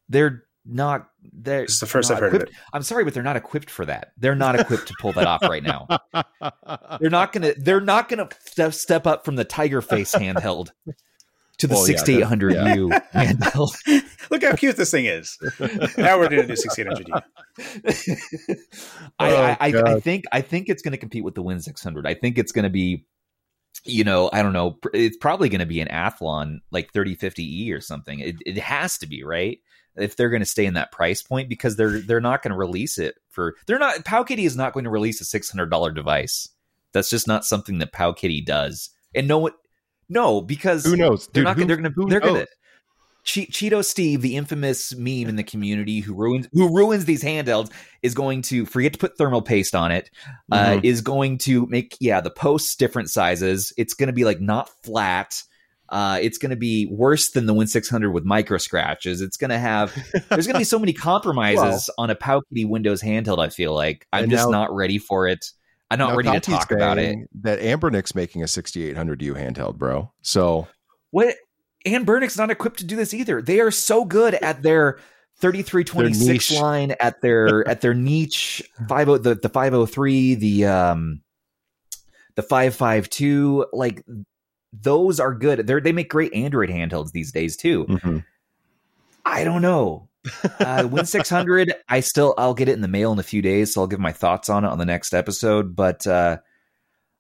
they're 0.10 0.44
not. 0.66 1.10
They're 1.34 1.66
the 1.66 1.86
first 1.86 2.12
I've 2.12 2.20
heard 2.20 2.36
of 2.36 2.42
equipped- 2.42 2.58
I'm 2.74 2.84
sorry, 2.84 3.04
but 3.04 3.14
they're 3.14 3.24
not 3.24 3.36
equipped 3.36 3.70
for 3.70 3.86
that. 3.86 4.12
They're 4.18 4.36
not 4.36 4.60
equipped 4.60 4.88
to 4.88 4.94
pull 5.02 5.14
that 5.14 5.28
off 5.28 5.42
right 5.44 5.64
now. 5.64 5.88
They're 7.00 7.10
not 7.10 7.34
gonna. 7.34 7.54
They're 7.58 7.82
not 7.82 8.10
gonna 8.10 8.30
step, 8.46 8.74
step 8.74 9.06
up 9.08 9.26
from 9.26 9.36
the 9.36 9.46
Tiger 9.46 9.82
Face 9.82 10.14
handheld 10.16 10.70
to 11.60 11.68
the 11.68 11.76
Well, 11.76 11.86
6800U 11.86 13.02
handheld. 13.14 13.74
Look 14.32 14.44
how 14.44 14.56
cute 14.56 14.76
this 14.76 14.92
thing 14.92 15.06
is. 15.06 15.38
now 15.98 16.18
we're 16.18 16.28
going 16.30 16.48
to 16.48 16.48
do 16.48 16.54
1600U. 16.54 17.22
I, 19.20 19.30
Oh, 19.32 19.36
I, 19.36 19.58
I, 19.60 19.94
I 19.96 20.00
think 20.00 20.26
I 20.32 20.42
think 20.42 20.70
it's 20.70 20.82
going 20.82 20.94
to 20.94 20.98
compete 20.98 21.24
with 21.24 21.36
the 21.36 21.42
Win 21.44 21.62
600. 21.62 22.08
I 22.08 22.16
think 22.16 22.38
it's 22.38 22.52
going 22.52 22.64
to 22.64 22.70
be, 22.70 23.06
you 23.84 24.04
know, 24.04 24.30
I 24.34 24.42
don't 24.42 24.54
know. 24.54 24.80
It's 24.94 25.18
probably 25.18 25.50
going 25.50 25.60
to 25.60 25.66
be 25.66 25.80
an 25.80 25.88
Athlon 25.90 26.60
like 26.72 26.92
3050E 26.94 27.72
or 27.74 27.82
something. 27.82 28.20
It, 28.20 28.38
it 28.46 28.58
has 28.58 28.98
to 29.00 29.08
be 29.08 29.24
right 29.24 29.60
if 29.96 30.16
they're 30.16 30.30
going 30.30 30.42
to 30.42 30.46
stay 30.46 30.66
in 30.66 30.74
that 30.76 30.92
price 30.92 31.22
point 31.22 31.50
because 31.50 31.76
they're 31.76 32.00
they're 32.02 32.20
not 32.22 32.42
going 32.42 32.52
to 32.52 32.58
release 32.58 32.98
it 32.98 33.16
for 33.30 33.56
they're 33.68 33.80
not 33.80 33.98
Powkiddy 34.06 34.46
is 34.46 34.56
not 34.58 34.74
going 34.74 34.86
to 34.86 34.90
release 34.90 35.22
a 35.22 35.26
six 35.26 35.50
hundred 35.50 35.70
dollar 35.70 35.92
device. 35.92 36.48
That's 36.94 37.10
just 37.10 37.28
not 37.28 37.46
something 37.46 37.80
that 37.80 37.92
Powkiddy 37.94 38.46
does. 38.46 38.90
And 39.16 39.28
no 39.28 39.38
one, 39.40 39.54
no, 40.10 40.42
because 40.42 40.86
Who 40.86 40.96
knows? 40.96 41.28
they're 41.34 41.44
Dude, 41.44 41.46
not. 41.46 41.58
who- 41.58 41.66
they're 41.66 41.78
gonna. 41.78 41.94
They're 42.08 42.20
gonna. 42.20 42.46
Che- 43.26 43.48
Cheeto 43.48 43.86
Steve, 43.86 44.22
the 44.22 44.36
infamous 44.36 44.94
meme 44.96 45.30
in 45.30 45.38
the 45.38 45.46
community 45.46 46.02
who 46.02 46.14
ruins 46.14 46.50
who 46.52 46.76
ruins 46.76 47.06
these 47.06 47.24
handhelds, 47.24 47.72
is 48.02 48.14
going 48.14 48.42
to 48.44 48.66
forget 48.66 48.92
to 48.94 49.00
put 49.00 49.18
thermal 49.18 49.42
paste 49.42 49.74
on 49.76 49.92
it. 49.94 50.10
Uh, 50.52 50.72
Mhm. 50.72 50.84
is 50.84 51.00
going 51.02 51.38
to 51.40 51.66
make 51.68 51.96
yeah 52.02 52.20
the 52.20 52.30
posts 52.30 52.76
different 52.76 53.10
sizes. 53.10 53.72
It's 53.78 53.94
going 53.94 54.08
to 54.08 54.14
be 54.14 54.26
like 54.26 54.42
not 54.42 54.70
flat. 54.84 55.42
Uh, 55.94 56.18
it's 56.20 56.40
going 56.40 56.50
to 56.50 56.56
be 56.56 56.88
worse 56.88 57.30
than 57.30 57.46
the 57.46 57.54
Win 57.54 57.68
600 57.68 58.12
with 58.12 58.26
micro 58.26 58.58
scratches. 58.58 59.22
It's 59.22 59.38
going 59.38 59.52
to 59.52 59.60
have. 59.60 59.94
There's 60.30 60.48
going 60.48 60.56
to 60.56 60.60
be 60.60 60.64
so 60.64 60.80
many 60.80 60.92
compromises 61.10 61.88
on 62.00 62.10
a 62.10 62.16
Powkiddy 62.16 62.68
Windows 62.68 63.00
handheld. 63.00 63.38
I 63.38 63.50
feel 63.50 63.76
like 63.76 64.08
I'm 64.12 64.28
just 64.28 64.48
now- 64.50 64.52
not 64.52 64.76
ready 64.76 64.98
for 64.98 65.28
it. 65.28 65.52
I'm 65.92 66.00
not 66.00 66.16
ready 66.16 66.32
to 66.32 66.40
talk 66.40 66.72
about 66.72 66.98
it. 66.98 67.20
That 67.42 67.60
Anbernic's 67.60 68.16
making 68.16 68.42
a 68.42 68.46
6800U 68.46 69.36
handheld, 69.36 69.78
bro. 69.78 70.12
So 70.24 70.68
What? 71.12 71.36
Anbernic's 71.86 72.40
not 72.40 72.50
equipped 72.50 72.80
to 72.80 72.86
do 72.86 72.96
this 72.96 73.14
either. 73.14 73.44
They 73.44 73.60
are 73.60 73.70
so 73.70 74.04
good 74.04 74.34
at 74.34 74.64
their 74.64 74.98
3326 75.42 76.28
niche. 76.52 76.60
line, 76.60 76.96
at 77.00 77.22
their 77.22 77.68
at 77.68 77.82
their 77.82 77.94
niche 77.94 78.64
50 78.88 79.18
the 79.20 79.36
the 79.36 79.50
503, 79.50 80.36
the 80.36 80.66
um 80.66 81.22
the 82.36 82.42
552, 82.42 83.68
like 83.74 84.04
those 84.82 85.20
are 85.20 85.34
good. 85.34 85.66
They 85.68 85.80
they 85.80 85.92
make 85.92 86.10
great 86.10 86.34
Android 86.34 86.70
handhelds 86.70 87.12
these 87.12 87.32
days 87.32 87.56
too. 87.56 87.86
mhm. 87.86 88.26
I 89.26 89.44
don't 89.44 89.62
know. 89.62 90.10
Uh, 90.60 90.88
Win 90.90 91.06
600, 91.06 91.74
I 91.90 92.00
still 92.00 92.34
I'll 92.38 92.54
get 92.54 92.70
it 92.70 92.74
in 92.74 92.82
the 92.82 92.88
mail 92.88 93.12
in 93.12 93.20
a 93.20 93.24
few 93.24 93.42
days, 93.42 93.74
so 93.74 93.82
I'll 93.82 93.88
give 93.88 94.00
my 94.00 94.14
thoughts 94.14 94.48
on 94.50 94.64
it 94.64 94.70
on 94.70 94.78
the 94.78 94.86
next 94.86 95.14
episode. 95.14 95.76
But 95.76 96.08
uh, 96.08 96.38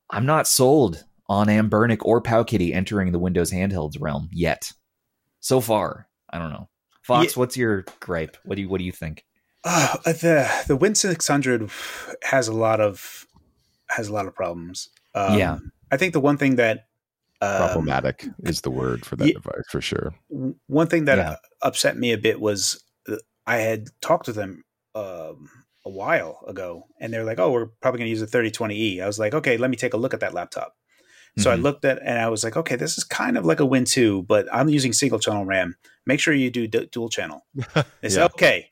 I'm 0.09 0.25
not 0.25 0.47
sold 0.47 1.03
on 1.27 1.47
Anbernic 1.47 1.99
or 2.03 2.21
Powkiddy 2.21 2.73
entering 2.73 3.11
the 3.11 3.19
Windows 3.19 3.51
handhelds 3.51 3.99
realm 3.99 4.29
yet. 4.31 4.71
So 5.41 5.59
far, 5.59 6.07
I 6.29 6.37
don't 6.39 6.51
know. 6.51 6.69
Fox, 7.01 7.35
what's 7.35 7.57
your 7.57 7.83
gripe? 7.99 8.37
What 8.45 8.55
do 8.55 8.61
you 8.61 8.69
what 8.69 8.77
do 8.79 8.85
you 8.85 8.93
think? 8.93 9.25
Uh, 9.65 9.97
the 10.05 10.49
the 10.67 10.75
Win 10.77 10.95
six 10.95 11.27
hundred 11.27 11.69
has 12.23 12.47
a 12.47 12.53
lot 12.53 12.79
of 12.79 13.25
has 13.89 14.07
a 14.07 14.13
lot 14.13 14.27
of 14.27 14.33
problems. 14.35 14.87
Um, 15.13 15.37
Yeah. 15.37 15.57
I 15.91 15.97
think 15.97 16.13
the 16.13 16.21
one 16.21 16.37
thing 16.37 16.55
that 16.55 16.85
um, 17.43 17.57
Problematic 17.69 18.25
is 18.43 18.61
the 18.61 18.71
word 18.71 19.05
for 19.05 19.15
that 19.17 19.27
yeah. 19.27 19.33
device 19.33 19.67
for 19.69 19.81
sure. 19.81 20.13
one 20.67 20.87
thing 20.87 21.05
that 21.05 21.17
Yeah. 21.17 21.35
upset 21.61 21.97
me 21.97 22.11
a 22.13 22.17
bit 22.17 22.39
was 22.39 22.83
uh, 23.09 23.17
I 23.45 23.57
had 23.57 23.89
talked 24.01 24.25
to 24.25 24.33
them 24.33 24.63
um, 24.95 25.49
a 25.85 25.89
while 25.89 26.43
ago, 26.47 26.87
and 26.99 27.11
they're 27.13 27.25
like, 27.25 27.39
"Oh, 27.39 27.51
we're 27.51 27.67
probably 27.81 27.99
going 27.99 28.07
to 28.07 28.11
use 28.11 28.21
a 28.21 28.27
3020e." 28.27 29.01
I 29.01 29.07
was 29.07 29.19
like, 29.19 29.33
"Okay, 29.33 29.57
let 29.57 29.69
me 29.69 29.75
take 29.77 29.93
a 29.93 29.97
look 29.97 30.13
at 30.13 30.19
that 30.21 30.33
laptop." 30.33 30.75
So 31.39 31.49
I 31.51 31.55
Mhm. 31.57 31.63
looked 31.63 31.83
at 31.83 31.99
and 32.03 32.19
I 32.19 32.29
was 32.29 32.43
like, 32.43 32.55
"Okay, 32.57 32.75
this 32.75 32.97
is 32.97 33.03
kind 33.03 33.37
of 33.37 33.45
like 33.45 33.59
a 33.59 33.65
Win 33.65 33.85
2, 33.85 34.23
but 34.23 34.47
I'm 34.53 34.69
using 34.69 34.93
single 34.93 35.19
channel 35.19 35.45
RAM. 35.45 35.75
Make 36.05 36.19
sure 36.19 36.33
you 36.33 36.51
do 36.51 36.67
du- 36.67 36.85
dual 36.87 37.09
channel." 37.09 37.45
They 38.01 38.09
said, 38.09 38.23
"Okay." 38.25 38.69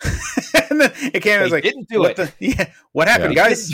and 0.70 0.80
then 0.80 0.92
it 1.12 1.22
came. 1.22 1.40
I 1.40 1.42
was 1.42 1.52
like, 1.52 1.64
didn't 1.64 1.88
do 1.88 2.00
what 2.00 2.12
it. 2.12 2.16
The, 2.16 2.32
yeah, 2.56 2.72
what 2.92 3.08
happened, 3.08 3.34
Yeah. 3.34 3.48
guys? 3.48 3.70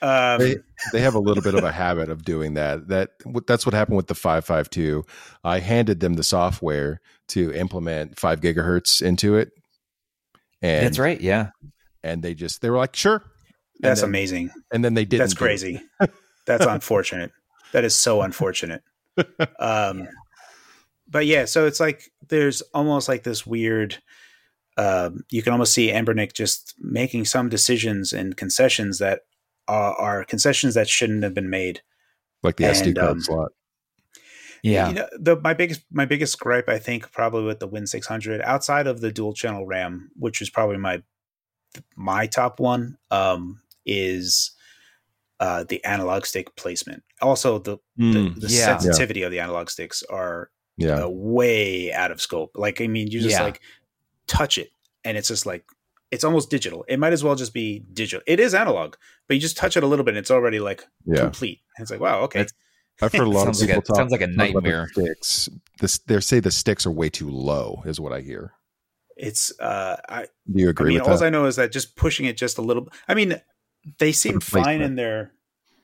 Do 0.00 0.06
it. 0.06 0.10
Um, 0.10 0.38
They, 0.40 0.56
they 0.92 1.00
have 1.00 1.14
a 1.14 1.18
little 1.18 1.42
bit 1.42 1.54
of 1.54 1.64
a 1.64 1.72
habit 1.72 2.08
of 2.10 2.24
doing 2.24 2.54
that. 2.54 2.88
That 2.88 3.10
that's 3.46 3.64
what 3.66 3.74
happened 3.74 3.96
with 3.96 4.06
the 4.08 4.14
552. 4.14 5.04
I 5.44 5.58
handed 5.60 6.00
them 6.00 6.14
the 6.14 6.24
software 6.24 7.00
to 7.28 7.52
implement 7.52 8.18
5 8.18 8.40
gigahertz 8.40 9.02
into 9.02 9.36
it. 9.36 9.50
And 10.62 10.86
That's 10.86 10.98
right. 10.98 11.20
Yeah. 11.20 11.50
and 12.02 12.22
they 12.22 12.34
just 12.34 12.62
they 12.62 12.70
were 12.70 12.78
like, 12.78 12.96
"Sure." 12.96 13.22
that's 13.80 14.00
and 14.02 14.06
then, 14.06 14.10
amazing. 14.20 14.50
And 14.72 14.84
then 14.84 14.94
they 14.94 15.04
didn't. 15.04 15.20
That's 15.20 15.34
crazy. 15.34 15.82
That's 16.46 16.64
unfortunate. 16.64 17.32
That 17.72 17.84
is 17.84 17.94
so 17.96 18.22
unfortunate. 18.22 18.82
Um, 19.58 20.08
but 21.08 21.26
yeah, 21.26 21.44
so 21.44 21.66
it's 21.66 21.80
like 21.80 22.10
there's 22.28 22.62
almost 22.72 23.08
like 23.08 23.22
this 23.24 23.44
weird. 23.46 23.98
Um, 24.78 25.24
you 25.30 25.42
can 25.42 25.52
almost 25.52 25.72
see 25.74 25.90
Anbernic 25.90 26.32
just 26.34 26.74
making 26.78 27.24
some 27.24 27.48
decisions 27.48 28.12
and 28.12 28.36
concessions 28.36 28.98
that 28.98 29.22
are, 29.68 29.94
are 29.94 30.24
concessions 30.24 30.74
that 30.74 30.88
shouldn't 30.88 31.22
have 31.22 31.34
been 31.34 31.50
made. 31.50 31.80
Like 32.42 32.56
the 32.56 32.64
SD 32.64 32.86
And, 32.88 32.96
card 32.96 33.10
um, 33.10 33.20
slot. 33.20 33.52
Yeah. 34.62 34.88
You 34.88 34.94
know, 34.94 35.08
the 35.18 35.36
my 35.40 35.54
biggest 35.54 35.82
my 35.92 36.04
biggest 36.06 36.38
gripe 36.40 36.68
I 36.68 36.78
think 36.78 37.10
probably 37.12 37.44
with 37.44 37.60
the 37.60 37.66
Win 37.68 37.86
600 37.86 38.40
outside 38.42 38.86
of 38.86 39.00
the 39.00 39.12
dual 39.12 39.32
channel 39.32 39.66
RAM, 39.66 40.10
which 40.16 40.40
is 40.42 40.50
probably 40.50 40.76
my 40.78 41.02
my 41.94 42.26
top 42.26 42.58
one, 42.58 42.96
um, 43.10 43.60
is 43.84 44.52
uh, 45.40 45.64
the 45.68 45.84
analog 45.84 46.24
stick 46.24 46.54
placement. 46.56 47.02
Also, 47.20 47.58
the 47.58 47.76
the, 47.96 48.02
Mm, 48.02 48.40
the 48.40 48.48
Yeah. 48.48 48.78
sensitivity 48.78 49.22
of 49.22 49.30
the 49.30 49.40
analog 49.40 49.68
sticks 49.70 50.02
are 50.04 50.50
yeah. 50.78 51.04
uh, 51.04 51.08
way 51.08 51.92
out 51.92 52.10
of 52.10 52.20
scope. 52.20 52.52
Like, 52.56 52.80
I 52.80 52.86
mean, 52.86 53.08
you 53.08 53.20
just 53.20 53.36
Yeah. 53.38 53.44
like 53.44 53.60
touch 54.26 54.56
it, 54.58 54.70
and 55.04 55.16
it's 55.16 55.28
just 55.28 55.44
like 55.46 55.64
it's 56.10 56.24
almost 56.24 56.50
digital. 56.50 56.84
It 56.88 56.98
might 56.98 57.12
as 57.12 57.22
well 57.24 57.34
just 57.34 57.52
be 57.54 57.84
digital. 57.92 58.22
It 58.26 58.38
is 58.40 58.54
analog, 58.54 58.94
but 59.28 59.34
you 59.34 59.40
just 59.40 59.56
touch 59.56 59.76
it 59.76 59.82
a 59.82 59.86
little 59.86 60.04
bit, 60.04 60.12
and 60.12 60.18
it's 60.18 60.30
already 60.30 60.60
like 60.60 60.84
Yeah. 61.04 61.20
complete. 61.20 61.60
And 61.76 61.84
it's 61.84 61.90
like, 61.90 62.00
wow, 62.00 62.20
okay. 62.22 62.40
That's- 62.40 62.54
I've 63.02 63.12
heard 63.12 63.26
a 63.26 63.30
lot 63.30 63.46
of 63.48 63.56
Sounds 63.56 63.60
like 63.60 63.68
people 63.68 63.82
a- 63.82 63.84
talk, 63.84 63.96
sounds 63.96 64.12
like 64.12 64.20
a 64.22 64.26
talk 64.26 64.34
about 64.36 64.42
the 64.46 64.52
nightmare. 64.54 64.88
Sticks. 64.92 65.48
This 65.80 65.98
they 65.98 66.18
say 66.20 66.40
the 66.40 66.50
sticks 66.50 66.86
are 66.86 66.90
way 66.90 67.10
too 67.10 67.28
low, 67.30 67.82
is 67.84 68.00
what 68.00 68.12
I 68.12 68.20
hear. 68.22 68.52
it's 69.18 69.52
uh, 69.60 69.96
I 70.08 70.26
Do 70.50 70.62
you 70.62 70.68
agree? 70.68 70.68
I 70.68 70.70
agree 70.70 70.86
mean, 70.94 71.00
with 71.02 71.08
all 71.10 71.18
that? 71.18 71.24
I 71.26 71.30
know 71.30 71.44
is 71.46 71.56
that 71.56 71.72
just 71.72 71.96
pushing 71.96 72.24
it 72.26 72.36
just 72.38 72.56
a 72.58 72.62
little. 72.62 72.88
I 73.08 73.14
mean, 73.14 73.40
they 73.98 74.12
seem 74.12 74.34
the 74.36 74.40
fine 74.44 74.80
in 74.82 74.94
their 74.94 75.32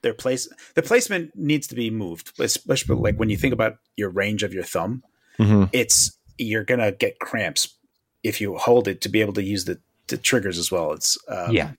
their 0.02 0.14
place. 0.14 0.48
The 0.74 0.82
placement 0.82 1.36
needs 1.36 1.66
to 1.68 1.74
be 1.74 1.90
moved, 1.90 2.32
especially 2.40 2.96
like 2.96 3.16
when 3.16 3.28
you 3.30 3.36
think 3.36 3.52
about 3.52 3.76
your 3.96 4.08
range 4.10 4.42
of 4.42 4.52
your 4.54 4.64
thumb. 4.64 5.02
Mhm. 5.38 5.68
It's 5.72 6.16
you're 6.38 6.64
gonna 6.64 6.92
get 6.92 7.18
cramps 7.20 7.76
if 8.22 8.40
you 8.40 8.56
hold 8.56 8.88
it 8.88 9.00
to 9.02 9.08
be 9.10 9.20
able 9.20 9.32
to 9.34 9.42
use 9.42 9.64
the 9.66 9.80
the 10.08 10.16
triggers 10.16 10.58
as 10.58 10.70
well. 10.72 10.92
It's 10.92 11.16
um, 11.28 11.52
Yeah. 11.52 11.72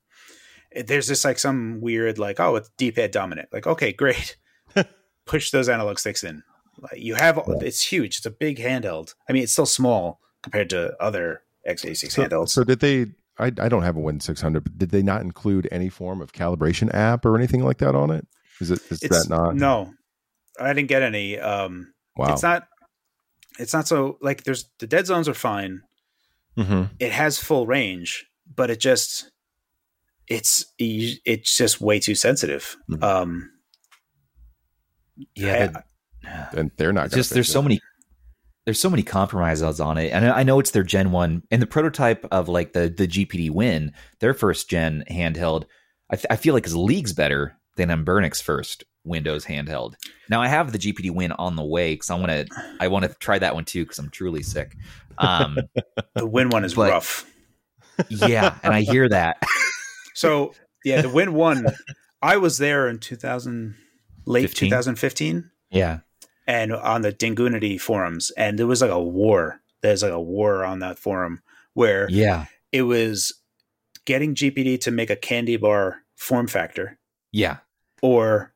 There's 0.85 1.07
just 1.07 1.23
like 1.23 1.37
some 1.37 1.81
weird 1.81 2.17
like 2.17 2.39
oh 2.39 2.55
it's 2.55 2.69
D 2.77 2.91
pad 2.91 3.11
dominant. 3.11 3.49
Like 3.53 3.67
okay 3.67 3.93
great, 3.93 4.37
push 5.25 5.51
those 5.51 5.69
analog 5.69 5.99
sticks 5.99 6.23
in. 6.23 6.41
Like 6.79 6.97
you 6.99 7.13
have 7.15 7.39
it's 7.61 7.83
huge. 7.83 8.17
It's 8.17 8.25
a 8.25 8.31
big 8.31 8.57
handheld. 8.57 9.13
I 9.29 9.33
mean 9.33 9.43
it's 9.43 9.51
still 9.51 9.67
small 9.67 10.19
compared 10.41 10.69
to 10.71 10.95
other 10.99 11.41
x86 11.69 12.11
So, 12.11 12.23
handhelds. 12.23 12.49
so 12.49 12.63
did 12.63 12.79
they? 12.79 13.07
I, 13.39 13.45
I 13.47 13.69
don't 13.69 13.81
have 13.83 13.95
a 13.95 13.99
Win 13.99 14.19
600, 14.19 14.63
but 14.63 14.77
did 14.77 14.89
they 14.91 15.01
not 15.01 15.21
include 15.21 15.67
any 15.71 15.89
form 15.89 16.21
of 16.21 16.33
calibration 16.33 16.93
app 16.93 17.25
or 17.25 17.35
anything 17.35 17.63
like 17.63 17.77
that 17.79 17.95
on 17.95 18.11
it? 18.11 18.27
Is 18.59 18.69
it 18.71 18.79
is 18.91 19.01
it's 19.01 19.25
that 19.25 19.29
not? 19.29 19.55
no 19.55 19.91
i 20.59 20.71
didn't 20.73 20.87
get 20.89 21.01
any 21.01 21.39
um 21.39 21.91
Wow. 22.15 22.33
it's 22.33 22.43
not 22.43 22.67
it's 23.59 23.73
not 23.73 23.87
so 23.87 24.17
like 24.21 24.43
there's 24.43 24.69
the 24.79 24.85
dead 24.85 25.07
zones 25.07 25.27
are 25.27 25.33
fine 25.33 25.81
Mhm. 26.57 26.89
it 26.99 27.11
has 27.11 27.37
full 27.39 27.65
range 27.67 28.25
but 28.55 28.69
it 28.69 28.79
just 28.79 29.31
it's 30.27 30.65
it's 30.79 31.57
just 31.57 31.81
way 31.81 31.99
too 31.99 32.15
sensitive 32.15 32.75
Mhm. 32.89 33.03
um 33.03 33.49
Yeah. 35.35 35.71
I- 36.25 36.47
And 36.55 36.71
they're 36.77 36.93
not 36.93 37.11
just 37.11 37.31
there's 37.31 37.47
fix 37.47 37.53
so 37.53 37.59
it. 37.59 37.63
many 37.63 37.79
there's 38.65 38.79
so 38.79 38.89
many 38.89 39.03
compromises 39.03 39.81
on 39.81 39.97
it 39.97 40.11
and 40.11 40.25
i 40.25 40.41
know 40.41 40.57
it's 40.59 40.71
their 40.71 40.83
gen 40.83 41.11
1 41.11 41.43
and 41.51 41.61
the 41.61 41.67
prototype 41.67 42.25
of 42.31 42.47
like 42.47 42.71
the 42.73 42.87
the 42.95 43.07
gpd 43.07 43.49
win 43.51 43.91
their 44.21 44.33
first 44.33 44.69
gen 44.69 45.03
handheld 45.11 45.65
i, 46.09 46.15
th- 46.15 46.25
I 46.29 46.37
feel 46.37 46.53
like 46.53 46.65
is 46.65 46.75
leagues 46.75 47.11
better 47.13 47.57
than 47.75 47.89
Anbernic's 47.89 48.39
first 48.41 48.83
windows 49.03 49.45
handheld. 49.45 49.95
Now 50.29 50.41
i 50.41 50.47
have 50.47 50.71
the 50.71 50.79
gpd 50.79 51.11
win 51.11 51.31
on 51.33 51.55
the 51.55 51.63
way 51.63 51.93
because 51.93 52.09
i 52.09 52.15
want 52.15 52.31
to 52.31 52.47
i 52.79 52.87
want 52.87 53.05
to 53.05 53.13
try 53.15 53.39
that 53.39 53.53
one 53.53 53.65
too 53.65 53.83
because 53.83 53.99
i'm 53.99 54.09
truly 54.09 54.43
sick. 54.43 54.75
Um 55.17 55.57
the 56.15 56.25
win 56.25 56.49
one 56.49 56.63
is 56.63 56.73
But- 56.75 56.91
rough. 56.91 57.29
Yeah 58.09 58.57
and 58.63 58.73
i 58.73 58.81
hear 58.81 59.07
that. 59.09 59.37
So 60.15 60.53
yeah 60.85 61.01
the 61.01 61.09
win 61.09 61.33
one 61.33 61.65
i 62.21 62.37
was 62.37 62.59
there 62.59 62.87
in 62.87 62.99
2000 62.99 63.75
late 64.27 64.43
15? 64.43 64.69
2015 64.69 65.49
yeah. 65.73 65.99
And 66.47 66.71
on 66.71 67.01
the 67.01 67.11
Dingoonity 67.11 67.81
forums, 67.81 68.31
and 68.31 68.57
there 68.57 68.67
was 68.67 68.81
like 68.81 68.91
a 68.91 69.01
war. 69.01 69.59
There's 69.81 70.03
like 70.03 70.11
a 70.11 70.21
war 70.21 70.63
on 70.63 70.79
that 70.79 70.99
forum 70.99 71.41
where 71.73 72.07
yeah. 72.09 72.45
it 72.71 72.83
was 72.83 73.33
getting 74.05 74.35
GPD 74.35 74.79
to 74.81 74.91
make 74.91 75.09
a 75.09 75.15
candy 75.15 75.57
bar 75.57 75.97
form 76.15 76.47
factor 76.47 76.97
yeah. 77.31 77.57
or 78.01 78.52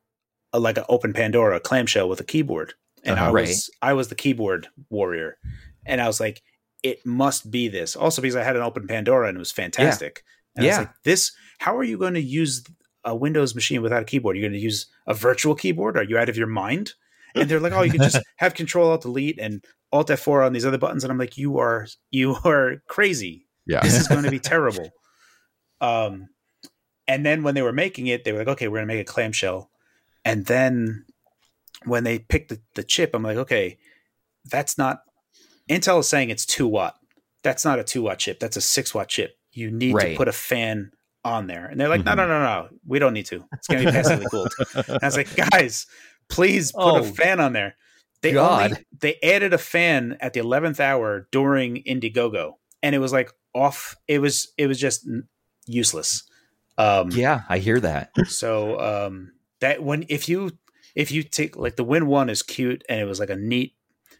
a, 0.58 0.60
like 0.60 0.78
an 0.78 0.84
open 0.88 1.12
Pandora 1.12 1.60
clamshell 1.60 2.08
with 2.08 2.20
a 2.20 2.24
keyboard. 2.24 2.74
And 3.04 3.14
Uh-huh. 3.18 3.28
I 3.28 3.32
Right. 3.32 3.48
was 3.48 3.70
I 3.80 3.92
was 3.92 4.08
the 4.08 4.14
keyboard 4.14 4.68
warrior, 4.90 5.38
and 5.86 6.00
I 6.00 6.06
was 6.06 6.20
like, 6.20 6.42
it 6.82 7.04
must 7.06 7.50
be 7.50 7.68
this. 7.68 7.96
Also 7.96 8.20
because 8.22 8.36
I 8.36 8.42
had 8.44 8.56
an 8.56 8.62
open 8.62 8.86
Pandora 8.86 9.28
and 9.28 9.36
it 9.36 9.38
was 9.38 9.50
fantastic. 9.52 10.22
And 10.56 10.64
I 10.64 10.68
was 10.68 10.74
Yeah. 10.76 10.80
like, 10.80 10.94
this. 11.04 11.32
How 11.58 11.76
are 11.76 11.82
you 11.84 11.98
going 11.98 12.14
to 12.14 12.20
use 12.20 12.62
a 13.04 13.14
Windows 13.16 13.54
machine 13.54 13.82
without 13.82 14.02
a 14.02 14.04
keyboard? 14.04 14.36
You're 14.36 14.48
going 14.48 14.60
to 14.60 14.64
use 14.64 14.86
a 15.06 15.14
virtual 15.14 15.54
keyboard? 15.54 15.96
Are 15.96 16.04
you 16.04 16.18
out 16.18 16.28
of 16.28 16.36
your 16.36 16.46
mind? 16.46 16.94
And 17.34 17.48
they're 17.48 17.60
like, 17.60 17.72
oh, 17.72 17.82
you 17.82 17.90
can 17.90 18.02
just 18.02 18.20
have 18.36 18.54
Control 18.54 18.90
Alt 18.90 19.02
Delete 19.02 19.38
and 19.40 19.64
Alt 19.92 20.08
F4 20.08 20.44
on 20.46 20.52
these 20.52 20.66
other 20.66 20.78
buttons. 20.78 21.02
And 21.04 21.10
I'm 21.10 21.18
like, 21.18 21.36
you 21.38 21.58
are 21.58 21.86
you 22.10 22.36
are 22.44 22.82
crazy 22.88 23.46
Yeah. 23.66 23.80
this 23.80 23.94
is 24.00 24.06
going 24.08 24.24
to 24.24 24.30
be 24.30 24.40
terrible. 24.52 24.90
Um, 25.80 26.28
and 27.06 27.24
then 27.24 27.42
when 27.42 27.54
they 27.54 27.62
were 27.62 27.72
making 27.72 28.06
it, 28.08 28.24
they 28.24 28.32
were 28.32 28.38
like, 28.40 28.48
okay, 28.48 28.68
we're 28.68 28.78
going 28.78 28.88
to 28.88 28.94
make 28.94 29.08
a 29.08 29.12
clamshell. 29.12 29.70
And 30.24 30.46
then 30.46 31.04
when 31.84 32.04
they 32.04 32.18
picked 32.18 32.48
the, 32.50 32.60
the 32.74 32.82
chip, 32.82 33.10
I'm 33.14 33.22
like, 33.22 33.36
okay, 33.38 33.78
that's 34.50 34.76
not. 34.78 35.02
Intel 35.70 36.00
is 36.00 36.08
saying 36.08 36.30
it's 36.30 36.46
two 36.46 36.66
watt. 36.66 36.96
That's 37.42 37.64
not 37.64 37.78
a 37.78 37.84
two 37.84 38.02
watt 38.02 38.18
chip. 38.18 38.40
That's 38.40 38.56
a 38.56 38.60
six 38.60 38.94
watt 38.94 39.08
chip. 39.08 39.36
You 39.52 39.70
need 39.70 39.94
Right. 39.94 40.10
to 40.12 40.16
put 40.16 40.28
a 40.28 40.32
fan 40.32 40.92
on 41.24 41.46
there. 41.46 41.66
And 41.66 41.80
they're 41.80 41.88
like, 41.88 42.04
no, 42.04 42.14
no, 42.14 42.26
no, 42.26 42.40
no. 42.42 42.68
We 42.86 42.98
don't 42.98 43.12
need 43.12 43.26
to. 43.26 43.44
It's 43.52 43.68
going 43.68 43.84
to 43.84 43.86
be 43.86 43.92
passively 43.96 44.26
cooled. 44.26 44.54
And 44.74 44.98
I 45.02 45.06
was 45.06 45.16
like, 45.16 45.34
guys, 45.50 45.86
please 46.28 46.72
put 46.72 46.96
a 46.96 47.00
Oh, 47.00 47.04
fan 47.04 47.40
on 47.40 47.52
there. 47.52 47.76
They 48.22 48.32
God. 48.32 48.70
only 48.72 48.86
they 49.00 49.16
added 49.22 49.52
a 49.54 49.58
fan 49.58 50.16
at 50.20 50.32
the 50.32 50.40
eleventh 50.40 50.80
hour 50.80 51.28
during 51.30 51.84
Indiegogo, 51.84 52.54
and 52.82 52.92
it 52.94 52.98
was 52.98 53.12
like 53.12 53.30
off. 53.54 53.94
It 54.08 54.18
was 54.18 54.52
it 54.58 54.66
was 54.66 54.80
just 54.80 55.08
useless. 55.66 56.24
Um, 56.78 57.10
yeah 57.10 57.42
i 57.48 57.58
hear 57.58 57.78
that 57.80 58.10
So 58.26 58.78
um, 58.80 59.32
that 59.60 59.82
when 59.82 60.04
if 60.08 60.28
you 60.28 60.52
if 60.94 61.10
you 61.12 61.22
take 61.22 61.56
like 61.56 61.76
the 61.76 61.84
Win 61.84 62.06
One 62.06 62.28
is 62.30 62.42
cute 62.42 62.82
and 62.88 63.00
it 63.00 63.04
was 63.04 63.20
like 63.20 63.30
a 63.30 63.36
neat, 63.36 63.74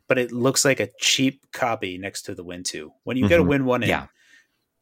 but 0.07 0.19
it 0.19 0.33
looks 0.33 0.65
like 0.65 0.81
a 0.81 0.91
cheap 1.01 1.51
copy 1.53 1.99
next 1.99 2.23
to 2.23 2.35
the 2.35 2.45
Win 2.45 2.63
Two. 2.63 2.93
When 3.05 3.17
you 3.17 3.29
get 3.29 3.41
a 3.41 3.43
Mhm. 3.43 3.49
Win 3.49 3.65
One 3.65 3.83
in, 3.83 3.89
Yeah. 3.89 4.07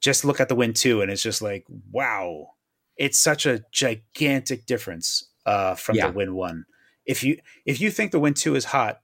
just 0.00 0.24
look 0.24 0.40
at 0.40 0.48
the 0.48 0.54
Win 0.54 0.72
Two, 0.74 1.00
and 1.02 1.10
it's 1.10 1.22
just 1.22 1.42
like 1.42 1.64
wow, 1.92 2.50
it's 2.96 3.18
such 3.18 3.46
a 3.46 3.62
gigantic 3.72 4.66
difference 4.66 5.28
uh, 5.46 5.74
from 5.76 5.96
Yeah. 5.96 6.08
the 6.08 6.12
Win 6.12 6.34
One. 6.34 6.64
If 7.04 7.22
you 7.22 7.38
if 7.64 7.80
you 7.80 7.90
think 7.90 8.10
the 8.12 8.18
Win 8.20 8.34
Two 8.34 8.56
is 8.56 8.64
hot, 8.64 9.00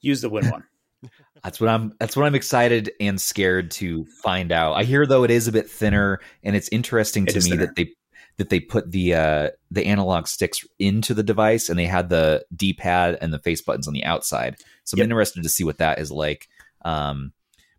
use 0.00 0.20
the 0.20 0.28
Win 0.30 0.46
One. 0.50 0.64
That's 1.44 1.60
what 1.60 1.70
I'm 1.70 1.92
that's 2.00 2.16
what 2.16 2.26
I'm 2.26 2.34
excited 2.34 2.90
and 2.98 3.20
scared 3.20 3.70
to 3.72 4.04
find 4.22 4.50
out. 4.50 4.72
I 4.74 4.82
hear 4.82 5.06
though 5.06 5.22
it 5.22 5.30
is 5.30 5.46
a 5.46 5.52
bit 5.52 5.70
thinner 5.70 6.18
and 6.42 6.56
it's 6.56 6.68
interesting 6.70 7.24
It 7.28 7.30
to 7.34 7.36
me 7.40 7.50
thinner. 7.50 7.66
that 7.66 7.76
they 7.76 7.92
that 8.38 8.48
they 8.50 8.60
put 8.60 8.90
the 8.90 9.14
uh 9.14 9.50
the 9.70 9.84
analog 9.86 10.26
sticks 10.26 10.64
into 10.78 11.12
the 11.14 11.22
device 11.22 11.68
and 11.68 11.78
they 11.78 11.84
had 11.86 12.08
the 12.08 12.44
D-pad 12.54 13.18
and 13.20 13.32
the 13.32 13.38
face 13.38 13.60
buttons 13.60 13.86
on 13.86 13.94
the 13.94 14.04
outside. 14.04 14.56
So 14.84 14.94
I'm 14.94 14.98
Yep. 14.98 15.04
interested 15.04 15.42
to 15.42 15.48
see 15.48 15.64
what 15.64 15.78
that 15.78 15.98
is 15.98 16.10
like. 16.10 16.48
Um 16.82 17.32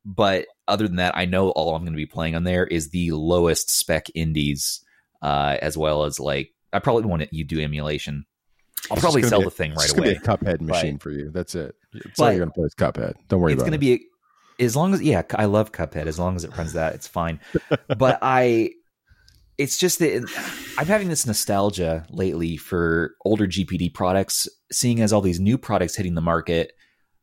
but 0.06 0.46
other 0.68 0.88
than 0.88 0.96
that, 0.98 1.18
I 1.18 1.26
know 1.26 1.50
all 1.52 1.76
I'm 1.76 1.82
going 1.84 1.92
to 1.94 1.98
be 1.98 2.06
playing 2.06 2.34
on 2.36 2.44
there 2.46 2.66
is 2.66 2.90
the 2.90 3.12
lowest 3.12 3.70
spec 3.70 4.08
indies, 4.16 4.80
uh, 5.22 5.58
as 5.62 5.78
well 5.78 6.04
as 6.06 6.20
like 6.20 6.54
I 6.72 6.80
probably 6.80 7.04
want 7.04 7.32
you 7.34 7.44
do 7.44 7.60
emulation. 7.60 8.26
I'll 8.90 8.96
It's 8.96 9.02
probably 9.02 9.24
sell 9.24 9.40
gonna 9.40 9.46
the 9.46 9.52
thing 9.52 9.72
It's 9.74 9.82
right 9.88 9.96
gonna 9.96 10.08
away. 10.08 10.14
be 10.14 10.24
a 10.24 10.28
Cuphead 10.28 10.62
machine 10.62 10.94
But- 10.96 11.04
for 11.04 11.12
you. 11.12 11.32
That's 11.32 11.54
it. 11.56 11.76
It's 11.94 12.20
all 12.20 12.32
you're 12.32 12.40
gonna 12.40 12.52
play 12.52 12.66
is 12.66 12.76
Cuphead. 12.76 13.16
Don't 13.28 13.42
worry 13.42 13.54
it's 13.54 13.64
to 13.64 13.74
it. 13.74 13.78
be 13.80 14.06
as 14.60 14.76
long 14.76 14.94
as 14.94 15.02
yeah, 15.02 15.22
I 15.36 15.46
love 15.46 15.72
Cuphead. 15.74 16.06
As 16.08 16.18
long 16.18 16.36
as 16.38 16.44
it 16.46 16.56
runs 16.58 16.74
that, 16.74 16.96
it's 16.96 17.08
fine. 17.08 17.40
but 17.98 18.20
I, 18.22 18.72
it's 19.60 19.78
just 19.78 20.00
that 20.00 20.26
I'm 20.78 20.88
having 20.88 21.10
this 21.10 21.28
nostalgia 21.28 22.06
lately 22.10 22.56
for 22.56 23.16
older 23.26 23.46
GPD 23.46 23.94
products, 23.94 24.48
seeing 24.72 25.02
as 25.02 25.12
all 25.12 25.20
these 25.20 25.42
new 25.42 25.58
products 25.58 25.98
hitting 25.98 26.16
the 26.16 26.22
market 26.22 26.72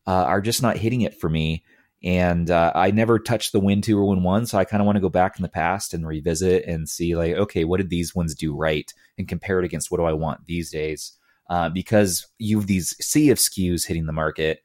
uh, 0.07 0.25
are 0.25 0.43
just 0.43 0.61
not 0.61 0.77
hitting 0.77 1.01
it 1.01 1.19
for 1.19 1.31
me. 1.31 1.65
And 2.05 2.51
uh, 2.51 2.73
I 2.75 2.91
never 2.91 3.19
touched 3.19 3.53
the 3.53 3.59
Win 3.59 3.81
two 3.81 3.99
or 3.99 4.05
Win 4.05 4.23
one, 4.23 4.45
so 4.45 4.59
I 4.59 4.67
kind 4.67 4.83
of 4.83 4.87
want 4.87 4.97
to 4.97 5.01
go 5.01 5.09
back 5.09 5.39
in 5.39 5.43
the 5.43 5.49
past 5.49 5.95
and 5.95 6.07
revisit 6.07 6.67
and 6.67 6.87
see 6.87 7.17
like, 7.17 7.33
okay, 7.37 7.65
what 7.65 7.79
did 7.79 7.89
these 7.89 8.15
ones 8.15 8.35
do 8.35 8.55
right, 8.55 8.93
and 9.17 9.27
compare 9.27 9.59
it 9.59 9.65
against 9.65 9.91
what 9.91 9.97
do 9.97 10.05
I 10.05 10.13
want 10.13 10.47
these 10.47 10.71
days. 10.71 11.13
Uh, 11.49 11.71
because 11.71 12.27
you 12.39 12.59
have 12.59 12.67
these 12.67 12.95
sea 13.01 13.31
of 13.31 13.39
SKUs 13.39 13.87
hitting 13.87 14.05
the 14.05 14.13
market 14.13 14.63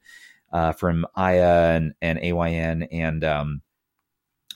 uh, 0.52 0.72
from 0.72 1.06
Aya 1.16 1.74
and, 1.74 1.94
and 2.02 2.18
AYN, 2.18 2.82
and 2.92 3.24
um, 3.24 3.62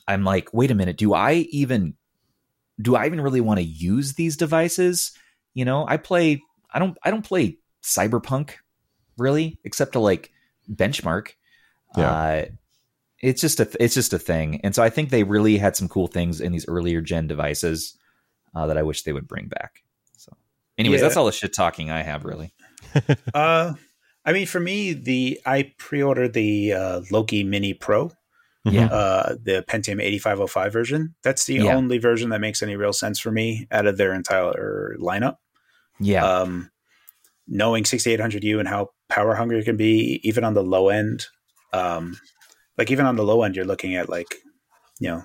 I'm 0.07 0.23
like, 0.23 0.53
wait 0.53 0.69
a 0.69 0.75
minute, 0.75 0.97
do 0.97 1.15
I 1.15 1.47
even 1.49 1.95
do 2.81 2.95
I 2.95 3.05
even 3.05 3.21
really 3.21 3.41
want 3.41 3.59
to 3.59 3.65
use 3.65 4.13
these 4.13 4.37
devices? 4.37 5.11
You 5.53 5.65
know, 5.65 5.85
I 5.87 5.97
play 5.97 6.41
I 6.71 6.79
don't 6.79 6.97
I 7.03 7.11
don't 7.11 7.25
play 7.25 7.57
Cyberpunk 7.83 8.51
really, 9.17 9.59
except 9.63 9.93
to 9.93 9.99
like 9.99 10.31
benchmark. 10.71 11.29
Yeah. 11.97 12.11
Uh, 12.11 12.45
it's 13.19 13.41
just 13.41 13.59
a 13.59 13.67
it's 13.79 13.95
just 13.95 14.13
a 14.13 14.19
thing, 14.19 14.61
and 14.63 14.75
so 14.75 14.83
I 14.83 14.89
think 14.91 15.09
they 15.09 15.23
really 15.23 15.57
had 15.57 15.75
some 15.75 15.87
cool 15.87 16.07
things 16.07 16.39
in 16.39 16.51
these 16.51 16.67
earlier 16.67 17.01
gen 17.01 17.25
devices 17.27 17.97
uh, 18.53 18.67
that 18.67 18.77
I 18.77 18.83
wish 18.83 19.03
they 19.03 19.13
would 19.13 19.27
bring 19.27 19.47
back. 19.47 19.83
So, 20.17 20.33
anyways, 20.77 20.99
Yeah. 21.01 21.07
that's 21.07 21.17
all 21.17 21.25
the 21.25 21.31
shit 21.31 21.53
talking 21.53 21.89
I 21.89 22.03
have 22.03 22.25
really. 22.25 22.53
Uh, 23.33 23.73
I 24.23 24.33
mean, 24.33 24.45
for 24.45 24.59
me, 24.59 24.93
the 24.93 25.39
I 25.45 25.73
pre-ordered 25.77 26.33
the 26.33 26.73
uh, 26.73 27.01
Loki 27.11 27.43
Mini 27.43 27.73
Pro, 27.73 28.11
Yeah. 28.71 28.87
uh, 28.87 29.35
the 29.41 29.63
Pentium 29.67 30.01
8505 30.01 30.73
version. 30.73 31.15
That's 31.23 31.45
the 31.45 31.55
Yeah. 31.55 31.75
only 31.75 31.97
version 31.97 32.29
that 32.29 32.41
makes 32.41 32.61
any 32.61 32.75
real 32.75 32.93
sense 32.93 33.19
for 33.19 33.31
me 33.31 33.67
out 33.71 33.85
of 33.87 33.97
their 33.97 34.13
entire 34.13 34.95
lineup. 34.99 35.35
Yeah, 35.99 36.25
Um, 36.25 36.69
knowing 37.47 37.83
6800U 37.85 38.59
and 38.59 38.67
how 38.67 38.89
power 39.09 39.35
hungry 39.35 39.59
it 39.59 39.65
can 39.65 39.77
be, 39.77 40.19
even 40.23 40.43
on 40.43 40.53
the 40.53 40.63
low 40.63 40.89
end, 40.89 41.25
um, 41.73 42.17
like 42.77 42.91
even 42.91 43.05
on 43.05 43.15
the 43.15 43.23
low 43.23 43.43
end, 43.43 43.55
you're 43.55 43.65
looking 43.65 43.95
at 43.95 44.09
like, 44.09 44.35
you 44.99 45.07
know, 45.09 45.23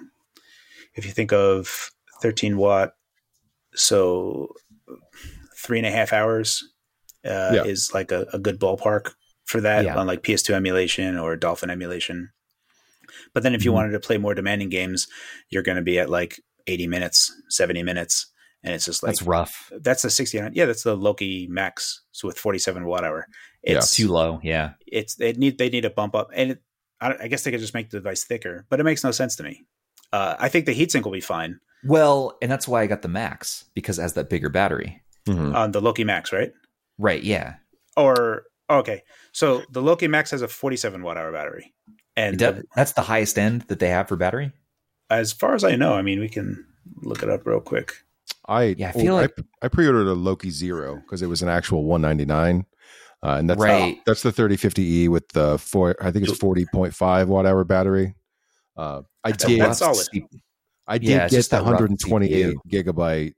if 0.94 1.04
you 1.04 1.10
think 1.12 1.32
of 1.32 1.90
13 2.22 2.56
watt, 2.56 2.92
so 3.74 4.54
three 5.56 5.78
and 5.78 5.86
a 5.86 5.90
half 5.90 6.12
hours 6.12 6.62
uh, 7.24 7.52
Yeah. 7.54 7.64
is 7.64 7.92
like 7.94 8.10
a, 8.12 8.26
a 8.32 8.38
good 8.38 8.58
ballpark 8.58 9.12
for 9.44 9.60
that 9.60 9.84
Yeah. 9.84 9.96
on 9.96 10.06
like 10.06 10.22
PS2 10.22 10.54
emulation 10.54 11.16
or 11.18 11.36
Dolphin 11.36 11.70
emulation. 11.70 12.30
But 13.34 13.42
then 13.42 13.54
if 13.54 13.64
you 13.64 13.70
Mhm. 13.70 13.74
wanted 13.74 13.90
to 13.92 14.00
play 14.00 14.18
more 14.18 14.34
demanding 14.34 14.68
games, 14.68 15.06
you're 15.50 15.62
going 15.62 15.76
to 15.76 15.82
be 15.82 15.98
at 15.98 16.10
like 16.10 16.40
80 16.66 16.86
minutes, 16.86 17.32
70 17.48 17.82
minutes. 17.82 18.26
And 18.64 18.72
it's 18.74 18.84
just 18.84 19.02
like, 19.02 19.10
that's 19.14 19.22
rough. 19.22 19.72
that's 19.80 20.02
the 20.02 20.10
69. 20.10 20.52
Yeah, 20.54 20.66
that's 20.66 20.84
the 20.84 20.96
Loki 20.96 21.48
Max. 21.50 22.02
So 22.12 22.28
with 22.28 22.38
47 22.38 22.84
watt 22.86 23.04
hour, 23.04 23.26
it's 23.62 23.94
Too 23.96 24.08
low. 24.08 24.38
Yeah. 24.42 24.74
it's 24.86 25.16
they 25.16 25.32
need 25.32 25.58
they 25.58 25.68
need 25.68 25.80
to 25.82 25.90
bump 25.90 26.14
up, 26.14 26.30
and 26.34 26.52
it, 26.52 26.62
I, 27.00 27.14
I 27.22 27.28
guess 27.28 27.42
they 27.42 27.50
could 27.50 27.58
just 27.60 27.74
make 27.74 27.90
the 27.90 27.98
device 27.98 28.22
thicker, 28.24 28.64
but 28.70 28.78
it 28.78 28.84
makes 28.84 29.02
no 29.02 29.10
sense 29.10 29.34
to 29.36 29.42
me. 29.42 29.64
Uh, 30.12 30.36
I 30.38 30.48
think 30.48 30.66
the 30.66 30.74
heatsink 30.74 31.04
will 31.04 31.10
be 31.12 31.20
fine 31.20 31.58
Well, 31.84 32.36
and 32.42 32.52
that's 32.52 32.68
why 32.68 32.82
I 32.82 32.86
got 32.86 33.02
the 33.02 33.08
Max 33.08 33.64
because 33.74 33.98
it 33.98 34.02
has 34.02 34.12
that 34.12 34.28
bigger 34.30 34.48
battery. 34.48 35.02
Mhm. 35.26 35.54
on 35.54 35.72
the 35.72 35.80
Loki 35.80 36.04
Max, 36.04 36.32
right? 36.32 36.52
Right. 36.98 37.22
Yeah. 37.24 37.54
Or 37.96 38.44
okay, 38.70 39.02
so 39.32 39.62
the 39.70 39.82
Loki 39.82 40.06
Max 40.08 40.30
has 40.30 40.42
a 40.42 40.48
47 40.48 41.02
watt 41.02 41.16
hour 41.16 41.32
battery, 41.32 41.72
and 42.16 42.38
That- 42.38 42.64
that's 42.76 42.92
the 42.92 43.02
highest 43.02 43.38
end 43.38 43.62
that 43.68 43.78
they 43.78 43.88
have 43.88 44.08
for 44.08 44.16
battery. 44.16 44.52
as 45.10 45.32
far 45.32 45.54
as 45.54 45.62
I 45.64 45.76
know, 45.76 45.92
I 45.94 46.00
mean, 46.02 46.20
we 46.20 46.28
can 46.28 46.64
look 47.02 47.22
it 47.22 47.28
up 47.28 47.46
real 47.46 47.60
quick. 47.60 47.92
I 48.48 48.74
Yeah, 48.78 48.88
I 48.88 48.92
feel 48.92 49.14
like- 49.14 49.34
I, 49.60 49.68
pre-ordered 49.68 50.06
a 50.06 50.14
Loki 50.14 50.50
Zero 50.50 50.96
because 50.96 51.20
it 51.22 51.26
was 51.26 51.42
an 51.42 51.48
actual 51.50 51.84
199, 51.84 52.64
uh, 53.22 53.36
and 53.38 53.48
that's 53.50 53.60
Right. 53.60 53.98
that's 54.06 54.22
the 54.22 54.32
3050e 54.32 55.08
with 55.08 55.28
the 55.28 55.58
four. 55.58 55.94
I 56.00 56.10
think 56.10 56.26
it's 56.26 56.38
40.5 56.38 57.28
watt 57.28 57.44
hour 57.46 57.62
battery. 57.64 58.14
Uh, 58.76 59.02
I 59.22 59.32
That's- 59.32 59.48
did. 59.50 59.60
that's 59.60 59.78
solid. 59.80 60.08
I 60.86 60.98
did 60.98 61.08
Yeah, 61.10 61.28
get 61.28 61.44
the 61.50 61.62
128 61.62 62.56
gigabyte 62.68 63.34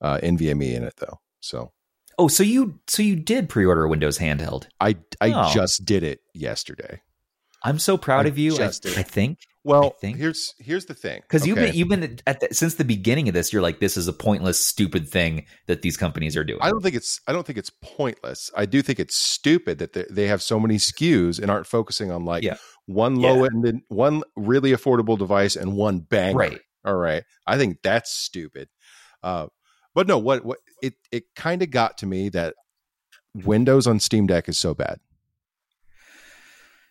uh, 0.00 0.18
NVMe 0.22 0.74
in 0.74 0.84
it 0.84 0.94
though. 0.98 1.20
So 1.40 1.72
Oh, 2.16 2.28
so 2.28 2.42
you 2.44 2.78
so 2.86 3.02
you 3.02 3.16
did 3.16 3.48
pre-order 3.48 3.84
a 3.84 3.88
Windows 3.88 4.18
handheld. 4.18 4.66
I 4.80 4.96
I 5.20 5.32
Oh. 5.32 5.52
just 5.52 5.84
did 5.84 6.02
it 6.04 6.20
yesterday. 6.32 7.02
I'm 7.64 7.78
so 7.78 7.96
proud 7.98 8.26
I 8.26 8.28
of 8.28 8.38
you. 8.38 8.56
I. 8.58 8.66
I 8.66 9.02
think 9.02 9.38
Well, 9.64 9.90
think- 10.00 10.16
here's 10.16 10.54
here's 10.58 10.86
the 10.86 10.94
thing 10.94 11.20
because 11.22 11.46
you've 11.46 11.56
been 11.56 11.74
you've 11.74 11.88
been 11.88 12.18
at 12.26 12.40
the, 12.40 12.48
since 12.52 12.74
the 12.76 12.84
beginning 12.84 13.28
of 13.28 13.34
this. 13.34 13.52
You're 13.52 13.62
like, 13.62 13.80
this 13.80 13.96
is 13.96 14.06
a 14.08 14.12
pointless, 14.12 14.64
stupid 14.64 15.08
thing 15.08 15.44
that 15.66 15.82
these 15.82 15.96
companies 15.96 16.36
are 16.36 16.44
doing. 16.44 16.60
I 16.62 16.70
don't 16.70 16.82
think 16.82 16.94
it's 16.94 17.20
I 17.26 17.32
don't 17.32 17.46
think 17.46 17.58
it's 17.58 17.70
pointless. 17.82 18.50
I 18.56 18.66
do 18.66 18.80
think 18.82 19.00
it's 19.00 19.16
stupid 19.16 19.78
that 19.78 19.92
they, 19.92 20.04
they 20.10 20.26
have 20.28 20.42
so 20.42 20.60
many 20.60 20.76
SKUs 20.76 21.40
and 21.40 21.50
aren't 21.50 21.66
focusing 21.66 22.10
on 22.12 22.24
like 22.24 22.44
Yeah. 22.44 22.56
one 22.86 23.16
low 23.16 23.44
end, 23.44 23.82
one 23.88 24.22
really 24.36 24.70
affordable 24.72 25.18
device 25.18 25.56
and 25.56 25.74
one 25.76 25.98
bang. 25.98 26.36
Right. 26.36 26.60
All 26.84 26.96
right. 26.96 27.24
I 27.46 27.58
think 27.58 27.78
that's 27.82 28.12
stupid. 28.12 28.68
Uh, 29.22 29.48
but 29.94 30.06
no, 30.06 30.16
what 30.18 30.44
what 30.44 30.58
it 30.80 30.94
it 31.10 31.24
kind 31.34 31.60
of 31.62 31.70
got 31.70 31.98
to 31.98 32.06
me 32.06 32.28
that 32.28 32.54
Windows 33.34 33.86
on 33.86 33.98
Steam 34.00 34.26
Deck 34.28 34.48
is 34.48 34.56
so 34.58 34.74
bad. 34.74 35.00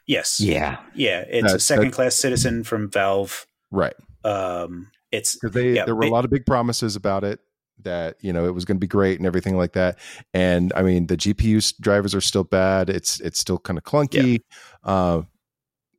Yes, 0.07 0.39
Yeah. 0.39 0.77
yeah, 0.95 1.25
it's 1.27 1.53
a 1.53 1.59
second 1.59 1.91
class 1.91 2.15
citizen 2.15 2.63
from 2.63 2.89
Valve. 2.89 3.45
Right. 3.71 3.93
Um, 4.23 4.89
it's 5.11 5.35
Because 5.35 5.53
they 5.53 5.73
Yeah, 5.73 5.85
there 5.85 5.95
were 5.95 6.01
they- 6.01 6.07
a 6.07 6.11
lot 6.11 6.23
of 6.25 6.31
big 6.31 6.45
promises 6.45 6.95
about 6.95 7.23
it 7.23 7.39
that 7.83 8.15
you 8.21 8.33
know 8.33 8.45
it 8.45 8.51
was 8.55 8.65
going 8.65 8.77
to 8.77 8.79
be 8.79 8.87
great 8.87 9.19
and 9.19 9.27
everything 9.27 9.55
like 9.57 9.73
that. 9.73 9.99
And 10.33 10.73
I 10.75 10.81
mean 10.81 11.07
the 11.07 11.15
GPU 11.17 11.59
drivers 11.79 12.15
are 12.15 12.21
still 12.21 12.43
bad. 12.43 12.89
It's 12.89 13.19
it's 13.19 13.39
still 13.39 13.59
kind 13.59 13.77
of 13.77 13.83
clunky. 13.83 14.41
Uh, 14.83 15.21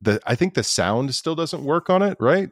the 0.01 0.19
I 0.25 0.35
think 0.35 0.55
the 0.55 0.63
sound 0.63 1.13
still 1.15 1.35
doesn't 1.35 1.63
work 1.63 1.89
on 1.89 2.01
it. 2.01 2.17
Right. 2.19 2.49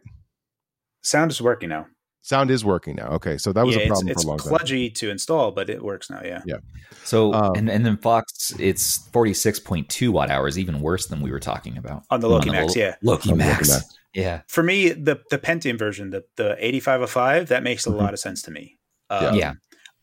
sound 1.03 1.31
is 1.31 1.41
working 1.41 1.69
now. 1.69 1.87
Sound 2.27 2.51
is 2.51 2.65
working 2.65 2.95
now. 2.97 3.07
Okay, 3.11 3.37
so 3.37 3.53
that 3.53 3.65
was 3.65 3.75
yeah, 3.77 3.83
a 3.83 3.87
problem 3.87 4.09
it's, 4.09 4.23
for 4.23 4.27
a 4.27 4.29
long 4.31 4.37
time. 4.39 4.51
it's 4.53 4.59
time. 4.59 4.67
kludgy 4.67 4.93
to 4.95 5.09
install, 5.09 5.51
but 5.51 5.69
it 5.69 5.81
works 5.81 6.09
now. 6.09 6.21
Yeah. 6.25 6.41
Yeah. 6.45 6.57
So 7.05 7.33
Um, 7.33 7.53
and 7.55 7.69
and 7.69 7.85
then 7.85 7.95
Fox, 7.95 8.51
it's 8.59 9.07
46.2 9.11 10.09
watt 10.09 10.29
hours, 10.29 10.59
even 10.59 10.81
worse 10.81 11.07
than 11.07 11.21
we 11.21 11.31
were 11.31 11.39
talking 11.39 11.77
about 11.77 12.03
On 12.09 12.19
the 12.19 12.27
Loki 12.27 12.49
On 12.49 12.55
Max, 12.55 12.75
Lo- 12.75 12.81
yeah. 12.83 12.95
Loki 13.01 13.31
On 13.31 13.37
the 13.37 13.45
Loki 13.45 13.55
Max. 13.57 13.69
Max. 13.69 13.97
Yeah. 14.13 14.41
For 14.47 14.61
me, 14.61 14.89
the 14.89 15.21
the 15.29 15.37
Pentium 15.37 15.77
version, 15.79 16.09
the 16.09 16.25
the 16.35 16.55
8505, 16.59 17.47
that 17.47 17.63
makes 17.63 17.87
a 17.87 17.91
Mhm. 17.91 17.97
lot 17.97 18.13
of 18.13 18.19
sense 18.19 18.41
to 18.41 18.51
me. 18.51 18.77
Yeah. 19.09 19.17
Um, 19.17 19.35
Yeah. 19.35 19.53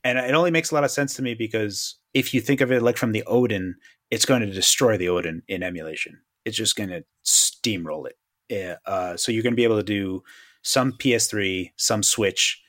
And 0.03 0.19
it 0.19 0.35
only 0.35 0.51
makes 0.51 0.71
a 0.71 0.75
lot 0.75 0.85
of 0.85 0.91
sense 0.91 1.15
to 1.17 1.23
me 1.23 1.35
because 1.35 1.99
if 2.15 2.33
you 2.33 2.41
think 2.41 2.61
of 2.63 2.71
it 2.73 2.83
like 2.83 2.97
from 2.97 3.13
the 3.13 3.23
Odin, 3.27 3.75
it's 4.11 4.25
going 4.25 4.41
to 4.43 4.51
destroy 4.51 4.97
the 4.97 5.09
Odin 5.11 5.43
in 5.49 5.63
emulation. 5.63 6.21
It's 6.47 6.57
just 6.57 6.75
going 6.77 6.91
to 6.91 7.05
steamroll 7.25 8.07
it. 8.07 8.17
Yeah, 8.49 8.77
uh, 8.87 9.17
so 9.17 9.33
you're 9.33 9.43
going 9.43 9.55
to 9.55 9.57
be 9.57 9.65
able 9.65 9.79
to 9.79 9.83
do 9.83 10.23
some 10.65 10.93
PS3, 10.93 11.71
some 11.77 12.03
Switch. 12.03 12.61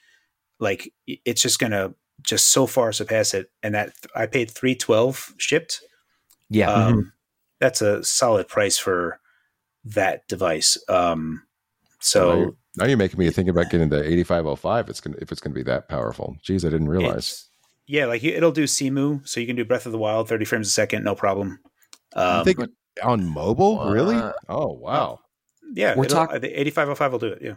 Like 0.60 0.94
it's 1.08 1.42
just 1.42 1.58
going 1.60 1.72
to 1.72 1.96
just 2.22 2.50
so 2.50 2.68
far 2.68 2.92
surpass 2.94 3.34
it. 3.34 3.50
And 3.64 3.74
that 3.74 3.94
I 4.16 4.26
paid 4.28 4.52
312 4.52 5.34
shipped. 5.38 5.82
Yeah. 6.50 6.72
Um, 6.72 7.12
That's 7.60 7.82
a 7.82 8.04
solid 8.04 8.48
price 8.48 8.78
for 8.78 9.20
that 9.86 10.28
device. 10.28 10.78
Um, 10.88 11.42
so 12.00 12.30
Now 12.30 12.36
you're, 12.38 12.54
now 12.78 12.86
you're 12.86 12.98
making 12.98 13.20
me 13.20 13.30
think 13.32 13.50
about 13.50 13.70
getting 13.70 13.90
the 13.90 14.04
8505. 14.04 14.90
It's 14.90 15.02
gonna 15.02 15.18
if 15.22 15.32
it's 15.32 15.42
gonna 15.42 15.56
be 15.56 15.64
that 15.64 15.88
powerful. 15.90 16.36
Jeez, 16.44 16.66
I 16.66 16.70
didn't 16.70 16.90
realize. 16.90 17.10
It's- 17.10 17.50
yeah, 17.88 18.06
like 18.08 18.24
it'll 18.24 18.52
do 18.52 18.64
Cemu, 18.64 19.28
so 19.28 19.40
you 19.40 19.46
can 19.46 19.56
do 19.56 19.64
Breath 19.64 19.86
of 19.86 19.92
the 19.92 20.00
Wild, 20.00 20.28
thirty 20.28 20.44
frames 20.44 20.68
a 20.68 20.72
second, 20.72 21.04
no 21.04 21.14
problem. 21.14 21.60
You 22.16 22.22
Um, 22.22 22.44
think 22.44 22.60
on 23.04 23.24
mobile, 23.28 23.92
really? 23.92 24.20
Oh 24.50 24.72
wow. 24.74 25.20
yeah, 25.76 25.96
we're 25.96 26.06
it'll- 26.06 26.26
talk- 26.26 26.42
the 26.42 26.60
eighty 26.60 26.72
five 26.72 26.88
hundred 26.88 26.96
five 26.96 27.12
will 27.12 27.20
do 27.20 27.28
it. 27.28 27.44
Yeah, 27.44 27.54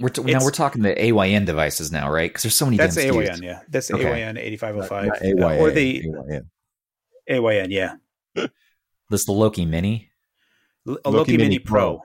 We're 0.00 0.10
t- 0.10 0.22
now 0.22 0.38
we're 0.44 0.50
talking 0.52 0.82
the 0.82 0.94
AYN 1.04 1.44
devices 1.44 1.90
now, 1.90 2.10
right? 2.10 2.30
Because 2.30 2.44
there's 2.44 2.54
so 2.54 2.66
many 2.66 2.76
that's 2.76 2.94
the 2.94 3.02
damn 3.02 3.14
SKUs. 3.14 3.34
AYN. 3.36 3.42
Yeah, 3.42 3.60
that's 3.68 3.88
the 3.88 3.94
Okay. 3.94 4.22
AYN 4.22 4.36
8505, 4.36 5.06
Not, 5.06 5.12
not 5.36 5.52
AYN, 5.52 5.60
or 5.60 5.70
the 5.72 6.02
AYN. 6.06 6.50
AYN. 7.28 7.70
Yeah, 7.70 7.94
This 9.10 9.24
the 9.24 9.32
Loki 9.32 9.64
Mini. 9.66 10.10
L- 10.86 10.98
a 11.04 11.10
Loki, 11.10 11.36
Mini, 11.36 11.58
Pro. 11.58 11.96
is 11.96 12.00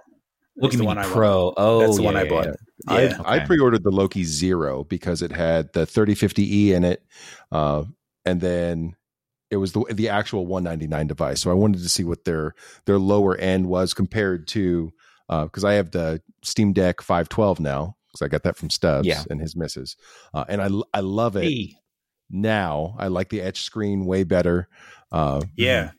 Loki 0.57 0.77
the 0.77 0.83
Mini 0.83 0.87
one 0.87 0.97
I. 0.97 1.03
Pro. 1.05 1.53
Oh, 1.55 1.79
That's 1.79 1.95
the 1.97 2.01
yeah, 2.01 2.05
one 2.05 2.15
I 2.17 2.27
bought. 2.27 2.45
yeah. 2.47 2.53
Yeah. 2.89 2.95
I, 3.23 3.35
I 3.35 3.35
Okay. 3.37 3.45
pre-ordered 3.45 3.83
the 3.83 3.91
Loki 3.91 4.23
Zero 4.23 4.83
because 4.83 5.21
it 5.21 5.31
had 5.31 5.71
the 5.73 5.85
3050e 5.85 6.69
in 6.71 6.83
it, 6.83 7.03
uh, 7.51 7.83
and 8.25 8.41
then 8.41 8.95
it 9.51 9.57
was 9.57 9.71
the 9.73 9.85
the 9.93 10.09
actual 10.09 10.47
199 10.47 11.05
device. 11.07 11.41
So 11.41 11.51
I 11.51 11.53
wanted 11.53 11.83
to 11.83 11.89
see 11.89 12.03
what 12.03 12.25
their 12.25 12.55
their 12.85 12.97
lower 12.97 13.37
end 13.37 13.67
was 13.67 13.93
compared 13.93 14.47
to 14.49 14.91
because 15.29 15.63
I 15.63 15.73
have 15.73 15.91
the 15.91 16.21
Steam 16.43 16.73
Deck 16.73 17.01
512 17.01 17.59
now 17.59 17.95
because 18.11 18.23
I 18.25 18.27
got 18.27 18.43
that 18.43 18.57
from 18.57 18.69
Stubbs 18.69 19.07
Yeah. 19.07 19.23
and 19.29 19.39
his 19.41 19.55
misses, 19.55 19.95
uh, 20.33 20.45
and 20.47 20.61
I 20.61 20.69
I 20.93 20.99
love 21.01 21.35
it 21.35 21.43
Hey, 21.45 21.75
now. 22.29 22.95
I 22.99 23.07
like 23.07 23.29
the 23.29 23.41
etch 23.41 23.61
screen 23.61 24.05
way 24.05 24.23
better. 24.23 24.67
Uh, 25.11 25.41
Yeah. 25.55 25.91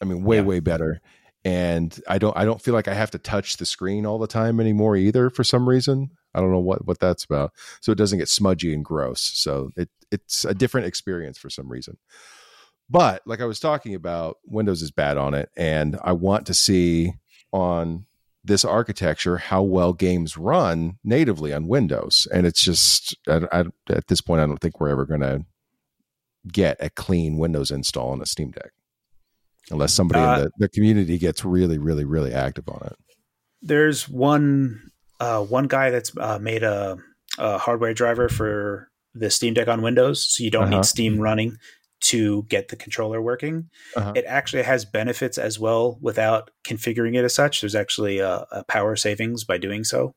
I 0.00 0.04
mean, 0.04 0.24
way 0.24 0.36
Yeah. 0.36 0.42
way 0.42 0.60
better. 0.60 1.00
And 1.44 1.98
I 2.08 2.18
don't 2.18 2.36
I 2.36 2.44
don't 2.46 2.60
feel 2.62 2.72
like 2.74 2.88
I 2.88 2.94
have 2.94 3.10
to 3.12 3.18
touch 3.18 3.58
the 3.58 3.66
screen 3.66 4.06
all 4.06 4.18
the 4.18 4.26
time 4.26 4.60
anymore 4.60 4.96
either 4.96 5.28
for 5.30 5.44
some 5.44 5.68
reason. 5.68 6.10
I 6.34 6.40
don't 6.40 6.50
know 6.50 6.58
what 6.58 6.86
what 6.86 6.98
that's 6.98 7.24
about. 7.24 7.52
So 7.80 7.92
it 7.92 7.98
doesn't 7.98 8.18
get 8.18 8.28
smudgy 8.28 8.72
and 8.74 8.84
gross. 8.84 9.20
So 9.20 9.70
it 9.76 9.90
it's 10.10 10.44
a 10.44 10.54
different 10.54 10.86
experience 10.86 11.36
for 11.38 11.50
some 11.50 11.68
reason. 11.68 11.98
But 12.88 13.22
like 13.26 13.40
I 13.40 13.44
was 13.46 13.60
talking 13.60 13.94
about, 13.94 14.38
Windows 14.44 14.82
is 14.82 14.90
bad 14.90 15.16
on 15.16 15.34
it, 15.34 15.50
and 15.56 15.98
I 16.02 16.12
want 16.12 16.46
to 16.46 16.54
see 16.54 17.12
on 17.52 18.06
this 18.44 18.64
architecture 18.64 19.38
how 19.38 19.62
well 19.62 19.92
games 19.94 20.36
run 20.36 20.98
natively 21.02 21.52
on 21.52 21.66
Windows. 21.66 22.28
And 22.32 22.46
it's 22.46 22.62
just 22.62 23.16
I, 23.26 23.40
I, 23.50 23.64
at 23.88 24.08
this 24.08 24.20
point, 24.20 24.42
I 24.42 24.46
don't 24.46 24.60
think 24.60 24.78
we're 24.80 24.90
ever 24.90 25.06
going 25.06 25.20
to 25.22 25.44
get 26.52 26.76
a 26.80 26.90
clean 26.90 27.38
Windows 27.38 27.70
install 27.70 28.10
on 28.10 28.20
a 28.20 28.26
Steam 28.26 28.50
Deck 28.50 28.70
unless 29.70 29.94
somebody 29.94 30.20
Uh, 30.20 30.34
in 30.36 30.42
the, 30.44 30.50
the 30.58 30.68
community 30.68 31.16
gets 31.16 31.42
really, 31.44 31.78
really, 31.78 32.04
really 32.04 32.34
active 32.34 32.68
on 32.68 32.86
it. 32.86 32.96
There's 33.62 34.08
one 34.08 34.90
uh, 35.20 35.42
one 35.42 35.66
guy 35.68 35.90
that's 35.90 36.12
uh, 36.18 36.38
made 36.38 36.62
a, 36.62 36.98
a 37.38 37.56
hardware 37.56 37.94
driver 37.94 38.28
for 38.28 38.90
the 39.14 39.30
Steam 39.30 39.54
Deck 39.54 39.68
on 39.68 39.80
Windows, 39.80 40.26
so 40.28 40.44
you 40.44 40.50
don't 40.50 40.64
Uh-huh. 40.64 40.76
need 40.76 40.84
Steam 40.84 41.18
running 41.18 41.56
to 42.12 42.42
get 42.44 42.68
the 42.68 42.76
controller 42.76 43.20
working. 43.22 43.68
Uh-huh. 43.96 44.12
It 44.16 44.24
actually 44.26 44.62
has 44.62 44.84
benefits 44.84 45.38
as 45.38 45.58
well 45.58 45.98
without 46.00 46.50
configuring 46.64 47.16
it 47.16 47.24
as 47.24 47.34
such. 47.34 47.60
There's 47.60 47.74
actually 47.74 48.18
a, 48.18 48.46
a 48.52 48.64
power 48.64 48.96
savings 48.96 49.44
by 49.44 49.58
doing 49.58 49.84
so. 49.84 50.14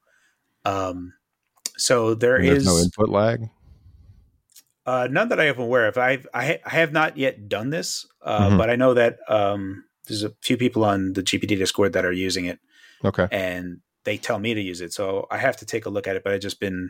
Um, 0.66 1.14
so 1.78 2.14
there's 2.14 2.66
no 2.66 2.78
input 2.78 3.10
lag. 3.10 3.50
uh, 4.86 5.08
none 5.12 5.30
that 5.30 5.40
I 5.40 5.46
am 5.46 5.60
aware 5.60 5.88
of. 5.88 5.98
I've, 5.98 6.28
I 6.34 6.60
I 6.66 6.70
have 6.70 6.92
not 6.92 7.18
yet 7.18 7.48
done 7.50 7.70
this, 7.70 8.06
uh, 8.22 8.50
Mhm. 8.50 8.58
but 8.58 8.70
I 8.70 8.76
know 8.76 8.94
that 8.94 9.18
um, 9.30 9.84
there's 10.08 10.24
a 10.24 10.34
few 10.42 10.58
people 10.58 10.84
on 10.86 11.14
the 11.14 11.22
GPD 11.24 11.58
Discord 11.58 11.94
that 11.94 12.06
are 12.06 12.12
using 12.14 12.46
it, 12.46 12.60
Okay. 13.06 13.28
and 13.32 13.80
they 14.06 14.18
tell 14.18 14.40
me 14.40 14.54
to 14.54 14.62
use 14.62 14.82
it. 14.82 14.94
So 14.94 15.28
I 15.30 15.38
have 15.38 15.58
to 15.58 15.66
take 15.66 15.86
a 15.86 15.90
look 15.90 16.08
at 16.08 16.16
it. 16.16 16.24
But 16.24 16.34
I've 16.34 16.42
just 16.42 16.60
been 16.60 16.90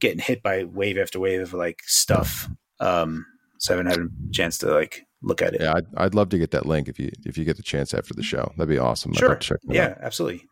getting 0.00 0.18
hit 0.20 0.42
by 0.42 0.64
wave 0.64 0.98
after 0.98 1.20
wave 1.20 1.40
of 1.42 1.52
like 1.54 1.80
stuff, 1.86 2.48
um, 2.80 3.26
so 3.58 3.74
I 3.74 3.76
haven't 3.78 3.92
had 3.92 4.00
a 4.00 4.08
chance 4.32 4.58
to 4.58 4.72
like 4.72 5.04
look 5.22 5.42
at 5.42 5.54
it. 5.54 5.60
Yeah, 5.60 5.74
I'd, 5.76 5.86
I'd 5.96 6.14
love 6.14 6.28
to 6.30 6.38
get 6.38 6.50
that 6.52 6.66
link 6.66 6.88
if 6.88 6.98
you 6.98 7.10
if 7.24 7.36
you 7.38 7.44
get 7.44 7.56
the 7.56 7.62
chance 7.62 7.92
after 7.94 8.14
the 8.14 8.22
show. 8.22 8.52
That'd 8.56 8.68
be 8.68 8.78
awesome. 8.78 9.12
I'd 9.12 9.18
Sure. 9.18 9.36
check 9.36 9.58
Yeah, 9.68 9.88
out. 9.90 9.98
absolutely. 10.00 10.46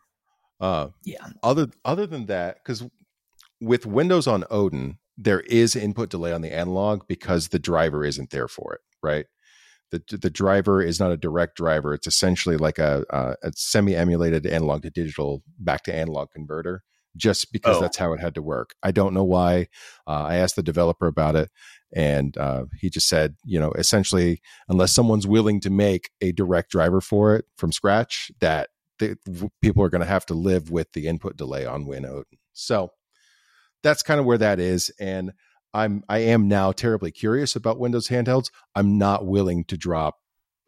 Uh, 0.59 0.89
yeah. 1.03 1.27
other 1.43 1.67
other 1.85 2.07
than 2.07 2.25
that, 2.27 2.57
because 2.63 2.83
with 3.61 3.85
Windows 3.85 4.27
on 4.27 4.43
Odin, 4.49 4.97
there 5.17 5.41
is 5.41 5.75
input 5.75 6.09
delay 6.09 6.31
on 6.33 6.41
the 6.41 6.53
analog 6.53 7.07
because 7.07 7.49
the 7.49 7.59
driver 7.59 8.03
isn't 8.05 8.29
there 8.31 8.47
for 8.47 8.73
it, 8.73 8.81
right? 9.03 9.25
The 9.91 10.01
the 10.17 10.29
driver 10.29 10.81
is 10.81 10.99
not 10.99 11.11
a 11.11 11.17
direct 11.17 11.55
driver. 11.55 11.93
It's 11.93 12.07
essentially 12.07 12.57
like 12.57 12.77
a, 12.77 13.05
a, 13.09 13.35
a 13.43 13.51
semi 13.55 13.95
emulated 13.95 14.45
analog 14.45 14.81
to 14.83 14.89
digital 14.89 15.43
back 15.59 15.83
to 15.83 15.93
analog 15.95 16.31
converter. 16.31 16.83
Just 17.15 17.51
because 17.51 17.77
Oh. 17.77 17.81
that's 17.81 17.97
how 17.97 18.13
it 18.13 18.19
had 18.19 18.35
to 18.35 18.43
work. 18.43 18.75
I 18.83 18.91
don't 18.91 19.13
know 19.15 19.23
why. 19.23 19.69
Uh, 20.05 20.23
I 20.25 20.35
asked 20.35 20.55
the 20.55 20.61
developer 20.61 21.07
about 21.07 21.35
it, 21.35 21.49
and 21.93 22.37
uh, 22.37 22.65
he 22.79 22.89
just 22.89 23.07
said, 23.07 23.35
you 23.43 23.59
know, 23.59 23.71
essentially, 23.71 24.41
unless 24.67 24.93
someone's 24.93 25.27
willing 25.27 25.59
to 25.61 25.69
make 25.69 26.09
a 26.21 26.31
direct 26.31 26.71
driver 26.71 27.01
for 27.01 27.35
it 27.35 27.45
from 27.57 27.71
scratch, 27.71 28.31
that 28.39 28.69
the, 28.99 29.17
w- 29.25 29.49
people 29.61 29.83
are 29.83 29.89
going 29.89 30.01
to 30.01 30.07
have 30.07 30.25
to 30.27 30.33
live 30.33 30.69
with 30.69 30.91
the 30.93 31.07
input 31.07 31.37
delay 31.37 31.65
on 31.65 31.85
Win 31.85 32.05
Odin. 32.05 32.39
So 32.53 32.91
that's 33.83 34.03
kind 34.03 34.19
of 34.19 34.25
where 34.25 34.39
that 34.39 34.59
is, 34.59 34.91
and 34.99 35.31
I'm 35.73 36.03
I 36.09 36.19
am 36.19 36.47
now 36.47 36.71
terribly 36.71 37.11
curious 37.11 37.55
about 37.55 37.79
Windows 37.79 38.07
handhelds. 38.07 38.49
I'm 38.75 38.97
not 38.97 39.25
willing 39.25 39.63
to 39.65 39.77
drop 39.77 40.15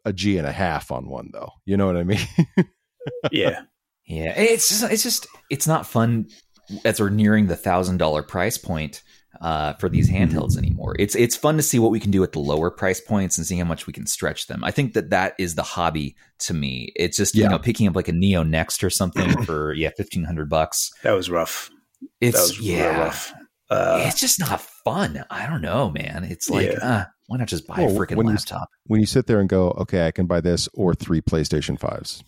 a 0.04 0.12
G 0.12 0.38
and 0.38 0.46
a 0.46 0.52
half 0.52 0.90
on 0.90 1.08
one 1.08 1.30
though. 1.32 1.50
You 1.64 1.76
know 1.76 1.86
what 1.86 1.96
I 1.96 2.04
mean? 2.04 2.20
Yeah, 3.32 3.62
Yeah, 4.06 4.38
it's 4.38 4.68
just 4.68 4.84
it's 4.84 5.02
just 5.02 5.26
it's 5.50 5.66
not 5.66 5.86
fun 5.86 6.28
as 6.84 7.00
we're 7.00 7.10
nearing 7.10 7.46
the 7.46 7.56
thousand 7.56 7.96
dollar 7.96 8.22
price 8.22 8.58
point 8.58 9.02
uh, 9.40 9.72
for 9.74 9.88
these 9.88 10.10
handhelds 10.10 10.56
anymore. 10.58 10.94
It's 10.98 11.14
it's 11.16 11.36
fun 11.36 11.56
to 11.56 11.62
see 11.62 11.78
what 11.78 11.90
we 11.90 12.00
can 12.00 12.10
do 12.10 12.22
at 12.22 12.32
the 12.32 12.38
lower 12.40 12.70
price 12.70 13.00
points 13.00 13.38
and 13.38 13.46
see 13.46 13.56
how 13.58 13.64
much 13.64 13.86
we 13.86 13.92
can 13.92 14.06
stretch 14.06 14.46
them. 14.48 14.62
I 14.64 14.70
think 14.70 14.92
that 14.94 15.10
that 15.10 15.34
is 15.38 15.54
the 15.54 15.62
hobby 15.62 16.16
to 16.40 16.54
me. 16.54 16.92
It's 16.96 17.16
just 17.16 17.34
you 17.34 17.48
know 17.48 17.58
picking 17.58 17.88
up 17.88 17.96
like 17.96 18.08
a 18.08 18.12
Neo 18.12 18.42
Next 18.42 18.84
or 18.84 18.90
something 18.90 19.42
for 19.44 19.72
yeah 19.74 19.90
fifteen 19.96 20.24
hundred 20.24 20.48
bucks. 20.50 20.90
that 21.02 21.12
was 21.12 21.30
rough. 21.30 21.70
It's 22.20 22.36
that 22.36 22.42
was 22.42 22.58
real 22.60 22.68
yeah, 22.78 22.98
rough. 23.00 23.32
Uh, 23.70 24.02
it's 24.06 24.18
just 24.20 24.40
not 24.40 24.60
fun. 24.84 25.24
I 25.30 25.46
don't 25.46 25.62
know, 25.62 25.90
man. 25.90 26.24
It's 26.24 26.50
like 26.50 26.66
Yeah. 26.72 26.78
uh, 26.82 27.04
why 27.28 27.36
not 27.38 27.46
just 27.48 27.66
buy 27.68 27.80
a 27.82 27.88
freaking 27.88 28.16
when 28.16 28.26
you- 28.26 28.32
laptop? 28.32 28.68
when 28.86 29.00
you 29.00 29.06
sit 29.06 29.26
there 29.28 29.38
and 29.38 29.48
go, 29.48 29.70
okay, 29.72 30.06
I 30.06 30.10
can 30.10 30.26
buy 30.26 30.40
this 30.40 30.68
or 30.74 30.92
three 30.94 31.20
PlayStation 31.20 31.78
fives. 31.78 32.24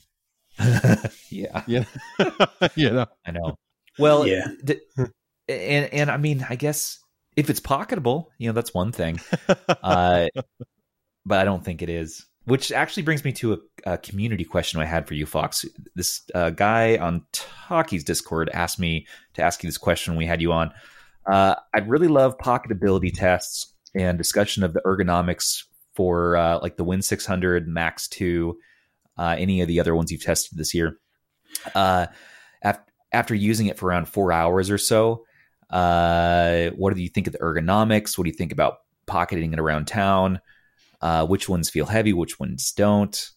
yeah, 1.30 1.62
You 1.66 1.80
know, 2.18 2.26
you 2.76 2.90
know. 2.90 3.06
I 3.26 3.30
know. 3.32 3.56
Well, 3.98 4.26
Yeah. 4.26 4.46
d- 4.64 4.80
and 5.48 5.92
and 5.92 6.10
I 6.10 6.16
mean, 6.18 6.46
I 6.48 6.54
guess 6.56 6.98
if 7.36 7.50
it's 7.50 7.60
pocketable, 7.60 8.26
you 8.38 8.48
know, 8.48 8.52
that's 8.52 8.74
one 8.74 8.92
thing. 8.92 9.20
Uh, 9.82 10.28
but 11.24 11.38
I 11.38 11.44
don't 11.44 11.64
think 11.64 11.82
it 11.82 11.88
is. 11.88 12.26
Which 12.44 12.72
actually 12.72 13.04
brings 13.04 13.24
me 13.24 13.32
to 13.34 13.52
a, 13.52 13.92
a 13.92 13.98
community 13.98 14.44
question 14.44 14.80
I 14.80 14.84
had 14.84 15.06
for 15.06 15.14
you, 15.14 15.26
Fox. 15.26 15.64
This 15.94 16.22
uh, 16.34 16.50
guy 16.50 16.96
on 16.96 17.24
Taki's 17.32 18.04
Discord 18.04 18.50
asked 18.52 18.80
me 18.80 19.06
to 19.34 19.42
ask 19.42 19.62
you 19.62 19.68
this 19.68 19.78
question 19.78 20.12
when 20.12 20.18
we 20.18 20.26
had 20.26 20.42
you 20.42 20.52
on. 20.52 20.72
Uh, 21.26 21.54
I'd 21.72 21.88
really 21.88 22.08
love 22.08 22.38
pocketability 22.38 23.12
tests 23.14 23.72
and 23.94 24.18
discussion 24.18 24.64
of 24.64 24.72
the 24.72 24.80
ergonomics 24.80 25.64
for 25.94 26.36
uh, 26.36 26.58
like 26.60 26.76
the 26.76 26.84
Win 26.84 27.02
600, 27.02 27.68
Max 27.68 28.08
2, 28.08 28.58
uh, 29.18 29.36
any 29.38 29.60
of 29.60 29.68
the 29.68 29.78
other 29.78 29.94
ones 29.94 30.10
you've 30.10 30.24
tested 30.24 30.58
this 30.58 30.74
year. 30.74 30.98
Uh, 31.74 32.06
after, 32.62 32.92
after 33.12 33.34
using 33.34 33.66
it 33.66 33.78
for 33.78 33.86
around 33.86 34.08
four 34.08 34.32
hours 34.32 34.70
or 34.70 34.78
so, 34.78 35.24
uh, 35.72 36.70
what 36.76 36.94
do 36.94 37.02
you 37.02 37.08
think 37.08 37.26
of 37.26 37.32
the 37.32 37.38
ergonomics? 37.38 38.16
What 38.16 38.24
do 38.24 38.30
you 38.30 38.36
think 38.36 38.52
about 38.52 38.80
pocketing 39.06 39.52
it 39.52 39.58
around 39.58 39.86
town? 39.86 40.40
Uh, 41.00 41.26
which 41.26 41.48
ones 41.48 41.68
feel 41.68 41.86
heavy? 41.86 42.12
Which 42.12 42.38
ones 42.38 42.70
don't? 42.72 43.30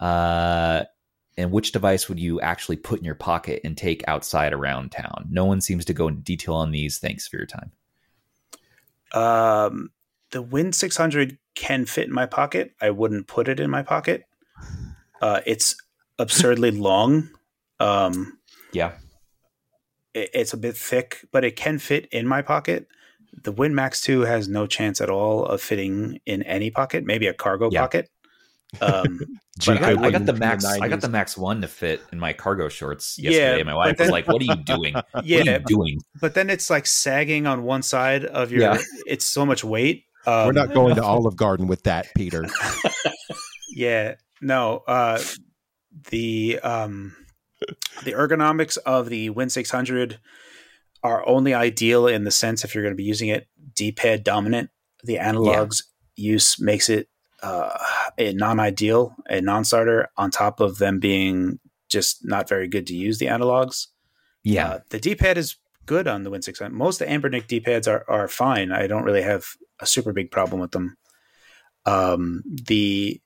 Uh, 0.00 0.84
and 1.36 1.52
which 1.52 1.72
device 1.72 2.08
would 2.08 2.18
you 2.18 2.40
actually 2.40 2.76
put 2.76 2.98
in 2.98 3.04
your 3.04 3.14
pocket 3.14 3.60
and 3.64 3.76
take 3.76 4.02
outside 4.08 4.52
around 4.52 4.92
town? 4.92 5.26
No 5.30 5.44
one 5.44 5.60
seems 5.60 5.84
to 5.84 5.94
go 5.94 6.08
into 6.08 6.22
detail 6.22 6.54
on 6.54 6.70
these. 6.70 6.98
Thanks 6.98 7.28
for 7.28 7.36
your 7.36 7.46
time. 7.46 7.72
Um, 9.12 9.90
the 10.30 10.42
Win 10.42 10.72
600 10.72 11.38
can 11.54 11.86
fit 11.86 12.06
in 12.08 12.12
my 12.12 12.26
pocket. 12.26 12.74
I 12.80 12.90
wouldn't 12.90 13.26
put 13.26 13.48
it 13.48 13.60
in 13.60 13.70
my 13.70 13.82
pocket. 13.82 14.24
Uh, 15.20 15.40
it's 15.46 15.76
absurdly 16.18 16.70
long. 16.70 17.30
Um, 17.78 18.38
Yeah. 18.72 18.92
It- 20.14 20.30
it's 20.32 20.52
a 20.52 20.56
bit 20.56 20.76
thick, 20.76 21.26
but 21.32 21.44
it 21.44 21.56
can 21.56 21.78
fit 21.78 22.06
in 22.12 22.26
my 22.26 22.40
pocket. 22.42 22.86
The 23.42 23.52
Win 23.52 23.74
Max 23.74 24.00
2 24.00 24.20
has 24.22 24.48
no 24.48 24.66
chance 24.66 25.00
at 25.00 25.10
all 25.10 25.44
of 25.44 25.60
fitting 25.60 26.20
in 26.24 26.42
any 26.44 26.70
pocket, 26.70 27.04
maybe 27.04 27.26
a 27.26 27.34
cargo 27.34 27.68
Yeah. 27.70 27.80
pocket. 27.82 28.10
Um, 28.80 29.20
But 29.64 29.84
I, 29.84 29.90
I 29.90 29.94
got, 29.94 30.04
I 30.06 30.10
got 30.10 30.26
the 30.26 30.32
in 30.32 30.38
max. 30.40 30.64
I 30.64 30.88
got 30.88 31.00
the 31.00 31.08
max 31.08 31.38
one 31.38 31.60
to 31.62 31.68
fit 31.68 32.02
in 32.10 32.18
my 32.18 32.32
cargo 32.32 32.68
shorts 32.68 33.16
yesterday. 33.20 33.36
Yeah, 33.38 33.46
yesterday. 33.50 33.62
My 33.62 33.70
but 33.72 33.76
wife 33.78 33.98
was 34.00 34.10
like, 34.10 34.26
"What 34.26 34.42
are 34.42 34.44
you 34.46 34.56
doing? 34.64 34.94
What 35.12 35.14
are 35.14 35.22
yeah, 35.22 35.42
you 35.44 35.58
doing?" 35.60 36.00
but 36.20 36.34
then 36.34 36.50
it's 36.50 36.70
like 36.70 36.88
sagging 36.88 37.46
on 37.46 37.62
one 37.62 37.82
side 37.82 38.24
of 38.24 38.50
your. 38.50 38.62
Yeah. 38.62 38.78
It's 39.06 39.24
so 39.24 39.46
much 39.46 39.62
weight. 39.62 40.06
Um, 40.26 40.46
We're 40.46 40.52
not 40.54 40.74
going 40.74 40.96
to 40.96 41.04
Olive 41.04 41.36
Garden 41.36 41.68
with 41.68 41.84
that, 41.84 42.08
Peter. 42.16 42.46
Yeah, 43.70 44.16
no. 44.40 44.82
Uh, 44.88 45.22
the 46.10 46.58
um, 46.64 47.14
the 48.04 48.12
ergonomics 48.12 48.78
of 48.78 49.08
the 49.08 49.30
Win 49.30 49.50
600 49.50 50.18
are 51.02 51.26
only 51.28 51.52
ideal 51.52 52.06
in 52.06 52.24
the 52.24 52.30
sense 52.30 52.64
if 52.64 52.74
you're 52.74 52.82
going 52.82 52.94
to 52.94 52.96
be 52.96 53.04
using 53.04 53.28
it 53.28 53.46
D-pad 53.74 54.24
dominant. 54.24 54.70
The 55.02 55.16
analogs 55.16 55.82
use 56.16 56.58
makes 56.58 56.88
it 56.88 57.08
uh, 57.42 57.76
a 58.16 58.32
non-ideal, 58.32 59.14
a 59.28 59.40
non-starter. 59.40 60.08
On 60.16 60.30
top 60.30 60.60
of 60.60 60.78
them 60.78 60.98
being 60.98 61.58
just 61.90 62.24
not 62.24 62.48
very 62.48 62.68
good 62.68 62.86
to 62.86 62.94
use 62.94 63.18
the 63.18 63.26
analogs. 63.26 63.88
Yeah, 64.42 64.68
Uh, 64.68 64.78
the 64.90 65.00
D-pad 65.00 65.38
is 65.38 65.56
good 65.86 66.08
on 66.08 66.22
the 66.22 66.30
Win 66.30 66.42
600. 66.42 66.72
Most 66.72 67.00
of 67.00 67.06
the 67.06 67.12
Anbernic 67.12 67.46
D-pads 67.46 67.86
are 67.86 68.04
are 68.08 68.28
fine. 68.28 68.72
I 68.72 68.86
don't 68.86 69.04
really 69.04 69.22
have 69.22 69.46
a 69.80 69.86
super 69.86 70.12
big 70.12 70.30
problem 70.30 70.60
with 70.60 70.72
them. 70.72 70.96
Um, 71.86 72.42
the 72.46 73.20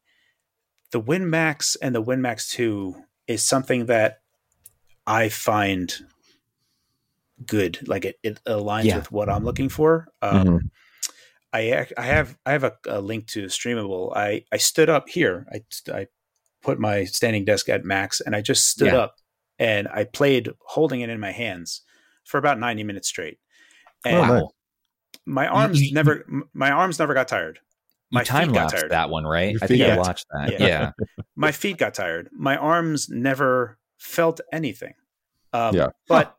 the 0.90 1.00
Win 1.00 1.28
Max 1.30 1.76
and 1.76 1.94
the 1.94 2.00
Win 2.00 2.22
Max 2.22 2.48
2 2.50 2.94
is 3.26 3.44
something 3.44 3.86
that 3.86 4.20
I 5.08 5.28
find 5.30 5.92
good. 7.46 7.86
Like 7.88 8.04
it, 8.04 8.18
it 8.22 8.40
aligns 8.46 8.84
Yeah. 8.84 8.96
with 8.98 9.12
what 9.12 9.28
I'm 9.28 9.44
looking 9.44 9.68
for. 9.68 10.08
Um, 10.22 10.46
Mhm. 10.46 10.60
I 11.52 11.86
I 11.96 12.02
have 12.04 12.36
I 12.44 12.52
have 12.52 12.64
a, 12.64 12.72
a 12.86 13.00
link 13.00 13.26
to 13.28 13.44
Streamable. 13.46 14.14
I 14.16 14.44
I 14.52 14.56
stood 14.58 14.88
up 14.90 15.08
here. 15.08 15.46
I 15.52 15.62
I 15.92 16.06
put 16.62 16.78
my 16.78 17.04
standing 17.04 17.44
desk 17.44 17.68
at 17.68 17.84
max 17.84 18.20
and 18.20 18.34
I 18.36 18.42
just 18.42 18.68
stood 18.68 18.88
Yeah. 18.92 18.98
up 18.98 19.14
and 19.58 19.88
I 19.88 20.04
played 20.04 20.50
holding 20.66 21.00
it 21.00 21.08
in 21.10 21.20
my 21.20 21.30
hands 21.30 21.82
for 22.24 22.36
about 22.36 22.58
90 22.58 22.82
minutes 22.84 23.08
straight. 23.08 23.38
Oh, 24.04 24.10
And 24.10 24.28
nice. 24.28 24.42
my 25.24 25.46
arms 25.46 25.80
You- 25.80 25.88
you- 25.88 25.94
never 25.94 26.26
my 26.52 26.70
arms 26.70 26.98
never 26.98 27.14
got 27.14 27.28
tired. 27.28 27.60
You 28.10 28.16
My 28.16 28.24
time 28.24 28.48
feet 28.48 28.54
got 28.54 28.70
tired. 28.72 28.90
that 28.90 29.08
one, 29.10 29.24
right? 29.24 29.56
I 29.62 29.66
think 29.66 29.80
feet 29.82 29.90
I 29.90 29.96
watched 29.96 30.26
that. 30.32 30.52
Yeah. 30.52 30.66
Yeah. 30.66 30.90
My 31.36 31.52
feet 31.52 31.78
got 31.78 31.94
tired. 31.94 32.28
My 32.32 32.56
arms 32.56 33.08
never 33.08 33.78
felt 33.98 34.40
anything. 34.52 34.94
Um, 35.52 35.74
Yeah. 35.74 35.88
But 36.08 36.36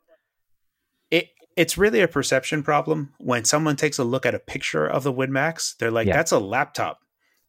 it 1.12 1.30
it's 1.56 1.78
really 1.78 2.02
a 2.02 2.08
perception 2.08 2.64
problem. 2.64 3.14
When 3.20 3.44
someone 3.46 3.76
takes 3.76 3.98
a 4.00 4.04
look 4.04 4.26
at 4.26 4.34
a 4.34 4.40
picture 4.40 4.88
of 4.88 5.04
the 5.04 5.14
WinMax, 5.14 5.78
they're 5.78 5.92
like, 5.92 6.08
Yeah. 6.08 6.16
"That's 6.16 6.32
a 6.32 6.40
laptop," 6.40 7.00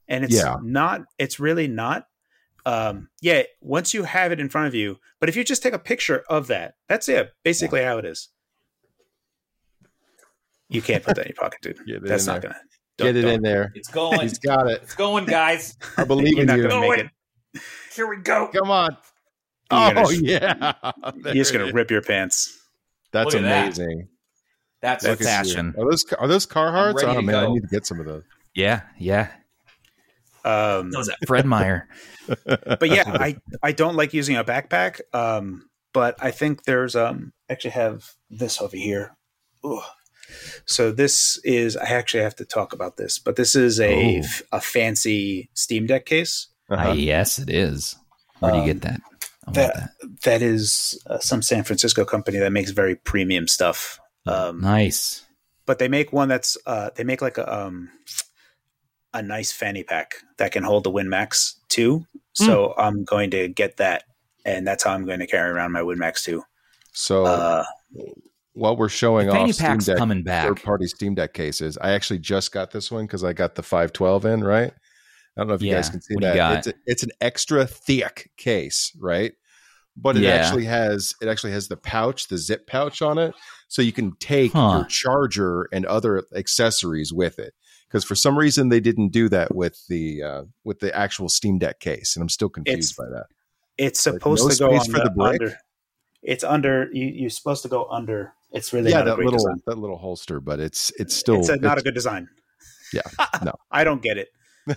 and 0.09 0.25
it's 0.25 0.35
Yeah. 0.35 0.57
not. 0.63 1.03
It's 1.19 1.39
really 1.41 1.69
not. 1.69 2.07
Um, 2.67 3.09
yeah, 3.23 3.45
once 3.63 3.95
you 3.95 4.03
have 4.05 4.33
it 4.33 4.41
in 4.41 4.49
front 4.51 4.67
of 4.67 4.75
you, 4.75 4.99
but 5.19 5.29
if 5.31 5.37
you 5.37 5.45
just 5.45 5.63
take 5.63 5.73
a 5.73 5.79
picture 5.79 6.25
of 6.29 6.47
that, 6.49 6.75
that's 6.89 7.09
it. 7.09 7.33
Basically, 7.43 7.83
how 7.83 7.97
it 7.99 8.05
is. 8.05 8.29
You 10.69 10.83
can't 10.83 11.03
put 11.03 11.17
that 11.17 11.27
in 11.27 11.33
your 11.37 11.43
pocket, 11.43 11.61
dude. 11.63 11.79
Get 11.87 12.03
That's 12.03 12.27
not 12.27 12.43
there. 12.43 12.51
gonna 12.53 12.63
Get 12.99 13.17
it 13.17 13.23
don't- 13.23 13.33
in 13.33 13.43
there. 13.43 13.73
It's 13.75 13.89
going. 13.89 14.21
He's 14.21 14.39
got 14.39 14.71
it. 14.71 14.83
It's 14.83 14.95
going, 14.95 15.25
guys. 15.25 15.77
I 15.97 16.05
believe 16.05 16.33
You're 16.35 16.41
in 16.43 16.47
not 16.47 16.59
you. 16.59 16.69
gonna 16.69 16.89
make 16.89 16.99
it. 17.01 17.63
Here 17.95 18.07
we 18.07 18.17
go. 18.19 18.49
Come 18.49 18.71
on. 18.71 18.97
You're 19.71 19.81
Oh 19.81 19.95
gonna- 19.95 20.13
yeah. 20.17 20.73
You're 21.25 21.35
just 21.35 21.53
gonna 21.53 21.73
rip 21.73 21.91
your 21.91 22.03
pants. 22.03 22.59
That's 23.13 23.27
Look 23.27 23.37
at 23.37 23.43
that. 23.43 23.65
amazing. 23.79 24.09
That's 24.83 25.05
Look 25.05 25.21
at 25.21 25.27
fashion. 25.27 25.75
Are 25.79 25.91
those 25.91 26.05
are 26.19 26.29
those 26.29 26.47
Carhartts? 26.47 26.95
ready 26.97 27.09
Oh 27.09 27.15
to 27.15 27.23
man, 27.23 27.35
I 27.35 27.47
need 27.49 27.61
to 27.63 27.69
get 27.69 27.87
some 27.87 28.01
of 28.01 28.07
those. 28.07 28.23
Yeah, 28.55 28.83
yeah. 28.99 29.29
Um, 30.45 30.91
That 30.91 30.99
was 30.99 31.07
that 31.09 31.19
Fred 31.27 31.45
Meyer. 31.47 31.89
but 32.47 32.89
yeah, 32.89 33.05
I 33.07 33.37
I 33.63 33.73
don't 33.73 33.95
like 33.97 34.15
using 34.15 34.37
a 34.37 34.45
backpack. 34.45 35.01
Um, 35.13 35.69
but 35.93 36.17
I 36.23 36.31
think 36.31 36.65
there's 36.65 36.97
um 36.97 37.33
actually 37.49 37.73
have 37.73 38.13
this 38.31 38.61
over 38.61 38.77
here. 38.77 39.17
Ugh. 39.65 39.83
So 40.65 40.93
this 40.93 41.39
is 41.45 41.77
I 41.77 41.87
actually 41.91 42.23
have 42.23 42.37
to 42.37 42.45
talk 42.45 42.73
about 42.73 42.97
this, 42.97 43.19
but 43.19 43.37
this 43.37 43.55
is 43.55 43.81
a 43.81 44.19
Ooh. 44.21 44.23
a 44.53 44.61
fancy 44.61 45.51
Steam 45.55 45.87
Deck 45.87 46.07
case 46.07 46.49
Uh-huh. 46.71 46.91
Ah, 46.91 46.93
yes, 46.93 47.39
it 47.39 47.51
is. 47.51 47.97
Where 48.39 48.53
do 48.53 48.57
you 48.59 48.63
Um, 48.63 48.69
get 48.69 48.83
that? 48.83 49.01
I 49.47 49.51
want 49.51 49.55
that- 49.57 49.75
that. 50.01 50.21
that 50.23 50.43
is 50.43 51.03
uh, 51.09 51.19
some 51.19 51.43
San 51.43 51.65
Francisco 51.65 52.05
company 52.05 52.39
that 52.39 52.53
makes 52.53 52.71
very 52.71 52.97
premium 52.97 53.49
stuff. 53.49 53.99
Um, 54.27 54.61
Nice. 54.61 55.25
but 55.67 55.79
they 55.79 55.89
make 55.89 56.13
one 56.13 56.29
that's 56.29 56.57
uh, 56.67 56.91
they 56.95 57.05
make 57.05 57.23
like 57.23 57.39
a 57.39 57.53
um, 57.53 57.89
a 59.15 59.23
nice 59.23 59.51
fanny 59.51 59.83
pack 59.83 60.15
that 60.37 60.53
can 60.53 60.63
hold 60.63 60.85
the 60.85 60.91
WinMax 60.91 61.55
2. 61.69 62.05
So 62.33 62.75
I'm 62.79 63.05
going 63.05 63.31
to 63.33 63.49
get 63.49 63.77
that, 63.79 64.05
and 64.45 64.67
that's 64.67 64.85
how 64.85 64.93
I'm 64.93 65.05
going 65.05 65.19
to 65.21 65.27
carry 65.27 65.51
around 65.51 65.73
my 65.73 65.81
WinMax 65.81 66.23
2. 66.25 66.43
So 66.93 67.25
Uh, 67.25 67.65
while 68.53 68.77
we're 68.77 68.89
showing 68.89 69.27
The 69.27 69.33
fanny 69.33 69.51
off 69.51 69.55
Steam 69.57 69.67
pack's 69.67 69.87
Deck 69.87 69.97
coming 69.97 70.23
back. 70.23 70.47
third 70.47 70.63
party 70.63 70.87
Steam 70.87 71.15
Deck 71.15 71.33
cases, 71.35 71.77
I 71.81 71.91
actually 71.93 72.19
just 72.21 72.53
got 72.53 72.71
this 72.71 72.91
one 72.91 73.07
because 73.07 73.25
I 73.25 73.33
got 73.33 73.55
the 73.57 73.63
512 73.63 74.27
in, 74.27 74.45
right? 74.45 74.73
I 75.41 75.43
don't 75.43 75.49
know 75.49 75.55
if 75.55 75.63
you 75.63 75.69
Yeah. 75.71 75.77
guys 75.77 75.89
can 75.89 76.03
see 76.03 76.15
What 76.17 76.23
that. 76.23 76.59
It's, 76.59 76.67
a, 76.67 76.75
it's 76.87 77.03
an 77.03 77.11
extra 77.23 77.67
thick 77.67 78.31
case, 78.37 78.93
right? 79.01 79.33
But 79.97 80.19
it 80.19 80.25
Yeah. 80.25 80.33
actually 80.33 80.67
has 80.67 81.15
it 81.23 81.29
actually 81.29 81.53
has 81.53 81.69
the 81.69 81.79
pouch, 81.79 82.29
the 82.29 82.37
zip 82.37 82.67
pouch 82.67 83.01
on 83.01 83.17
it, 83.17 83.35
so 83.69 83.81
you 83.81 83.93
can 83.93 84.13
take 84.17 84.53
Huh. 84.53 84.71
your 84.77 84.85
charger 84.85 85.67
and 85.73 85.87
other 85.87 86.25
accessories 86.37 87.11
with 87.11 87.39
it. 87.39 87.55
Because 87.89 88.05
for 88.05 88.15
some 88.15 88.39
reason 88.39 88.69
they 88.69 88.81
didn't 88.81 89.09
do 89.13 89.31
that 89.31 89.55
with 89.55 89.79
the 89.89 90.23
uh, 90.23 90.43
with 90.63 90.81
the 90.81 90.95
actual 90.95 91.31
Steam 91.31 91.59
Deck 91.59 91.81
case, 91.81 92.17
and 92.17 92.23
I'm 92.23 92.29
still 92.29 92.51
confused 92.51 92.93
It's- 92.93 93.09
by 93.09 93.11
that. 93.17 93.27
it's 93.79 94.05
Like, 94.07 94.15
supposed 94.17 94.45
no 94.45 94.51
to 94.51 94.59
go 94.59 94.79
on 94.79 94.85
for 94.85 95.05
the 95.05 95.11
brick? 95.11 95.41
under. 95.41 95.57
It's 96.23 96.45
under. 96.45 96.91
You, 96.93 97.07
you're 97.07 97.31
supposed 97.31 97.63
to 97.63 97.69
go 97.69 97.87
under. 97.91 98.35
It's 98.53 98.75
really 98.75 98.91
yeah, 98.91 98.99
not 98.99 99.07
a 99.07 99.11
that 99.13 99.17
great 99.17 99.25
little 99.25 99.39
design. 99.39 99.63
that 99.67 99.79
little 99.79 99.97
holster, 99.97 100.39
but 100.39 100.61
it's 100.61 100.93
it's 100.99 101.15
still 101.17 101.37
it's 101.41 101.49
a, 101.49 101.57
not 101.57 101.79
a 101.79 101.83
good 101.83 101.95
design. 101.95 102.29
Yeah, 102.93 103.03
no. 103.45 103.55
I 103.71 103.85
don't 103.85 104.03
get 104.03 104.19
it. 104.19 104.29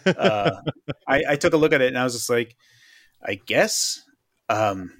Uh, 0.05 0.51
I, 1.07 1.23
I 1.30 1.35
took 1.35 1.53
a 1.53 1.57
look 1.57 1.73
at 1.73 1.81
it 1.81 1.88
and 1.88 1.97
I 1.97 2.03
was 2.03 2.14
just 2.14 2.30
like, 2.30 2.55
I 3.26 3.35
guess 3.35 4.01
um, 4.49 4.91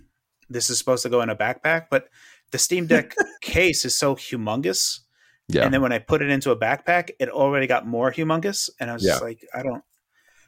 this 0.50 0.70
is 0.70 0.78
supposed 0.78 1.04
to 1.04 1.10
go 1.10 1.22
in 1.22 1.30
a 1.30 1.36
backpack, 1.36 1.86
but 1.90 2.08
the 2.52 2.58
Steam 2.58 2.88
Deck 2.88 3.16
case 3.42 3.86
is 3.86 3.96
so 3.96 4.16
humongous. 4.16 5.00
yeah. 5.48 5.64
And 5.64 5.74
then 5.74 5.82
when 5.82 5.92
I 5.92 6.00
put 6.00 6.22
it 6.22 6.30
into 6.30 6.52
a 6.52 6.58
backpack, 6.58 7.12
it 7.20 7.30
already 7.30 7.68
got 7.68 7.88
more 7.88 8.12
humongous. 8.12 8.70
And 8.80 8.90
I 8.90 8.94
was 8.94 9.04
just 9.04 9.22
like, 9.22 9.40
I 9.54 9.64
don't. 9.64 9.84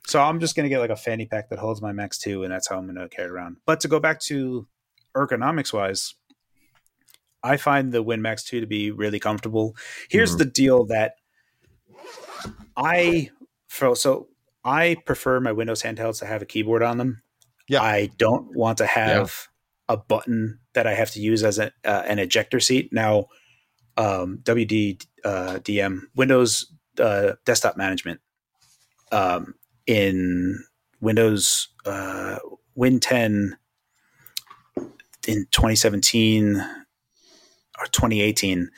So 0.08 0.22
I'm 0.22 0.40
just 0.40 0.56
going 0.56 0.66
to 0.66 0.70
get 0.70 0.80
like 0.80 0.92
a 0.92 0.96
fanny 0.96 1.26
pack 1.26 1.50
that 1.50 1.58
holds 1.58 1.82
my 1.82 1.92
Max 1.92 2.20
2, 2.20 2.44
and 2.44 2.54
that's 2.54 2.68
how 2.70 2.78
I'm 2.78 2.86
going 2.86 2.96
to 2.98 3.10
carry 3.10 3.30
around. 3.30 3.58
But 3.66 3.80
to 3.80 3.88
go 3.88 4.00
back 4.00 4.20
to 4.28 4.68
ergonomics 5.16 5.74
wise, 5.74 6.14
I 7.44 7.58
find 7.58 7.92
the 7.92 8.04
Win 8.04 8.22
Max 8.22 8.44
2 8.44 8.60
to 8.62 8.68
be 8.68 8.92
really 8.92 9.20
comfortable. 9.20 9.76
Here's 10.10 10.36
Mhm. 10.36 10.40
the 10.40 10.46
deal 10.46 10.86
that 10.86 11.16
I 12.78 13.30
feel 13.76 13.96
so 13.96 14.28
I 14.64 14.98
prefer 15.06 15.40
my 15.40 15.52
Windows 15.52 15.84
handhelds 15.84 16.20
to 16.20 16.26
have 16.26 16.42
a 16.42 16.46
keyboard 16.46 16.82
on 16.82 16.98
them. 16.98 17.22
Yeah. 17.68 17.82
I 17.82 18.10
don't 18.18 18.56
want 18.56 18.80
to 18.80 18.86
have 18.86 19.48
a 19.88 19.98
button 19.98 20.60
that 20.74 20.88
I 20.88 20.94
have 20.94 21.12
to 21.12 21.20
use 21.20 21.44
as 21.44 21.60
a, 21.60 21.72
uh, 21.84 22.04
an 22.08 22.20
ejector 22.20 22.60
seat. 22.60 22.92
Now, 22.92 23.28
um, 23.98 24.40
WD 24.44 25.06
uh, 25.24 25.60
DM 25.62 26.02
Windows 26.16 26.72
uh, 27.00 27.34
Desktop 27.46 27.78
Management 27.78 28.20
um, 29.12 29.56
in 29.86 30.64
Windows 31.02 31.70
uh, 31.86 32.40
Win 32.76 33.00
10 33.00 33.58
in 35.28 35.48
2017 35.52 36.56
or 36.58 37.86
2018, 37.88 38.70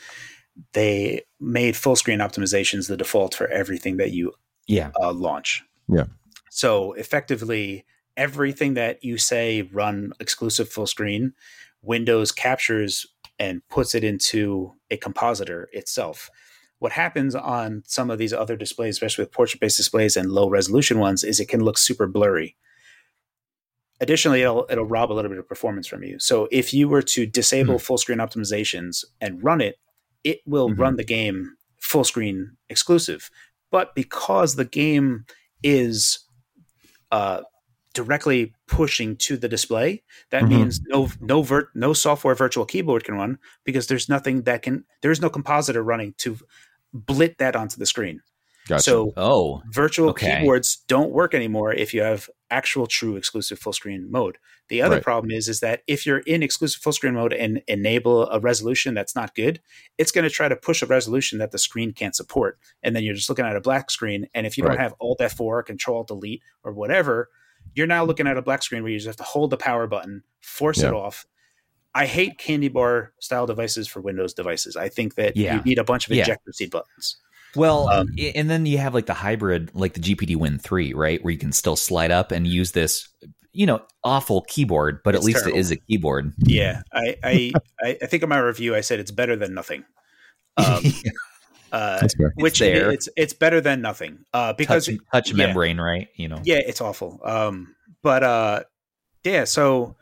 they 0.74 1.22
made 1.40 1.76
full 1.76 1.96
screen 1.96 2.20
optimizations 2.20 2.88
the 2.88 2.98
default 2.98 3.34
for 3.34 3.48
everything 3.48 3.98
that 3.98 4.12
you 4.12 4.34
Yeah. 4.68 4.92
uh, 5.00 5.12
launch. 5.14 5.64
Yeah. 5.88 6.06
So 6.50 6.94
effectively, 6.94 7.86
everything 8.16 8.74
that 8.76 9.04
you 9.04 9.18
say 9.18 9.62
run 9.64 10.12
exclusive 10.20 10.70
full 10.70 10.88
screen, 10.88 11.34
Windows 11.82 12.32
captures 12.32 13.06
and 13.40 13.62
puts 13.70 13.94
it 13.96 14.04
into 14.04 14.74
a 14.90 14.98
compositor 14.98 15.70
itself. 15.72 16.30
What 16.80 16.92
happens 16.92 17.34
on 17.36 17.84
some 17.88 18.10
of 18.10 18.18
these 18.18 18.34
other 18.34 18.56
displays, 18.56 18.96
especially 18.96 19.24
with 19.24 19.32
portrait 19.32 19.60
based 19.62 19.78
displays 19.78 20.18
and 20.18 20.32
low 20.32 20.50
resolution 20.50 21.00
ones, 21.00 21.24
is 21.24 21.40
it 21.40 21.48
can 21.48 21.62
look 21.62 21.78
super 21.78 22.08
blurry. 22.08 22.56
Additionally, 24.00 24.42
it'll, 24.42 24.66
it'll 24.70 24.86
rob 24.86 25.12
a 25.12 25.14
little 25.14 25.30
bit 25.30 25.40
of 25.40 25.48
performance 25.48 25.88
from 25.88 26.04
you. 26.04 26.20
So 26.20 26.48
if 26.52 26.74
you 26.74 26.88
were 26.88 27.02
to 27.02 27.26
disable 27.26 27.80
full 27.80 27.98
screen 27.98 28.20
optimizations 28.20 29.04
and 29.20 29.44
run 29.44 29.60
it, 29.60 29.78
it 30.24 30.42
will 30.46 30.70
Mhm. 30.70 30.78
run 30.80 30.96
the 30.98 31.04
game 31.04 31.56
full 31.80 32.04
screen 32.04 32.58
exclusive. 32.70 33.32
But 33.72 33.96
because 33.96 34.56
the 34.56 34.66
game 34.66 35.26
is 35.64 36.20
uh, 37.12 37.42
directly 37.94 38.54
pushing 38.68 39.16
to 39.16 39.38
the 39.38 39.48
display, 39.48 40.04
that 40.30 40.44
Mhm. 40.44 40.50
means 40.50 40.82
no 40.88 41.10
no 41.22 41.42
vir- 41.42 41.70
no 41.74 41.94
software 41.94 42.36
virtual 42.36 42.66
keyboard 42.66 43.04
can 43.06 43.16
run 43.16 43.40
because 43.64 43.88
there's 43.88 44.08
nothing 44.10 44.44
that 44.44 44.62
can 44.62 44.86
there's 45.02 45.22
no 45.22 45.30
compositor 45.30 45.82
running 45.84 46.14
to 46.18 46.38
blit 46.94 47.38
that 47.38 47.56
onto 47.56 47.78
the 47.78 47.86
screen. 47.86 48.22
Gotcha. 48.68 48.84
So 48.84 49.14
Oh, 49.18 49.62
virtual 49.72 50.10
Okay. 50.10 50.40
keyboards 50.40 50.84
don't 50.88 51.12
work 51.12 51.34
anymore 51.34 51.74
if 51.74 51.94
you 51.94 52.02
have 52.02 52.30
actual 52.50 52.88
true 52.88 53.16
exclusive 53.16 53.60
full 53.60 53.74
screen 53.74 54.10
mode. 54.10 54.38
The 54.70 54.82
other 54.82 54.96
Right. 54.96 55.04
problem 55.04 55.32
is 55.32 55.48
is 55.48 55.60
that 55.62 55.84
if 55.88 56.06
you're 56.06 56.20
in 56.20 56.44
exclusive 56.44 56.82
full 56.82 56.94
screen 56.94 57.14
mode 57.14 57.34
and 57.34 57.62
enable 57.68 58.30
a 58.30 58.40
resolution 58.40 58.94
that's 58.94 59.16
not 59.16 59.36
good, 59.36 59.62
it's 59.98 60.12
going 60.12 60.24
to 60.24 60.30
try 60.30 60.48
to 60.48 60.56
push 60.56 60.82
a 60.82 60.86
resolution 60.86 61.40
that 61.40 61.52
the 61.52 61.58
screen 61.58 61.92
can't 61.94 62.16
support. 62.16 62.58
And 62.84 62.96
then 62.96 63.04
you're 63.04 63.14
just 63.16 63.30
looking 63.30 63.46
at 63.46 63.56
a 63.56 63.62
black 63.62 63.90
screen. 63.92 64.28
And 64.34 64.46
if 64.48 64.58
you 64.58 64.64
Right. 64.64 64.72
don't 64.72 64.80
have 64.82 64.94
Alt 65.00 65.20
F4, 65.22 65.64
Control 65.64 66.04
Delete, 66.04 66.42
or 66.64 66.72
whatever, 66.74 67.30
you're 67.76 67.88
now 67.88 68.04
looking 68.04 68.28
at 68.28 68.38
a 68.38 68.42
black 68.42 68.64
screen 68.64 68.84
where 68.84 68.92
you 68.92 68.98
just 68.98 69.08
have 69.08 69.16
to 69.18 69.24
hold 69.24 69.50
the 69.52 69.58
power 69.58 69.88
button, 69.88 70.24
force 70.42 70.80
it 70.84 70.94
off. 70.94 71.26
I 71.96 72.06
hate 72.06 72.38
candy 72.38 72.68
bar 72.68 73.14
style 73.20 73.48
devices 73.48 73.88
for 73.88 74.02
Windows 74.02 74.34
devices. 74.34 74.76
I 74.76 74.88
think 74.90 75.16
that 75.16 75.36
Yeah. 75.36 75.56
you 75.56 75.62
need 75.64 75.80
a 75.80 75.84
bunch 75.84 76.08
of 76.08 76.14
Yeah. 76.16 76.24
ejector 76.24 76.52
seat 76.54 76.72
buttons. 76.72 77.18
Well, 77.56 77.90
Um, 77.90 78.10
and 78.36 78.50
then 78.50 78.66
you 78.66 78.78
have 78.78 78.94
like 78.94 79.06
the 79.08 79.14
hybrid, 79.14 79.72
like 79.74 79.94
the 79.94 80.00
GPD 80.00 80.36
Win 80.36 80.60
3, 80.60 80.94
right? 80.94 81.24
Where 81.24 81.32
you 81.32 81.40
can 81.40 81.52
still 81.52 81.76
slide 81.76 82.12
up 82.12 82.32
and 82.32 82.46
use 82.46 82.72
this, 82.74 83.08
you 83.52 83.66
know, 83.66 83.82
awful 84.04 84.42
keyboard, 84.48 85.02
but 85.04 85.16
at 85.16 85.24
least 85.24 85.40
terrible. 85.40 85.58
it 85.58 85.60
is 85.60 85.72
a 85.72 85.78
keyboard. 85.78 86.34
Yeah, 86.38 86.82
I, 86.94 87.16
I, 87.24 87.98
I 88.02 88.06
think 88.06 88.22
in 88.24 88.30
my 88.30 88.38
review 88.38 88.76
I 88.76 88.82
said 88.82 89.00
it's 89.00 89.12
better 89.12 89.36
than 89.36 89.54
nothing. 89.54 89.86
Um, 90.58 90.84
uh, 91.72 92.08
which 92.36 92.62
it- 92.62 92.76
it's 92.76 93.10
it's 93.16 93.34
better 93.34 93.62
than 93.62 93.82
nothing 93.82 94.20
uh, 94.34 94.54
because 94.54 94.86
touch, 94.88 94.98
touch 95.12 95.32
yeah. 95.32 95.46
membrane, 95.48 95.80
right? 95.80 96.10
You 96.16 96.28
know, 96.30 96.42
yeah, 96.44 96.60
it's 96.66 96.82
awful. 96.82 97.20
Um, 97.24 97.76
but 98.04 98.24
uh, 98.24 98.64
yeah, 99.24 99.46
so 99.46 99.96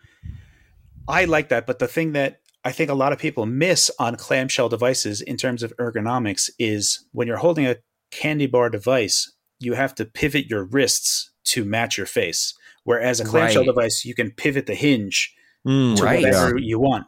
I 1.08 1.26
like 1.26 1.50
that. 1.50 1.66
But 1.66 1.80
the 1.80 1.88
thing 1.88 2.14
that 2.14 2.40
I 2.66 2.72
think 2.72 2.90
a 2.90 2.96
lot 2.96 3.14
of 3.14 3.20
people 3.20 3.46
miss 3.46 3.92
on 4.00 4.16
clamshell 4.16 4.70
devices 4.70 5.22
in 5.22 5.38
terms 5.38 5.62
of 5.64 5.72
ergonomics 5.78 6.50
is 6.60 7.06
when 7.12 7.28
you're 7.28 7.38
holding 7.38 7.66
a 7.68 7.78
candy 8.12 8.48
bar 8.48 8.70
device, 8.70 9.32
you 9.60 9.74
have 9.74 9.94
to 9.96 10.06
pivot 10.06 10.48
your 10.48 10.64
wrists 10.66 11.32
to 11.46 11.64
match 11.64 11.96
your 11.98 12.08
face. 12.08 12.54
Whereas 12.84 13.20
a 13.20 13.26
clamshell 13.26 13.62
Right. 13.62 13.68
device, 13.68 14.04
you 14.04 14.16
can 14.16 14.32
pivot 14.32 14.66
the 14.66 14.76
hinge 14.76 15.34
Mm, 15.66 15.96
to 15.98 16.04
Right. 16.04 16.22
whatever 16.24 16.58
you 16.60 16.80
want. 16.80 17.06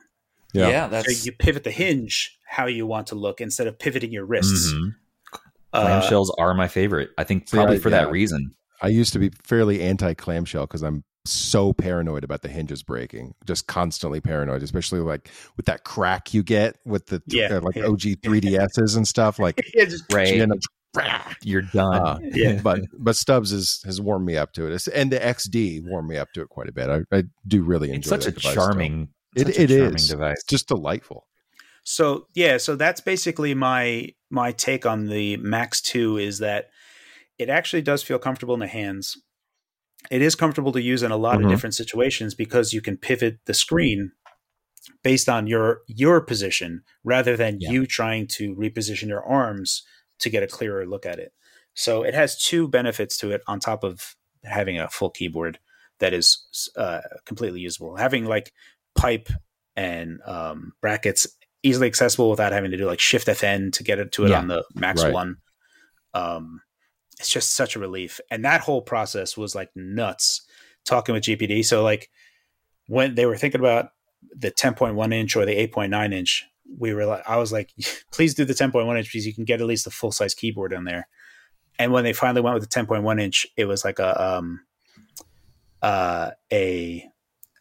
Yeah. 0.53 0.87
that's 0.87 1.05
So 1.21 1.25
you 1.25 1.31
pivot 1.33 1.63
the 1.63 1.71
hinge 1.71 2.37
how 2.47 2.65
you 2.65 2.87
want 2.87 3.07
to 3.07 3.15
look 3.15 3.41
instead 3.41 3.67
of 3.67 3.77
pivoting 3.77 4.11
your 4.11 4.25
wrists. 4.25 4.71
Mhm. 4.73 4.95
Uh, 5.73 5.85
clamshells 6.01 6.29
are 6.39 6.53
my 6.55 6.67
favorite. 6.67 7.09
I 7.17 7.23
think 7.23 7.47
See, 7.47 7.57
probably 7.57 7.75
I- 7.75 7.79
for 7.79 7.89
yeah. 7.89 8.05
that 8.05 8.11
reason. 8.11 8.51
I 8.81 8.87
used 8.87 9.11
to 9.13 9.19
be 9.19 9.31
fairly 9.43 9.81
anti 9.81 10.13
clamshell 10.13 10.65
because 10.65 10.81
I'm 10.83 11.03
so 11.31 11.73
paranoid 11.73 12.23
about 12.23 12.41
the 12.41 12.49
hinges 12.49 12.83
breaking, 12.83 13.33
just 13.45 13.67
constantly 13.67 14.19
paranoid, 14.21 14.63
especially 14.63 14.99
like 14.99 15.29
with 15.55 15.65
that 15.67 15.83
crack 15.83 16.33
you 16.33 16.43
get 16.43 16.77
with 16.85 17.07
the 17.07 17.21
Yeah. 17.27 17.55
uh, 17.57 17.61
like 17.61 17.75
Yeah. 17.75 17.85
OG 17.87 18.15
3DSs 18.23 18.95
and 18.97 19.07
stuff. 19.07 19.37
Like, 19.47 19.61
yeah, 19.73 19.85
just- 19.85 20.05
Right. 20.11 20.35
you 20.35 20.43
end 20.43 20.53
up- 20.53 20.59
You're 21.43 21.61
done. 21.61 21.93
Uh, 21.95 22.19
Yeah. 22.21 22.59
but 22.63 22.81
but 22.97 23.15
Stubbs 23.15 23.51
has 23.51 23.79
has 23.85 24.01
warmed 24.01 24.25
me 24.25 24.35
up 24.37 24.53
to 24.53 24.63
it, 24.65 24.73
It's- 24.73 24.87
and 24.87 25.11
the 25.11 25.19
XD 25.19 25.81
warmed 25.85 26.09
me 26.09 26.17
up 26.17 26.31
to 26.33 26.41
it 26.41 26.49
quite 26.49 26.69
a 26.69 26.71
bit. 26.71 26.89
I, 26.89 27.01
I 27.15 27.23
do 27.47 27.61
really 27.63 27.89
enjoy. 27.91 27.97
it's 27.99 28.09
such 28.09 28.21
a 28.23 28.31
that 28.31 28.35
device 28.41 28.51
still. 28.51 28.63
charming, 28.65 29.09
It- 29.35 29.47
such 29.47 29.57
a 29.57 29.61
it 29.63 29.67
charming 29.69 29.95
is. 29.95 30.07
device. 30.09 30.33
It's 30.37 30.43
just 30.45 30.67
delightful. 30.67 31.27
So 31.83 32.27
yeah, 32.33 32.57
so 32.57 32.75
that's 32.75 32.99
basically 33.01 33.53
my 33.53 34.09
my 34.29 34.51
take 34.51 34.85
on 34.85 35.05
the 35.07 35.37
Max 35.37 35.79
Two 35.81 36.17
is 36.17 36.39
that 36.39 36.69
it 37.37 37.47
actually 37.49 37.81
does 37.83 38.01
feel 38.03 38.17
comfortable 38.19 38.55
in 38.55 38.59
the 38.59 38.67
hands. 38.67 39.15
It 40.09 40.21
is 40.21 40.35
comfortable 40.35 40.71
to 40.71 40.81
use 40.81 41.03
in 41.03 41.11
a 41.11 41.17
lot 41.17 41.37
Mhm. 41.39 41.45
of 41.45 41.49
different 41.49 41.75
situations 41.75 42.33
because 42.33 42.73
you 42.73 42.81
can 42.81 42.97
pivot 42.97 43.39
the 43.45 43.53
screen 43.53 44.11
based 45.03 45.27
on 45.27 45.47
your 45.47 45.81
your 45.87 46.21
position 46.21 46.83
rather 47.03 47.35
than 47.35 47.59
Yeah. 47.59 47.71
you 47.71 47.85
trying 47.85 48.27
to 48.27 48.55
reposition 48.55 49.07
your 49.09 49.23
arms 49.23 49.83
to 50.19 50.29
get 50.29 50.43
a 50.43 50.47
clearer 50.47 50.85
look 50.85 51.05
at 51.05 51.19
it. 51.19 51.33
So 51.73 52.03
it 52.03 52.13
has 52.13 52.37
two 52.41 52.67
benefits 52.67 53.17
to 53.17 53.31
it 53.31 53.41
on 53.47 53.59
top 53.59 53.83
of 53.83 54.15
having 54.43 54.79
a 54.79 54.89
full 54.89 55.09
keyboard 55.09 55.59
that 55.99 56.13
is 56.13 56.71
uh, 56.75 57.01
completely 57.25 57.59
usable. 57.59 57.97
Having 57.97 58.25
like 58.25 58.53
pipe 58.95 59.29
and 59.75 60.19
um, 60.25 60.73
brackets 60.81 61.27
easily 61.63 61.87
accessible 61.87 62.29
without 62.29 62.53
having 62.53 62.71
to 62.71 62.77
do 62.77 62.85
like 62.85 62.99
Shift 62.99 63.27
FN 63.27 63.71
to 63.73 63.83
get 63.83 63.99
it 63.99 64.11
to 64.13 64.25
it 64.25 64.29
Yeah. 64.29 64.39
on 64.39 64.47
the 64.47 64.63
Max 64.73 65.03
Right. 65.03 65.13
One. 65.13 65.37
Um, 66.13 66.61
it's 67.19 67.29
just 67.29 67.53
such 67.55 67.75
a 67.75 67.79
relief, 67.79 68.19
and 68.31 68.43
that 68.45 68.61
whole 68.61 68.81
process 68.81 69.35
was 69.37 69.55
like 69.55 69.69
nuts. 69.75 70.41
Talking 70.85 71.13
with 71.13 71.23
GPD, 71.23 71.65
so 71.65 71.83
like 71.83 72.09
when 72.87 73.15
they 73.15 73.25
were 73.25 73.35
thinking 73.35 73.59
about 73.59 73.89
the 74.33 74.49
10.1 74.51 75.13
inch 75.13 75.35
or 75.35 75.45
the 75.45 75.67
8.9 75.67 76.13
inch, 76.13 76.45
we 76.79 76.93
were 76.93 77.05
like, 77.05 77.27
I 77.27 77.35
was 77.35 77.51
like, 77.51 77.71
please 78.13 78.33
do 78.33 78.45
the 78.45 78.53
10.1 78.53 78.97
inch 78.97 79.07
because 79.11 79.27
you 79.27 79.33
can 79.33 79.43
get 79.43 79.59
at 79.59 79.67
least 79.67 79.85
a 79.85 79.89
full 79.91 80.13
size 80.13 80.33
keyboard 80.33 80.71
in 80.71 80.85
there. 80.85 81.09
And 81.77 81.91
when 81.91 82.05
they 82.05 82.13
finally 82.13 82.39
went 82.41 82.53
with 82.57 82.69
the 82.69 82.73
10.1 82.73 83.21
inch, 83.21 83.45
it 83.57 83.65
was 83.65 83.83
like 83.83 83.99
a 83.99 84.23
um 84.37 84.61
uh 85.81 86.31
a 86.51 87.05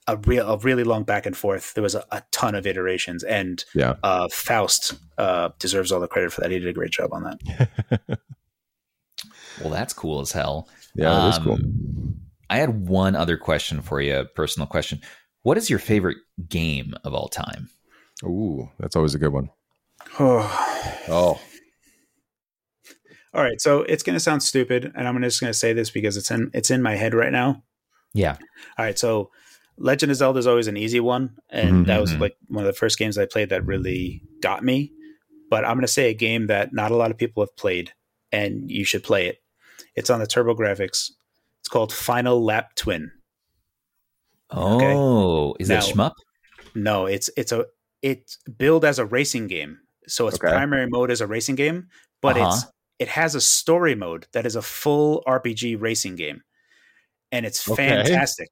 a 0.06 0.16
real 0.18 0.48
a 0.48 0.58
really 0.58 0.84
long 0.84 1.02
back 1.02 1.26
and 1.26 1.36
forth. 1.36 1.74
There 1.74 1.82
was 1.82 1.96
a, 1.96 2.04
a 2.12 2.22
ton 2.30 2.54
of 2.54 2.64
iterations, 2.66 3.24
and 3.24 3.64
Yeah. 3.74 3.94
uh, 4.04 4.28
Faust 4.28 4.94
uh, 5.18 5.48
deserves 5.58 5.90
all 5.90 5.98
the 5.98 6.06
credit 6.06 6.32
for 6.32 6.42
that. 6.42 6.50
He 6.52 6.60
did 6.60 6.68
a 6.68 6.72
great 6.72 6.92
job 6.92 7.12
on 7.12 7.24
that. 7.24 8.20
well, 9.60 9.70
that's 9.70 9.92
cool 9.92 10.20
as 10.20 10.32
hell. 10.32 10.68
Yeah, 10.94 11.26
it 11.26 11.30
is 11.30 11.38
cool. 11.38 11.54
Um, 11.54 12.20
I 12.48 12.58
had 12.58 12.88
one 12.88 13.16
other 13.16 13.36
question 13.36 13.82
for 13.82 14.00
you, 14.00 14.16
a 14.18 14.24
personal 14.24 14.66
question. 14.66 15.00
What 15.42 15.56
is 15.58 15.68
your 15.70 15.78
favorite 15.78 16.18
game 16.48 16.94
of 17.04 17.14
all 17.14 17.28
time? 17.28 17.68
Ooh, 18.24 18.70
that's 18.78 18.96
always 18.96 19.14
a 19.14 19.18
good 19.18 19.32
one. 19.32 19.50
All 20.18 21.40
Oh, 23.34 23.42
right, 23.42 23.60
so 23.60 23.82
it's 23.82 24.02
going 24.02 24.14
to 24.14 24.20
sound 24.20 24.42
stupid, 24.42 24.92
and 24.94 25.06
I'm 25.06 25.20
just 25.22 25.40
going 25.40 25.52
to 25.52 25.58
say 25.58 25.72
this 25.74 25.90
because 25.90 26.16
it's 26.16 26.30
in 26.30 26.50
it's 26.54 26.70
in 26.70 26.80
my 26.82 26.94
head 26.94 27.12
right 27.14 27.32
now. 27.32 27.62
Yeah. 28.14 28.36
All 28.78 28.84
right, 28.84 28.98
so 28.98 29.30
Legend 29.76 30.10
of 30.10 30.16
Zelda 30.16 30.38
is 30.38 30.46
always 30.46 30.68
an 30.68 30.76
easy 30.78 31.00
one, 31.00 31.36
and 31.50 31.84
Mhm. 31.84 31.86
that 31.88 32.00
was 32.00 32.12
Mhm. 32.12 32.20
like 32.20 32.36
one 32.48 32.64
of 32.64 32.66
the 32.72 32.78
first 32.78 32.98
games 32.98 33.18
I 33.18 33.26
played 33.26 33.50
that 33.50 33.66
really 33.66 34.22
got 34.40 34.64
me. 34.64 34.92
But 35.50 35.64
I'm 35.66 35.74
going 35.74 35.82
to 35.82 35.88
say 35.88 36.08
a 36.10 36.14
game 36.14 36.46
that 36.46 36.72
not 36.72 36.90
a 36.92 36.96
lot 36.96 37.10
of 37.10 37.18
people 37.18 37.42
have 37.42 37.54
played, 37.56 37.92
and 38.32 38.70
you 38.70 38.84
should 38.84 39.02
play 39.04 39.26
it. 39.26 39.42
It's 39.96 40.10
on 40.10 40.20
the 40.20 40.26
TurboGrafx. 40.26 41.10
It's 41.60 41.68
called 41.68 41.92
Final 41.92 42.44
Lap 42.44 42.74
Twin. 42.76 43.10
Oh, 44.50 45.56
is 45.58 45.68
that 45.68 45.82
Now- 45.96 46.10
shmup? 46.10 46.12
No, 46.74 47.06
it's 47.06 47.30
it's 47.36 47.52
a 47.52 47.66
it's 48.02 48.38
billed 48.58 48.84
as 48.84 48.98
a 48.98 49.04
racing 49.06 49.48
game. 49.48 49.78
So 50.06 50.28
its 50.28 50.36
Okay. 50.36 50.48
primary 50.52 50.86
mode 50.88 51.10
is 51.10 51.20
a 51.20 51.26
racing 51.26 51.56
game, 51.56 51.88
but 52.20 52.36
Uh-huh. 52.36 52.54
it's 52.54 52.66
it 52.98 53.08
has 53.08 53.34
a 53.34 53.40
story 53.40 53.94
mode 53.94 54.26
that 54.32 54.46
is 54.46 54.56
a 54.56 54.62
full 54.62 55.22
RPG 55.26 55.74
racing 55.76 56.16
game, 56.16 56.42
and 57.32 57.44
it's 57.44 57.68
Okay. 57.68 57.88
fantastic. 57.88 58.50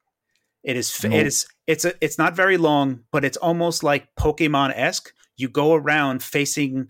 It 0.65 0.77
is 0.77 1.03
no. 1.05 1.17
it 1.17 1.27
is 1.27 1.47
it's 1.67 1.85
a 1.85 1.95
it's 2.01 2.19
not 2.19 2.35
very 2.35 2.57
long, 2.57 3.05
but 3.13 3.25
it's 3.25 3.37
almost 3.37 3.83
like 3.83 4.09
Pokemon 4.19 4.73
esque. 4.75 5.13
You 5.37 5.49
go 5.49 5.75
around 5.75 6.23
facing 6.23 6.89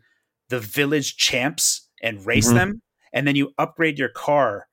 the 0.49 0.61
village 0.61 1.17
champs 1.17 1.89
and 2.03 2.25
race 2.27 2.49
Mhm. 2.51 2.55
them, 2.55 2.83
and 3.15 3.27
then 3.27 3.35
you 3.37 3.55
upgrade 3.57 3.99
your 3.99 4.11
car, 4.11 4.67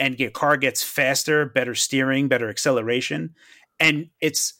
and 0.00 0.18
your 0.18 0.30
car 0.32 0.56
gets 0.56 0.82
faster, 0.82 1.46
better 1.46 1.76
steering, 1.76 2.26
better 2.26 2.48
acceleration, 2.48 3.34
and 3.78 4.08
it's 4.20 4.54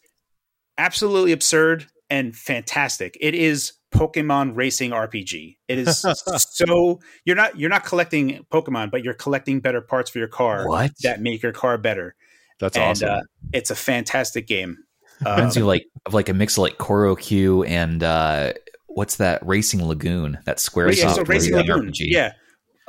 absolutely 0.79 1.33
absurd 1.33 1.87
and 2.11 2.37
fantastic. 2.37 3.17
It 3.21 3.35
is 3.35 3.73
Pokemon 3.95 4.57
racing 4.57 4.91
RPG. 4.93 5.57
It 5.69 5.79
is 5.79 6.05
so 6.51 7.01
you're 7.25 7.37
not 7.37 7.59
you're 7.59 7.71
not 7.71 7.85
collecting 7.85 8.45
Pokemon, 8.53 8.91
but 8.91 9.05
you're 9.05 9.15
collecting 9.15 9.61
better 9.61 9.81
parts 9.81 10.11
for 10.11 10.19
your 10.19 10.29
car 10.29 10.67
What? 10.69 10.93
that 11.03 11.21
make 11.21 11.43
your 11.43 11.53
car 11.53 11.77
better. 11.79 12.15
that's 12.59 12.77
and 12.77 12.85
awesome. 12.85 13.09
uh, 13.11 13.21
it's 13.53 13.71
a 13.71 13.75
fantastic 13.75 14.47
game. 14.47 14.79
Reminds 15.25 15.57
Um, 15.57 15.63
me 15.63 15.67
like 15.67 15.87
of 16.07 16.15
like 16.15 16.29
a 16.29 16.35
mix 16.35 16.57
of 16.57 16.63
like 16.63 16.79
Choro 16.79 17.19
Q 17.19 17.65
and 17.65 18.03
uh 18.03 18.53
what's 18.89 19.17
that 19.17 19.45
Racing 19.47 19.87
Lagoon? 19.87 20.39
That 20.47 20.59
Square 20.61 20.93
yeah, 20.93 21.13
so 21.13 21.23
racing 21.25 21.55
Lagoon. 21.55 21.89
RPG. 21.91 21.97
Yeah. 22.11 22.33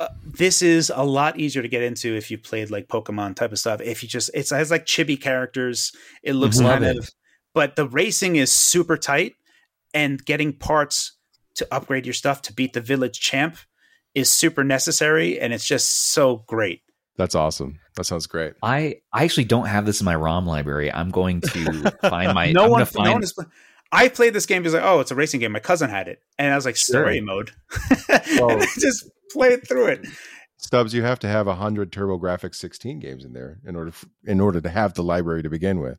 Uh, 0.00 0.08
this 0.24 0.60
is 0.62 0.90
a 0.94 1.04
lot 1.04 1.38
easier 1.38 1.62
to 1.62 1.68
get 1.68 1.82
into 1.82 2.16
if 2.16 2.30
you 2.30 2.36
played 2.38 2.70
like 2.70 2.88
Pokemon 2.88 3.36
type 3.36 3.52
of 3.52 3.58
stuff. 3.58 3.80
If 3.80 4.02
you 4.02 4.08
just 4.08 4.30
it's, 4.34 4.50
it 4.50 4.56
has 4.56 4.70
like 4.70 4.86
chibi 4.86 5.20
characters, 5.20 5.92
it 6.22 6.32
looks 6.34 6.58
Love 6.60 6.80
kind 6.80 6.84
it. 6.84 6.98
of, 6.98 7.10
but 7.54 7.76
the 7.76 7.86
racing 7.86 8.36
is 8.36 8.52
super 8.52 8.96
tight, 8.96 9.34
and 9.92 10.24
getting 10.24 10.52
parts 10.52 11.12
to 11.56 11.68
upgrade 11.72 12.06
your 12.06 12.12
stuff 12.14 12.42
to 12.42 12.52
beat 12.52 12.72
the 12.72 12.80
village 12.80 13.20
champ 13.20 13.56
is 14.14 14.30
super 14.30 14.64
necessary, 14.64 15.38
and 15.38 15.52
it's 15.52 15.64
just 15.66 16.12
so 16.12 16.42
great. 16.48 16.82
that's 17.16 17.36
awesome. 17.36 17.78
That 17.96 18.02
sounds 18.04 18.26
great. 18.26 18.54
I 18.62 18.96
I 19.12 19.22
actually 19.22 19.44
don't 19.44 19.66
have 19.66 19.86
this 19.86 20.00
in 20.00 20.04
my 20.04 20.16
ROM 20.16 20.44
library. 20.46 20.92
I'm 20.92 21.10
going 21.10 21.40
to 21.42 21.96
find 22.02 22.34
my 22.34 22.50
no 22.50 22.64
I'm 22.64 22.70
one, 22.70 22.78
gonna 22.80 22.86
find 22.86 23.04
no 23.06 23.12
one 23.12 23.22
is. 23.22 23.32
I 23.92 24.08
played 24.08 24.32
this 24.34 24.46
game 24.46 24.62
because 24.62 24.74
like, 24.74 24.82
oh, 24.82 24.98
it's 24.98 25.12
a 25.12 25.14
racing 25.14 25.38
game. 25.38 25.52
My 25.52 25.60
cousin 25.60 25.88
had 25.88 26.08
it, 26.08 26.18
and 26.36 26.52
I 26.52 26.56
was 26.56 26.64
like, 26.64 26.76
story 26.76 27.20
mode, 27.20 27.52
Well- 28.08 28.50
and 28.50 28.62
I 28.62 28.66
just 28.76 29.08
played 29.34 29.68
through 29.68 29.86
it. 29.88 30.06
Stubbs, 30.56 30.94
you 30.94 31.02
have 31.02 31.18
to 31.18 31.28
have 31.28 31.46
hundred 31.46 31.92
TurboGrafx 31.92 32.54
16 32.54 32.98
games 33.00 33.24
in 33.24 33.34
there 33.34 33.60
in 33.66 33.76
order 33.76 33.92
in 34.24 34.40
order 34.40 34.60
to 34.62 34.68
have 34.70 34.94
the 34.94 35.02
library 35.02 35.42
to 35.42 35.50
begin 35.50 35.80
with. 35.80 35.98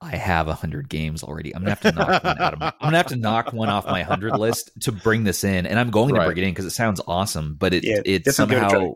I 0.00 0.16
have 0.16 0.48
a 0.48 0.54
hundred 0.54 0.88
games 0.88 1.22
already. 1.22 1.54
I'm 1.54 1.60
gonna 1.62 1.70
have 1.72 1.80
to 1.82 1.92
knock 1.92 2.24
one 2.24 2.38
out 2.40 2.52
of 2.54 2.60
my, 2.60 2.66
I'm 2.80 2.86
gonna 2.86 2.96
have 2.96 3.06
to 3.08 3.16
knock 3.16 3.52
one 3.52 3.68
off 3.68 3.84
my 3.84 4.02
hundred 4.02 4.38
list 4.38 4.70
to 4.82 4.92
bring 4.92 5.24
this 5.24 5.44
in, 5.44 5.66
and 5.66 5.78
I'm 5.78 5.90
going 5.90 6.14
to 6.14 6.24
bring 6.24 6.38
it 6.38 6.44
in 6.44 6.50
because 6.52 6.64
it 6.64 6.70
sounds 6.70 7.02
awesome. 7.06 7.56
But 7.58 7.74
it 7.74 7.84
Yeah, 7.84 8.00
it 8.06 8.24
definitely 8.24 8.54
give 8.54 8.62
it 8.62 8.66
a 8.66 8.70
somehow 8.70 8.94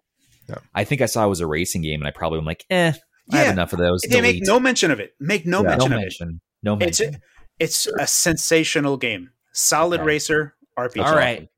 Yeah. 0.49 0.55
I 0.75 0.85
think 0.85 1.03
I 1.03 1.07
saw 1.07 1.27
it 1.27 1.29
was 1.29 1.41
a 1.41 1.47
racing 1.47 1.83
game, 1.83 2.01
and 2.01 2.09
I 2.09 2.11
probably 2.11 2.39
am 2.39 2.47
like, 2.47 2.65
eh, 2.71 2.93
I 3.31 3.37
have 3.37 3.47
Yeah. 3.47 3.53
enough 3.53 3.75
of 3.75 3.79
those. 3.81 4.01
They 4.09 4.21
make 4.23 4.43
no 4.43 4.59
mention 4.59 4.91
of 4.91 5.01
it. 5.01 5.15
Make 5.21 5.45
no 5.45 5.63
Yeah. 5.63 5.77
mention 5.89 5.91
no 6.63 6.73
of 6.73 6.81
it. 6.81 6.85
mention. 6.85 6.91
It's 6.91 7.01
mention. 7.01 7.21
it's 7.59 7.87
a 7.99 8.07
sensational 8.07 8.97
game. 8.97 9.31
Solid 9.53 10.01
Okay. 10.01 10.07
racer 10.07 10.55
RPG. 10.79 11.05
All 11.05 11.15
right, 11.15 11.49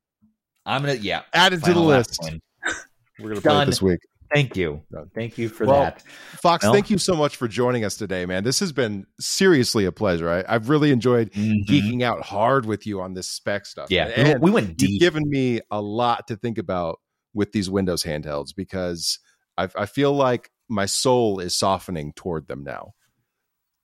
I'm 0.67 0.81
gonna 0.81 0.95
yeah. 0.95 1.21
Add 1.33 1.53
it 1.53 1.63
to 1.63 1.73
the 1.73 1.79
list. 1.79 2.19
win. 2.23 2.39
We're 3.19 3.29
gonna 3.29 3.41
play 3.41 3.63
it 3.63 3.65
this 3.65 3.81
week. 3.81 3.99
Thank 4.33 4.57
you. 4.57 4.81
Thank 5.15 5.37
you 5.37 5.47
for 5.47 5.65
Well, 5.65 5.79
that. 5.79 6.01
Fox, 6.41 6.63
Well- 6.65 6.73
thank 6.73 6.89
you 6.89 6.97
so 6.97 7.15
much 7.15 7.37
for 7.37 7.47
joining 7.47 7.85
us 7.85 7.95
today, 7.95 8.25
man. 8.25 8.43
This 8.43 8.59
has 8.59 8.73
been 8.73 9.05
seriously 9.21 9.85
a 9.85 9.91
pleasure. 9.93 10.29
I, 10.29 10.53
I've 10.53 10.67
really 10.67 10.91
enjoyed 10.91 11.31
Mhm. 11.31 11.65
geeking 11.65 12.01
out 12.03 12.21
hard 12.23 12.65
with 12.65 12.85
you 12.85 12.99
on 12.99 13.13
this 13.13 13.29
spec 13.29 13.65
stuff. 13.65 13.89
Yeah, 13.89 14.09
man. 14.09 14.27
And 14.27 14.41
we 14.41 14.51
went 14.51 14.67
you've 14.67 14.77
deep. 14.77 14.99
given 14.99 15.29
me 15.29 15.61
a 15.71 15.81
lot 15.81 16.27
to 16.27 16.35
think 16.35 16.57
about 16.57 16.99
with 17.33 17.53
these 17.53 17.69
Windows 17.69 18.03
handhelds 18.03 18.53
because 18.53 19.19
I, 19.57 19.69
I 19.77 19.85
feel 19.85 20.11
like 20.13 20.51
my 20.67 20.85
soul 20.87 21.39
is 21.39 21.55
softening 21.55 22.11
toward 22.13 22.49
them 22.49 22.65
now. 22.65 22.93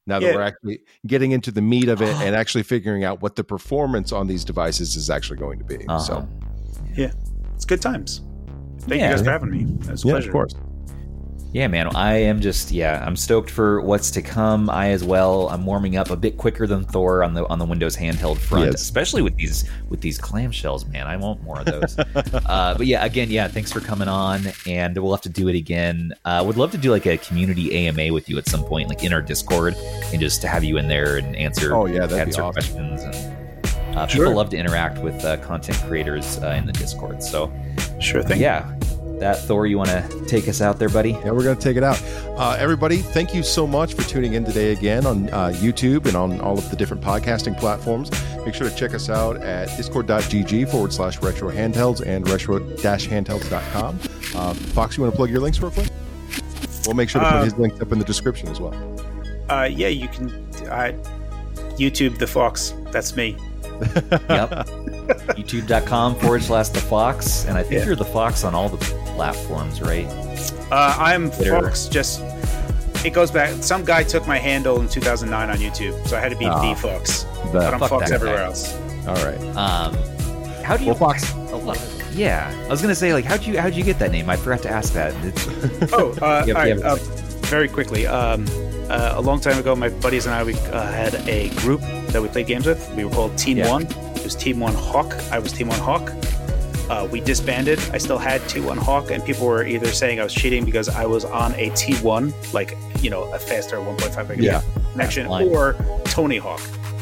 Now 0.06 0.20
that 0.20 0.26
Yeah. 0.28 0.36
we're 0.36 0.42
actually 0.42 0.82
getting 1.08 1.32
into 1.32 1.52
the 1.52 1.62
meat 1.62 1.88
of 1.88 2.02
it 2.02 2.14
and 2.22 2.36
actually 2.36 2.64
figuring 2.64 3.06
out 3.06 3.22
what 3.22 3.38
the 3.38 3.46
performance 3.46 4.12
on 4.12 4.28
these 4.28 4.44
devices 4.44 4.98
is 4.98 5.10
actually 5.10 5.38
going 5.38 5.60
to 5.60 5.66
be. 5.66 5.88
Uh-huh. 5.88 6.00
So, 6.00 6.28
Yeah, 6.96 7.12
it's 7.56 7.66
good 7.66 7.82
times. 7.82 8.22
Thank 8.82 9.00
Yeah. 9.02 9.10
you 9.12 9.16
guys 9.16 9.24
for 9.26 9.32
having 9.32 9.50
me. 9.52 9.62
It 9.86 9.92
was 9.92 10.04
a 10.04 10.08
yeah, 10.08 10.14
pleasure. 10.14 10.30
of 10.30 10.34
course. 10.34 10.54
Yeah, 11.54 11.68
man. 11.68 11.96
I 11.96 12.16
am 12.16 12.42
just 12.42 12.72
yeah. 12.72 13.04
I'm 13.06 13.16
stoked 13.16 13.52
for 13.52 13.80
what's 13.82 14.10
to 14.12 14.24
come. 14.24 14.72
I 14.72 14.90
as 14.90 15.04
well. 15.04 15.50
I'm 15.50 15.68
warming 15.68 15.96
up 15.98 16.10
a 16.10 16.16
bit 16.16 16.36
quicker 16.40 16.66
than 16.66 16.84
Thor 16.84 17.24
on 17.24 17.36
the 17.36 17.46
on 17.48 17.60
the 17.60 17.66
Windows 17.66 17.96
handheld 17.96 18.40
front, 18.40 18.72
Yes. 18.72 18.82
especially 18.82 19.22
with 19.22 19.36
these 19.36 19.70
with 19.88 20.02
these 20.02 20.18
clamshells, 20.20 20.92
man. 20.92 21.06
I 21.06 21.16
want 21.16 21.44
more 21.44 21.60
of 21.60 21.66
those. 21.66 21.96
uh, 22.16 22.74
but 22.76 22.88
yeah, 22.88 23.06
again, 23.06 23.30
yeah. 23.30 23.48
Thanks 23.48 23.72
for 23.72 23.82
coming 23.82 24.08
on, 24.08 24.42
and 24.66 24.98
we'll 24.98 25.12
have 25.14 25.22
to 25.22 25.30
do 25.30 25.48
it 25.48 25.56
again. 25.56 26.12
Uh, 26.26 26.44
would 26.44 26.58
love 26.58 26.72
to 26.72 26.78
do 26.80 26.90
like 26.90 27.06
a 27.06 27.18
community 27.20 27.72
AMA 27.88 28.12
with 28.12 28.28
you 28.30 28.40
at 28.40 28.48
some 28.48 28.64
point, 28.64 28.90
like 28.90 29.04
in 29.04 29.14
our 29.14 29.22
Discord, 29.22 29.76
and 30.12 30.20
just 30.20 30.42
to 30.42 30.48
have 30.48 30.64
you 30.64 30.78
in 30.78 30.88
there 30.88 31.18
and 31.18 31.36
answer 31.36 31.76
Oh, 31.76 31.86
yeah, 31.86 32.06
answer 32.06 32.42
awesome. 32.42 32.54
questions. 32.54 33.04
And 33.04 33.14
uh, 33.96 34.08
Sure. 34.08 34.26
people 34.26 34.36
love 34.38 34.50
to 34.50 34.58
interact 34.58 34.98
with 35.00 35.24
uh, 35.26 35.38
content 35.38 35.78
creators 35.88 36.38
uh, 36.40 36.48
in 36.58 36.66
the 36.66 36.74
Discord. 36.74 37.22
So 37.24 37.52
Sure 38.00 38.22
thing. 38.24 38.40
yeah, 38.42 38.74
that 39.20 39.40
Thor, 39.40 39.68
you 39.68 39.78
want 39.78 39.90
to 39.90 40.26
take 40.28 40.48
us 40.48 40.60
out 40.62 40.80
there, 40.80 40.90
buddy? 40.90 41.12
Yeah, 41.12 41.32
we're 41.32 41.44
going 41.44 41.56
to 41.56 41.62
take 41.62 41.78
it 41.78 41.84
out. 41.84 42.02
Uh, 42.38 42.58
everybody, 42.60 42.98
thank 42.98 43.34
you 43.34 43.44
so 43.44 43.66
much 43.68 43.94
for 43.94 44.02
tuning 44.04 44.34
in 44.34 44.44
today 44.44 44.72
again 44.74 45.06
on 45.06 45.30
uh, 45.30 45.48
YouTube 45.56 46.06
and 46.08 46.16
on 46.18 46.42
all 46.42 46.58
of 46.58 46.70
the 46.70 46.76
different 46.76 47.02
podcasting 47.04 47.58
platforms. 47.58 48.10
Make 48.46 48.56
sure 48.56 48.70
to 48.70 48.76
check 48.76 48.94
us 48.94 49.10
out 49.10 49.38
at 49.38 49.68
discord.gg 49.78 50.70
forward 50.70 50.92
slash 50.92 51.22
retro 51.22 51.50
handhelds 51.52 52.06
and 52.06 52.28
retro 52.30 52.60
handhelds.com. 52.60 54.00
Uh, 54.36 54.54
Fox, 54.54 54.98
you 54.98 55.04
want 55.04 55.14
to 55.14 55.18
plug 55.18 55.30
your 55.30 55.40
links 55.40 55.60
real 55.62 55.72
quick? 55.72 55.88
We'll 56.86 56.96
make 56.96 57.08
sure 57.10 57.22
to 57.22 57.28
put 57.30 57.38
Uh, 57.38 57.44
his 57.44 57.58
links 57.58 57.80
up 57.80 57.92
in 57.94 58.00
the 58.00 58.06
description 58.06 58.50
as 58.50 58.60
well. 58.60 58.74
Uh, 59.50 59.64
yeah, 59.72 59.88
you 59.88 60.08
can. 60.10 60.30
I 60.70 60.94
YouTube 61.78 62.18
the 62.18 62.28
Fox. 62.28 62.74
That's 62.92 63.16
me. 63.16 63.38
Yep. 64.30 64.68
YouTube.com 65.38 66.16
forward 66.16 66.44
slash 66.44 66.70
the 66.70 66.80
Fox. 66.80 67.46
And 67.46 67.58
I 67.58 67.62
think 67.64 67.74
Yeah. 67.82 67.86
you're 67.86 67.96
the 67.96 68.06
Fox 68.06 68.44
on 68.44 68.56
all 68.56 68.70
the 68.70 68.78
platforms, 69.16 69.82
right? 69.82 70.06
Uh, 70.72 70.96
I'm 70.98 71.30
Twitter. 71.32 71.62
Fox. 71.62 71.88
Just 71.88 72.22
it 73.06 73.12
goes 73.14 73.32
back. 73.32 73.52
Some 73.62 73.84
guy 73.84 74.04
took 74.04 74.26
my 74.28 74.38
handle 74.38 74.80
in 74.80 74.88
2009 74.88 75.50
on 75.50 75.58
YouTube, 75.58 76.08
so 76.08 76.16
I 76.18 76.22
had 76.22 76.30
to 76.32 76.38
be 76.38 76.46
Ah. 76.46 76.62
the 76.74 76.76
Fox. 76.80 77.24
The- 77.24 77.50
But 77.54 77.74
I'm 77.74 77.80
fuck 77.80 77.90
Fox 77.90 78.12
everywhere 78.12 78.38
guy. 78.38 78.46
else. 78.46 78.74
all 79.08 79.16
right. 79.16 79.40
Um, 79.58 79.96
how 80.64 80.78
do 80.78 80.84
you. 80.86 80.92
Well, 80.92 81.00
Fox, 81.00 81.34
a 81.34 81.56
lot- 81.58 81.78
yeah. 82.14 82.50
I 82.66 82.70
was 82.70 82.82
going 82.82 82.90
to 82.94 82.96
say, 82.96 83.12
like, 83.14 83.26
how'd 83.26 83.44
you, 83.44 83.60
how'd 83.60 83.74
you 83.76 83.84
get 83.84 84.00
that 84.00 84.12
name? 84.12 84.30
I 84.30 84.38
forgot 84.38 84.62
to 84.64 84.70
ask 84.70 84.94
that. 84.94 85.14
It's, 85.26 85.48
Oh, 85.94 86.12
uh, 86.22 86.44
Yeah, 86.48 86.54
all 86.54 86.62
right, 86.62 86.78
uh, 86.82 86.96
very 87.52 87.68
quickly. 87.68 88.08
Um, 88.08 88.46
uh, 88.90 89.14
a 89.16 89.22
long 89.22 89.40
time 89.42 89.58
ago, 89.60 89.76
my 89.76 89.90
buddies 89.90 90.26
and 90.26 90.34
I 90.36 90.44
we 90.44 90.54
uh, 90.56 90.92
had 90.92 91.16
a 91.28 91.50
group 91.58 91.82
that 92.14 92.22
we 92.22 92.28
played 92.30 92.48
games 92.48 92.66
with. 92.66 92.90
We 92.96 93.04
were 93.06 93.12
called 93.12 93.38
Team 93.38 93.58
Yeah. 93.58 93.70
One. 93.70 93.84
It 94.16 94.24
was 94.24 94.36
Team 94.36 94.60
One 94.60 94.74
Hawk. 94.74 95.14
I 95.32 95.40
was 95.40 95.52
Team 95.52 95.68
One 95.68 95.80
Hawk. 95.80 96.12
Uh, 96.90 97.08
we 97.12 97.20
disbanded. 97.22 97.80
I 97.92 97.98
still 97.98 98.18
had 98.18 98.48
T 98.50 98.60
One 98.60 98.78
Hawk, 98.78 99.10
and 99.12 99.24
people 99.26 99.48
were 99.48 99.66
either 99.66 99.88
saying 99.88 100.20
I 100.20 100.24
was 100.24 100.34
cheating 100.34 100.64
because 100.66 100.90
I 100.90 101.06
was 101.06 101.26
on 101.26 101.54
a 101.56 101.70
T1, 101.72 102.54
like 102.54 102.78
you 103.02 103.10
know, 103.10 103.24
a 103.34 103.40
faster 103.40 103.78
1.5 103.78 104.26
megabit 104.28 104.42
Yeah. 104.42 104.62
connection, 104.92 105.28
or 105.28 105.76
Tony 106.06 106.38
Hawk. 106.38 106.62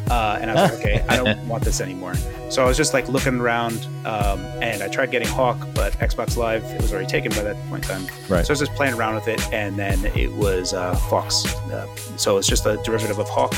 Uh, 0.09 0.37
and 0.41 0.51
I 0.51 0.53
was 0.53 0.71
like, 0.71 0.79
okay, 0.81 1.05
I 1.07 1.15
don't 1.15 1.47
want 1.47 1.63
this 1.63 1.79
anymore. 1.79 2.15
So 2.49 2.63
I 2.63 2.67
was 2.67 2.75
just 2.75 2.93
like 2.93 3.07
looking 3.07 3.39
around, 3.39 3.87
um, 4.05 4.39
and 4.61 4.83
I 4.83 4.87
tried 4.89 5.09
getting 5.09 5.27
Hawk, 5.29 5.57
but 5.73 5.93
Xbox 5.93 6.35
Live 6.37 6.63
it 6.65 6.81
was 6.81 6.91
already 6.93 7.07
taken 7.07 7.31
by 7.31 7.41
that 7.43 7.55
point 7.69 7.83
in 7.85 7.89
time. 7.89 8.07
Right. 8.29 8.45
So 8.45 8.51
I 8.51 8.53
was 8.53 8.59
just 8.59 8.73
playing 8.75 8.93
around 8.93 9.15
with 9.15 9.27
it, 9.29 9.41
and 9.53 9.77
then 9.79 10.05
it 10.15 10.31
was 10.33 10.73
uh, 10.73 10.95
Fox. 11.09 11.45
Uh, 11.55 11.87
so 12.17 12.37
it's 12.37 12.47
just 12.47 12.65
a 12.65 12.77
derivative 12.83 13.19
of 13.19 13.29
Hawk. 13.29 13.53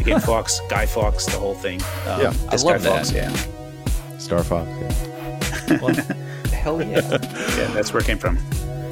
The 0.00 0.12
game 0.12 0.20
Fox, 0.20 0.60
Guy 0.70 0.86
Fawkes, 0.86 1.26
the 1.26 1.38
whole 1.38 1.54
thing. 1.54 1.80
Um, 2.08 2.20
Yeah, 2.22 2.32
I 2.48 2.56
love 2.56 2.64
Guy 2.64 2.78
that. 2.78 3.06
Fox, 3.06 3.12
yeah, 3.12 4.18
Star 4.18 4.42
Fox. 4.42 4.66
yeah. 4.70 5.78
well, 5.82 5.94
hell 6.52 6.80
yeah. 6.82 7.00
yeah, 7.12 7.70
that's 7.74 7.92
where 7.92 8.00
it 8.00 8.06
came 8.06 8.16
from. 8.16 8.38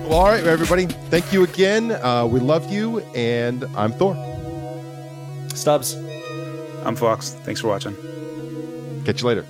Well, 0.05 0.12
all 0.18 0.26
right, 0.26 0.44
everybody. 0.44 0.85
Thank 0.85 1.32
you 1.32 1.44
again. 1.44 1.93
Uh, 1.93 2.26
we 2.26 2.40
love 2.40 2.70
you, 2.70 3.01
and 3.14 3.64
I'm 3.74 3.93
Thor. 3.93 4.14
Stubbs. 5.55 5.94
I'm 6.85 6.94
Fox. 6.94 7.30
Thanks 7.43 7.62
for 7.62 7.68
watching. 7.68 7.97
Catch 9.06 9.22
you 9.22 9.28
later. 9.28 9.47